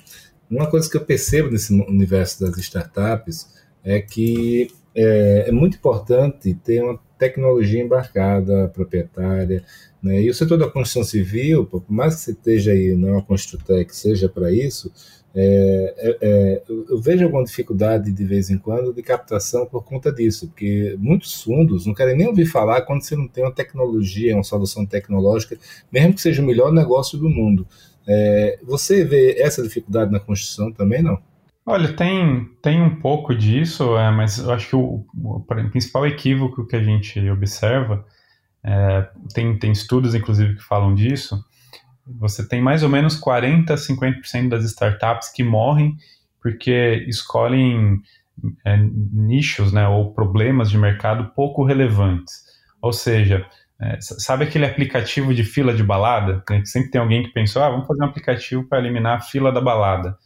uma 0.50 0.70
coisa 0.70 0.90
que 0.90 0.96
eu 0.96 1.04
percebo 1.04 1.50
nesse 1.50 1.70
universo 1.70 2.40
das 2.40 2.56
startups 2.56 3.52
é 3.84 4.00
que 4.00 4.68
é, 4.98 5.44
é 5.48 5.52
muito 5.52 5.76
importante 5.76 6.52
ter 6.54 6.82
uma 6.82 6.98
tecnologia 7.16 7.80
embarcada, 7.80 8.68
proprietária, 8.68 9.64
né? 10.02 10.20
E 10.20 10.28
o 10.28 10.34
setor 10.34 10.58
da 10.58 10.68
construção 10.68 11.04
civil, 11.04 11.66
por 11.66 11.84
mais 11.88 12.16
que 12.16 12.20
você 12.20 12.30
esteja 12.32 12.72
aí 12.72 12.94
numa 12.94 13.22
Construtec, 13.22 13.94
seja 13.94 14.28
para 14.28 14.50
isso, 14.52 14.92
é, 15.34 15.94
é, 15.98 16.18
é, 16.20 16.62
eu 16.68 17.00
vejo 17.00 17.24
alguma 17.24 17.44
dificuldade 17.44 18.10
de 18.10 18.24
vez 18.24 18.50
em 18.50 18.58
quando 18.58 18.92
de 18.92 19.02
captação 19.02 19.66
por 19.66 19.84
conta 19.84 20.10
disso, 20.10 20.48
porque 20.48 20.96
muitos 20.98 21.42
fundos 21.42 21.86
não 21.86 21.94
querem 21.94 22.16
nem 22.16 22.26
ouvir 22.26 22.46
falar 22.46 22.82
quando 22.82 23.02
você 23.02 23.14
não 23.14 23.28
tem 23.28 23.44
uma 23.44 23.54
tecnologia, 23.54 24.34
uma 24.34 24.42
solução 24.42 24.84
tecnológica, 24.84 25.56
mesmo 25.92 26.14
que 26.14 26.20
seja 26.20 26.42
o 26.42 26.46
melhor 26.46 26.72
negócio 26.72 27.18
do 27.18 27.28
mundo. 27.28 27.66
É, 28.06 28.58
você 28.64 29.04
vê 29.04 29.36
essa 29.38 29.62
dificuldade 29.62 30.10
na 30.10 30.18
construção 30.18 30.72
também, 30.72 31.02
não? 31.02 31.20
Olha, 31.70 31.92
tem, 31.92 32.46
tem 32.62 32.80
um 32.80 32.98
pouco 32.98 33.34
disso, 33.34 33.94
é, 33.98 34.10
mas 34.10 34.38
eu 34.38 34.50
acho 34.50 34.70
que 34.70 34.76
o, 34.76 35.04
o, 35.22 35.44
principal 35.70 36.06
equívoco 36.06 36.66
que 36.66 36.74
a 36.74 36.82
gente 36.82 37.20
observa, 37.28 38.06
é, 38.64 39.06
tem, 39.34 39.58
tem 39.58 39.70
estudos 39.70 40.14
inclusive 40.14 40.56
que 40.56 40.62
falam 40.62 40.94
disso, 40.94 41.44
você 42.06 42.48
tem 42.48 42.62
mais 42.62 42.82
ou 42.82 42.88
menos 42.88 43.20
40% 43.20 43.70
a 43.70 43.74
50% 43.74 44.48
das 44.48 44.64
startups 44.64 45.30
que 45.30 45.44
morrem 45.44 45.94
porque 46.40 47.04
escolhem 47.06 48.00
é, 48.64 48.78
nichos 49.12 49.70
né, 49.70 49.86
ou 49.86 50.14
problemas 50.14 50.70
de 50.70 50.78
mercado 50.78 51.34
pouco 51.34 51.66
relevantes. 51.66 52.44
Ou 52.80 52.94
seja, 52.94 53.44
é, 53.78 53.98
sabe 54.00 54.44
aquele 54.44 54.64
aplicativo 54.64 55.34
de 55.34 55.44
fila 55.44 55.74
de 55.74 55.84
balada? 55.84 56.42
Que 56.48 56.64
sempre 56.64 56.90
tem 56.90 56.98
alguém 56.98 57.24
que 57.24 57.34
pensou, 57.34 57.62
ah, 57.62 57.68
vamos 57.68 57.86
fazer 57.86 58.02
um 58.04 58.06
aplicativo 58.06 58.64
para 58.64 58.78
eliminar 58.78 59.18
a 59.18 59.20
fila 59.20 59.52
da 59.52 59.60
balada 59.60 60.16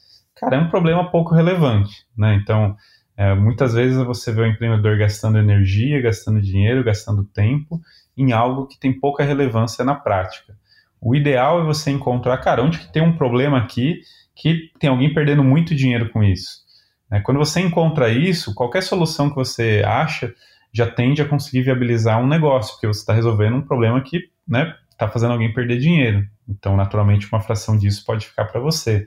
cara, 0.42 0.56
é 0.56 0.58
um 0.58 0.68
problema 0.68 1.08
pouco 1.08 1.34
relevante, 1.34 2.04
né? 2.18 2.34
Então, 2.34 2.76
é, 3.16 3.32
muitas 3.32 3.74
vezes 3.74 3.96
você 4.04 4.32
vê 4.32 4.42
o 4.42 4.46
empreendedor 4.46 4.98
gastando 4.98 5.38
energia, 5.38 6.02
gastando 6.02 6.42
dinheiro, 6.42 6.82
gastando 6.82 7.22
tempo 7.22 7.80
em 8.16 8.32
algo 8.32 8.66
que 8.66 8.78
tem 8.78 8.92
pouca 8.92 9.22
relevância 9.22 9.84
na 9.84 9.94
prática. 9.94 10.56
O 11.00 11.14
ideal 11.14 11.60
é 11.60 11.64
você 11.64 11.90
encontrar, 11.92 12.36
cara, 12.38 12.62
onde 12.62 12.78
que 12.78 12.92
tem 12.92 13.02
um 13.02 13.16
problema 13.16 13.58
aqui 13.58 14.00
que 14.34 14.72
tem 14.80 14.90
alguém 14.90 15.14
perdendo 15.14 15.44
muito 15.44 15.74
dinheiro 15.74 16.10
com 16.10 16.24
isso. 16.24 16.62
É, 17.10 17.20
quando 17.20 17.38
você 17.38 17.60
encontra 17.60 18.08
isso, 18.08 18.54
qualquer 18.54 18.82
solução 18.82 19.28
que 19.28 19.36
você 19.36 19.82
acha 19.86 20.34
já 20.72 20.90
tende 20.90 21.22
a 21.22 21.28
conseguir 21.28 21.62
viabilizar 21.62 22.20
um 22.20 22.26
negócio, 22.26 22.72
porque 22.72 22.86
você 22.86 23.00
está 23.00 23.12
resolvendo 23.12 23.56
um 23.56 23.62
problema 23.62 24.00
que 24.00 24.16
está 24.16 24.30
né, 24.48 24.74
tá 24.98 25.08
fazendo 25.08 25.32
alguém 25.32 25.52
perder 25.52 25.78
dinheiro. 25.78 26.26
Então, 26.48 26.76
naturalmente, 26.76 27.28
uma 27.30 27.40
fração 27.40 27.76
disso 27.76 28.04
pode 28.04 28.26
ficar 28.26 28.46
para 28.46 28.60
você. 28.60 29.06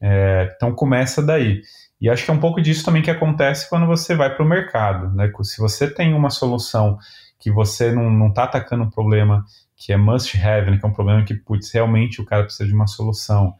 É, 0.00 0.52
então 0.56 0.74
começa 0.74 1.22
daí. 1.22 1.62
E 2.00 2.08
acho 2.08 2.24
que 2.24 2.30
é 2.30 2.34
um 2.34 2.40
pouco 2.40 2.60
disso 2.60 2.84
também 2.84 3.02
que 3.02 3.10
acontece 3.10 3.68
quando 3.68 3.86
você 3.86 4.14
vai 4.14 4.34
para 4.34 4.44
o 4.44 4.48
mercado. 4.48 5.14
Né? 5.14 5.30
Se 5.42 5.58
você 5.58 5.92
tem 5.92 6.14
uma 6.14 6.30
solução 6.30 6.98
que 7.38 7.50
você 7.50 7.92
não 7.92 8.28
está 8.28 8.44
atacando 8.44 8.84
um 8.84 8.90
problema 8.90 9.44
que 9.76 9.92
é 9.92 9.96
must 9.96 10.36
have, 10.40 10.70
né? 10.70 10.78
que 10.78 10.84
é 10.84 10.88
um 10.88 10.92
problema 10.92 11.24
que, 11.24 11.34
putz, 11.34 11.72
realmente 11.72 12.20
o 12.20 12.24
cara 12.24 12.44
precisa 12.44 12.68
de 12.68 12.74
uma 12.74 12.86
solução. 12.86 13.54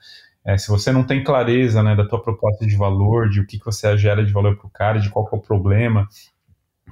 É, 0.44 0.56
se 0.56 0.68
você 0.68 0.90
não 0.90 1.04
tem 1.04 1.22
clareza 1.22 1.82
né, 1.82 1.94
da 1.94 2.06
tua 2.06 2.22
proposta 2.22 2.66
de 2.66 2.76
valor, 2.76 3.28
de 3.28 3.40
o 3.40 3.46
que, 3.46 3.58
que 3.58 3.64
você 3.64 3.96
gera 3.96 4.24
de 4.24 4.32
valor 4.32 4.56
para 4.56 4.66
o 4.66 4.70
cara, 4.70 4.98
de 4.98 5.10
qual 5.10 5.28
é 5.32 5.36
o 5.36 5.40
problema, 5.40 6.08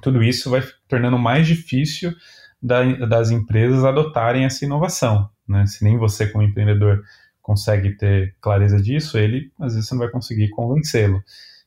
tudo 0.01 0.21
isso 0.23 0.49
vai 0.49 0.61
tornando 0.87 1.17
mais 1.17 1.47
difícil 1.47 2.13
da, 2.61 2.83
das 3.07 3.31
empresas 3.31 3.83
adotarem 3.83 4.45
essa 4.45 4.63
inovação. 4.65 5.29
Né? 5.47 5.65
Se 5.65 5.83
nem 5.83 5.97
você, 5.97 6.27
como 6.27 6.43
empreendedor, 6.43 7.03
consegue 7.47 7.95
ter 7.95 8.35
clareza 8.41 8.75
disso, 8.81 9.17
ele 9.17 9.49
às 9.57 9.73
vezes 9.73 9.87
você 9.87 9.95
não 9.95 10.01
vai 10.01 10.11
conseguir 10.11 10.49
convencê-lo. 10.49 11.23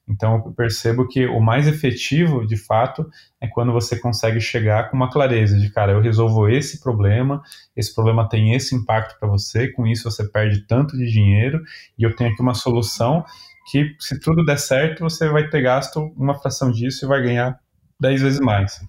Então 0.07 0.43
eu 0.45 0.53
percebo 0.53 1.09
que 1.09 1.25
o 1.27 1.41
mais 1.41 1.67
efetivo, 1.67 2.47
de 2.47 2.57
fato, 2.57 3.09
é 3.41 3.49
quando 3.49 3.73
você 3.73 3.99
consegue 3.99 4.41
chegar 4.41 4.91
com 4.91 4.97
uma 4.97 5.11
clareza 5.11 5.59
de, 5.59 5.71
cara, 5.71 5.93
eu 5.93 6.01
resolvo 6.03 6.49
esse 6.49 6.81
problema, 6.81 7.41
esse 7.75 7.95
problema 7.95 8.29
tem 8.29 8.55
esse 8.55 8.75
impacto 8.75 9.19
para 9.19 9.29
você, 9.29 9.69
com 9.69 9.87
isso 9.87 10.11
você 10.11 10.29
perde 10.29 10.67
tanto 10.67 10.99
de 10.99 11.11
dinheiro 11.11 11.63
e 11.99 12.03
eu 12.03 12.15
tenho 12.15 12.31
aqui 12.31 12.43
uma 12.43 12.55
solução 12.55 13.25
que, 13.71 13.95
se 14.01 14.21
tudo 14.21 14.45
der 14.45 14.59
certo, 14.59 15.01
você 15.01 15.29
vai 15.29 15.49
ter 15.49 15.63
gasto 15.63 16.13
uma 16.17 16.35
fração 16.35 16.71
disso 16.71 17.07
e 17.07 17.09
vai 17.09 17.23
ganhar 17.23 17.59
10 17.99 18.21
vezes 18.21 18.41
mais. 18.41 18.81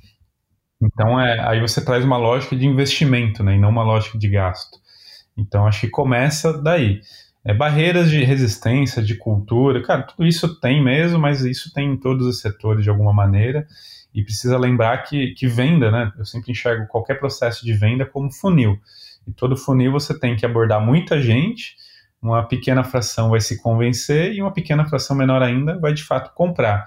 Então, 0.82 1.20
é, 1.20 1.40
aí 1.48 1.62
você 1.62 1.84
traz 1.86 2.04
uma 2.04 2.18
lógica 2.18 2.56
de 2.56 2.66
investimento, 2.66 3.44
né, 3.44 3.56
e 3.56 3.60
não 3.60 3.70
uma 3.70 3.84
lógica 3.84 4.18
de 4.18 4.28
gasto. 4.28 4.82
Então, 5.38 5.66
acho 5.66 5.82
que 5.82 5.90
começa 5.90 6.62
daí. 6.62 7.02
É, 7.44 7.54
barreiras 7.54 8.10
de 8.10 8.24
resistência, 8.24 9.02
de 9.02 9.16
cultura, 9.16 9.82
cara, 9.82 10.04
tudo 10.04 10.28
isso 10.28 10.60
tem 10.60 10.84
mesmo, 10.84 11.18
mas 11.18 11.44
isso 11.44 11.74
tem 11.74 11.94
em 11.94 11.98
todos 11.98 12.26
os 12.28 12.40
setores 12.40 12.84
de 12.84 12.90
alguma 12.90 13.14
maneira. 13.14 13.66
E 14.14 14.24
precisa 14.24 14.58
lembrar 14.58 14.98
que, 15.00 15.34
que 15.34 15.48
venda, 15.48 15.90
né? 15.90 16.12
Eu 16.18 16.26
sempre 16.26 16.52
enxergo 16.52 16.86
qualquer 16.88 17.16
processo 17.16 17.66
de 17.66 17.74
venda 17.74 18.06
como 18.06 18.32
funil. 18.32 18.78
E 19.26 19.32
todo 19.32 19.56
funil 19.56 19.92
você 19.92 20.18
tem 20.18 20.36
que 20.36 20.46
abordar 20.46 20.84
muita 20.86 21.22
gente, 21.22 21.76
uma 22.22 22.44
pequena 22.44 22.84
fração 22.84 23.30
vai 23.30 23.40
se 23.40 23.62
convencer 23.62 24.34
e 24.34 24.42
uma 24.42 24.54
pequena 24.54 24.86
fração 24.86 25.16
menor 25.16 25.42
ainda 25.42 25.80
vai 25.80 25.94
de 25.94 26.04
fato 26.04 26.34
comprar. 26.36 26.86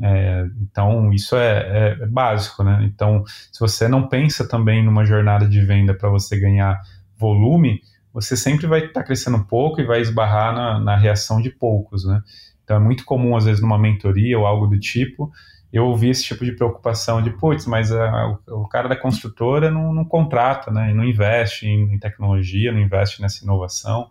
É, 0.00 0.46
então, 0.60 1.12
isso 1.12 1.34
é, 1.36 1.96
é, 2.00 2.06
básico, 2.06 2.62
né? 2.62 2.84
Então, 2.84 3.24
se 3.50 3.58
você 3.58 3.88
não 3.88 4.08
pensa 4.08 4.46
também 4.46 4.84
numa 4.84 5.04
jornada 5.04 5.48
de 5.48 5.60
venda 5.62 5.94
para 5.94 6.08
você 6.08 6.38
ganhar 6.38 6.80
volume, 7.16 7.80
você 8.12 8.36
sempre 8.36 8.66
vai 8.66 8.80
estar 8.80 9.00
tá 9.00 9.02
crescendo 9.02 9.44
pouco 9.44 9.80
e 9.80 9.84
vai 9.84 10.00
esbarrar 10.00 10.54
na, 10.54 10.80
na, 10.80 10.96
reação 10.96 11.40
de 11.40 11.50
poucos, 11.50 12.04
né? 12.04 12.22
Então, 12.64 12.76
é 12.76 12.80
muito 12.80 13.04
comum, 13.04 13.36
às 13.36 13.44
vezes, 13.44 13.60
numa 13.60 13.78
mentoria 13.78 14.38
ou 14.38 14.46
algo 14.46 14.66
do 14.66 14.78
tipo, 14.78 15.30
eu 15.72 15.84
ouvir 15.84 16.10
esse 16.10 16.24
tipo 16.24 16.44
de 16.44 16.52
preocupação 16.52 17.22
de, 17.22 17.30
putz, 17.30 17.66
mas 17.66 17.92
a, 17.92 18.38
o, 18.48 18.62
o, 18.62 18.68
cara 18.68 18.88
da 18.88 18.96
construtora 18.96 19.70
não, 19.70 19.92
não 19.92 20.04
contrata, 20.04 20.70
né? 20.70 20.92
Não 20.94 21.04
investe 21.04 21.66
em, 21.66 21.94
em 21.94 21.98
tecnologia, 21.98 22.72
não 22.72 22.80
investe 22.80 23.20
nessa 23.20 23.44
inovação. 23.44 24.08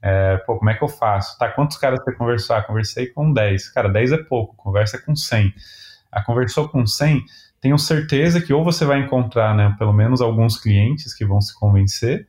É, 0.00 0.36
pô, 0.38 0.58
como 0.58 0.70
é 0.70 0.74
que 0.74 0.82
eu 0.82 0.88
faço? 0.88 1.38
Tá, 1.38 1.48
quantos 1.50 1.76
caras 1.76 2.02
você 2.02 2.14
conversar? 2.14 2.66
Conversei 2.66 3.06
com 3.06 3.32
10. 3.32 3.68
Cara, 3.70 3.88
10 3.88 4.12
é 4.12 4.18
pouco, 4.18 4.56
conversa 4.56 4.98
com 4.98 5.14
100. 5.14 5.52
A 6.10 6.22
conversou 6.22 6.68
com 6.68 6.86
100, 6.86 7.24
tenho 7.64 7.78
certeza 7.78 8.42
que 8.42 8.52
ou 8.52 8.62
você 8.62 8.84
vai 8.84 9.00
encontrar, 9.00 9.56
né, 9.56 9.74
pelo 9.78 9.90
menos 9.90 10.20
alguns 10.20 10.58
clientes 10.58 11.14
que 11.14 11.24
vão 11.24 11.40
se 11.40 11.58
convencer, 11.58 12.26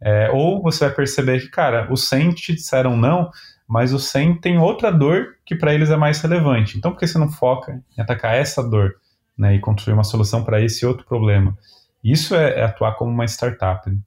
é, 0.00 0.28
ou 0.32 0.60
você 0.60 0.86
vai 0.86 0.92
perceber 0.92 1.38
que, 1.40 1.48
cara, 1.48 1.86
os 1.88 2.08
100 2.08 2.30
te 2.32 2.52
disseram 2.52 2.96
não, 2.96 3.30
mas 3.68 3.92
os 3.92 4.08
100 4.08 4.40
tem 4.40 4.58
outra 4.58 4.90
dor 4.90 5.36
que 5.46 5.54
para 5.54 5.72
eles 5.72 5.88
é 5.88 5.96
mais 5.96 6.20
relevante. 6.20 6.76
Então, 6.76 6.90
por 6.90 6.98
que 6.98 7.06
você 7.06 7.16
não 7.16 7.30
foca 7.30 7.80
em 7.96 8.02
atacar 8.02 8.34
essa 8.34 8.60
dor 8.60 8.96
né, 9.38 9.54
e 9.54 9.60
construir 9.60 9.94
uma 9.94 10.02
solução 10.02 10.42
para 10.42 10.60
esse 10.60 10.84
outro 10.84 11.06
problema? 11.06 11.56
Isso 12.02 12.34
é, 12.34 12.58
é 12.58 12.64
atuar 12.64 12.96
como 12.96 13.12
uma 13.12 13.24
startup. 13.24 13.88
Né? 13.88 13.98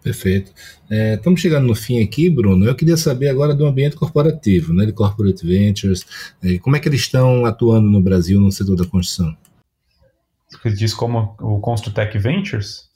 Perfeito. 0.00 0.52
É, 0.88 1.14
estamos 1.14 1.40
chegando 1.40 1.66
no 1.66 1.74
fim 1.74 2.00
aqui, 2.00 2.30
Bruno. 2.30 2.64
Eu 2.64 2.76
queria 2.76 2.96
saber 2.96 3.28
agora 3.30 3.52
do 3.52 3.66
ambiente 3.66 3.96
corporativo, 3.96 4.72
né, 4.72 4.86
de 4.86 4.92
corporate 4.92 5.44
ventures. 5.44 6.06
É, 6.40 6.56
como 6.58 6.76
é 6.76 6.78
que 6.78 6.88
eles 6.88 7.00
estão 7.00 7.44
atuando 7.44 7.90
no 7.90 8.00
Brasil 8.00 8.40
no 8.40 8.52
setor 8.52 8.76
da 8.76 8.86
construção? 8.86 9.36
Você 10.62 10.70
diz 10.70 10.94
como 10.94 11.36
o 11.40 11.60
Construtech 11.60 12.16
Ventures? 12.18 12.90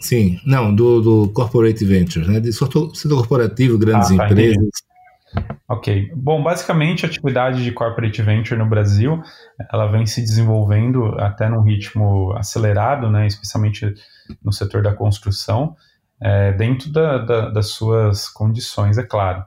Sim, 0.00 0.40
não, 0.46 0.74
do, 0.74 1.02
do 1.02 1.32
corporate 1.32 1.84
ventures, 1.84 2.26
né, 2.26 2.40
de 2.40 2.52
setor, 2.54 2.90
corporativo, 3.08 3.78
grandes 3.78 4.10
ah, 4.12 4.16
tá, 4.16 4.24
empresas. 4.24 4.56
Entendi. 4.56 5.60
Ok. 5.68 6.10
Bom, 6.16 6.42
basicamente 6.42 7.04
a 7.04 7.08
atividade 7.08 7.62
de 7.62 7.70
corporate 7.70 8.22
venture 8.22 8.58
no 8.58 8.66
Brasil, 8.66 9.22
ela 9.70 9.86
vem 9.86 10.06
se 10.06 10.22
desenvolvendo 10.22 11.04
até 11.20 11.48
num 11.48 11.60
ritmo 11.60 12.32
acelerado, 12.32 13.10
né, 13.10 13.26
especialmente 13.26 13.94
no 14.42 14.52
setor 14.52 14.82
da 14.82 14.94
construção 14.94 15.76
é, 16.20 16.52
dentro 16.52 16.90
da, 16.92 17.18
da, 17.18 17.50
das 17.50 17.68
suas 17.68 18.28
condições, 18.28 18.98
é 18.98 19.02
claro. 19.02 19.44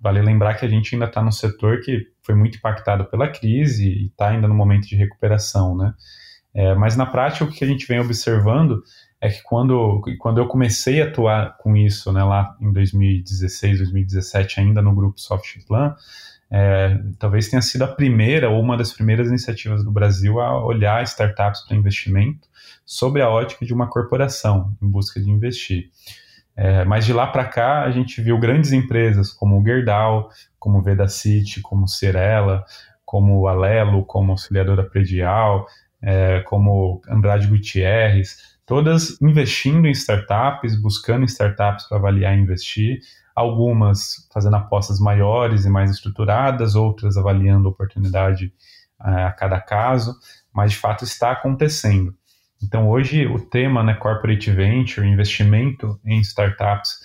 Vale 0.00 0.20
lembrar 0.20 0.54
que 0.54 0.66
a 0.66 0.68
gente 0.68 0.94
ainda 0.94 1.06
está 1.06 1.22
no 1.22 1.32
setor 1.32 1.80
que 1.80 2.06
foi 2.22 2.34
muito 2.34 2.58
impactado 2.58 3.06
pela 3.06 3.28
crise 3.28 3.88
e 3.88 4.06
está 4.08 4.28
ainda 4.28 4.46
no 4.46 4.54
momento 4.54 4.86
de 4.86 4.96
recuperação, 4.96 5.74
né? 5.76 5.94
É, 6.54 6.74
mas 6.74 6.96
na 6.96 7.06
prática, 7.06 7.44
o 7.44 7.48
que 7.48 7.64
a 7.64 7.66
gente 7.66 7.86
vem 7.86 8.00
observando 8.00 8.82
é 9.20 9.28
que 9.28 9.42
quando, 9.42 10.02
quando 10.18 10.38
eu 10.38 10.46
comecei 10.46 11.00
a 11.00 11.06
atuar 11.06 11.56
com 11.58 11.76
isso, 11.76 12.12
né, 12.12 12.22
lá 12.24 12.56
em 12.60 12.72
2016, 12.72 13.78
2017, 13.78 14.60
ainda 14.60 14.82
no 14.82 14.94
grupo 14.94 15.20
Softplan, 15.20 15.94
é, 16.50 17.00
talvez 17.18 17.48
tenha 17.48 17.62
sido 17.62 17.82
a 17.82 17.88
primeira 17.88 18.50
ou 18.50 18.60
uma 18.60 18.76
das 18.76 18.92
primeiras 18.92 19.28
iniciativas 19.28 19.82
do 19.82 19.90
Brasil 19.90 20.38
a 20.38 20.62
olhar 20.62 21.02
startups 21.04 21.62
para 21.62 21.76
investimento 21.76 22.46
sobre 22.84 23.22
a 23.22 23.30
ótica 23.30 23.64
de 23.64 23.72
uma 23.72 23.86
corporação 23.86 24.76
em 24.82 24.86
busca 24.86 25.18
de 25.18 25.30
investir. 25.30 25.88
É, 26.54 26.84
mas 26.84 27.06
de 27.06 27.12
lá 27.14 27.26
para 27.26 27.46
cá 27.46 27.84
a 27.84 27.90
gente 27.90 28.20
viu 28.20 28.38
grandes 28.38 28.72
empresas 28.72 29.32
como 29.32 29.58
o 29.58 29.64
Gerdau, 29.64 30.28
como 30.58 30.78
o 30.78 30.82
Vedacity, 30.82 31.62
como 31.62 31.88
Cirela, 31.88 32.64
como 33.04 33.40
o 33.40 33.48
Alelo, 33.48 34.04
como 34.04 34.32
Auxiliadora 34.32 34.84
Predial, 34.84 35.66
é, 36.02 36.40
como 36.40 37.00
Andrade 37.08 37.46
Gutierrez, 37.46 38.36
todas 38.66 39.20
investindo 39.20 39.86
em 39.86 39.92
startups, 39.92 40.80
buscando 40.80 41.24
startups 41.24 41.88
para 41.88 41.98
avaliar 41.98 42.36
e 42.36 42.40
investir, 42.40 43.00
algumas 43.34 44.28
fazendo 44.32 44.56
apostas 44.56 44.98
maiores 44.98 45.64
e 45.64 45.70
mais 45.70 45.90
estruturadas, 45.90 46.74
outras 46.74 47.16
avaliando 47.16 47.68
oportunidade 47.68 48.52
uh, 49.00 49.26
a 49.26 49.32
cada 49.32 49.60
caso, 49.60 50.14
mas 50.52 50.72
de 50.72 50.78
fato 50.78 51.04
está 51.04 51.32
acontecendo. 51.32 52.14
Então 52.62 52.88
hoje 52.88 53.26
o 53.26 53.38
tema, 53.38 53.82
né, 53.82 53.94
corporate 53.94 54.50
venture, 54.50 55.06
investimento 55.06 55.98
em 56.04 56.20
startups 56.20 56.98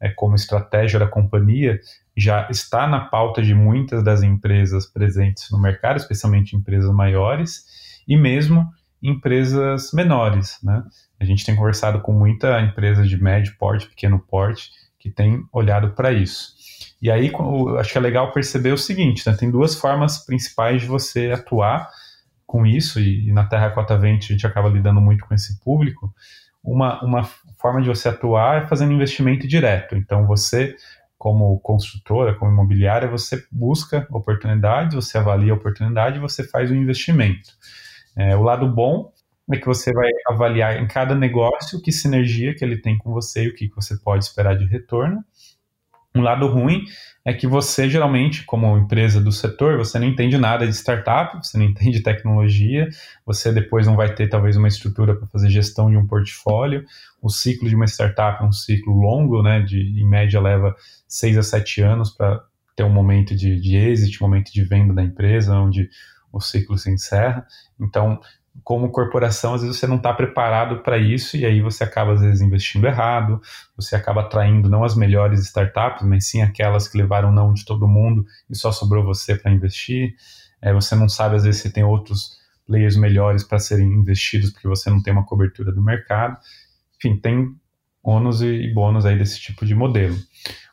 é, 0.00 0.08
como 0.10 0.34
estratégia 0.34 0.98
da 0.98 1.06
companhia, 1.06 1.80
já 2.16 2.48
está 2.50 2.86
na 2.86 3.00
pauta 3.00 3.42
de 3.42 3.54
muitas 3.54 4.04
das 4.04 4.22
empresas 4.22 4.86
presentes 4.86 5.50
no 5.50 5.60
mercado, 5.60 5.96
especialmente 5.96 6.56
empresas 6.56 6.92
maiores 6.92 7.64
e 8.06 8.16
mesmo 8.16 8.68
empresas 9.02 9.92
menores, 9.92 10.58
né? 10.62 10.84
A 11.18 11.24
gente 11.24 11.44
tem 11.44 11.56
conversado 11.56 12.00
com 12.00 12.12
muita 12.12 12.60
empresa 12.60 13.06
de 13.06 13.20
médio 13.20 13.54
porte, 13.58 13.88
pequeno 13.88 14.18
porte, 14.18 14.70
que 14.98 15.10
tem 15.10 15.44
olhado 15.52 15.90
para 15.90 16.12
isso. 16.12 16.52
E 17.00 17.10
aí, 17.10 17.32
acho 17.78 17.92
que 17.92 17.98
é 17.98 18.00
legal 18.00 18.30
perceber 18.30 18.72
o 18.72 18.78
seguinte, 18.78 19.28
né? 19.28 19.36
tem 19.36 19.50
duas 19.50 19.74
formas 19.74 20.24
principais 20.24 20.82
de 20.82 20.86
você 20.86 21.32
atuar 21.32 21.88
com 22.46 22.64
isso, 22.64 23.00
e, 23.00 23.28
e 23.28 23.32
na 23.32 23.44
Terra 23.44 23.70
Cota 23.70 23.98
Vente 23.98 24.32
a 24.32 24.36
gente 24.36 24.46
acaba 24.46 24.68
lidando 24.68 25.00
muito 25.00 25.24
com 25.26 25.34
esse 25.34 25.58
público. 25.58 26.14
Uma, 26.62 27.02
uma 27.02 27.24
forma 27.58 27.82
de 27.82 27.88
você 27.88 28.08
atuar 28.08 28.62
é 28.62 28.66
fazendo 28.68 28.92
investimento 28.92 29.48
direto. 29.48 29.96
Então, 29.96 30.26
você, 30.26 30.76
como 31.18 31.58
construtora, 31.58 32.34
como 32.34 32.52
imobiliária, 32.52 33.08
você 33.08 33.44
busca 33.50 34.06
oportunidades, 34.10 34.94
você 34.94 35.18
avalia 35.18 35.52
a 35.52 35.56
oportunidade 35.56 36.18
e 36.18 36.20
você 36.20 36.44
faz 36.44 36.70
o 36.70 36.74
investimento. 36.74 37.50
É, 38.16 38.36
o 38.36 38.42
lado 38.42 38.68
bom 38.68 39.12
é 39.52 39.56
que 39.56 39.66
você 39.66 39.92
vai 39.92 40.10
avaliar 40.28 40.82
em 40.82 40.86
cada 40.86 41.14
negócio 41.14 41.80
que 41.82 41.92
sinergia 41.92 42.54
que 42.54 42.64
ele 42.64 42.76
tem 42.76 42.96
com 42.96 43.12
você 43.12 43.44
e 43.44 43.48
o 43.48 43.54
que 43.54 43.70
você 43.74 43.96
pode 43.96 44.24
esperar 44.24 44.56
de 44.56 44.64
retorno. 44.64 45.24
Um 46.14 46.20
lado 46.20 46.46
ruim 46.46 46.84
é 47.24 47.32
que 47.32 47.46
você, 47.46 47.88
geralmente, 47.88 48.44
como 48.44 48.76
empresa 48.76 49.20
do 49.20 49.32
setor, 49.32 49.78
você 49.78 49.98
não 49.98 50.06
entende 50.06 50.36
nada 50.36 50.66
de 50.66 50.74
startup, 50.74 51.36
você 51.36 51.56
não 51.56 51.64
entende 51.66 52.02
tecnologia, 52.02 52.88
você 53.24 53.52
depois 53.52 53.86
não 53.86 53.96
vai 53.96 54.14
ter, 54.14 54.28
talvez, 54.28 54.56
uma 54.56 54.68
estrutura 54.68 55.14
para 55.14 55.26
fazer 55.28 55.48
gestão 55.48 55.90
de 55.90 55.96
um 55.96 56.06
portfólio. 56.06 56.84
O 57.20 57.30
ciclo 57.30 57.68
de 57.68 57.74
uma 57.74 57.86
startup 57.86 58.42
é 58.42 58.46
um 58.46 58.52
ciclo 58.52 58.94
longo, 58.94 59.42
né, 59.42 59.60
de, 59.60 59.80
em 59.80 60.06
média, 60.06 60.40
leva 60.40 60.74
seis 61.08 61.38
a 61.38 61.42
sete 61.42 61.80
anos 61.80 62.10
para 62.10 62.42
ter 62.76 62.84
um 62.84 62.90
momento 62.90 63.34
de, 63.34 63.58
de 63.60 63.76
exit, 63.76 64.22
um 64.22 64.28
momento 64.28 64.52
de 64.52 64.64
venda 64.64 64.92
da 64.92 65.02
empresa, 65.02 65.54
onde 65.54 65.88
o 66.32 66.40
ciclo 66.40 66.78
se 66.78 66.90
encerra. 66.90 67.46
Então, 67.78 68.20
como 68.64 68.90
corporação, 68.90 69.54
às 69.54 69.62
vezes 69.62 69.78
você 69.78 69.86
não 69.86 69.96
está 69.96 70.12
preparado 70.12 70.82
para 70.82 70.98
isso 70.98 71.36
e 71.36 71.44
aí 71.44 71.60
você 71.60 71.84
acaba, 71.84 72.12
às 72.12 72.20
vezes, 72.20 72.40
investindo 72.40 72.86
errado, 72.86 73.40
você 73.76 73.96
acaba 73.96 74.22
atraindo 74.22 74.68
não 74.68 74.84
as 74.84 74.94
melhores 74.94 75.40
startups, 75.40 76.06
mas 76.06 76.26
sim 76.26 76.42
aquelas 76.42 76.86
que 76.86 76.98
levaram 76.98 77.32
não 77.32 77.52
de 77.52 77.64
todo 77.64 77.88
mundo 77.88 78.24
e 78.50 78.56
só 78.56 78.70
sobrou 78.70 79.04
você 79.04 79.34
para 79.34 79.50
investir. 79.50 80.14
É, 80.60 80.72
você 80.72 80.94
não 80.94 81.08
sabe, 81.08 81.36
às 81.36 81.44
vezes, 81.44 81.60
se 81.60 81.72
tem 81.72 81.82
outros 81.82 82.40
players 82.66 82.96
melhores 82.96 83.42
para 83.42 83.58
serem 83.58 83.86
investidos 83.86 84.50
porque 84.50 84.68
você 84.68 84.88
não 84.88 85.02
tem 85.02 85.12
uma 85.12 85.26
cobertura 85.26 85.72
do 85.72 85.82
mercado. 85.82 86.36
Enfim, 86.96 87.16
tem 87.16 87.54
ônus 88.02 88.42
e 88.42 88.72
bônus 88.72 89.06
aí 89.06 89.18
desse 89.18 89.40
tipo 89.40 89.64
de 89.64 89.74
modelo. 89.74 90.16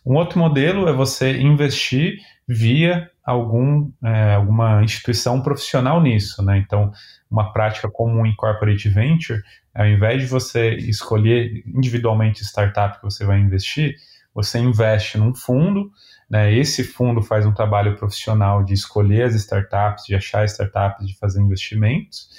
Um 0.05 0.15
outro 0.15 0.39
modelo 0.39 0.87
é 0.87 0.93
você 0.93 1.37
investir 1.37 2.19
via 2.47 3.09
algum, 3.29 3.91
é, 4.03 4.33
alguma 4.33 4.83
instituição 4.83 5.41
profissional 5.41 6.01
nisso, 6.01 6.43
né? 6.43 6.57
Então, 6.57 6.91
uma 7.29 7.53
prática 7.53 7.89
comum 7.89 8.25
em 8.25 8.35
corporate 8.35 8.89
venture, 8.89 9.41
ao 9.73 9.85
invés 9.85 10.23
de 10.23 10.27
você 10.27 10.75
escolher 10.75 11.63
individualmente 11.67 12.43
startup 12.43 12.97
que 12.97 13.03
você 13.03 13.23
vai 13.25 13.39
investir, 13.39 13.95
você 14.33 14.57
investe 14.57 15.17
num 15.17 15.35
fundo, 15.35 15.91
né? 16.29 16.51
Esse 16.51 16.83
fundo 16.83 17.21
faz 17.21 17.45
um 17.45 17.53
trabalho 17.53 17.95
profissional 17.95 18.63
de 18.63 18.73
escolher 18.73 19.23
as 19.23 19.35
startups, 19.35 20.05
de 20.05 20.15
achar 20.15 20.45
startups, 20.45 21.05
de 21.05 21.15
fazer 21.17 21.39
investimentos. 21.39 22.29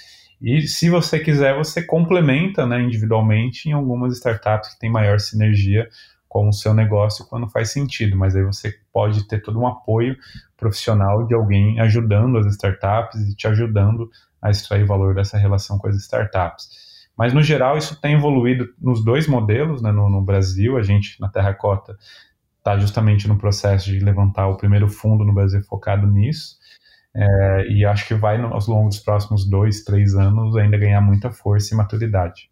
E 0.42 0.62
se 0.62 0.90
você 0.90 1.20
quiser, 1.20 1.56
você 1.56 1.82
complementa 1.82 2.66
né, 2.66 2.80
individualmente 2.80 3.68
em 3.68 3.72
algumas 3.72 4.14
startups 4.14 4.72
que 4.72 4.80
têm 4.80 4.90
maior 4.90 5.20
sinergia 5.20 5.88
com 6.30 6.48
o 6.48 6.52
seu 6.52 6.72
negócio 6.72 7.26
quando 7.26 7.48
faz 7.48 7.72
sentido, 7.72 8.16
mas 8.16 8.36
aí 8.36 8.44
você 8.44 8.72
pode 8.92 9.26
ter 9.26 9.42
todo 9.42 9.58
um 9.58 9.66
apoio 9.66 10.16
profissional 10.56 11.26
de 11.26 11.34
alguém 11.34 11.80
ajudando 11.80 12.38
as 12.38 12.46
startups 12.46 13.20
e 13.20 13.34
te 13.34 13.48
ajudando 13.48 14.08
a 14.40 14.48
extrair 14.48 14.86
valor 14.86 15.12
dessa 15.12 15.36
relação 15.36 15.76
com 15.76 15.88
as 15.88 15.96
startups. 15.96 16.68
Mas, 17.16 17.34
no 17.34 17.42
geral, 17.42 17.76
isso 17.76 18.00
tem 18.00 18.14
evoluído 18.14 18.72
nos 18.80 19.04
dois 19.04 19.26
modelos, 19.26 19.82
né? 19.82 19.90
no, 19.90 20.08
no 20.08 20.22
Brasil, 20.22 20.78
a 20.78 20.82
gente, 20.84 21.20
na 21.20 21.28
Terracota, 21.28 21.98
está 22.58 22.78
justamente 22.78 23.26
no 23.26 23.36
processo 23.36 23.86
de 23.86 23.98
levantar 23.98 24.46
o 24.46 24.56
primeiro 24.56 24.88
fundo 24.88 25.24
no 25.24 25.34
Brasil 25.34 25.60
focado 25.64 26.06
nisso, 26.06 26.60
é, 27.12 27.66
e 27.66 27.84
acho 27.84 28.06
que 28.06 28.14
vai, 28.14 28.40
ao 28.40 28.60
longo 28.68 28.88
dos 28.88 29.00
próximos 29.00 29.44
dois, 29.50 29.82
três 29.82 30.14
anos, 30.14 30.56
ainda 30.56 30.78
ganhar 30.78 31.00
muita 31.00 31.32
força 31.32 31.74
e 31.74 31.76
maturidade. 31.76 32.49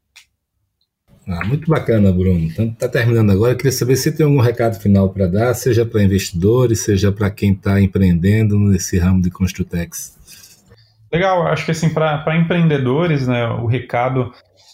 Ah, 1.28 1.44
muito 1.44 1.70
bacana, 1.70 2.10
Bruno. 2.10 2.40
Então, 2.40 2.70
tá 2.70 2.88
terminando 2.88 3.30
agora. 3.30 3.52
Eu 3.52 3.56
queria 3.56 3.70
saber 3.70 3.96
se 3.96 4.10
tem 4.16 4.24
algum 4.24 4.40
recado 4.40 4.80
final 4.80 5.10
para 5.10 5.26
dar, 5.26 5.52
seja 5.52 5.84
para 5.84 6.02
investidores, 6.02 6.80
seja 6.80 7.12
para 7.12 7.30
quem 7.30 7.52
está 7.52 7.78
empreendendo 7.78 8.58
nesse 8.58 8.98
ramo 8.98 9.20
de 9.20 9.30
Construtex. 9.30 10.16
Legal, 11.12 11.46
acho 11.46 11.66
que 11.66 11.70
assim, 11.70 11.90
para 11.90 12.34
empreendedores, 12.34 13.28
né, 13.28 13.46
o 13.46 13.66
recado 13.66 14.32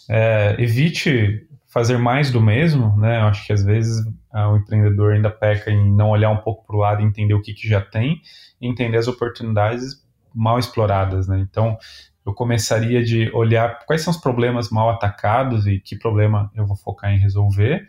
é 0.09 0.55
evite 0.57 1.45
fazer 1.67 1.97
mais 1.97 2.31
do 2.31 2.39
mesmo, 2.39 2.95
né? 2.97 3.19
Eu 3.19 3.25
acho 3.25 3.45
que 3.45 3.51
às 3.51 3.63
vezes 3.63 4.05
ah, 4.31 4.49
o 4.49 4.57
empreendedor 4.57 5.13
ainda 5.13 5.29
peca 5.29 5.69
em 5.69 5.91
não 5.93 6.09
olhar 6.09 6.29
um 6.29 6.37
pouco 6.37 6.65
para 6.65 6.75
o 6.75 6.79
lado 6.79 7.01
e 7.01 7.05
entender 7.05 7.33
o 7.33 7.41
que, 7.41 7.53
que 7.53 7.67
já 7.67 7.81
tem 7.81 8.21
e 8.61 8.67
entender 8.67 8.97
as 8.97 9.09
oportunidades 9.09 10.01
mal 10.33 10.57
exploradas, 10.57 11.27
né? 11.27 11.37
Então, 11.39 11.77
eu 12.25 12.33
começaria 12.33 13.03
de 13.03 13.29
olhar 13.33 13.85
quais 13.85 14.01
são 14.01 14.11
os 14.11 14.19
problemas 14.19 14.69
mal 14.69 14.89
atacados 14.89 15.67
e 15.67 15.79
que 15.79 15.95
problema 15.95 16.51
eu 16.55 16.65
vou 16.65 16.75
focar 16.75 17.11
em 17.11 17.19
resolver. 17.19 17.87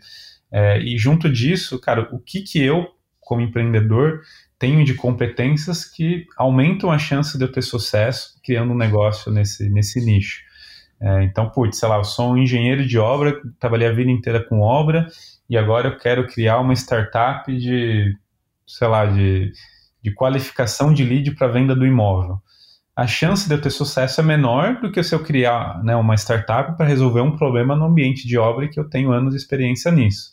É, 0.51 0.79
e 0.79 0.97
junto 0.97 1.29
disso, 1.29 1.79
cara, 1.79 2.07
o 2.11 2.19
que 2.19 2.41
que 2.41 2.61
eu, 2.61 2.87
como 3.19 3.41
empreendedor, 3.41 4.21
tenho 4.59 4.85
de 4.85 4.93
competências 4.93 5.83
que 5.83 6.25
aumentam 6.37 6.91
a 6.91 6.99
chance 6.99 7.37
de 7.37 7.43
eu 7.43 7.51
ter 7.51 7.63
sucesso 7.63 8.39
criando 8.43 8.71
um 8.71 8.77
negócio 8.77 9.31
nesse, 9.31 9.69
nesse 9.69 9.99
nicho. 10.05 10.41
É, 11.01 11.23
então, 11.23 11.49
putz, 11.49 11.79
sei 11.79 11.89
lá, 11.89 11.97
eu 11.97 12.03
sou 12.03 12.33
um 12.33 12.37
engenheiro 12.37 12.85
de 12.85 12.97
obra, 12.97 13.39
trabalhei 13.59 13.87
a 13.87 13.91
vida 13.91 14.11
inteira 14.11 14.43
com 14.43 14.61
obra 14.61 15.07
e 15.49 15.57
agora 15.57 15.89
eu 15.89 15.97
quero 15.97 16.27
criar 16.27 16.59
uma 16.59 16.73
startup 16.73 17.55
de, 17.55 18.15
sei 18.67 18.87
lá, 18.87 19.05
de, 19.05 19.51
de 20.01 20.13
qualificação 20.13 20.93
de 20.93 21.03
lead 21.03 21.31
para 21.35 21.47
venda 21.47 21.75
do 21.75 21.85
imóvel 21.85 22.39
a 22.97 23.05
chance 23.05 23.47
de 23.47 23.53
eu 23.53 23.61
ter 23.61 23.69
sucesso 23.69 24.19
é 24.19 24.23
menor 24.23 24.81
do 24.81 24.91
que 24.91 25.03
se 25.03 25.13
eu 25.13 25.23
criar 25.23 25.83
né, 25.83 25.95
uma 25.95 26.15
startup 26.15 26.75
para 26.75 26.87
resolver 26.87 27.21
um 27.21 27.37
problema 27.37 27.75
no 27.75 27.85
ambiente 27.85 28.27
de 28.27 28.39
obra 28.39 28.67
que 28.67 28.79
eu 28.79 28.89
tenho 28.89 29.11
anos 29.11 29.35
de 29.35 29.39
experiência 29.39 29.91
nisso. 29.91 30.31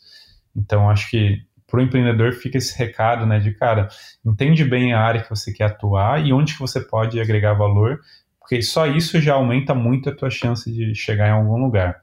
Então, 0.56 0.88
acho 0.88 1.10
que 1.10 1.42
para 1.66 1.80
o 1.80 1.82
empreendedor 1.82 2.32
fica 2.32 2.56
esse 2.56 2.74
recado 2.78 3.26
né, 3.26 3.38
de, 3.38 3.52
cara, 3.52 3.88
entende 4.24 4.64
bem 4.64 4.94
a 4.94 5.00
área 5.00 5.22
que 5.22 5.28
você 5.28 5.52
quer 5.52 5.64
atuar 5.64 6.24
e 6.24 6.32
onde 6.32 6.54
que 6.54 6.58
você 6.58 6.80
pode 6.80 7.20
agregar 7.20 7.52
valor, 7.52 8.00
porque 8.40 8.62
só 8.62 8.86
isso 8.86 9.20
já 9.20 9.34
aumenta 9.34 9.74
muito 9.74 10.08
a 10.08 10.16
tua 10.16 10.30
chance 10.30 10.72
de 10.72 10.94
chegar 10.94 11.28
em 11.28 11.32
algum 11.32 11.62
lugar. 11.62 12.00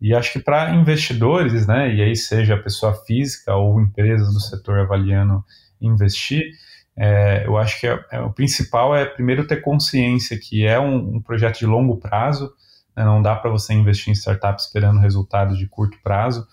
E 0.00 0.14
acho 0.14 0.32
que 0.32 0.38
para 0.38 0.72
investidores, 0.76 1.66
né, 1.66 1.92
e 1.92 2.00
aí 2.00 2.14
seja 2.14 2.56
pessoa 2.56 2.94
física 3.04 3.52
ou 3.56 3.80
empresas 3.80 4.32
do 4.32 4.38
setor 4.38 4.78
avaliando 4.78 5.44
investir, 5.80 6.52
é, 6.96 7.46
eu 7.46 7.56
acho 7.56 7.80
que 7.80 7.86
é, 7.86 8.04
é, 8.10 8.20
o 8.20 8.30
principal 8.30 8.94
é 8.94 9.04
primeiro 9.04 9.46
ter 9.46 9.62
consciência 9.62 10.38
que 10.38 10.66
é 10.66 10.78
um, 10.78 11.16
um 11.16 11.20
projeto 11.20 11.58
de 11.58 11.66
longo 11.66 11.96
prazo, 11.96 12.52
né, 12.96 13.04
não 13.04 13.22
dá 13.22 13.34
para 13.34 13.50
você 13.50 13.72
investir 13.72 14.10
em 14.10 14.14
startup 14.14 14.60
esperando 14.60 15.00
resultados 15.00 15.58
de 15.58 15.66
curto 15.66 15.98
prazo. 16.02 16.46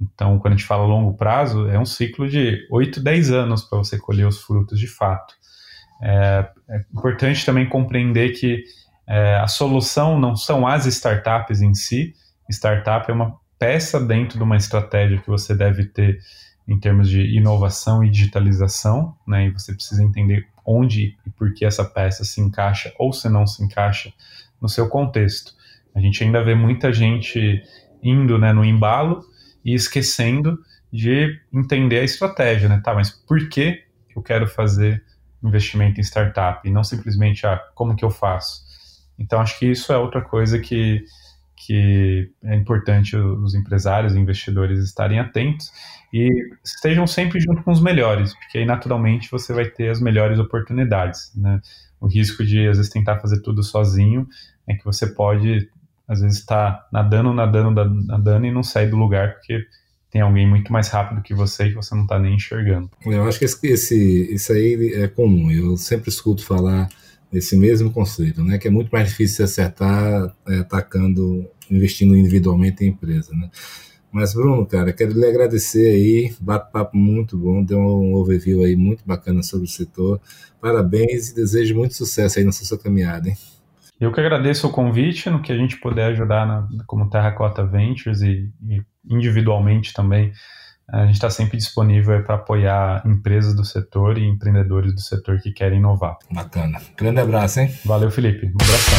Então, 0.00 0.38
quando 0.38 0.52
a 0.52 0.56
gente 0.56 0.66
fala 0.66 0.84
longo 0.84 1.16
prazo, 1.16 1.68
é 1.68 1.78
um 1.78 1.86
ciclo 1.86 2.28
de 2.28 2.66
8, 2.70 3.02
10 3.02 3.30
anos 3.32 3.62
para 3.62 3.78
você 3.78 3.98
colher 3.98 4.26
os 4.26 4.42
frutos 4.42 4.78
de 4.78 4.86
fato. 4.86 5.34
É, 6.02 6.46
é 6.68 6.76
importante 6.92 7.46
também 7.46 7.66
compreender 7.66 8.32
que 8.32 8.62
é, 9.08 9.36
a 9.36 9.46
solução 9.46 10.20
não 10.20 10.36
são 10.36 10.66
as 10.66 10.84
startups 10.84 11.62
em 11.62 11.72
si, 11.72 12.14
startup 12.50 13.10
é 13.10 13.14
uma 13.14 13.36
peça 13.58 13.98
dentro 13.98 14.36
de 14.36 14.44
uma 14.44 14.56
estratégia 14.56 15.18
que 15.18 15.28
você 15.28 15.54
deve 15.54 15.86
ter 15.86 16.18
em 16.66 16.78
termos 16.78 17.08
de 17.08 17.20
inovação 17.36 18.02
e 18.02 18.10
digitalização, 18.10 19.16
né? 19.26 19.46
E 19.46 19.50
você 19.50 19.72
precisa 19.72 20.02
entender 20.02 20.48
onde 20.64 21.16
e 21.24 21.30
por 21.30 21.54
que 21.54 21.64
essa 21.64 21.84
peça 21.84 22.24
se 22.24 22.40
encaixa 22.40 22.92
ou 22.98 23.12
se 23.12 23.28
não 23.28 23.46
se 23.46 23.62
encaixa 23.62 24.12
no 24.60 24.68
seu 24.68 24.88
contexto. 24.88 25.52
A 25.94 26.00
gente 26.00 26.22
ainda 26.22 26.42
vê 26.42 26.54
muita 26.54 26.92
gente 26.92 27.62
indo 28.02 28.38
né, 28.38 28.52
no 28.52 28.64
embalo 28.64 29.24
e 29.64 29.74
esquecendo 29.74 30.58
de 30.92 31.40
entender 31.52 32.00
a 32.00 32.04
estratégia, 32.04 32.68
né? 32.68 32.80
Tá, 32.82 32.94
mas 32.94 33.10
por 33.10 33.48
que 33.48 33.82
eu 34.14 34.22
quero 34.22 34.46
fazer 34.46 35.02
investimento 35.42 36.00
em 36.00 36.02
startup 36.02 36.66
e 36.66 36.72
não 36.72 36.82
simplesmente, 36.82 37.46
ah, 37.46 37.60
como 37.74 37.94
que 37.94 38.04
eu 38.04 38.10
faço? 38.10 38.64
Então, 39.18 39.40
acho 39.40 39.58
que 39.58 39.66
isso 39.66 39.92
é 39.92 39.98
outra 39.98 40.20
coisa 40.20 40.58
que, 40.58 41.04
que 41.56 42.30
é 42.44 42.54
importante 42.54 43.16
os 43.16 43.54
empresários 43.54 44.14
e 44.14 44.18
investidores 44.18 44.78
estarem 44.78 45.18
atentos 45.18 45.72
e 46.12 46.30
estejam 46.64 47.06
sempre 47.06 47.40
junto 47.40 47.62
com 47.62 47.72
os 47.72 47.80
melhores, 47.80 48.34
porque 48.34 48.58
aí 48.58 48.66
naturalmente 48.66 49.30
você 49.30 49.52
vai 49.52 49.64
ter 49.64 49.90
as 49.90 50.00
melhores 50.00 50.38
oportunidades. 50.38 51.32
Né? 51.34 51.60
O 52.00 52.06
risco 52.06 52.44
de 52.44 52.68
às 52.68 52.76
vezes 52.76 52.92
tentar 52.92 53.18
fazer 53.18 53.40
tudo 53.40 53.62
sozinho 53.62 54.28
é 54.66 54.74
que 54.74 54.84
você 54.84 55.06
pode 55.06 55.68
às 56.06 56.20
vezes 56.20 56.38
estar 56.38 56.72
tá 56.72 56.88
nadando, 56.92 57.32
nadando, 57.32 58.06
nadando 58.06 58.46
e 58.46 58.52
não 58.52 58.62
sair 58.62 58.88
do 58.88 58.96
lugar 58.96 59.34
porque 59.34 59.66
tem 60.10 60.20
alguém 60.20 60.48
muito 60.48 60.72
mais 60.72 60.88
rápido 60.88 61.20
que 61.20 61.34
você 61.34 61.66
e 61.66 61.74
você 61.74 61.94
não 61.94 62.02
está 62.02 62.18
nem 62.18 62.36
enxergando. 62.36 62.90
Eu 63.04 63.26
acho 63.26 63.38
que 63.38 63.44
esse, 63.44 63.66
esse, 63.66 64.34
isso 64.34 64.52
aí 64.52 64.92
é 64.94 65.08
comum. 65.08 65.50
Eu 65.50 65.76
sempre 65.76 66.08
escuto 66.08 66.44
falar 66.44 66.88
desse 67.32 67.56
mesmo 67.56 67.90
conceito, 67.90 68.42
né? 68.42 68.58
Que 68.58 68.68
é 68.68 68.70
muito 68.70 68.90
mais 68.90 69.08
difícil 69.08 69.44
acertar 69.44 70.34
é, 70.48 70.58
atacando, 70.58 71.48
investindo 71.70 72.16
individualmente 72.16 72.84
em 72.84 72.88
empresa, 72.88 73.34
né? 73.34 73.50
Mas, 74.12 74.32
Bruno, 74.32 74.64
cara, 74.64 74.92
quero 74.92 75.12
lhe 75.12 75.26
agradecer 75.26 75.90
aí, 75.90 76.34
bate-papo 76.40 76.96
muito 76.96 77.36
bom, 77.36 77.62
deu 77.62 77.78
um 77.78 78.14
overview 78.14 78.62
aí 78.64 78.74
muito 78.74 79.04
bacana 79.04 79.42
sobre 79.42 79.66
o 79.66 79.70
setor. 79.70 80.20
Parabéns 80.60 81.30
e 81.30 81.34
desejo 81.34 81.74
muito 81.74 81.94
sucesso 81.94 82.38
aí 82.38 82.44
nessa 82.44 82.64
sua 82.64 82.78
caminhada, 82.78 83.28
hein? 83.28 83.36
Eu 84.00 84.12
que 84.12 84.20
agradeço 84.20 84.66
o 84.66 84.70
convite, 84.70 85.28
no 85.28 85.42
que 85.42 85.52
a 85.52 85.56
gente 85.56 85.78
puder 85.80 86.06
ajudar 86.12 86.46
na, 86.46 86.68
como 86.86 87.10
Terracota 87.10 87.64
Ventures 87.64 88.22
e, 88.22 88.50
e 88.68 88.82
individualmente 89.08 89.92
também. 89.92 90.32
A 90.88 91.04
gente 91.04 91.14
está 91.14 91.28
sempre 91.28 91.56
disponível 91.56 92.22
para 92.22 92.36
apoiar 92.36 93.02
empresas 93.04 93.56
do 93.56 93.64
setor 93.64 94.16
e 94.18 94.24
empreendedores 94.24 94.94
do 94.94 95.00
setor 95.00 95.40
que 95.40 95.50
querem 95.50 95.80
inovar. 95.80 96.16
Bacana. 96.30 96.80
Grande 96.96 97.18
abraço, 97.18 97.58
hein? 97.58 97.74
Valeu, 97.84 98.08
Felipe. 98.08 98.46
Um 98.46 98.50
abração. 98.50 98.98